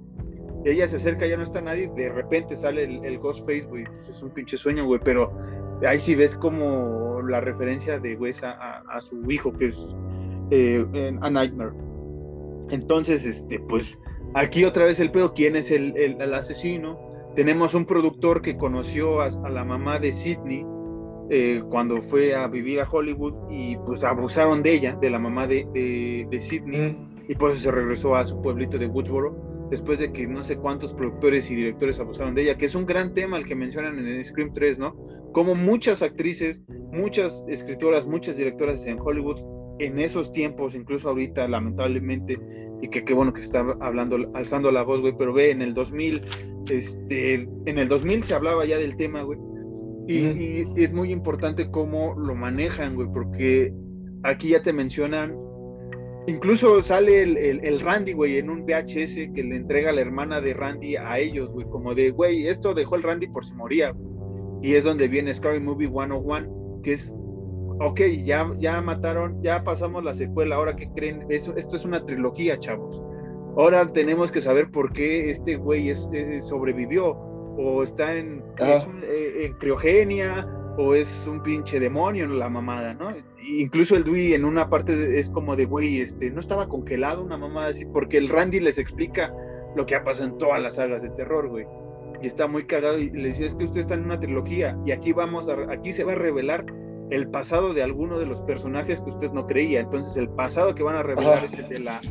ella 0.63 0.87
se 0.87 0.97
acerca, 0.97 1.25
ya 1.25 1.37
no 1.37 1.43
está 1.43 1.61
nadie, 1.61 1.91
de 1.95 2.09
repente 2.09 2.55
sale 2.55 2.83
el, 2.83 3.03
el 3.03 3.17
Ghostface, 3.19 3.65
güey, 3.67 3.83
es 4.01 4.21
un 4.21 4.29
pinche 4.29 4.57
sueño, 4.57 4.85
güey, 4.85 5.01
pero 5.03 5.33
ahí 5.85 5.99
sí 5.99 6.15
ves 6.15 6.35
como 6.35 7.21
la 7.23 7.41
referencia 7.41 7.99
de 7.99 8.15
güey 8.15 8.33
a, 8.43 8.83
a 8.87 9.01
su 9.01 9.29
hijo, 9.29 9.51
que 9.53 9.67
es 9.67 9.95
eh, 10.51 11.17
A 11.21 11.29
Nightmare. 11.29 11.71
Entonces, 12.69 13.25
este, 13.25 13.59
pues 13.59 13.99
aquí 14.33 14.63
otra 14.63 14.85
vez 14.85 14.99
el 14.99 15.11
pedo, 15.11 15.33
¿quién 15.33 15.55
es 15.55 15.71
el, 15.71 15.95
el, 15.97 16.33
asesino? 16.33 16.99
Tenemos 17.35 17.73
un 17.73 17.85
productor 17.85 18.41
que 18.41 18.57
conoció 18.57 19.21
a, 19.21 19.29
la 19.29 19.65
mamá 19.65 19.99
de 19.99 20.11
Sidney 20.11 20.65
eh, 21.29 21.63
cuando 21.69 22.01
fue 22.01 22.35
a 22.35 22.47
vivir 22.47 22.81
a 22.81 22.89
Hollywood 22.89 23.49
y 23.49 23.77
pues 23.77 24.03
abusaron 24.03 24.63
de 24.63 24.73
ella, 24.73 24.97
de 25.01 25.09
la 25.09 25.19
mamá 25.19 25.47
de, 25.47 25.65
de, 26.29 26.41
Sidney, 26.41 26.91
mm. 26.91 27.10
Y 27.31 27.35
pues 27.35 27.59
se 27.59 27.71
regresó 27.71 28.13
a 28.13 28.25
su 28.25 28.41
pueblito 28.41 28.77
de 28.77 28.87
Woodsboro 28.87 29.69
después 29.71 29.99
de 29.99 30.11
que 30.11 30.27
no 30.27 30.43
sé 30.43 30.57
cuántos 30.57 30.93
productores 30.93 31.49
y 31.49 31.55
directores 31.55 31.97
abusaron 31.97 32.35
de 32.35 32.41
ella, 32.41 32.57
que 32.57 32.65
es 32.65 32.75
un 32.75 32.85
gran 32.85 33.13
tema 33.13 33.37
el 33.37 33.45
que 33.45 33.55
mencionan 33.55 34.05
en 34.05 34.21
Scream 34.21 34.51
3, 34.51 34.79
¿no? 34.79 34.97
Como 35.31 35.55
muchas 35.55 36.01
actrices, 36.01 36.61
muchas 36.91 37.41
escritoras, 37.47 38.05
muchas 38.05 38.35
directoras 38.35 38.85
en 38.85 38.99
Hollywood 38.99 39.39
en 39.79 39.97
esos 39.99 40.33
tiempos, 40.33 40.75
incluso 40.75 41.07
ahorita, 41.07 41.47
lamentablemente, 41.47 42.37
y 42.81 42.89
que 42.89 43.05
qué 43.05 43.13
bueno 43.13 43.31
que 43.31 43.39
se 43.39 43.45
está 43.45 43.65
hablando, 43.79 44.17
alzando 44.33 44.69
la 44.69 44.83
voz, 44.83 44.99
güey, 44.99 45.15
pero 45.17 45.31
ve, 45.31 45.51
en 45.51 45.61
el 45.61 45.73
2000, 45.73 46.21
este, 46.69 47.35
en 47.65 47.79
el 47.79 47.87
2000 47.87 48.23
se 48.23 48.33
hablaba 48.33 48.65
ya 48.65 48.77
del 48.77 48.97
tema, 48.97 49.21
güey, 49.21 49.39
y, 50.05 50.65
es 50.75 50.91
muy 50.91 51.13
importante 51.13 51.71
cómo 51.71 52.13
lo 52.15 52.35
manejan, 52.35 52.95
güey, 52.95 53.07
porque 53.13 53.73
aquí 54.23 54.49
ya 54.49 54.61
te 54.61 54.73
mencionan, 54.73 55.33
incluso 56.27 56.81
sale 56.83 57.23
el, 57.23 57.37
el, 57.37 57.79
Randy, 57.79 58.13
güey, 58.13 58.37
en 58.37 58.49
un 58.49 58.65
VHS 58.65 59.33
que 59.33 59.43
le 59.43 59.55
entrega 59.55 59.91
la 59.91 60.01
hermana 60.01 60.41
de 60.41 60.53
Randy 60.53 60.95
a 60.95 61.19
ellos, 61.19 61.49
güey, 61.49 61.65
como 61.67 61.95
de, 61.95 62.11
güey, 62.11 62.47
esto 62.47 62.73
dejó 62.73 62.95
el 62.95 63.03
Randy 63.03 63.27
por 63.27 63.45
si 63.45 63.53
moría, 63.53 63.95
y 64.61 64.75
es 64.75 64.83
donde 64.83 65.07
viene 65.07 65.33
Scary 65.33 65.59
Movie 65.59 65.89
101, 65.89 66.81
que 66.83 66.93
es 66.93 67.15
ok, 67.81 68.01
ya, 68.23 68.51
ya 68.59 68.81
mataron, 68.81 69.41
ya 69.41 69.63
pasamos 69.63 70.03
la 70.03 70.13
secuela, 70.13 70.55
ahora 70.55 70.75
que 70.75 70.89
creen, 70.91 71.25
esto 71.29 71.53
es 71.55 71.85
una 71.85 72.05
trilogía, 72.05 72.57
chavos. 72.59 73.01
Ahora 73.57 73.91
tenemos 73.91 74.31
que 74.31 74.41
saber 74.41 74.71
por 74.71 74.93
qué 74.93 75.29
este 75.29 75.57
güey 75.57 75.89
es, 75.89 76.07
eh, 76.13 76.39
sobrevivió, 76.41 77.11
o 77.57 77.83
está 77.83 78.15
en, 78.15 78.43
eh, 78.59 79.45
en, 79.45 79.53
criogenia, 79.53 80.47
o 80.81 80.95
es 80.95 81.27
un 81.27 81.43
pinche 81.43 81.79
demonio 81.79 82.27
la 82.27 82.49
mamada, 82.49 82.93
¿no? 82.93 83.09
Incluso 83.43 83.95
el 83.95 84.03
Dewey 84.03 84.33
en 84.33 84.45
una 84.45 84.69
parte 84.69 85.19
es 85.19 85.29
como 85.29 85.55
de, 85.55 85.65
güey, 85.65 85.99
este, 85.99 86.31
no 86.31 86.39
estaba 86.39 86.67
congelado 86.67 87.23
una 87.23 87.37
mamada 87.37 87.67
así, 87.67 87.85
porque 87.85 88.17
el 88.17 88.29
Randy 88.29 88.59
les 88.59 88.77
explica 88.77 89.33
lo 89.75 89.85
que 89.85 89.95
ha 89.95 90.03
pasado 90.03 90.29
en 90.29 90.37
todas 90.37 90.61
las 90.61 90.75
sagas 90.75 91.03
de 91.03 91.09
terror, 91.09 91.49
güey. 91.49 91.65
Y 92.21 92.27
está 92.27 92.47
muy 92.47 92.65
cagado 92.65 92.99
y 92.99 93.09
le 93.09 93.29
dice, 93.29 93.45
es 93.45 93.55
que 93.55 93.65
usted 93.65 93.81
está 93.81 93.93
en 93.93 94.05
una 94.05 94.19
trilogía 94.19 94.77
y 94.85 94.91
aquí 94.91 95.13
vamos 95.13 95.49
a, 95.49 95.55
aquí 95.71 95.93
se 95.93 96.03
va 96.03 96.13
a 96.13 96.15
revelar 96.15 96.65
el 97.09 97.27
pasado 97.27 97.73
de 97.73 97.83
alguno 97.83 98.17
de 98.17 98.25
los 98.25 98.41
personajes 98.41 99.01
que 99.01 99.09
usted 99.09 99.31
no 99.31 99.45
creía. 99.45 99.81
Entonces, 99.81 100.15
el 100.17 100.29
pasado 100.29 100.73
que 100.73 100.83
van 100.83 100.95
a 100.95 101.03
revelar 101.03 101.43
es 101.43 101.53
el 101.53 101.67
de 101.67 101.79
la 101.79 102.01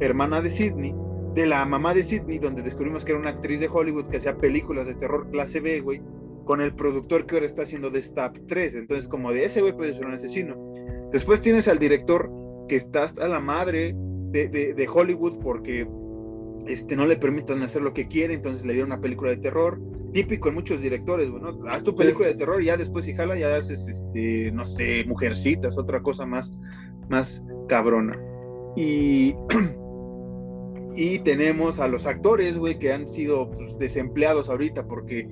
hermana 0.00 0.40
de 0.40 0.50
Sidney, 0.50 0.94
de 1.34 1.46
la 1.46 1.64
mamá 1.64 1.94
de 1.94 2.02
Sidney, 2.02 2.38
donde 2.38 2.62
descubrimos 2.62 3.04
que 3.04 3.12
era 3.12 3.20
una 3.20 3.30
actriz 3.30 3.60
de 3.60 3.68
Hollywood 3.68 4.08
que 4.08 4.18
hacía 4.18 4.36
películas 4.36 4.86
de 4.86 4.94
terror 4.94 5.28
clase 5.30 5.60
B, 5.60 5.80
güey. 5.80 6.02
Con 6.44 6.60
el 6.60 6.74
productor 6.74 7.26
que 7.26 7.36
ahora 7.36 7.46
está 7.46 7.62
haciendo 7.62 7.90
The 7.90 8.02
Stab 8.02 8.46
3. 8.46 8.74
Entonces, 8.74 9.08
como 9.08 9.32
de 9.32 9.44
ese 9.44 9.60
güey 9.60 9.72
puede 9.72 9.94
ser 9.94 10.06
un 10.06 10.14
asesino. 10.14 10.56
Después 11.12 11.40
tienes 11.40 11.68
al 11.68 11.78
director 11.78 12.30
que 12.68 12.76
está 12.76 13.04
hasta 13.04 13.26
la 13.26 13.40
madre 13.40 13.94
de, 14.30 14.48
de, 14.48 14.88
Hollywood 14.88 15.38
porque 15.42 15.88
este, 16.66 16.96
no 16.96 17.06
le 17.06 17.16
permitan 17.16 17.62
hacer 17.62 17.82
lo 17.82 17.92
que 17.92 18.06
quiere, 18.06 18.34
entonces 18.34 18.64
le 18.64 18.74
dieron 18.74 18.92
una 18.92 19.00
película 19.00 19.30
de 19.30 19.38
terror. 19.38 19.80
Típico 20.12 20.48
en 20.48 20.54
muchos 20.54 20.82
directores, 20.82 21.30
bueno, 21.30 21.56
haz 21.68 21.82
tu 21.82 21.94
película 21.94 22.28
de 22.28 22.34
terror 22.34 22.62
y 22.62 22.66
ya 22.66 22.76
después 22.76 23.04
si 23.04 23.14
jala 23.14 23.36
ya 23.36 23.56
haces, 23.56 23.86
este, 23.86 24.50
no 24.52 24.64
sé, 24.64 25.04
mujercitas, 25.04 25.78
otra 25.78 26.00
cosa 26.00 26.26
más, 26.26 26.52
más 27.08 27.42
cabrona. 27.68 28.18
Y, 28.76 29.34
y 30.96 31.18
tenemos 31.20 31.80
a 31.80 31.88
los 31.88 32.06
actores, 32.06 32.58
güey, 32.58 32.78
que 32.78 32.92
han 32.92 33.08
sido 33.08 33.50
pues, 33.50 33.78
desempleados 33.78 34.48
ahorita 34.48 34.86
porque 34.86 35.28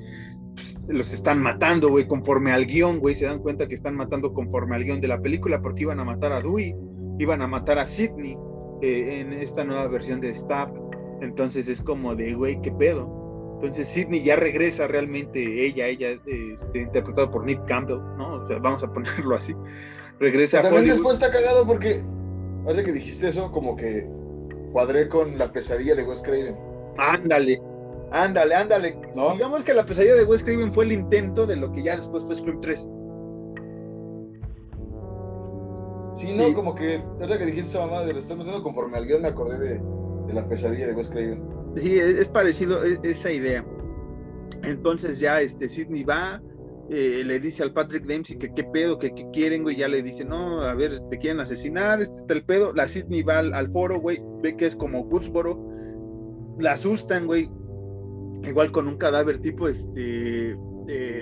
pues, 0.58 0.78
los 0.88 1.12
están 1.12 1.40
matando, 1.40 1.88
güey, 1.88 2.06
conforme 2.06 2.52
al 2.52 2.66
guion, 2.66 2.98
güey, 2.98 3.14
se 3.14 3.26
dan 3.26 3.38
cuenta 3.38 3.68
que 3.68 3.74
están 3.74 3.94
matando 3.94 4.32
conforme 4.32 4.76
al 4.76 4.84
guion 4.84 5.00
de 5.00 5.08
la 5.08 5.20
película 5.20 5.60
porque 5.60 5.82
iban 5.82 6.00
a 6.00 6.04
matar 6.04 6.32
a 6.32 6.40
Dewey, 6.40 6.74
iban 7.18 7.42
a 7.42 7.46
matar 7.46 7.78
a 7.78 7.86
Sidney 7.86 8.36
eh, 8.82 9.20
en 9.20 9.32
esta 9.32 9.64
nueva 9.64 9.86
versión 9.86 10.20
de 10.20 10.34
Stab. 10.34 10.72
Entonces 11.20 11.68
es 11.68 11.80
como 11.80 12.14
de, 12.14 12.34
güey, 12.34 12.60
¿qué 12.60 12.72
pedo? 12.72 13.54
Entonces 13.54 13.88
Sidney 13.88 14.22
ya 14.22 14.36
regresa 14.36 14.86
realmente, 14.86 15.64
ella, 15.64 15.86
ella, 15.86 16.10
este, 16.10 16.78
interpretada 16.78 17.30
por 17.30 17.44
Nick 17.44 17.64
Campbell, 17.66 17.98
¿no? 18.16 18.42
O 18.42 18.46
sea, 18.46 18.58
vamos 18.58 18.82
a 18.82 18.92
ponerlo 18.92 19.36
así. 19.36 19.54
Regresa 20.20 20.62
También 20.62 20.86
después 20.86 21.14
está 21.14 21.30
cagado 21.30 21.66
porque, 21.66 22.02
ahora 22.66 22.82
que 22.82 22.92
dijiste 22.92 23.28
eso, 23.28 23.52
como 23.52 23.76
que 23.76 24.06
cuadré 24.72 25.08
con 25.08 25.38
la 25.38 25.52
pesadilla 25.52 25.94
de 25.94 26.02
Wes 26.02 26.20
Craven. 26.22 26.56
Ándale, 26.98 27.60
Ándale, 28.10 28.54
ándale. 28.54 28.98
Digamos 29.34 29.64
que 29.64 29.74
la 29.74 29.84
pesadilla 29.84 30.14
de 30.14 30.24
Wes 30.24 30.42
Craven 30.42 30.72
fue 30.72 30.84
el 30.84 30.92
intento 30.92 31.46
de 31.46 31.56
lo 31.56 31.70
que 31.72 31.82
ya 31.82 31.96
después 31.96 32.24
fue 32.24 32.36
Scream 32.36 32.60
3. 32.60 32.88
Sí, 36.14 36.34
no, 36.34 36.52
como 36.52 36.74
que, 36.74 36.96
ahora 37.20 37.38
que 37.38 37.46
dijiste 37.46 37.68
esa 37.68 37.86
mamá 37.86 38.02
de 38.02 38.12
lo 38.12 38.18
estamos 38.18 38.44
viendo 38.44 38.62
conforme 38.62 38.96
al 38.96 39.06
guion 39.06 39.22
me 39.22 39.28
acordé 39.28 39.56
de, 39.58 40.34
la 40.34 40.48
pesadilla 40.48 40.88
de 40.88 40.94
Wes 40.94 41.10
Craven. 41.10 41.42
Sí, 41.76 41.96
es, 41.98 42.28
parecido 42.28 42.84
e, 42.84 42.98
esa 43.04 43.30
idea. 43.30 43.64
Entonces 44.64 45.20
ya 45.20 45.40
este 45.40 45.68
Sidney 45.68 46.02
va, 46.02 46.42
eh, 46.90 47.22
le 47.24 47.38
dice 47.38 47.62
al 47.62 47.72
Patrick 47.72 48.04
Dempsey 48.04 48.36
que 48.36 48.52
qué 48.52 48.64
pedo, 48.64 48.98
que 48.98 49.14
qué 49.14 49.28
quieren, 49.32 49.62
güey, 49.62 49.76
ya 49.76 49.86
le 49.86 50.02
dice, 50.02 50.24
no, 50.24 50.62
a 50.62 50.74
ver, 50.74 50.98
te 51.08 51.18
quieren 51.18 51.38
asesinar, 51.38 52.02
este 52.02 52.16
está 52.16 52.34
el 52.34 52.44
pedo. 52.44 52.72
La 52.72 52.88
Sidney 52.88 53.22
va 53.22 53.38
al, 53.38 53.70
foro, 53.70 54.00
güey, 54.00 54.20
ve 54.42 54.56
que 54.56 54.66
es 54.66 54.74
como 54.74 55.02
Woodsboro, 55.02 55.56
la 56.58 56.72
asustan, 56.72 57.26
güey, 57.26 57.48
igual 58.44 58.70
con 58.70 58.88
un 58.88 58.96
cadáver 58.96 59.40
tipo, 59.40 59.68
este, 59.68 60.56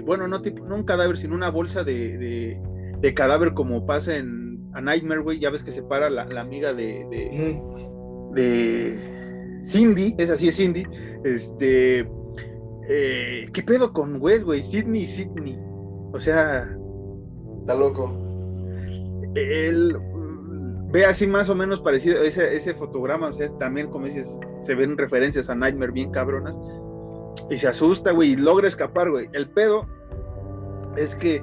bueno, 0.05 0.29
no, 0.29 0.43
tipo, 0.43 0.65
no 0.65 0.77
un 0.77 0.85
cadáver, 0.85 1.17
sino 1.17 1.35
una 1.35 1.51
bolsa 1.51 1.85
de, 1.85 2.59
de, 3.01 3.15
cadáver 3.15 3.55
como 3.55 3.87
pasa 3.87 4.17
en 4.17 4.69
A 4.75 4.81
Nightmare, 4.81 5.21
güey, 5.21 5.39
ya 5.39 5.51
ves 5.51 5.63
que 5.63 5.71
se 5.71 5.83
para 5.83 6.11
la, 6.11 6.23
amiga 6.41 6.75
de, 6.75 7.07
de, 8.35 8.99
Cindy, 9.63 10.15
es 10.19 10.31
así, 10.31 10.49
es 10.49 10.57
Cindy, 10.57 10.87
este, 11.25 12.09
eh, 12.89 13.49
¿qué 13.53 13.63
pedo 13.63 13.93
con 13.93 14.21
Wes, 14.21 14.45
güey? 14.45 14.63
Sidney, 14.63 15.07
Sidney, 15.07 15.59
o 16.13 16.19
sea... 16.21 16.71
Está 17.61 17.75
loco. 17.75 18.15
Él 19.35 19.97
ve 20.93 21.05
así 21.05 21.27
más 21.27 21.49
o 21.49 21.55
menos 21.57 21.81
parecido 21.81 22.23
ese, 22.23 22.55
ese 22.55 22.75
fotograma, 22.75 23.29
o 23.29 23.33
sea, 23.33 23.49
también 23.59 23.89
como 23.89 24.07
dices, 24.07 24.39
se 24.63 24.77
ven 24.77 24.97
referencias 24.97 25.51
a 25.51 25.57
Nightmare 25.57 25.91
bien 25.91 26.13
cabronas, 26.13 26.57
y 27.51 27.59
se 27.59 27.69
asusta, 27.69 28.13
güey, 28.13 28.33
y 28.33 28.37
logra 28.37 28.69
escapar, 28.69 29.11
güey. 29.11 29.29
El 29.33 29.49
pedo 29.49 29.87
es 30.97 31.15
que 31.15 31.43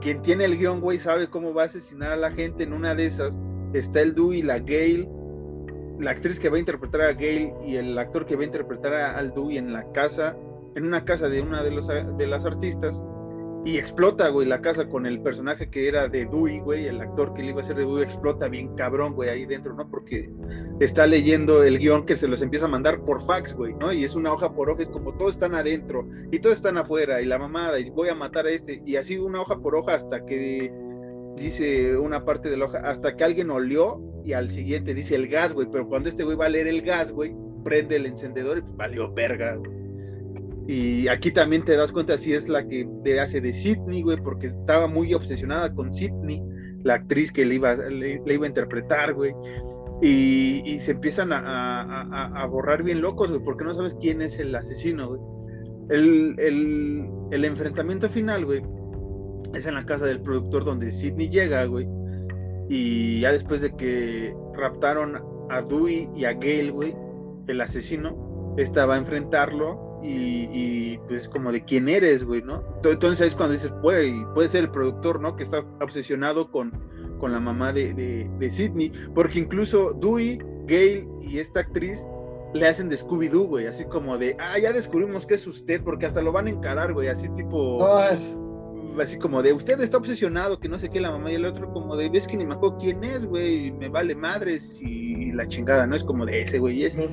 quien 0.00 0.22
tiene 0.22 0.44
el 0.44 0.56
guion, 0.56 0.80
güey, 0.80 0.98
sabe 0.98 1.28
cómo 1.28 1.52
va 1.52 1.62
a 1.62 1.66
asesinar 1.66 2.12
a 2.12 2.16
la 2.16 2.30
gente. 2.30 2.64
En 2.64 2.72
una 2.72 2.94
de 2.94 3.06
esas 3.06 3.38
está 3.72 4.00
el 4.00 4.14
Dewey, 4.14 4.42
la 4.42 4.58
Gail, 4.58 5.08
la 5.98 6.12
actriz 6.12 6.38
que 6.38 6.48
va 6.48 6.56
a 6.56 6.60
interpretar 6.60 7.02
a 7.02 7.12
Gail 7.12 7.52
y 7.66 7.76
el 7.76 7.98
actor 7.98 8.26
que 8.26 8.36
va 8.36 8.42
a 8.42 8.46
interpretar 8.46 8.94
a, 8.94 9.18
al 9.18 9.34
Dewey 9.34 9.58
en 9.58 9.72
la 9.72 9.90
casa, 9.92 10.36
en 10.74 10.86
una 10.86 11.04
casa 11.04 11.28
de 11.28 11.40
una 11.40 11.62
de, 11.62 11.70
los, 11.70 11.88
de 11.88 12.26
las 12.26 12.44
artistas 12.44 13.02
y 13.64 13.78
explota, 13.78 14.28
güey, 14.28 14.46
la 14.46 14.60
casa 14.60 14.88
con 14.88 15.06
el 15.06 15.20
personaje 15.22 15.70
que 15.70 15.88
era 15.88 16.08
de 16.08 16.26
Dewey, 16.26 16.60
güey, 16.60 16.86
el 16.86 17.00
actor 17.00 17.32
que 17.32 17.42
le 17.42 17.48
iba 17.48 17.62
a 17.62 17.64
ser 17.64 17.76
de 17.76 17.82
Dewey 17.82 18.02
explota 18.02 18.48
bien 18.48 18.74
cabrón, 18.74 19.14
güey, 19.14 19.30
ahí 19.30 19.46
dentro, 19.46 19.72
¿no? 19.72 19.88
Porque 19.88 20.30
está 20.80 21.06
leyendo 21.06 21.62
el 21.62 21.78
guion 21.78 22.04
que 22.04 22.14
se 22.14 22.28
los 22.28 22.42
empieza 22.42 22.66
a 22.66 22.68
mandar 22.68 23.00
por 23.04 23.24
fax, 23.24 23.54
güey, 23.54 23.72
¿no? 23.74 23.90
Y 23.90 24.04
es 24.04 24.14
una 24.14 24.32
hoja 24.32 24.52
por 24.52 24.68
hoja, 24.68 24.82
es 24.82 24.90
como 24.90 25.16
todos 25.16 25.32
están 25.32 25.54
adentro 25.54 26.06
y 26.30 26.40
todos 26.40 26.56
están 26.56 26.76
afuera 26.76 27.22
y 27.22 27.24
la 27.24 27.38
mamada 27.38 27.80
y 27.80 27.88
voy 27.88 28.10
a 28.10 28.14
matar 28.14 28.46
a 28.46 28.50
este 28.50 28.82
y 28.84 28.96
así 28.96 29.16
una 29.16 29.40
hoja 29.40 29.58
por 29.58 29.74
hoja 29.76 29.94
hasta 29.94 30.26
que 30.26 30.70
dice 31.36 31.96
una 31.96 32.24
parte 32.24 32.50
de 32.50 32.58
la 32.58 32.66
hoja, 32.66 32.80
hasta 32.84 33.16
que 33.16 33.24
alguien 33.24 33.50
olió 33.50 34.00
y 34.24 34.34
al 34.34 34.50
siguiente 34.50 34.92
dice 34.92 35.14
el 35.14 35.28
gas, 35.28 35.54
güey, 35.54 35.68
pero 35.70 35.88
cuando 35.88 36.10
este 36.10 36.24
güey 36.24 36.36
va 36.36 36.46
a 36.46 36.50
leer 36.50 36.66
el 36.66 36.82
gas, 36.82 37.12
güey, 37.12 37.34
prende 37.64 37.96
el 37.96 38.04
encendedor 38.06 38.58
y 38.58 38.62
valió 38.76 39.10
verga, 39.12 39.54
güey. 39.54 39.83
Y 40.66 41.08
aquí 41.08 41.30
también 41.30 41.64
te 41.64 41.76
das 41.76 41.92
cuenta 41.92 42.16
si 42.16 42.32
es 42.32 42.48
la 42.48 42.66
que 42.66 42.88
le 43.04 43.20
hace 43.20 43.40
de 43.40 43.52
Sidney, 43.52 44.02
güey, 44.02 44.16
porque 44.16 44.46
estaba 44.46 44.86
muy 44.86 45.12
obsesionada 45.12 45.74
con 45.74 45.92
Sidney, 45.92 46.42
la 46.82 46.94
actriz 46.94 47.32
que 47.32 47.44
le 47.44 47.56
iba, 47.56 47.74
le, 47.74 48.22
iba 48.26 48.44
a 48.44 48.48
interpretar, 48.48 49.12
güey. 49.12 49.34
Y, 50.00 50.78
se 50.80 50.92
empiezan 50.92 51.30
a, 51.32 52.46
borrar 52.50 52.82
bien 52.82 53.02
locos, 53.02 53.30
güey, 53.30 53.42
porque 53.44 53.64
no 53.64 53.74
sabes 53.74 53.96
quién 54.00 54.22
es 54.22 54.38
el 54.38 54.54
asesino, 54.54 55.08
güey. 55.08 55.20
El, 55.90 56.34
el, 57.30 57.44
enfrentamiento 57.44 58.08
final, 58.08 58.46
güey, 58.46 58.62
es 59.54 59.66
en 59.66 59.74
la 59.74 59.84
casa 59.84 60.06
del 60.06 60.22
productor 60.22 60.64
donde 60.64 60.92
Sidney 60.92 61.28
llega, 61.28 61.64
güey. 61.66 61.86
Y 62.70 63.20
ya 63.20 63.32
después 63.32 63.60
de 63.60 63.76
que 63.76 64.34
raptaron 64.54 65.16
a 65.50 65.60
Dewey 65.60 66.08
y 66.16 66.24
a 66.24 66.32
Gail, 66.32 66.72
güey, 66.72 66.94
el 67.48 67.60
asesino, 67.60 68.54
estaba 68.56 68.94
a 68.94 68.98
enfrentarlo 68.98 69.83
y, 70.06 70.98
pues 71.08 71.28
como 71.28 71.50
de 71.50 71.64
quién 71.64 71.88
eres, 71.88 72.24
güey, 72.24 72.42
¿no? 72.42 72.62
Entonces 72.84 73.28
es 73.28 73.34
cuando 73.34 73.54
dices, 73.54 73.72
güey, 73.82 74.12
puede 74.34 74.48
ser 74.48 74.64
el 74.64 74.70
productor, 74.70 75.20
¿no? 75.20 75.36
Que 75.36 75.42
está 75.42 75.64
obsesionado 75.80 76.50
con, 76.50 76.72
con 77.18 77.32
la 77.32 77.40
mamá 77.40 77.72
de, 77.72 77.94
de, 77.94 78.50
Sidney, 78.50 78.92
porque 79.14 79.40
incluso 79.40 79.96
Dewey, 80.00 80.38
Gail 80.66 81.08
y 81.22 81.38
esta 81.38 81.60
actriz 81.60 82.06
le 82.52 82.68
hacen 82.68 82.88
de 82.88 82.96
Scooby-Doo, 82.96 83.48
güey, 83.48 83.66
así 83.66 83.84
como 83.84 84.16
de, 84.18 84.36
ah, 84.38 84.58
ya 84.58 84.72
descubrimos 84.72 85.26
que 85.26 85.34
es 85.34 85.46
usted, 85.46 85.82
porque 85.82 86.06
hasta 86.06 86.22
lo 86.22 86.32
van 86.32 86.46
a 86.46 86.50
encarar, 86.50 86.92
güey, 86.92 87.08
así 87.08 87.28
tipo... 87.30 87.78
No, 87.80 88.00
es... 88.04 88.36
Así 89.00 89.18
como 89.18 89.42
de, 89.42 89.52
usted 89.52 89.80
está 89.80 89.96
obsesionado, 89.96 90.60
que 90.60 90.68
no 90.68 90.78
sé 90.78 90.88
qué, 90.88 91.00
la 91.00 91.10
mamá 91.10 91.32
y 91.32 91.34
el 91.34 91.46
otro 91.46 91.72
como 91.72 91.96
de, 91.96 92.08
ves 92.08 92.28
que 92.28 92.36
ni 92.36 92.44
me 92.44 92.54
acuerdo 92.54 92.78
quién 92.78 93.02
es, 93.02 93.24
güey, 93.24 93.72
me 93.72 93.88
vale 93.88 94.14
madres 94.14 94.78
y 94.80 95.32
la 95.32 95.48
chingada, 95.48 95.84
¿no? 95.84 95.96
Es 95.96 96.04
como 96.04 96.24
de 96.24 96.42
ese, 96.42 96.60
güey, 96.60 96.84
ese. 96.84 97.10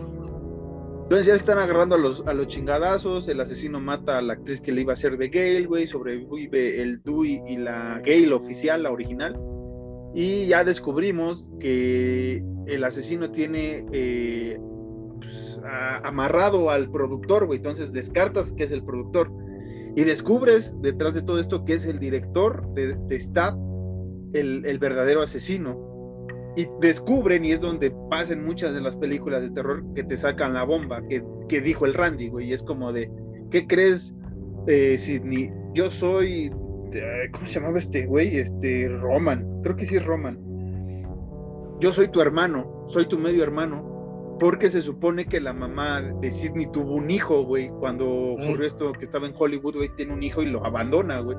Entonces 1.12 1.28
ya 1.28 1.36
están 1.36 1.60
agarrando 1.60 1.96
a 1.96 1.98
los, 1.98 2.26
a 2.26 2.32
los 2.32 2.48
chingadazos, 2.48 3.28
el 3.28 3.42
asesino 3.42 3.82
mata 3.82 4.18
a 4.18 4.22
la 4.22 4.32
actriz 4.32 4.62
que 4.62 4.72
le 4.72 4.80
iba 4.80 4.94
a 4.94 4.96
hacer 4.96 5.18
de 5.18 5.28
Gale, 5.28 5.66
güey, 5.66 5.86
sobrevive 5.86 6.82
el 6.82 7.04
Dewey 7.04 7.42
y 7.50 7.58
la 7.58 8.00
Gale 8.00 8.32
oficial, 8.32 8.84
la 8.84 8.92
original. 8.92 9.38
Y 10.16 10.46
ya 10.46 10.64
descubrimos 10.64 11.52
que 11.60 12.42
el 12.66 12.84
asesino 12.86 13.30
tiene 13.30 13.86
eh, 13.92 14.58
pues, 15.20 15.60
amarrado 16.02 16.70
al 16.70 16.90
productor, 16.90 17.46
güey. 17.46 17.58
Entonces 17.58 17.92
descartas 17.92 18.54
que 18.54 18.64
es 18.64 18.72
el 18.72 18.86
productor. 18.86 19.30
Y 19.98 20.06
descubres 20.06 20.74
detrás 20.80 21.14
de 21.14 21.24
todo 21.24 21.42
esto 21.42 21.66
que 21.66 21.74
es 21.74 21.86
el 21.88 22.00
director 22.00 22.74
de, 22.74 22.96
de 22.96 23.20
Stab, 23.20 23.56
el, 24.32 24.64
el 24.66 24.80
verdadero 24.80 25.22
asesino 25.22 25.91
y 26.56 26.68
descubren, 26.82 27.46
y 27.46 27.52
es 27.52 27.62
donde 27.62 27.92
pasan 28.10 28.44
muchas 28.44 28.74
de 28.74 28.82
las 28.82 28.96
películas 28.98 29.42
de 29.42 29.52
terror 29.52 29.84
que 29.94 30.04
te 30.04 30.18
sacan 30.18 30.54
la 30.54 30.64
bomba, 30.64 31.02
que, 31.08 31.24
que 31.48 31.62
dijo 31.62 31.86
el 31.86 31.94
Randy, 31.94 32.30
güey, 32.30 32.50
y 32.50 32.54
es 32.54 32.62
como 32.62 32.92
de, 32.92 33.10
¿qué 33.52 33.68
crees, 33.68 34.14
eh, 34.68 34.98
Sidney? 34.98 35.52
Yo 35.74 35.90
soy, 35.90 36.52
eh, 36.94 37.30
¿cómo 37.32 37.48
se 37.48 37.60
llamaba 37.60 37.80
este 37.80 38.06
güey? 38.06 38.38
Este, 38.38 38.90
Roman, 38.90 39.62
creo 39.64 39.76
que 39.78 39.86
sí 39.86 39.96
es 39.96 40.06
Roman. 40.06 40.40
Yo 41.80 41.94
soy 41.94 42.10
tu 42.10 42.22
hermano, 42.22 42.86
soy 42.90 43.06
tu 43.08 43.18
medio 43.18 43.44
hermano, 43.44 44.38
porque 44.40 44.70
se 44.70 44.82
supone 44.82 45.28
que 45.28 45.40
la 45.40 45.54
mamá 45.54 46.02
de 46.02 46.32
Sidney 46.32 46.68
tuvo 46.72 46.96
un 46.96 47.10
hijo, 47.10 47.46
güey, 47.46 47.70
cuando 47.80 48.10
ocurrió 48.10 48.68
esto 48.68 48.92
que 48.92 49.06
estaba 49.06 49.26
en 49.26 49.34
Hollywood, 49.38 49.76
güey, 49.76 49.90
tiene 49.96 50.14
un 50.14 50.22
hijo 50.22 50.42
y 50.42 50.48
lo 50.48 50.66
abandona, 50.66 51.22
güey. 51.22 51.38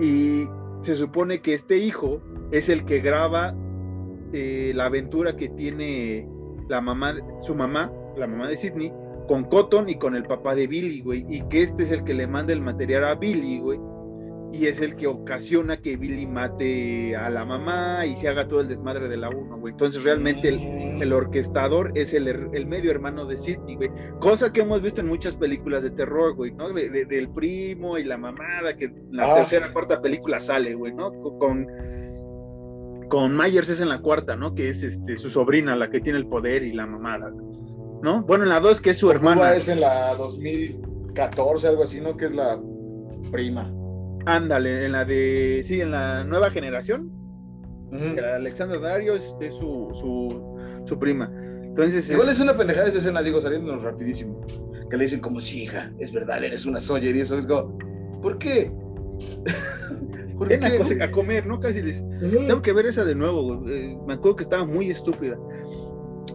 Y 0.00 0.48
se 0.80 0.94
supone 0.94 1.42
que 1.42 1.54
este 1.54 1.76
hijo 1.76 2.22
es 2.50 2.68
el 2.68 2.84
que 2.84 3.00
graba 3.00 3.54
eh, 4.34 4.72
la 4.74 4.86
aventura 4.86 5.36
que 5.36 5.48
tiene 5.48 6.28
la 6.68 6.80
mamá, 6.80 7.14
su 7.40 7.54
mamá, 7.54 7.92
la 8.16 8.26
mamá 8.26 8.48
de 8.48 8.56
Sidney, 8.56 8.92
con 9.28 9.44
Cotton 9.44 9.88
y 9.88 9.94
con 9.96 10.14
el 10.14 10.24
papá 10.24 10.54
de 10.54 10.66
Billy, 10.66 11.00
güey, 11.02 11.24
y 11.28 11.42
que 11.48 11.62
este 11.62 11.84
es 11.84 11.90
el 11.90 12.04
que 12.04 12.14
le 12.14 12.26
manda 12.26 12.52
el 12.52 12.60
material 12.60 13.04
a 13.04 13.14
Billy, 13.14 13.60
güey, 13.60 13.78
y 14.54 14.66
es 14.66 14.80
el 14.80 14.94
que 14.94 15.08
ocasiona 15.08 15.80
que 15.80 15.96
Billy 15.96 16.26
mate 16.26 17.16
a 17.16 17.28
la 17.28 17.44
mamá 17.44 18.06
y 18.06 18.16
se 18.16 18.28
haga 18.28 18.46
todo 18.46 18.60
el 18.60 18.68
desmadre 18.68 19.08
de 19.08 19.16
la 19.16 19.28
uno, 19.28 19.58
güey. 19.58 19.72
Entonces 19.72 20.04
realmente 20.04 20.48
el, 20.48 21.12
orquestador 21.12 21.90
es 21.96 22.14
el, 22.14 22.28
el, 22.28 22.66
medio 22.66 22.92
hermano 22.92 23.26
de 23.26 23.36
Sidney, 23.36 23.74
güey. 23.74 23.90
Cosa 24.20 24.52
que 24.52 24.60
hemos 24.60 24.80
visto 24.80 25.00
en 25.00 25.08
muchas 25.08 25.34
películas 25.34 25.82
de 25.82 25.90
terror, 25.90 26.34
güey, 26.36 26.52
¿no? 26.52 26.72
De, 26.72 26.88
del 26.88 27.28
primo 27.30 27.98
y 27.98 28.04
la 28.04 28.16
mamada, 28.16 28.76
que 28.76 28.84
en 28.84 29.08
la 29.10 29.32
ah, 29.32 29.34
tercera, 29.34 29.72
cuarta 29.72 30.00
película 30.00 30.38
sale, 30.38 30.74
güey, 30.74 30.92
¿no? 30.92 31.12
Con, 31.38 31.66
con 33.08 33.36
Myers 33.36 33.68
es 33.68 33.80
en 33.80 33.88
la 33.88 34.00
cuarta, 34.00 34.36
¿no? 34.36 34.54
Que 34.54 34.68
es 34.68 34.82
este, 34.82 35.16
su 35.16 35.30
sobrina 35.30 35.76
la 35.76 35.90
que 35.90 36.00
tiene 36.00 36.18
el 36.18 36.26
poder 36.26 36.62
y 36.62 36.72
la 36.72 36.86
mamada, 36.86 37.32
¿no? 38.02 38.22
Bueno, 38.22 38.44
en 38.44 38.50
la 38.50 38.60
dos 38.60 38.80
que 38.80 38.90
es 38.90 38.98
su 38.98 39.10
hermana. 39.10 39.54
es 39.54 39.68
en 39.68 39.80
la 39.80 40.14
2014, 40.14 41.68
algo 41.68 41.84
así, 41.84 42.00
¿no? 42.00 42.16
Que 42.16 42.26
es 42.26 42.34
la 42.34 42.60
prima. 43.30 43.72
Ándale, 44.26 44.86
en 44.86 44.92
la 44.92 45.04
de, 45.04 45.62
sí, 45.64 45.80
en 45.80 45.90
la 45.90 46.24
nueva 46.24 46.50
generación, 46.50 47.12
Alexandra 48.34 48.78
Dario 48.78 49.14
es, 49.14 49.34
su, 49.58 49.88
su, 50.86 50.98
prima. 50.98 51.30
Entonces, 51.62 52.10
Igual 52.10 52.28
es, 52.28 52.40
una 52.40 52.56
pendejada 52.56 52.88
esa 52.88 52.98
escena, 52.98 53.22
digo, 53.22 53.40
saliéndonos 53.40 53.82
rapidísimo. 53.82 54.40
Que 54.90 54.96
le 54.96 55.04
dicen 55.04 55.20
como, 55.20 55.40
sí, 55.40 55.64
hija, 55.64 55.92
es 55.98 56.12
verdad, 56.12 56.42
eres 56.42 56.66
una 56.66 56.80
Sawyer 56.80 57.14
y 57.16 57.20
eso 57.20 57.38
es 57.38 57.46
como, 57.46 57.78
¿por 58.20 58.38
qué? 58.38 58.72
¿Por 60.36 60.48
qué? 60.48 60.58
A, 61.00 61.10
comer, 61.10 61.46
¿no? 61.46 61.60
Casi 61.60 61.82
les... 61.82 62.02
Tengo 62.20 62.62
que 62.62 62.72
ver 62.72 62.86
esa 62.86 63.04
de 63.04 63.14
nuevo, 63.14 63.68
eh, 63.68 63.96
me 64.06 64.14
acuerdo 64.14 64.36
que 64.36 64.42
estaba 64.42 64.64
muy 64.64 64.90
estúpida. 64.90 65.38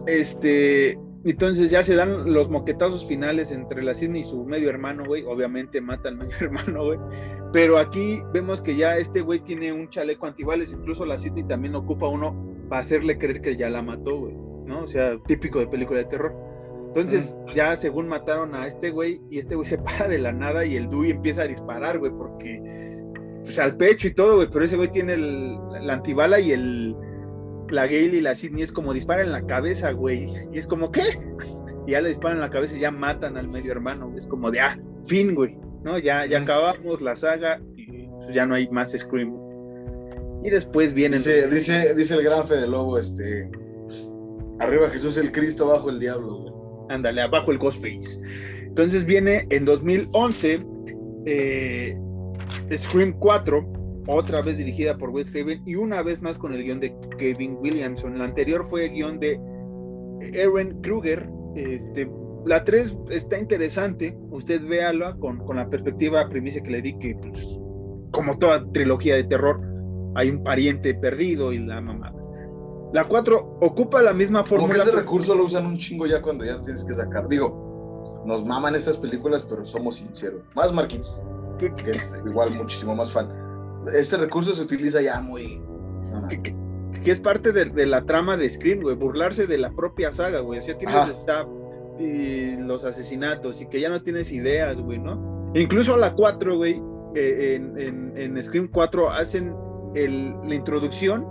Este, 0.06 0.98
entonces 1.24 1.70
ya 1.70 1.82
se 1.82 1.96
dan 1.96 2.32
los 2.32 2.48
moquetazos 2.48 3.06
finales 3.06 3.50
entre 3.50 3.82
la 3.82 3.92
Sidney 3.92 4.22
y 4.22 4.24
su 4.24 4.44
medio 4.44 4.70
hermano, 4.70 5.04
güey. 5.06 5.24
Obviamente 5.24 5.80
mata 5.80 6.08
al 6.08 6.16
medio 6.16 6.34
hermano, 6.40 6.84
güey. 6.84 6.98
Pero 7.52 7.78
aquí 7.78 8.22
vemos 8.32 8.60
que 8.60 8.76
ya 8.76 8.96
este 8.96 9.20
güey 9.20 9.40
tiene 9.40 9.72
un 9.72 9.90
chaleco 9.90 10.26
antibales. 10.26 10.72
Incluso 10.72 11.04
la 11.04 11.18
Sidney 11.18 11.44
también 11.44 11.74
ocupa 11.74 12.08
uno 12.08 12.34
para 12.68 12.80
hacerle 12.80 13.18
creer 13.18 13.42
que 13.42 13.56
ya 13.56 13.68
la 13.68 13.82
mató, 13.82 14.18
güey. 14.18 14.34
¿No? 14.64 14.84
O 14.84 14.88
sea, 14.88 15.18
típico 15.26 15.58
de 15.58 15.66
película 15.66 15.98
de 15.98 16.06
terror. 16.06 16.34
Entonces, 16.88 17.36
ya 17.54 17.76
según 17.76 18.08
mataron 18.08 18.54
a 18.54 18.66
este 18.66 18.90
güey, 18.90 19.20
y 19.28 19.38
este 19.38 19.54
güey 19.54 19.68
se 19.68 19.78
para 19.82 20.08
de 20.08 20.18
la 20.18 20.32
nada 20.32 20.64
y 20.64 20.76
el 20.76 20.88
Dewey 20.88 21.10
empieza 21.10 21.42
a 21.42 21.46
disparar, 21.46 21.98
güey, 21.98 22.12
porque. 22.12 22.89
Pues 23.44 23.58
al 23.58 23.76
pecho 23.76 24.08
y 24.08 24.14
todo, 24.14 24.36
güey. 24.36 24.48
Pero 24.52 24.64
ese 24.64 24.76
güey 24.76 24.90
tiene 24.90 25.14
el, 25.14 25.56
la 25.82 25.94
antibala 25.94 26.40
y 26.40 26.52
el 26.52 26.94
la 27.70 27.86
Gale 27.86 28.16
y 28.16 28.20
la 28.20 28.34
Sidney 28.34 28.62
es 28.62 28.72
como 28.72 28.92
disparan 28.92 29.26
en 29.26 29.32
la 29.32 29.46
cabeza, 29.46 29.92
güey. 29.92 30.28
Y 30.52 30.58
es 30.58 30.66
como, 30.66 30.90
¿qué? 30.90 31.02
Y 31.86 31.92
ya 31.92 32.02
le 32.02 32.10
disparan 32.10 32.36
en 32.36 32.42
la 32.42 32.50
cabeza 32.50 32.76
y 32.76 32.80
ya 32.80 32.90
matan 32.90 33.38
al 33.38 33.48
medio 33.48 33.72
hermano. 33.72 34.12
Es 34.16 34.26
como 34.26 34.50
de, 34.50 34.60
ah, 34.60 34.78
fin, 35.06 35.34
güey. 35.34 35.56
¿No? 35.82 35.98
Ya, 35.98 36.26
ya 36.26 36.38
acabamos 36.40 37.00
la 37.00 37.16
saga 37.16 37.58
y 37.74 38.06
pues, 38.06 38.34
ya 38.34 38.44
no 38.44 38.54
hay 38.54 38.68
más 38.68 38.92
Scream. 38.92 39.34
Y 40.44 40.50
después 40.50 40.92
viene. 40.92 41.16
Dice, 41.16 41.48
dice, 41.48 41.94
dice 41.94 42.14
el 42.14 42.22
gran 42.22 42.46
Fede 42.46 42.66
Lobo, 42.66 42.98
este. 42.98 43.50
Arriba 44.58 44.90
Jesús 44.90 45.16
el 45.16 45.32
Cristo, 45.32 45.64
abajo 45.64 45.88
el 45.88 45.98
diablo, 45.98 46.36
güey. 46.36 46.52
Ándale, 46.90 47.22
abajo 47.22 47.50
el 47.50 47.58
Ghostface. 47.58 48.20
Entonces 48.66 49.06
viene 49.06 49.46
en 49.50 49.64
2011 49.64 50.64
eh, 51.26 51.98
Scream 52.76 53.12
4 53.18 53.80
otra 54.06 54.40
vez 54.40 54.58
dirigida 54.58 54.96
por 54.96 55.10
Wes 55.10 55.30
Craven 55.30 55.62
y 55.66 55.76
una 55.76 56.02
vez 56.02 56.22
más 56.22 56.36
con 56.38 56.52
el 56.52 56.64
guion 56.64 56.80
de 56.80 56.94
Kevin 57.18 57.58
Williamson. 57.60 58.18
La 58.18 58.24
anterior 58.24 58.64
fue 58.64 58.86
el 58.86 58.92
guion 58.92 59.20
de 59.20 59.40
Aaron 60.42 60.80
Kruger. 60.82 61.28
Este, 61.54 62.10
la 62.46 62.64
3 62.64 62.96
está 63.10 63.38
interesante, 63.38 64.16
usted 64.30 64.62
véala 64.66 65.16
con, 65.18 65.38
con 65.38 65.56
la 65.56 65.68
perspectiva 65.68 66.28
primicia 66.28 66.62
que 66.62 66.70
le 66.70 66.82
di 66.82 66.98
que, 66.98 67.14
pues, 67.16 67.46
como 68.10 68.38
toda 68.38 68.70
trilogía 68.72 69.16
de 69.16 69.24
terror, 69.24 69.60
hay 70.14 70.30
un 70.30 70.42
pariente 70.42 70.94
perdido 70.94 71.52
y 71.52 71.58
la 71.58 71.80
mamada. 71.80 72.14
La 72.92 73.04
4 73.04 73.58
ocupa 73.60 74.02
la 74.02 74.12
misma 74.12 74.42
fórmula. 74.42 74.72
Como 74.72 74.82
que 74.82 74.88
ese 74.88 74.98
recurso 74.98 75.34
lo 75.34 75.44
usan 75.44 75.66
un 75.66 75.76
chingo 75.76 76.06
ya 76.06 76.20
cuando 76.20 76.44
ya 76.44 76.60
tienes 76.62 76.84
que 76.84 76.94
sacar. 76.94 77.28
Digo, 77.28 78.22
nos 78.26 78.44
maman 78.44 78.74
estas 78.74 78.96
películas, 78.96 79.46
pero 79.48 79.64
somos 79.64 79.96
sinceros. 79.96 80.44
Más 80.56 80.72
Marquis, 80.72 81.22
que 81.60 81.90
es 81.90 82.08
igual 82.24 82.52
muchísimo 82.52 82.94
más 82.94 83.12
fan 83.12 83.40
este 83.94 84.16
recurso 84.16 84.52
se 84.54 84.62
utiliza 84.62 85.00
ya 85.00 85.20
muy... 85.20 85.60
que, 86.42 87.10
es 87.10 87.20
parte 87.20 87.52
de, 87.52 87.86
la 87.86 88.04
trama 88.04 88.36
de 88.36 88.48
Scream, 88.48 88.80
güey, 88.80 88.96
burlarse 88.96 89.46
de 89.46 89.58
la 89.58 89.70
propia 89.70 90.12
saga, 90.12 90.40
güey. 90.40 90.58
O 90.58 90.62
sea, 90.62 90.76
tienes 90.76 91.08
staff 91.08 91.46
y 91.98 92.56
los 92.56 92.84
asesinatos 92.84 93.60
y 93.60 93.66
que 93.66 93.80
ya 93.80 93.88
no 93.88 94.02
tienes 94.02 94.32
ideas, 94.32 94.80
güey, 94.80 94.98
¿no? 94.98 95.52
incluso 95.54 95.94
a 95.94 95.96
la 95.96 96.14
4, 96.14 96.56
güey, 96.56 96.80
eh, 97.14 97.56
en, 97.56 98.16
en, 98.16 98.42
Scream 98.42 98.68
4 98.68 99.10
hacen 99.10 99.54
el, 99.94 100.32
la 100.44 100.54
introducción 100.54 101.26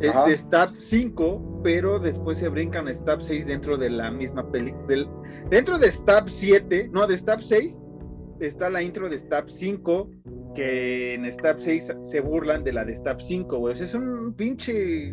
es 0.00 0.12
de 0.26 0.36
Stab 0.36 0.70
5, 0.78 1.62
pero 1.64 1.98
después 1.98 2.38
se 2.38 2.48
brincan 2.50 2.86
a 2.86 2.92
Stab 2.92 3.22
6 3.22 3.46
dentro 3.46 3.78
de 3.78 3.88
la 3.88 4.10
misma 4.10 4.50
película. 4.52 5.08
Dentro 5.48 5.78
de 5.78 5.90
Stab 5.90 6.28
7, 6.28 6.90
no, 6.92 7.06
de 7.06 7.16
Stab 7.16 7.40
6, 7.40 7.82
está 8.40 8.70
la 8.70 8.82
intro 8.82 9.08
de 9.08 9.18
Stab 9.18 9.50
5, 9.50 10.10
que 10.54 11.14
en 11.14 11.30
Stab 11.30 11.60
6 11.60 11.92
se 12.02 12.20
burlan 12.20 12.64
de 12.64 12.72
la 12.72 12.84
de 12.84 12.94
Stab 12.94 13.20
5, 13.20 13.58
güey. 13.58 13.74
Es 13.74 13.94
un 13.94 14.34
pinche 14.34 15.12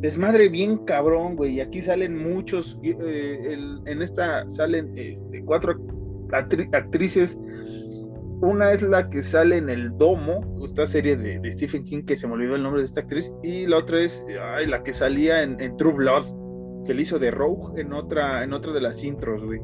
desmadre 0.00 0.48
bien 0.48 0.78
cabrón, 0.84 1.36
güey. 1.36 1.54
Y 1.54 1.60
aquí 1.60 1.80
salen 1.80 2.16
muchos, 2.16 2.78
eh, 2.82 3.58
en 3.86 4.02
esta 4.02 4.48
salen 4.48 4.96
este, 4.96 5.42
cuatro 5.44 5.76
actrices. 6.72 7.38
Una 8.42 8.72
es 8.72 8.82
la 8.82 9.08
que 9.08 9.22
sale 9.22 9.56
en 9.56 9.70
El 9.70 9.96
Domo, 9.96 10.62
esta 10.62 10.86
serie 10.86 11.16
de, 11.16 11.40
Stephen 11.52 11.84
King, 11.84 12.02
que 12.02 12.16
se 12.16 12.26
me 12.26 12.34
olvidó 12.34 12.54
el 12.54 12.62
nombre 12.62 12.82
de 12.82 12.86
esta 12.86 13.00
actriz. 13.00 13.32
Y 13.42 13.66
la 13.66 13.78
otra 13.78 14.02
es 14.02 14.24
la 14.66 14.82
que 14.82 14.92
salía 14.92 15.42
en, 15.42 15.58
en, 15.60 15.76
True 15.76 15.94
Blood, 15.94 16.84
que 16.84 16.92
le 16.92 17.02
hizo 17.02 17.18
de 17.18 17.30
Rogue 17.30 17.80
en 17.80 17.92
otra, 17.94 18.44
en 18.44 18.52
otra 18.52 18.72
de 18.72 18.80
las 18.82 19.02
intros, 19.02 19.42
güey. 19.42 19.60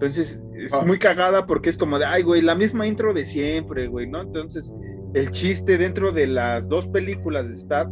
Entonces, 0.00 0.40
es 0.54 0.72
ah. 0.72 0.80
muy 0.80 0.98
cagada 0.98 1.46
porque 1.46 1.68
es 1.68 1.76
como 1.76 1.98
de, 1.98 2.06
ay, 2.06 2.22
güey, 2.22 2.40
la 2.40 2.54
misma 2.54 2.86
intro 2.86 3.12
de 3.12 3.26
siempre, 3.26 3.86
güey, 3.86 4.08
¿no? 4.08 4.22
Entonces, 4.22 4.72
el 5.12 5.30
chiste 5.30 5.76
dentro 5.76 6.10
de 6.10 6.26
las 6.26 6.66
dos 6.68 6.88
películas 6.88 7.46
de 7.48 7.56
Stab 7.56 7.90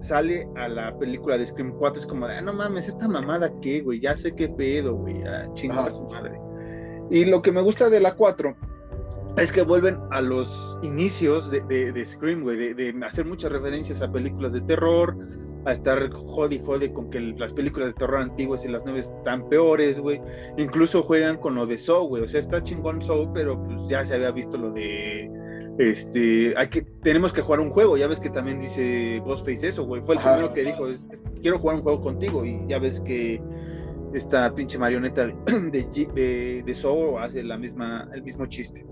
sale 0.00 0.46
a 0.54 0.68
la 0.68 0.96
película 0.96 1.36
de 1.36 1.46
Scream 1.46 1.72
4, 1.76 2.02
es 2.02 2.06
como 2.06 2.28
de, 2.28 2.36
ah, 2.36 2.40
no 2.42 2.52
mames, 2.52 2.86
esta 2.86 3.08
mamada 3.08 3.50
qué, 3.60 3.80
güey, 3.80 3.98
ya 3.98 4.16
sé 4.16 4.36
qué 4.36 4.48
pedo, 4.48 4.94
güey, 4.94 5.20
a 5.24 5.52
chingada 5.54 5.90
su 5.90 6.04
madre. 6.04 6.38
Y 7.10 7.24
lo 7.24 7.42
que 7.42 7.50
me 7.50 7.60
gusta 7.60 7.90
de 7.90 7.98
la 7.98 8.14
4 8.14 8.54
es 9.36 9.50
que 9.50 9.62
vuelven 9.62 9.98
a 10.12 10.20
los 10.20 10.78
inicios 10.84 11.50
de, 11.50 11.60
de, 11.92 12.06
Scream, 12.06 12.42
güey, 12.42 12.56
de, 12.56 12.74
de, 12.74 13.04
hacer 13.04 13.26
muchas 13.26 13.50
referencias 13.50 14.00
a 14.00 14.12
películas 14.12 14.52
de 14.52 14.60
terror, 14.60 15.16
a 15.68 15.72
estar 15.72 16.10
jode 16.10 16.58
jode 16.60 16.92
con 16.92 17.10
que 17.10 17.20
las 17.20 17.52
películas 17.52 17.88
de 17.90 17.94
terror 17.94 18.22
antiguas 18.22 18.64
y 18.64 18.68
las 18.68 18.84
nuevas 18.84 19.12
están 19.16 19.48
peores, 19.48 20.00
güey. 20.00 20.20
Incluso 20.56 21.02
juegan 21.02 21.36
con 21.36 21.54
lo 21.54 21.66
de 21.66 21.78
Saw, 21.78 22.06
güey. 22.06 22.22
O 22.22 22.28
sea, 22.28 22.40
está 22.40 22.62
chingón 22.62 23.02
Saw, 23.02 23.32
pero 23.32 23.62
pues 23.62 23.88
ya 23.88 24.04
se 24.04 24.14
había 24.14 24.30
visto 24.30 24.56
lo 24.56 24.70
de 24.72 25.30
este, 25.78 26.54
hay 26.56 26.68
que, 26.68 26.82
tenemos 26.82 27.32
que 27.32 27.40
jugar 27.40 27.60
un 27.60 27.70
juego, 27.70 27.96
ya 27.96 28.08
ves 28.08 28.18
que 28.18 28.30
también 28.30 28.58
dice 28.58 29.22
Ghostface 29.24 29.68
eso, 29.68 29.84
güey, 29.84 30.02
fue 30.02 30.16
el 30.16 30.20
primero 30.20 30.52
que 30.52 30.64
dijo, 30.64 30.88
quiero 31.40 31.60
jugar 31.60 31.76
un 31.76 31.82
juego 31.82 32.00
contigo, 32.00 32.44
y 32.44 32.60
ya 32.66 32.80
ves 32.80 32.98
que 33.00 33.40
esta 34.12 34.52
pinche 34.54 34.76
marioneta 34.76 35.26
de, 35.26 35.34
de, 36.14 36.62
de, 36.66 36.74
Saw 36.74 37.18
hace 37.18 37.44
la 37.44 37.56
misma, 37.56 38.08
el 38.12 38.22
mismo 38.24 38.46
chiste. 38.46 38.84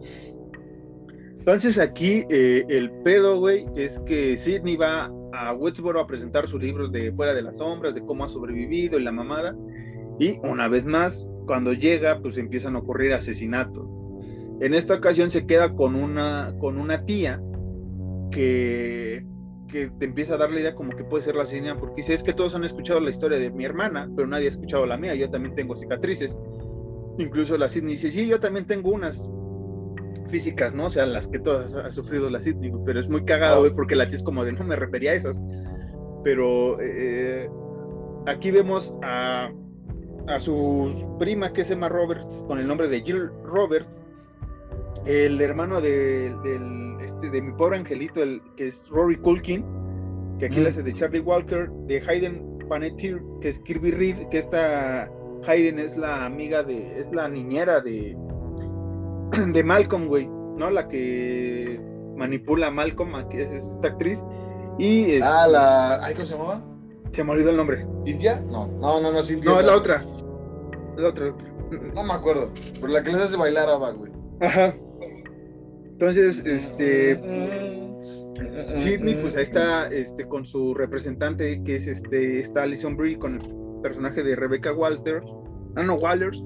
Entonces 1.39 1.79
aquí 1.79 2.25
eh, 2.31 2.65
el 2.69 2.91
pedo, 3.03 3.41
güey, 3.41 3.67
es 3.77 3.99
que 4.01 4.37
Sidney 4.37 4.77
va 4.77 5.13
a 5.37 5.53
Woodsboro 5.53 6.01
a 6.01 6.07
presentar 6.07 6.49
su 6.49 6.59
libro 6.59 6.89
de 6.89 7.13
Fuera 7.13 7.35
de 7.35 7.43
las 7.43 7.59
Sombras, 7.59 7.95
de 7.95 8.05
cómo 8.05 8.25
ha 8.25 8.29
sobrevivido 8.29 8.99
y 8.99 9.03
la 9.03 9.13
mamada. 9.13 9.55
Y 10.19 10.39
una 10.43 10.69
vez 10.69 10.87
más, 10.87 11.29
cuando 11.47 11.73
llega, 11.73 12.21
pues 12.21 12.39
empiezan 12.39 12.77
a 12.77 12.79
ocurrir 12.79 13.13
asesinatos. 13.13 13.87
En 14.61 14.73
esta 14.73 14.95
ocasión 14.95 15.31
se 15.31 15.47
queda 15.47 15.75
con 15.75 15.95
una, 15.95 16.55
con 16.59 16.79
una 16.79 17.05
tía 17.05 17.43
que, 18.31 19.27
que 19.69 19.91
te 19.99 20.07
empieza 20.07 20.35
a 20.35 20.39
dar 20.39 20.51
la 20.51 20.61
idea 20.61 20.75
como 20.75 20.97
que 20.97 21.05
puede 21.05 21.25
ser 21.25 21.37
la 21.37 21.43
asesina, 21.43 21.79
porque 21.79 21.97
dice, 21.97 22.15
es 22.15 22.23
que 22.23 22.33
todos 22.33 22.55
han 22.55 22.65
escuchado 22.65 23.01
la 23.01 23.11
historia 23.11 23.39
de 23.39 23.51
mi 23.51 23.65
hermana, 23.65 24.09
pero 24.17 24.27
nadie 24.27 24.47
ha 24.47 24.51
escuchado 24.51 24.87
la 24.87 24.97
mía, 24.97 25.15
yo 25.15 25.29
también 25.29 25.55
tengo 25.55 25.77
cicatrices. 25.77 26.39
Incluso 27.19 27.59
la 27.59 27.69
Sidney 27.69 27.93
dice, 27.93 28.11
sí, 28.11 28.27
yo 28.27 28.41
también 28.41 28.67
tengo 28.67 28.91
unas, 28.91 29.29
físicas, 30.29 30.75
¿no? 30.75 30.87
O 30.87 30.91
sea, 30.91 31.07
las 31.07 31.29
que 31.29 31.39
todas 31.39 31.75
ha 31.75 31.91
sufrido 31.93 32.31
la 32.31 32.41
Sidney, 32.41 32.73
pero 32.85 33.01
es 33.01 33.09
muy 33.09 33.25
cagado, 33.25 33.61
güey, 33.61 33.75
porque 33.75 33.97
la 33.97 34.07
tía 34.07 34.17
es 34.17 34.23
como 34.23 34.45
de 34.45 34.53
no 34.53 34.65
me 34.65 34.77
refería 34.77 35.13
a 35.13 35.15
esas. 35.15 35.37
Pero 36.25 36.79
eh, 36.81 37.49
aquí 38.27 38.51
vemos 38.51 38.95
a, 39.03 39.51
a 40.29 40.41
su 40.41 41.17
prima, 41.19 41.53
que 41.53 41.63
es 41.63 41.71
Emma 41.71 41.89
Roberts, 41.89 42.45
con 42.47 42.59
el 42.59 42.67
nombre 42.67 42.89
de 42.89 43.01
Jill 43.03 43.31
Roberts, 43.45 43.99
el 45.05 45.41
hermano 45.41 45.81
de, 45.81 46.35
del, 46.43 46.97
este, 47.01 47.31
de 47.31 47.41
mi 47.41 47.53
pobre 47.53 47.79
angelito, 47.79 48.23
el, 48.23 48.43
que 48.57 48.67
es 48.67 48.89
Rory 48.89 49.17
Culkin, 49.17 49.65
que 50.39 50.47
aquí 50.47 50.61
le 50.61 50.69
hace 50.69 50.83
de 50.83 50.93
Charlie 50.93 51.21
Walker, 51.21 51.71
de 51.87 52.03
Hayden 52.07 52.59
Panettiere, 52.69 53.23
que 53.41 53.51
es 53.51 53.59
Kirby 53.61 53.93
Reed, 53.93 54.29
que 54.31 54.39
esta 54.39 55.11
Hayden 55.47 55.79
es 55.79 55.97
la 55.97 56.25
amiga 56.25 56.63
de, 56.63 56.99
es 56.99 57.13
la 57.13 57.29
niñera 57.29 57.81
de, 57.81 58.17
de 59.53 59.65
Malcolm, 59.65 60.07
güey, 60.07 60.27
¿no? 60.27 60.71
La 60.71 60.89
que 60.89 61.81
manipula 62.17 62.69
a 62.69 62.71
Malcolm, 62.71 63.29
que 63.29 63.43
es 63.43 63.51
esta 63.51 63.89
actriz. 63.89 64.25
Y 64.79 65.13
es, 65.13 65.23
Ah, 65.23 65.47
la. 65.47 66.05
Ay, 66.05 66.15
¿Cómo 66.15 66.27
se 66.27 66.37
llamaba? 66.37 66.63
se 67.11 67.25
me 67.25 67.33
olvidó 67.33 67.51
el 67.51 67.57
nombre. 67.57 67.87
¿Cintia? 68.05 68.41
No, 68.41 68.67
no, 68.67 69.01
no, 69.01 69.13
no, 69.13 69.23
Cintia. 69.23 69.51
No, 69.51 69.61
es 69.61 69.67
la 69.67 69.77
otra. 69.77 70.05
La 70.97 71.09
otra, 71.09 71.27
la 71.27 71.33
otra. 71.33 71.47
No 71.95 72.03
me 72.03 72.13
acuerdo. 72.13 72.53
Pero 72.75 72.89
la 72.89 73.03
que 73.03 73.13
les 73.13 73.21
hace 73.21 73.37
bailar 73.37 73.69
a 73.69 73.77
güey. 73.77 74.13
Ajá. 74.41 74.75
Entonces, 75.85 76.45
este, 76.45 77.19
Sidney, 78.75 79.15
pues 79.15 79.37
ahí 79.37 79.45
está 79.45 79.89
este, 79.89 80.29
con 80.29 80.45
su 80.45 80.75
representante, 80.75 81.63
que 81.65 81.77
es 81.77 81.87
este, 81.87 82.39
está 82.41 82.65
Alison 82.65 82.97
Brie, 82.97 83.19
con 83.19 83.41
el 83.41 83.81
personaje 83.83 84.23
de 84.23 84.37
Rebecca 84.37 84.73
Walters, 84.73 85.33
ah, 85.77 85.83
no, 85.83 85.95
Wallers, 85.95 86.45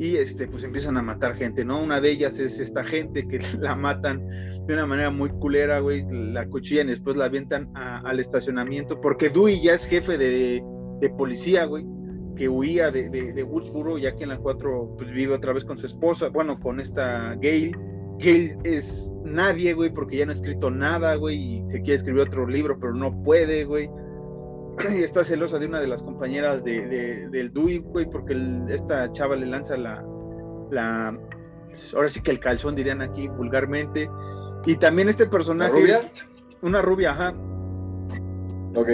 y 0.00 0.16
este, 0.16 0.48
pues 0.48 0.64
empiezan 0.64 0.96
a 0.96 1.02
matar 1.02 1.34
gente, 1.36 1.62
¿no? 1.64 1.80
Una 1.80 2.00
de 2.00 2.10
ellas 2.10 2.38
es 2.38 2.58
esta 2.58 2.82
gente 2.82 3.28
que 3.28 3.38
la 3.60 3.76
matan 3.76 4.26
de 4.66 4.74
una 4.74 4.86
manera 4.86 5.10
muy 5.10 5.28
culera, 5.28 5.78
güey, 5.80 6.04
la 6.10 6.46
cuchillan 6.48 6.88
y 6.88 6.92
después 6.92 7.16
la 7.16 7.26
avientan 7.26 7.70
a- 7.74 8.00
al 8.00 8.18
estacionamiento, 8.18 9.00
porque 9.00 9.28
Dewey 9.28 9.60
ya 9.62 9.74
es 9.74 9.84
jefe 9.86 10.16
de, 10.16 10.64
de 11.00 11.10
policía, 11.10 11.66
güey, 11.66 11.84
que 12.34 12.48
huía 12.48 12.90
de, 12.90 13.10
de, 13.10 13.32
de 13.34 13.42
Woodsboro, 13.42 13.98
ya 13.98 14.16
que 14.16 14.22
en 14.22 14.30
la 14.30 14.38
4 14.38 14.94
pues 14.96 15.12
vive 15.12 15.34
otra 15.34 15.52
vez 15.52 15.64
con 15.66 15.76
su 15.76 15.84
esposa, 15.84 16.28
bueno, 16.28 16.58
con 16.58 16.80
esta 16.80 17.34
Gail, 17.40 17.76
Gail 18.18 18.56
es 18.64 19.12
nadie, 19.24 19.74
güey, 19.74 19.90
porque 19.92 20.16
ya 20.16 20.24
no 20.24 20.32
ha 20.32 20.34
escrito 20.34 20.70
nada, 20.70 21.14
güey, 21.16 21.36
y 21.58 21.68
se 21.68 21.82
quiere 21.82 21.96
escribir 21.96 22.22
otro 22.22 22.46
libro, 22.46 22.78
pero 22.80 22.94
no 22.94 23.22
puede, 23.22 23.64
güey. 23.64 23.90
Y 25.00 25.02
está 25.02 25.24
celosa 25.24 25.58
de 25.58 25.66
una 25.66 25.80
de 25.80 25.86
las 25.86 26.02
compañeras 26.02 26.64
de, 26.64 26.86
de- 26.86 27.28
del 27.30 27.52
Dewey, 27.52 27.78
güey, 27.78 28.06
porque 28.10 28.32
el- 28.34 28.64
esta 28.70 29.12
chava 29.12 29.36
le 29.36 29.46
lanza 29.46 29.76
la, 29.76 30.04
la, 30.70 31.18
ahora 31.94 32.08
sí 32.08 32.20
que 32.22 32.30
el 32.30 32.40
calzón 32.40 32.74
dirían 32.74 33.02
aquí 33.02 33.28
vulgarmente. 33.28 34.08
Y 34.66 34.76
también 34.76 35.08
este 35.08 35.24
¿La 35.24 35.30
personaje, 35.30 35.72
rubia? 35.72 36.00
una 36.62 36.82
rubia, 36.82 37.12
ajá, 37.12 37.34
Ok. 38.74 38.88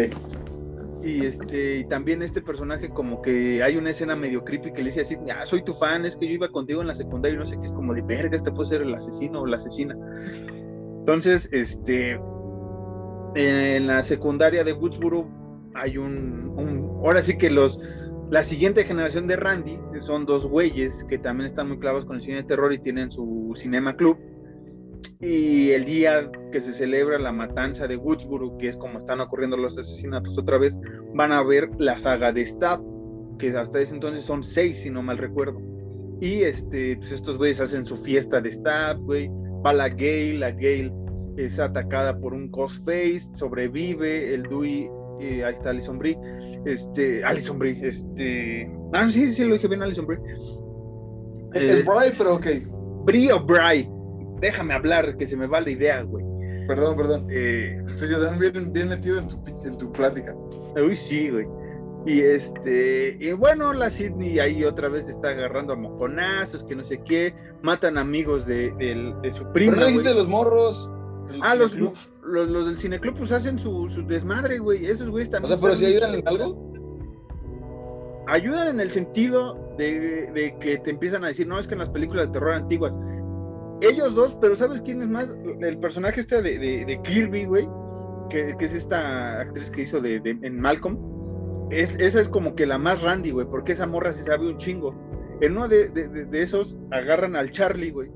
y 1.02 1.24
este 1.26 1.76
y 1.78 1.84
también 1.84 2.22
este 2.22 2.40
personaje 2.40 2.88
como 2.90 3.20
que 3.22 3.62
hay 3.62 3.76
una 3.76 3.90
escena 3.90 4.14
medio 4.16 4.44
creepy 4.44 4.72
que 4.72 4.78
le 4.78 4.86
dice 4.86 5.00
así, 5.02 5.16
ya 5.24 5.44
soy 5.46 5.62
tu 5.64 5.72
fan, 5.74 6.04
es 6.06 6.16
que 6.16 6.26
yo 6.26 6.32
iba 6.34 6.48
contigo 6.50 6.80
en 6.82 6.86
la 6.88 6.94
secundaria 6.94 7.34
y 7.36 7.38
no 7.38 7.46
sé 7.46 7.56
qué, 7.58 7.64
es 7.66 7.72
como 7.72 7.94
de 7.94 8.02
verga, 8.02 8.36
este 8.36 8.50
puede 8.52 8.68
ser 8.68 8.82
el 8.82 8.94
asesino 8.94 9.40
o 9.42 9.46
la 9.46 9.56
asesina. 9.58 9.96
Entonces, 11.00 11.48
este 11.52 12.18
en 13.34 13.86
la 13.86 14.02
secundaria 14.02 14.64
de 14.64 14.72
Woodsboro 14.72 15.28
hay 15.76 15.98
un, 15.98 16.54
ahora 17.04 17.22
sí 17.22 17.38
que 17.38 17.50
los 17.50 17.80
la 18.30 18.42
siguiente 18.42 18.82
generación 18.82 19.28
de 19.28 19.36
Randy 19.36 19.78
son 20.00 20.26
dos 20.26 20.46
güeyes 20.46 21.04
que 21.04 21.16
también 21.16 21.48
están 21.48 21.68
muy 21.68 21.78
clavados 21.78 22.06
con 22.06 22.16
el 22.16 22.22
cine 22.22 22.38
de 22.38 22.42
terror 22.42 22.72
y 22.72 22.80
tienen 22.80 23.10
su 23.10 23.52
cinema 23.54 23.96
club. 23.96 24.18
Y 25.20 25.70
el 25.70 25.84
día 25.84 26.28
que 26.50 26.60
se 26.60 26.72
celebra 26.72 27.20
la 27.20 27.30
matanza 27.30 27.86
de 27.86 27.96
Woodsboro, 27.96 28.58
que 28.58 28.68
es 28.68 28.76
como 28.76 28.98
están 28.98 29.20
ocurriendo 29.20 29.56
los 29.56 29.78
asesinatos 29.78 30.36
otra 30.36 30.58
vez, 30.58 30.76
van 31.14 31.30
a 31.30 31.42
ver 31.44 31.70
la 31.78 31.98
saga 31.98 32.32
de 32.32 32.44
Stab, 32.44 32.82
que 33.38 33.56
hasta 33.56 33.80
ese 33.80 33.94
entonces 33.94 34.24
son 34.24 34.42
seis, 34.42 34.82
si 34.82 34.90
no 34.90 35.02
mal 35.02 35.18
recuerdo. 35.18 35.62
Y 36.20 36.42
este, 36.42 36.96
pues 36.96 37.12
estos 37.12 37.38
güeyes 37.38 37.60
hacen 37.60 37.86
su 37.86 37.96
fiesta 37.96 38.40
de 38.40 38.50
Stab, 38.50 38.98
güey. 38.98 39.30
Va 39.64 39.72
la 39.72 39.88
Gale, 39.88 40.38
la 40.38 40.50
Gale 40.50 40.92
es 41.36 41.60
atacada 41.60 42.18
por 42.18 42.34
un 42.34 42.50
Ghostface, 42.50 43.20
sobrevive, 43.34 44.34
el 44.34 44.42
Dewey, 44.44 44.90
eh, 45.20 45.44
ahí 45.44 45.54
está 45.54 45.70
Alison 45.70 45.98
Brie, 45.98 46.18
este, 46.64 47.24
Alison 47.24 47.58
Brie, 47.58 47.78
este, 47.86 48.70
ah, 48.92 49.08
sí, 49.10 49.32
sí, 49.32 49.44
lo 49.44 49.54
dije 49.54 49.68
bien, 49.68 49.82
Alison 49.82 50.06
Brie. 50.06 50.18
Es 51.54 51.80
Eh, 51.80 51.84
pero 52.18 52.34
ok. 52.34 52.46
Brie 53.04 53.32
o 53.32 53.40
Bry, 53.44 53.88
déjame 54.40 54.74
hablar, 54.74 55.16
que 55.16 55.26
se 55.26 55.36
me 55.36 55.46
va 55.46 55.60
la 55.60 55.70
idea, 55.70 56.02
güey. 56.02 56.24
Perdón, 56.66 56.96
perdón. 56.96 57.26
Eh, 57.30 57.80
Estoy 57.86 58.10
yo 58.10 58.20
también 58.20 58.52
bien, 58.52 58.72
bien 58.72 58.88
metido 58.88 59.18
en 59.18 59.28
tu, 59.28 59.38
en 59.64 59.78
tu 59.78 59.92
plática. 59.92 60.34
Uy, 60.76 60.96
sí, 60.96 61.30
güey. 61.30 61.46
Y 62.04 62.20
este, 62.20 63.16
y 63.18 63.32
bueno, 63.32 63.72
la 63.72 63.90
Sidney 63.90 64.38
ahí 64.38 64.64
otra 64.64 64.88
vez 64.88 65.08
está 65.08 65.30
agarrando 65.30 65.72
a 65.72 65.76
moconazos, 65.76 66.62
que 66.64 66.76
no 66.76 66.84
sé 66.84 67.02
qué, 67.04 67.34
matan 67.62 67.98
amigos 67.98 68.46
de, 68.46 68.70
de 69.22 69.32
su 69.32 69.42
Pero 69.42 69.52
prima. 69.52 69.76
no 69.76 69.86
dijiste 69.86 70.14
los 70.14 70.28
morros. 70.28 70.88
el 71.32 71.40
Ah, 71.42 71.56
los, 71.56 71.72
cineclub. 71.72 71.96
Los, 72.26 72.48
los 72.48 72.66
del 72.66 72.76
cineclub 72.78 73.16
pues 73.18 73.32
hacen 73.32 73.58
su, 73.58 73.88
su 73.88 74.06
desmadre, 74.06 74.58
güey. 74.58 74.86
Esos 74.86 75.10
güeyes 75.10 75.28
O 75.28 75.32
también. 75.32 75.56
sea, 75.58 75.62
pero 75.66 75.76
si 75.76 75.86
ayudan 75.86 76.14
en 76.14 76.28
algo. 76.28 76.72
Ayudan 78.28 78.68
en 78.68 78.80
el 78.80 78.90
sentido 78.90 79.74
de, 79.78 80.30
de 80.34 80.56
que 80.58 80.78
te 80.78 80.90
empiezan 80.90 81.24
a 81.24 81.28
decir, 81.28 81.46
no, 81.46 81.58
es 81.58 81.66
que 81.68 81.74
en 81.74 81.80
las 81.80 81.90
películas 81.90 82.26
de 82.26 82.32
terror 82.32 82.54
antiguas. 82.54 82.98
Ellos 83.80 84.14
dos, 84.14 84.36
pero 84.40 84.56
¿sabes 84.56 84.82
quién 84.82 85.00
es 85.02 85.08
más? 85.08 85.36
El 85.60 85.78
personaje 85.78 86.20
este 86.20 86.42
de, 86.42 86.58
de, 86.58 86.84
de 86.86 87.00
Kirby, 87.02 87.44
güey, 87.44 87.68
que, 88.30 88.56
que 88.58 88.64
es 88.64 88.74
esta 88.74 89.40
actriz 89.40 89.70
que 89.70 89.82
hizo 89.82 90.00
de, 90.00 90.18
de- 90.20 90.38
en 90.42 90.58
Malcolm. 90.58 90.98
Es, 91.70 91.94
esa 92.00 92.20
es 92.20 92.28
como 92.28 92.54
que 92.56 92.66
la 92.66 92.78
más 92.78 93.02
randy, 93.02 93.30
güey, 93.30 93.46
porque 93.46 93.72
esa 93.72 93.86
morra 93.86 94.12
se 94.12 94.24
sabe 94.24 94.48
un 94.48 94.56
chingo. 94.58 94.94
En 95.40 95.52
uno 95.52 95.68
de- 95.68 95.88
de 95.90 96.42
esos 96.42 96.76
agarran 96.90 97.36
al 97.36 97.50
Charlie, 97.52 97.90
güey. 97.90 98.10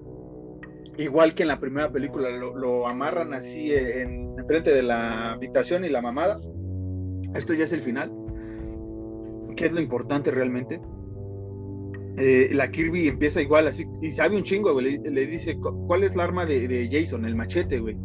Igual 0.99 1.35
que 1.35 1.43
en 1.43 1.49
la 1.49 1.61
primera 1.61 1.91
película, 1.91 2.29
lo, 2.31 2.87
amarran 2.87 3.33
así 3.33 3.73
en, 3.73 4.39
en 4.39 4.47
frente 4.47 4.71
de 4.75 4.83
la 4.83 5.33
habitación 5.33 5.85
y 5.85 5.89
la 5.89 6.03
mamada. 6.03 6.41
Esto 7.35 7.55
ya 7.55 7.65
es 7.65 7.73
el 7.73 7.81
final. 7.81 8.12
¿Qué 9.57 9.67
es 9.67 9.73
lo 9.73 9.81
importante 9.81 10.31
realmente? 10.31 10.81
Eh, 12.19 12.51
la 12.53 12.71
Kirby 12.71 13.09
empieza 13.09 13.41
igual 13.41 13.69
así, 13.69 13.87
y 14.03 14.11
sabe 14.11 14.37
un 14.37 14.43
chingo, 14.43 14.73
güey. 14.73 14.99
Le, 14.99 15.11
le 15.11 15.27
dice, 15.27 15.57
"¿Cu- 15.57 15.87
¿cuál 15.87 16.03
es 16.03 16.17
la 16.17 16.25
arma 16.25 16.45
de, 16.45 16.67
de 16.69 16.89
Jason? 16.91 17.25
El 17.25 17.35
machete, 17.37 17.79
güey. 17.79 17.97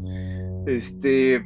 Este. 0.67 1.43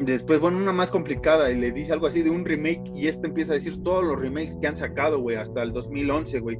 Después, 0.00 0.40
bueno, 0.40 0.56
una 0.56 0.72
más 0.72 0.90
complicada, 0.90 1.50
y 1.50 1.58
le 1.58 1.72
dice 1.72 1.92
algo 1.92 2.06
así 2.06 2.22
de 2.22 2.30
un 2.30 2.44
remake, 2.44 2.90
y 2.94 3.08
este 3.08 3.26
empieza 3.26 3.52
a 3.52 3.56
decir 3.56 3.82
todos 3.82 4.02
los 4.02 4.18
remakes 4.18 4.56
que 4.60 4.66
han 4.66 4.76
sacado, 4.76 5.20
güey, 5.20 5.36
hasta 5.36 5.62
el 5.62 5.72
2011, 5.72 6.40
güey. 6.40 6.58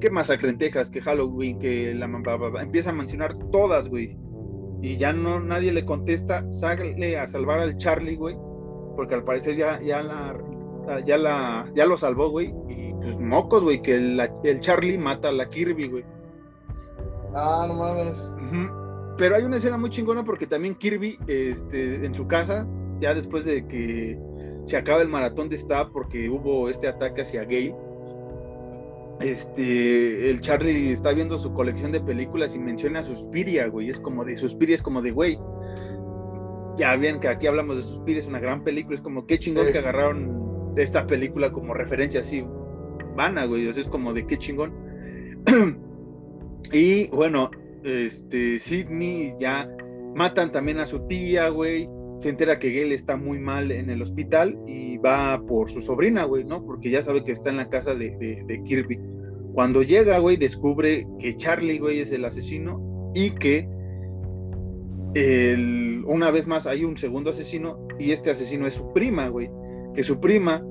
Que 0.00 0.10
Masacre 0.10 0.48
en 0.48 0.58
Texas, 0.58 0.88
que 0.88 1.00
Halloween, 1.00 1.58
que 1.58 1.94
la 1.94 2.06
ba, 2.06 2.62
empieza 2.62 2.90
a 2.90 2.94
mencionar 2.94 3.36
todas, 3.50 3.88
güey. 3.88 4.16
Y 4.80 4.96
ya 4.96 5.12
no 5.12 5.40
nadie 5.40 5.72
le 5.72 5.84
contesta, 5.84 6.50
sale 6.50 7.18
a 7.18 7.26
salvar 7.26 7.58
al 7.60 7.76
Charlie, 7.76 8.16
güey, 8.16 8.36
porque 8.96 9.14
al 9.14 9.24
parecer 9.24 9.56
ya, 9.56 9.80
ya 9.80 10.02
la 10.02 10.36
ya 11.04 11.18
la 11.18 11.70
ya 11.74 11.84
lo 11.84 11.96
salvó, 11.96 12.30
güey, 12.30 12.54
y 12.68 12.94
pues 12.94 13.18
mocos, 13.18 13.62
güey, 13.62 13.82
que 13.82 13.96
el, 13.96 14.20
el 14.44 14.60
Charlie 14.60 14.96
mata 14.96 15.28
a 15.28 15.32
la 15.32 15.50
Kirby, 15.50 15.88
güey. 15.88 16.04
Ah, 17.34 17.66
no 17.68 17.74
mames. 17.74 18.32
Pero 19.18 19.34
hay 19.34 19.42
una 19.42 19.56
escena 19.56 19.76
muy 19.76 19.90
chingona 19.90 20.24
porque 20.24 20.46
también 20.46 20.76
Kirby, 20.76 21.18
este, 21.26 22.06
en 22.06 22.14
su 22.14 22.28
casa, 22.28 22.66
ya 23.00 23.14
después 23.14 23.44
de 23.44 23.66
que 23.66 24.18
se 24.64 24.76
acaba 24.76 25.02
el 25.02 25.08
maratón 25.08 25.48
de 25.48 25.56
Stab 25.56 25.92
porque 25.92 26.28
hubo 26.28 26.68
este 26.68 26.88
ataque 26.88 27.22
hacia 27.22 27.44
Gay, 27.44 27.74
este, 29.20 30.30
el 30.30 30.40
Charlie 30.40 30.92
está 30.92 31.12
viendo 31.12 31.38
su 31.38 31.52
colección 31.52 31.90
de 31.90 32.00
películas 32.00 32.54
y 32.54 32.58
menciona 32.58 33.00
a 33.00 33.02
Suspiria, 33.02 33.66
güey, 33.68 33.88
es 33.88 33.98
como 33.98 34.24
de 34.24 34.36
Suspiria, 34.36 34.74
es 34.74 34.82
como 34.82 35.02
de, 35.02 35.10
güey, 35.10 35.38
ya 36.76 36.94
bien 36.96 37.18
que 37.18 37.28
aquí 37.28 37.46
hablamos 37.46 37.76
de 37.76 37.82
Suspiria, 37.82 38.20
es 38.20 38.26
una 38.28 38.38
gran 38.38 38.62
película, 38.62 38.94
es 38.94 39.00
como 39.00 39.26
qué 39.26 39.38
chingón 39.38 39.66
Sí. 39.66 39.72
que 39.72 39.78
agarraron 39.78 40.72
esta 40.76 41.06
película 41.06 41.50
como 41.50 41.74
referencia 41.74 42.20
así, 42.20 42.44
vana, 43.16 43.46
güey, 43.46 43.66
o 43.66 43.72
sea, 43.72 43.82
es 43.82 43.88
como 43.88 44.12
de 44.12 44.26
qué 44.26 44.38
chingón. 44.38 44.72
y 46.72 47.08
bueno, 47.08 47.50
este, 47.82 48.58
Sidney 48.60 49.34
ya 49.38 49.68
matan 50.14 50.52
también 50.52 50.78
a 50.78 50.86
su 50.86 51.00
tía, 51.06 51.48
güey. 51.48 51.88
Se 52.20 52.28
entera 52.28 52.58
que 52.58 52.70
Gail 52.70 52.92
está 52.92 53.16
muy 53.16 53.38
mal 53.38 53.70
en 53.70 53.90
el 53.90 54.02
hospital 54.02 54.58
y 54.66 54.96
va 54.98 55.40
por 55.46 55.70
su 55.70 55.80
sobrina, 55.80 56.24
güey, 56.24 56.44
¿no? 56.44 56.64
Porque 56.64 56.90
ya 56.90 57.02
sabe 57.02 57.22
que 57.22 57.32
está 57.32 57.50
en 57.50 57.58
la 57.58 57.68
casa 57.68 57.94
de, 57.94 58.62
Kirby. 58.64 58.98
Cuando 59.52 59.82
llega, 59.82 60.18
güey, 60.18 60.36
descubre 60.36 61.06
que 61.18 61.36
Charlie, 61.36 61.78
güey, 61.78 62.00
es 62.00 62.10
el 62.12 62.24
asesino 62.24 63.12
y 63.14 63.30
que 63.30 63.68
una 66.06 66.30
vez 66.30 66.46
más 66.46 66.66
hay 66.66 66.84
un 66.84 66.96
segundo 66.96 67.30
asesino 67.30 67.86
y 67.98 68.12
este 68.12 68.30
asesino 68.30 68.66
es 68.66 68.74
su 68.74 68.92
prima, 68.92 69.28
güey. 69.28 69.50
Que 69.94 70.02
su 70.02 70.20
prima 70.20 70.64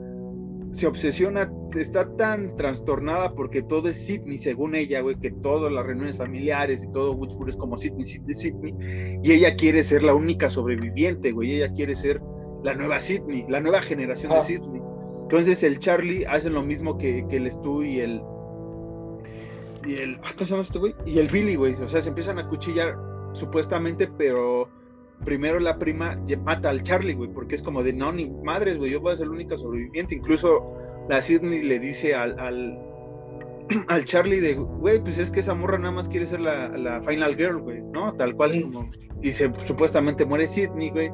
se 0.77 0.85
obsesiona, 0.85 1.51
está 1.75 2.15
tan 2.17 2.55
trastornada 2.55 3.33
porque 3.33 3.63
todo 3.63 3.89
es 3.89 3.97
Sidney, 4.05 4.37
según 4.37 4.75
ella, 4.75 5.01
güey, 5.01 5.15
que 5.19 5.31
todas 5.31 5.71
las 5.71 5.83
reuniones 5.83 6.17
familiares 6.17 6.83
y 6.83 6.91
todo 6.91 7.13
Woodsboro 7.13 7.49
es 7.49 7.57
como 7.57 7.79
Sidney, 7.79 8.05
Sidney, 8.05 8.35
Sidney, 8.35 9.19
y 9.23 9.31
ella 9.31 9.55
quiere 9.55 9.83
ser 9.83 10.03
la 10.03 10.13
única 10.13 10.51
sobreviviente, 10.51 11.31
güey, 11.31 11.55
ella 11.55 11.73
quiere 11.73 11.95
ser 11.95 12.21
la 12.63 12.75
nueva 12.75 13.01
Sidney, 13.01 13.45
la 13.49 13.59
nueva 13.59 13.81
generación 13.81 14.31
de 14.33 14.37
Ah. 14.37 14.43
Sidney. 14.43 14.79
Entonces 15.23 15.63
el 15.63 15.79
Charlie 15.79 16.25
hace 16.27 16.51
lo 16.51 16.61
mismo 16.61 16.99
que, 16.99 17.25
que 17.27 17.37
el 17.37 17.51
Stu 17.51 17.81
y 17.81 17.99
el 17.99 18.21
y 19.83 19.95
el 19.95 20.19
ah, 20.23 20.29
¿cómo 20.35 20.45
se 20.45 20.51
llama 20.51 20.61
este 20.61 20.77
güey? 20.77 20.93
Y 21.07 21.17
el 21.17 21.27
Billy, 21.27 21.55
güey, 21.55 21.73
o 21.73 21.87
sea, 21.87 22.03
se 22.03 22.09
empiezan 22.09 22.37
a 22.37 22.47
cuchillar 22.47 22.95
supuestamente, 23.33 24.07
pero 24.15 24.69
primero 25.26 25.60
la 25.60 25.77
prima 25.77 26.15
mata 26.44 26.69
al 26.69 26.84
Charlie, 26.84 27.14
güey, 27.14 27.30
porque 27.30 27.56
es 27.56 27.61
como 27.61 27.84
de, 27.84 27.94
no, 27.94 28.11
ni 28.11 28.30
madres, 28.30 28.77
güey, 28.77 28.91
yo 28.91 29.02
voy 29.02 29.14
a 29.14 29.18
ser 29.18 29.27
la 29.27 29.34
única 29.34 29.57
sobreviviente. 29.57 30.15
Incluso 30.15 30.76
la 31.10 31.22
Sidney 31.22 31.64
le 31.64 31.80
dice 31.80 32.15
al, 32.15 32.39
al, 32.39 32.80
al 33.88 34.06
Charlie 34.06 34.39
de, 34.39 34.56
güey, 34.56 35.02
pues 35.02 35.18
es 35.18 35.31
que 35.31 35.39
esa 35.39 35.56
morra 35.56 35.77
nada 35.77 35.91
más 35.91 36.07
quiere 36.10 36.26
ser 36.26 36.41
la, 36.41 36.69
la 36.69 37.02
final 37.02 37.35
girl, 37.35 37.60
güey, 37.60 37.81
¿no? 37.81 38.14
Tal 38.14 38.35
cual 38.35 38.61
como... 38.61 38.89
Y 39.22 39.31
se, 39.31 39.52
supuestamente 39.64 40.26
muere 40.26 40.48
Sidney, 40.48 40.91
güey. 40.91 41.11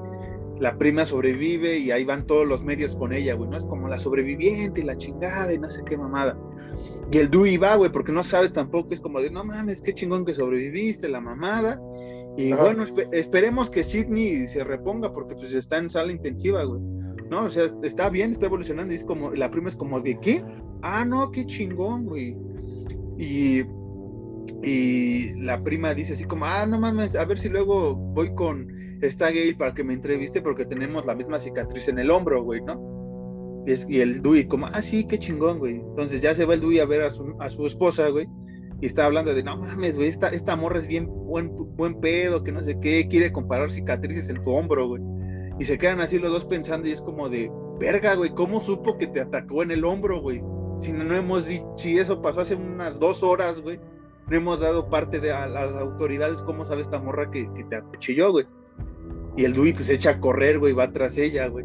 La 0.60 0.78
prima 0.78 1.06
sobrevive 1.06 1.78
y 1.78 1.92
ahí 1.92 2.04
van 2.04 2.28
todos 2.28 2.48
los 2.48 2.64
medios 2.64 2.96
con 2.96 3.14
ella, 3.14 3.34
güey, 3.34 3.50
¿no? 3.50 3.58
Es 3.58 3.66
como 3.66 3.88
la 3.88 3.98
sobreviviente 3.98 4.82
y 4.82 4.84
la 4.84 4.98
chingada 4.98 5.54
y 5.54 5.58
no 5.58 5.70
sé 5.70 5.82
qué 5.86 5.98
mamada. 5.98 6.38
Y 7.12 7.18
el 7.18 7.30
Dewey 7.30 7.58
va, 7.58 7.76
güey, 7.76 7.92
porque 7.92 8.12
no 8.12 8.24
sabe 8.24 8.50
tampoco, 8.50 8.94
es 8.94 9.00
como 9.00 9.22
de, 9.22 9.30
no 9.30 9.44
mames, 9.44 9.82
qué 9.82 9.94
chingón 9.94 10.26
que 10.26 10.34
sobreviviste, 10.34 11.10
la 11.10 11.22
mamada. 11.22 11.80
Y 12.38 12.54
bueno, 12.54 12.86
esperemos 13.12 13.70
que 13.70 13.84
Sidney 13.84 14.48
se 14.48 14.64
reponga 14.64 15.14
porque 15.14 15.36
pues 15.36 15.54
está 15.54 15.78
en 15.78 15.90
sala 15.90 16.12
intensiva, 16.12 16.64
güey. 16.64 16.82
¿No? 17.30 17.46
O 17.46 17.50
sea, 17.50 17.66
está 17.84 18.10
bien, 18.10 18.32
está 18.32 18.48
evolucionando 18.48 18.94
y 18.94 18.98
es 18.98 19.04
como, 19.04 19.32
la 19.32 19.50
prima 19.50 19.70
es 19.70 19.76
como 19.76 20.02
de, 20.02 20.20
¿qué? 20.20 20.44
Ah, 20.82 21.06
no, 21.06 21.32
qué 21.32 21.46
chingón, 21.46 22.06
güey. 22.06 22.36
Y, 23.18 23.64
y 24.64 25.34
la 25.42 25.64
prima 25.64 25.94
dice 25.94 26.14
así 26.14 26.26
como, 26.26 26.46
ah, 26.46 26.66
no 26.66 26.80
mames, 26.80 27.16
a 27.16 27.26
ver 27.26 27.38
si 27.38 27.50
luego 27.50 27.96
voy 27.96 28.34
con 28.34 28.68
esta 29.02 29.30
gay 29.30 29.54
para 29.54 29.74
que 29.74 29.84
me 29.84 29.94
entreviste 29.94 30.42
porque 30.42 30.66
tenemos 30.66 31.06
la 31.06 31.16
misma 31.16 31.40
cicatriz 31.40 31.88
en 31.88 32.00
el 32.00 32.10
hombro, 32.10 32.44
güey, 32.44 32.62
¿no? 32.62 32.94
Y, 33.66 34.00
el 34.00 34.22
Dewey 34.22 34.46
como, 34.46 34.68
ah, 34.68 34.82
sí, 34.82 35.06
qué 35.06 35.18
chingón, 35.18 35.60
güey. 35.60 35.76
Entonces 35.76 36.22
ya 36.22 36.34
se 36.36 36.46
va 36.46 36.56
el 36.56 36.62
Dewey 36.62 36.80
a 36.80 36.86
ver 36.86 37.04
a 37.04 37.10
su, 37.10 37.36
a 37.40 37.50
su 37.50 37.66
esposa, 37.66 38.10
güey. 38.10 38.28
Y 38.84 38.88
está 38.88 39.06
hablando 39.06 39.34
de, 39.34 39.44
no 39.44 39.56
mames, 39.56 39.96
güey, 39.96 40.10
esta, 40.10 40.28
esta 40.28 40.58
morra 40.58 40.80
es 40.80 40.88
bien 40.88 41.08
buen, 41.08 41.56
buen 41.78 42.02
pedo, 42.02 42.44
que 42.44 42.52
no 42.52 42.60
sé 42.60 42.82
qué, 42.82 43.08
quiere 43.08 43.32
comparar 43.32 43.72
cicatrices 43.72 44.28
en 44.28 44.42
tu 44.42 44.52
hombro, 44.52 44.90
güey. 44.90 45.02
Y 45.58 45.64
se 45.64 45.78
quedan 45.78 46.02
así 46.02 46.20
los 46.20 46.34
dos 46.34 46.44
pensando 46.44 46.86
y 46.86 46.92
es 46.92 47.00
como 47.00 47.30
de, 47.30 47.50
verga, 47.80 48.16
güey, 48.16 48.32
¿cómo 48.32 48.62
supo 48.62 48.98
que 48.98 49.08
te 49.08 49.22
atacó 49.22 49.64
en 49.64 49.72
el 49.72 49.86
hombro, 49.86 50.20
güey? 50.20 50.44
Si 50.80 50.92
no 50.92 51.16
hemos 51.16 51.48
dicho, 51.48 51.66
si 51.78 51.98
eso 51.98 52.22
pasó 52.22 52.42
hace 52.42 52.56
unas 52.56 53.00
dos 53.00 53.24
horas, 53.24 53.62
güey, 53.62 53.80
no 54.28 54.36
hemos 54.36 54.60
dado 54.60 54.90
parte 54.90 55.22
de 55.22 55.32
a 55.32 55.48
las 55.48 55.74
autoridades 55.76 56.42
cómo 56.42 56.66
sabe 56.66 56.82
esta 56.82 57.00
morra 57.00 57.32
que, 57.32 57.50
que 57.54 57.64
te 57.64 57.78
acuchilló, 57.78 58.34
güey. 58.34 58.46
Y 59.38 59.46
el 59.46 59.54
Dewey 59.54 59.72
pues 59.72 59.88
echa 59.88 60.10
a 60.10 60.20
correr, 60.20 60.60
güey, 60.60 60.74
va 60.74 60.92
tras 60.92 61.18
ella, 61.18 61.48
güey. 61.48 61.64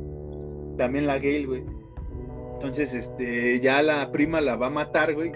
También 0.77 1.09
la 1.09 1.17
Gale, 1.17 1.47
güey. 1.47 1.65
Entonces, 2.55 2.95
este, 2.95 3.59
ya 3.59 3.83
la 3.83 4.13
prima 4.13 4.41
la 4.41 4.55
va 4.55 4.69
a 4.69 4.71
matar, 4.71 5.15
güey. 5.15 5.33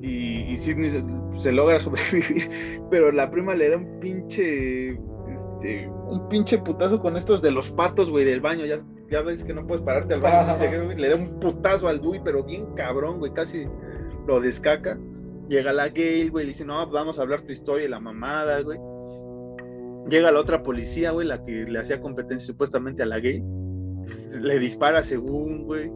Y, 0.00 0.56
Sidney 0.58 0.90
se, 1.38 1.52
logra 1.52 1.80
sobrevivir, 1.80 2.50
pero 2.90 3.12
la 3.12 3.30
prima 3.30 3.54
le 3.54 3.70
da 3.70 3.76
un 3.76 4.00
pinche, 4.00 4.90
este, 5.32 5.88
un 5.88 6.28
pinche 6.28 6.58
putazo 6.58 7.00
con 7.00 7.16
estos 7.16 7.40
de 7.40 7.50
los 7.50 7.70
patos, 7.70 8.10
güey, 8.10 8.24
del 8.24 8.40
baño. 8.40 8.66
Ya, 8.66 8.80
ya 9.10 9.22
ves 9.22 9.44
que 9.44 9.54
no 9.54 9.66
puedes 9.66 9.84
pararte 9.84 10.14
al 10.14 10.20
baño. 10.20 10.92
le 10.94 11.08
da 11.08 11.16
un 11.16 11.40
putazo 11.40 11.88
al 11.88 12.00
Dewey, 12.00 12.20
pero 12.24 12.42
bien 12.42 12.66
cabrón, 12.74 13.18
güey, 13.18 13.32
casi 13.32 13.66
lo 14.26 14.40
descaca. 14.40 14.98
Llega 15.48 15.72
la 15.72 15.88
Gale, 15.88 16.28
güey, 16.30 16.46
dice, 16.46 16.64
no, 16.64 16.86
vamos 16.90 17.18
a 17.18 17.22
hablar 17.22 17.42
tu 17.42 17.52
historia 17.52 17.86
y 17.86 17.90
la 17.90 18.00
mamada, 18.00 18.60
güey. 18.60 18.78
Llega 20.08 20.32
la 20.32 20.40
otra 20.40 20.62
policía, 20.62 21.12
güey, 21.12 21.26
la 21.26 21.42
que 21.44 21.64
le 21.64 21.78
hacía 21.78 22.00
competencia 22.00 22.46
supuestamente 22.46 23.02
a 23.02 23.06
la 23.06 23.16
Gale. 23.16 23.44
Le 24.42 24.58
dispara 24.58 25.02
según, 25.02 25.64
güey 25.64 25.90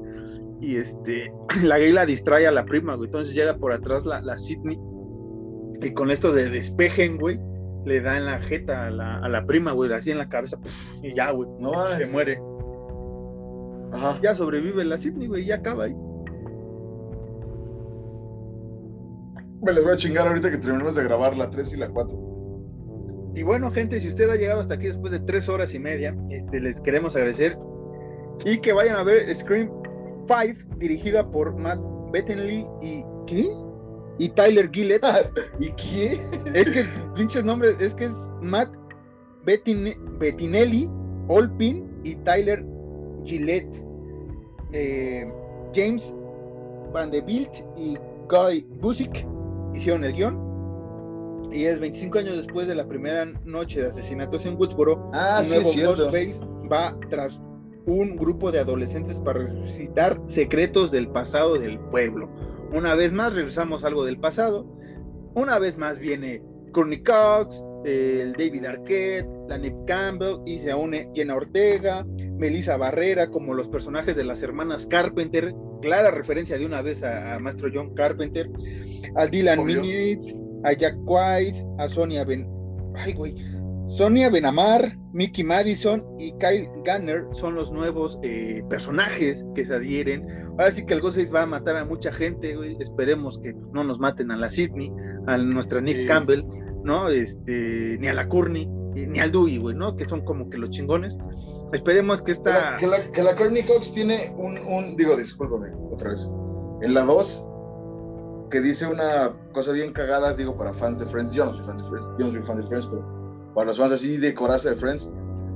y 0.60 0.76
este, 0.76 1.32
la 1.64 1.78
gay 1.78 1.92
la 1.92 2.06
distrae 2.06 2.46
a 2.46 2.52
la 2.52 2.64
prima, 2.64 2.94
güey. 2.94 3.08
Entonces 3.08 3.34
llega 3.34 3.56
por 3.56 3.72
atrás 3.72 4.04
la, 4.04 4.20
la 4.22 4.38
Sidney 4.38 4.78
y 5.80 5.92
con 5.92 6.10
esto 6.10 6.32
de 6.32 6.50
despejen, 6.50 7.18
güey, 7.18 7.38
le 7.84 8.00
da 8.00 8.16
en 8.16 8.26
la 8.26 8.40
jeta 8.40 8.86
a 8.86 8.90
la, 8.90 9.18
a 9.18 9.28
la 9.28 9.46
prima, 9.46 9.72
güey, 9.72 9.92
así 9.92 10.10
en 10.10 10.18
la 10.18 10.28
cabeza, 10.28 10.58
y 11.02 11.14
ya, 11.14 11.30
güey, 11.30 11.48
no, 11.60 11.88
se 11.96 12.06
muere. 12.06 12.40
Ajá. 13.92 14.18
Ya 14.22 14.34
sobrevive 14.34 14.84
la 14.84 14.98
Sidney, 14.98 15.28
güey, 15.28 15.44
ya 15.46 15.56
acaba 15.56 15.84
ahí. 15.84 15.94
Me 19.62 19.72
les 19.72 19.82
voy 19.82 19.92
a 19.92 19.96
chingar 19.96 20.28
ahorita 20.28 20.50
que 20.50 20.58
terminemos 20.58 20.94
de 20.94 21.04
grabar 21.04 21.36
la 21.36 21.50
3 21.50 21.72
y 21.72 21.76
la 21.78 21.88
4. 21.88 23.32
Y 23.34 23.42
bueno, 23.42 23.70
gente, 23.70 24.00
si 24.00 24.08
usted 24.08 24.30
ha 24.30 24.36
llegado 24.36 24.60
hasta 24.60 24.74
aquí 24.74 24.86
después 24.86 25.12
de 25.12 25.20
3 25.20 25.48
horas 25.48 25.74
y 25.74 25.78
media, 25.78 26.16
este, 26.30 26.60
les 26.60 26.80
queremos 26.80 27.16
agradecer 27.16 27.56
y 28.44 28.58
que 28.58 28.72
vayan 28.72 28.96
a 28.96 29.02
ver 29.02 29.34
Scream 29.34 29.77
Five, 30.28 30.56
dirigida 30.76 31.28
por 31.28 31.56
Matt 31.56 31.80
Bettinelli 32.12 32.66
y 32.82 33.02
¿qué? 33.26 33.50
Y 34.18 34.28
Tyler 34.30 34.70
Gillett. 34.70 35.02
¿Y 35.60 35.70
qué? 35.72 36.20
Es 36.54 36.70
que 36.70 36.84
pinches 37.14 37.44
nombres, 37.44 37.76
es 37.80 37.94
que 37.94 38.04
es 38.04 38.32
Matt 38.42 38.68
Bettinelli, 39.44 40.88
Olpin 41.28 41.88
y 42.04 42.14
Tyler 42.16 42.64
Gillett. 43.24 43.66
Eh, 44.72 45.26
James 45.74 46.12
Van 46.92 47.10
de 47.10 47.20
Bilt 47.20 47.64
y 47.76 47.96
Guy 48.28 48.66
Busick 48.80 49.26
hicieron 49.74 50.04
el 50.04 50.12
guion. 50.12 50.48
Y 51.52 51.64
es 51.64 51.78
25 51.78 52.18
años 52.18 52.36
después 52.36 52.68
de 52.68 52.74
la 52.74 52.86
primera 52.86 53.24
noche 53.44 53.80
de 53.80 53.88
asesinatos 53.88 54.44
en 54.44 54.56
Woodsboro. 54.56 55.10
Ah, 55.14 55.40
un 55.42 55.48
nuevo 55.48 55.70
Ghostface 55.72 56.40
va 56.70 56.98
tras 57.08 57.40
un 57.88 58.16
grupo 58.16 58.52
de 58.52 58.60
adolescentes 58.60 59.18
para 59.18 59.40
resucitar 59.40 60.20
secretos 60.26 60.90
del 60.90 61.08
pasado 61.08 61.58
del 61.58 61.78
pueblo. 61.78 62.28
Una 62.72 62.94
vez 62.94 63.12
más 63.12 63.34
regresamos 63.34 63.82
algo 63.82 64.04
del 64.04 64.18
pasado. 64.18 64.66
Una 65.34 65.58
vez 65.58 65.78
más 65.78 65.98
viene 65.98 66.42
Courtney 66.72 67.02
Cox, 67.02 67.62
el 67.84 68.32
David 68.34 68.66
Arquette, 68.66 69.26
la 69.48 69.56
Nick 69.56 69.74
Campbell 69.86 70.36
y 70.44 70.58
se 70.58 70.74
une 70.74 71.08
Jenna 71.14 71.36
Ortega, 71.36 72.04
Melissa 72.38 72.76
Barrera 72.76 73.30
como 73.30 73.54
los 73.54 73.68
personajes 73.68 74.16
de 74.16 74.24
las 74.24 74.42
hermanas 74.42 74.86
Carpenter, 74.86 75.54
clara 75.80 76.10
referencia 76.10 76.58
de 76.58 76.66
una 76.66 76.82
vez 76.82 77.02
a, 77.02 77.38
Maestro 77.38 77.70
John 77.72 77.94
Carpenter, 77.94 78.50
a 79.16 79.26
Dylan 79.26 79.64
Minute, 79.64 80.36
a 80.64 80.72
Jack 80.74 80.96
White, 81.06 81.64
a 81.78 81.88
Sonia 81.88 82.24
Ben... 82.24 82.46
Ay, 82.94 83.14
güey, 83.14 83.34
Sonia 83.88 84.28
Benamar, 84.28 84.98
Mickey 85.12 85.42
Madison 85.42 86.04
y 86.18 86.32
Kyle 86.32 86.68
Gunner 86.84 87.24
son 87.32 87.54
los 87.54 87.72
nuevos 87.72 88.18
eh, 88.22 88.62
personajes 88.68 89.42
que 89.54 89.64
se 89.64 89.74
adhieren. 89.74 90.26
Ahora 90.50 90.72
sí 90.72 90.84
que 90.84 90.92
el 90.92 91.00
Ghostface 91.00 91.30
va 91.30 91.42
a 91.42 91.46
matar 91.46 91.76
a 91.76 91.86
mucha 91.86 92.12
gente, 92.12 92.54
güey. 92.54 92.76
Esperemos 92.80 93.38
que 93.38 93.54
no 93.72 93.84
nos 93.84 93.98
maten 93.98 94.30
a 94.30 94.36
la 94.36 94.50
Sidney, 94.50 94.92
a 95.26 95.38
nuestra 95.38 95.80
Nick 95.80 96.06
Campbell, 96.06 96.44
¿no? 96.84 97.08
Este, 97.08 97.96
ni 97.98 98.08
a 98.08 98.12
la 98.12 98.28
Courtney, 98.28 98.66
ni 98.66 99.18
al 99.20 99.32
Dewey, 99.32 99.56
güey, 99.56 99.74
¿no? 99.74 99.96
Que 99.96 100.04
son 100.04 100.22
como 100.22 100.50
que 100.50 100.58
los 100.58 100.68
chingones. 100.68 101.16
Esperemos 101.72 102.20
que 102.20 102.32
esta. 102.32 102.76
Que 102.76 102.86
la, 102.86 103.10
que 103.10 103.22
la, 103.22 103.34
Courtney 103.36 103.62
Cox 103.62 103.92
tiene 103.92 104.34
un, 104.36 104.58
un, 104.58 104.96
Digo, 104.96 105.16
discúlpame, 105.16 105.68
otra 105.90 106.10
vez. 106.10 106.30
En 106.82 106.92
la 106.92 107.04
2, 107.04 107.48
que 108.50 108.60
dice 108.60 108.86
una 108.86 109.32
cosa 109.52 109.72
bien 109.72 109.94
cagada, 109.94 110.34
digo, 110.34 110.58
para 110.58 110.74
fans 110.74 110.98
de 110.98 111.06
Friends. 111.06 111.32
Yo 111.32 111.46
no 111.46 111.52
soy 111.54 111.64
fan 111.64 111.78
de 111.78 111.84
Friends, 111.84 112.08
yo 112.18 112.26
no 112.26 112.32
soy 112.32 112.42
fan 112.42 112.60
de 112.60 112.66
Friends, 112.66 112.86
pero 112.88 113.17
para 113.58 113.66
los 113.66 113.78
fans 113.78 113.90
así 113.90 114.18
de 114.18 114.32
coraza 114.34 114.70
de 114.70 114.76
Friends, 114.76 115.10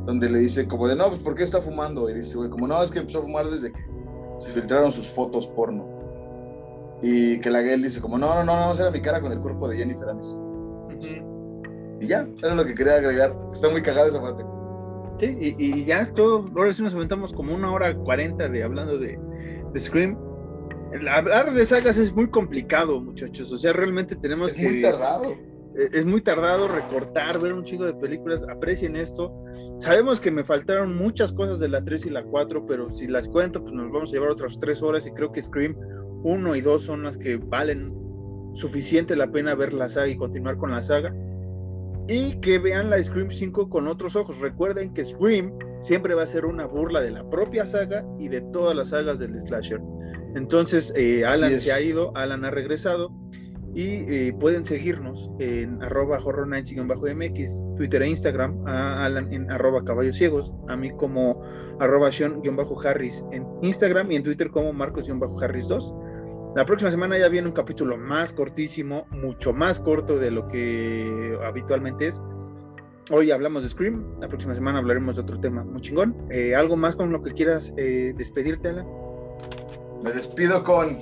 donde 0.07 0.29
le 0.29 0.41
dice 0.41 0.67
como 0.67 0.89
de, 0.89 0.97
no, 0.97 1.09
pues 1.09 1.21
¿por 1.21 1.37
qué 1.37 1.45
está 1.45 1.61
fumando? 1.61 2.11
Y 2.11 2.15
dice, 2.15 2.37
güey, 2.37 2.51
como 2.51 2.67
no, 2.67 2.83
es 2.83 2.91
que 2.91 2.99
empezó 2.99 3.21
a 3.21 3.23
fumar 3.23 3.49
desde 3.49 3.71
que 3.71 3.81
se 4.39 4.51
filtraron 4.51 4.91
sus 4.91 5.07
fotos 5.07 5.47
porno. 5.47 5.87
Y 7.01 7.39
que 7.39 7.49
la 7.49 7.61
Gail 7.61 7.81
dice 7.81 8.01
como, 8.01 8.19
no, 8.19 8.35
no, 8.35 8.43
no, 8.43 8.75
no, 8.75 8.75
era 8.75 8.91
mi 8.91 9.01
cara 9.01 9.21
con 9.21 9.31
el 9.31 9.39
cuerpo 9.39 9.69
de 9.69 9.77
Jennifer 9.77 10.09
Aniston. 10.09 10.99
Y 12.01 12.09
ya, 12.09 12.27
era 12.43 12.57
lo 12.57 12.65
que 12.65 12.75
quería 12.75 12.95
agregar. 12.95 13.37
Está 13.53 13.69
muy 13.69 13.83
cagada 13.83 14.09
esa 14.09 14.21
parte. 14.21 14.43
Sí, 15.19 15.55
y, 15.57 15.85
ya 15.85 16.01
esto, 16.01 16.45
ahora 16.57 16.73
sí 16.73 16.83
nos 16.83 16.97
aventamos 16.97 17.33
como 17.33 17.55
una 17.55 17.71
hora 17.71 17.95
cuarenta 17.95 18.49
de 18.49 18.65
hablando 18.65 18.99
de, 18.99 19.17
de 19.73 19.79
Scream. 19.79 20.19
Hablar 21.09 21.55
de 21.55 21.65
sagas 21.65 21.99
es 21.99 22.13
muy 22.13 22.29
complicado, 22.29 23.01
muchachos. 23.01 23.53
O 23.53 23.59
sea, 23.59 23.73
realmente 23.73 24.17
tenemos 24.17 24.55
que. 24.55 24.67
Es 24.67 24.73
muy 24.73 24.81
tardado 24.83 25.52
es 25.75 26.05
muy 26.05 26.21
tardado 26.21 26.69
recortar, 26.69 27.39
ver 27.41 27.53
un 27.53 27.65
chingo 27.65 27.85
de 27.85 27.95
películas, 27.95 28.45
aprecien 28.49 28.97
esto. 28.97 29.33
Sabemos 29.79 30.21
que 30.21 30.31
me 30.31 30.45
faltaron 30.45 30.97
muchas 30.97 31.33
cosas 31.33 31.59
de 31.59 31.69
la 31.69 31.83
3 31.83 32.07
y 32.07 32.11
la 32.11 32.23
4, 32.23 32.67
pero 32.67 32.95
si 32.95 33.07
las 33.07 33.29
cuento, 33.29 33.63
pues 33.63 33.75
nos 33.75 33.91
vamos 33.91 34.11
a 34.11 34.13
llevar 34.13 34.31
otras 34.31 34.59
3 34.61 34.83
horas 34.83 35.07
y 35.07 35.13
creo 35.13 35.33
que 35.33 35.43
Scream 35.43 35.77
1 36.25 36.57
y 36.57 36.61
2 36.61 36.83
son 36.83 37.03
las 37.03 37.17
que 37.17 37.37
valen 37.37 37.93
suficiente 38.55 39.17
la 39.17 39.31
pena 39.31 39.55
ver 39.55 39.73
la 39.73 39.89
saga 39.89 40.09
y 40.09 40.17
continuar 40.17 40.59
con 40.59 40.71
la 40.71 40.83
saga. 40.83 41.15
Y 42.09 42.39
que 42.41 42.59
vean 42.59 42.91
la 42.91 43.03
Scream 43.03 43.31
5 43.31 43.71
con 43.71 43.89
otros 43.89 44.15
ojos. 44.17 44.39
Recuerden 44.41 44.93
que 44.93 45.05
Scream 45.05 45.53
siempre 45.81 46.15
va 46.15 46.23
a 46.23 46.27
ser 46.27 46.45
una 46.45 46.67
burla 46.67 47.01
de 47.01 47.11
la 47.11 47.29
propia 47.29 47.67
saga 47.67 48.05
y 48.19 48.29
de 48.29 48.41
todas 48.53 48.77
las 48.77 48.89
sagas 48.89 49.19
del 49.19 49.41
slasher. 49.41 49.81
Entonces, 50.35 50.93
eh, 50.97 51.25
Alan 51.25 51.59
se 51.59 51.73
ha 51.73 51.81
ido, 51.81 52.13
Alan 52.17 52.45
ha 52.45 52.51
regresado 52.51 53.11
y 53.75 54.05
eh, 54.09 54.35
pueden 54.39 54.65
seguirnos 54.65 55.31
en 55.39 55.83
arroba 55.83 56.19
horror 56.23 56.47
mx 56.47 57.65
Twitter 57.77 58.03
e 58.03 58.09
Instagram, 58.09 58.67
a 58.67 59.05
Alan 59.05 59.33
en 59.33 59.51
arroba 59.51 59.83
caballos 59.85 60.17
ciegos, 60.17 60.53
a 60.69 60.77
mí 60.77 60.91
como 60.91 61.43
arroba 61.81 62.13
Sean-Harris 62.13 63.25
en 63.33 63.47
Instagram 63.63 64.13
y 64.13 64.17
en 64.17 64.23
Twitter 64.23 64.51
como 64.51 64.73
Marcos-Harris 64.73 65.69
2. 65.69 65.95
La 66.55 66.67
próxima 66.67 66.91
semana 66.91 67.17
ya 67.17 67.29
viene 67.29 67.49
un 67.49 67.55
capítulo 67.55 67.97
más 67.97 68.33
cortísimo, 68.33 69.07
mucho 69.11 69.55
más 69.55 69.81
corto 69.81 70.19
de 70.19 70.31
lo 70.31 70.49
que 70.49 71.39
habitualmente 71.43 72.09
es. 72.09 72.23
Hoy 73.11 73.31
hablamos 73.31 73.63
de 73.63 73.71
Scream, 73.71 74.21
la 74.21 74.29
próxima 74.29 74.55
semana 74.55 74.79
hablaremos 74.79 75.17
de 75.17 75.23
otro 75.23 75.41
tema 75.41 75.65
muy 75.65 75.81
chingón. 75.81 76.15
Eh, 76.31 76.55
¿Algo 76.55 76.77
más 76.77 76.95
con 76.95 77.11
lo 77.11 77.23
que 77.23 77.33
quieras 77.33 77.73
eh, 77.79 78.13
despedirte, 78.17 78.69
Alan? 78.69 78.87
Me 80.05 80.13
despido 80.13 80.63
con 80.63 80.99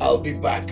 I'll 0.00 0.18
be 0.18 0.32
back. 0.32 0.70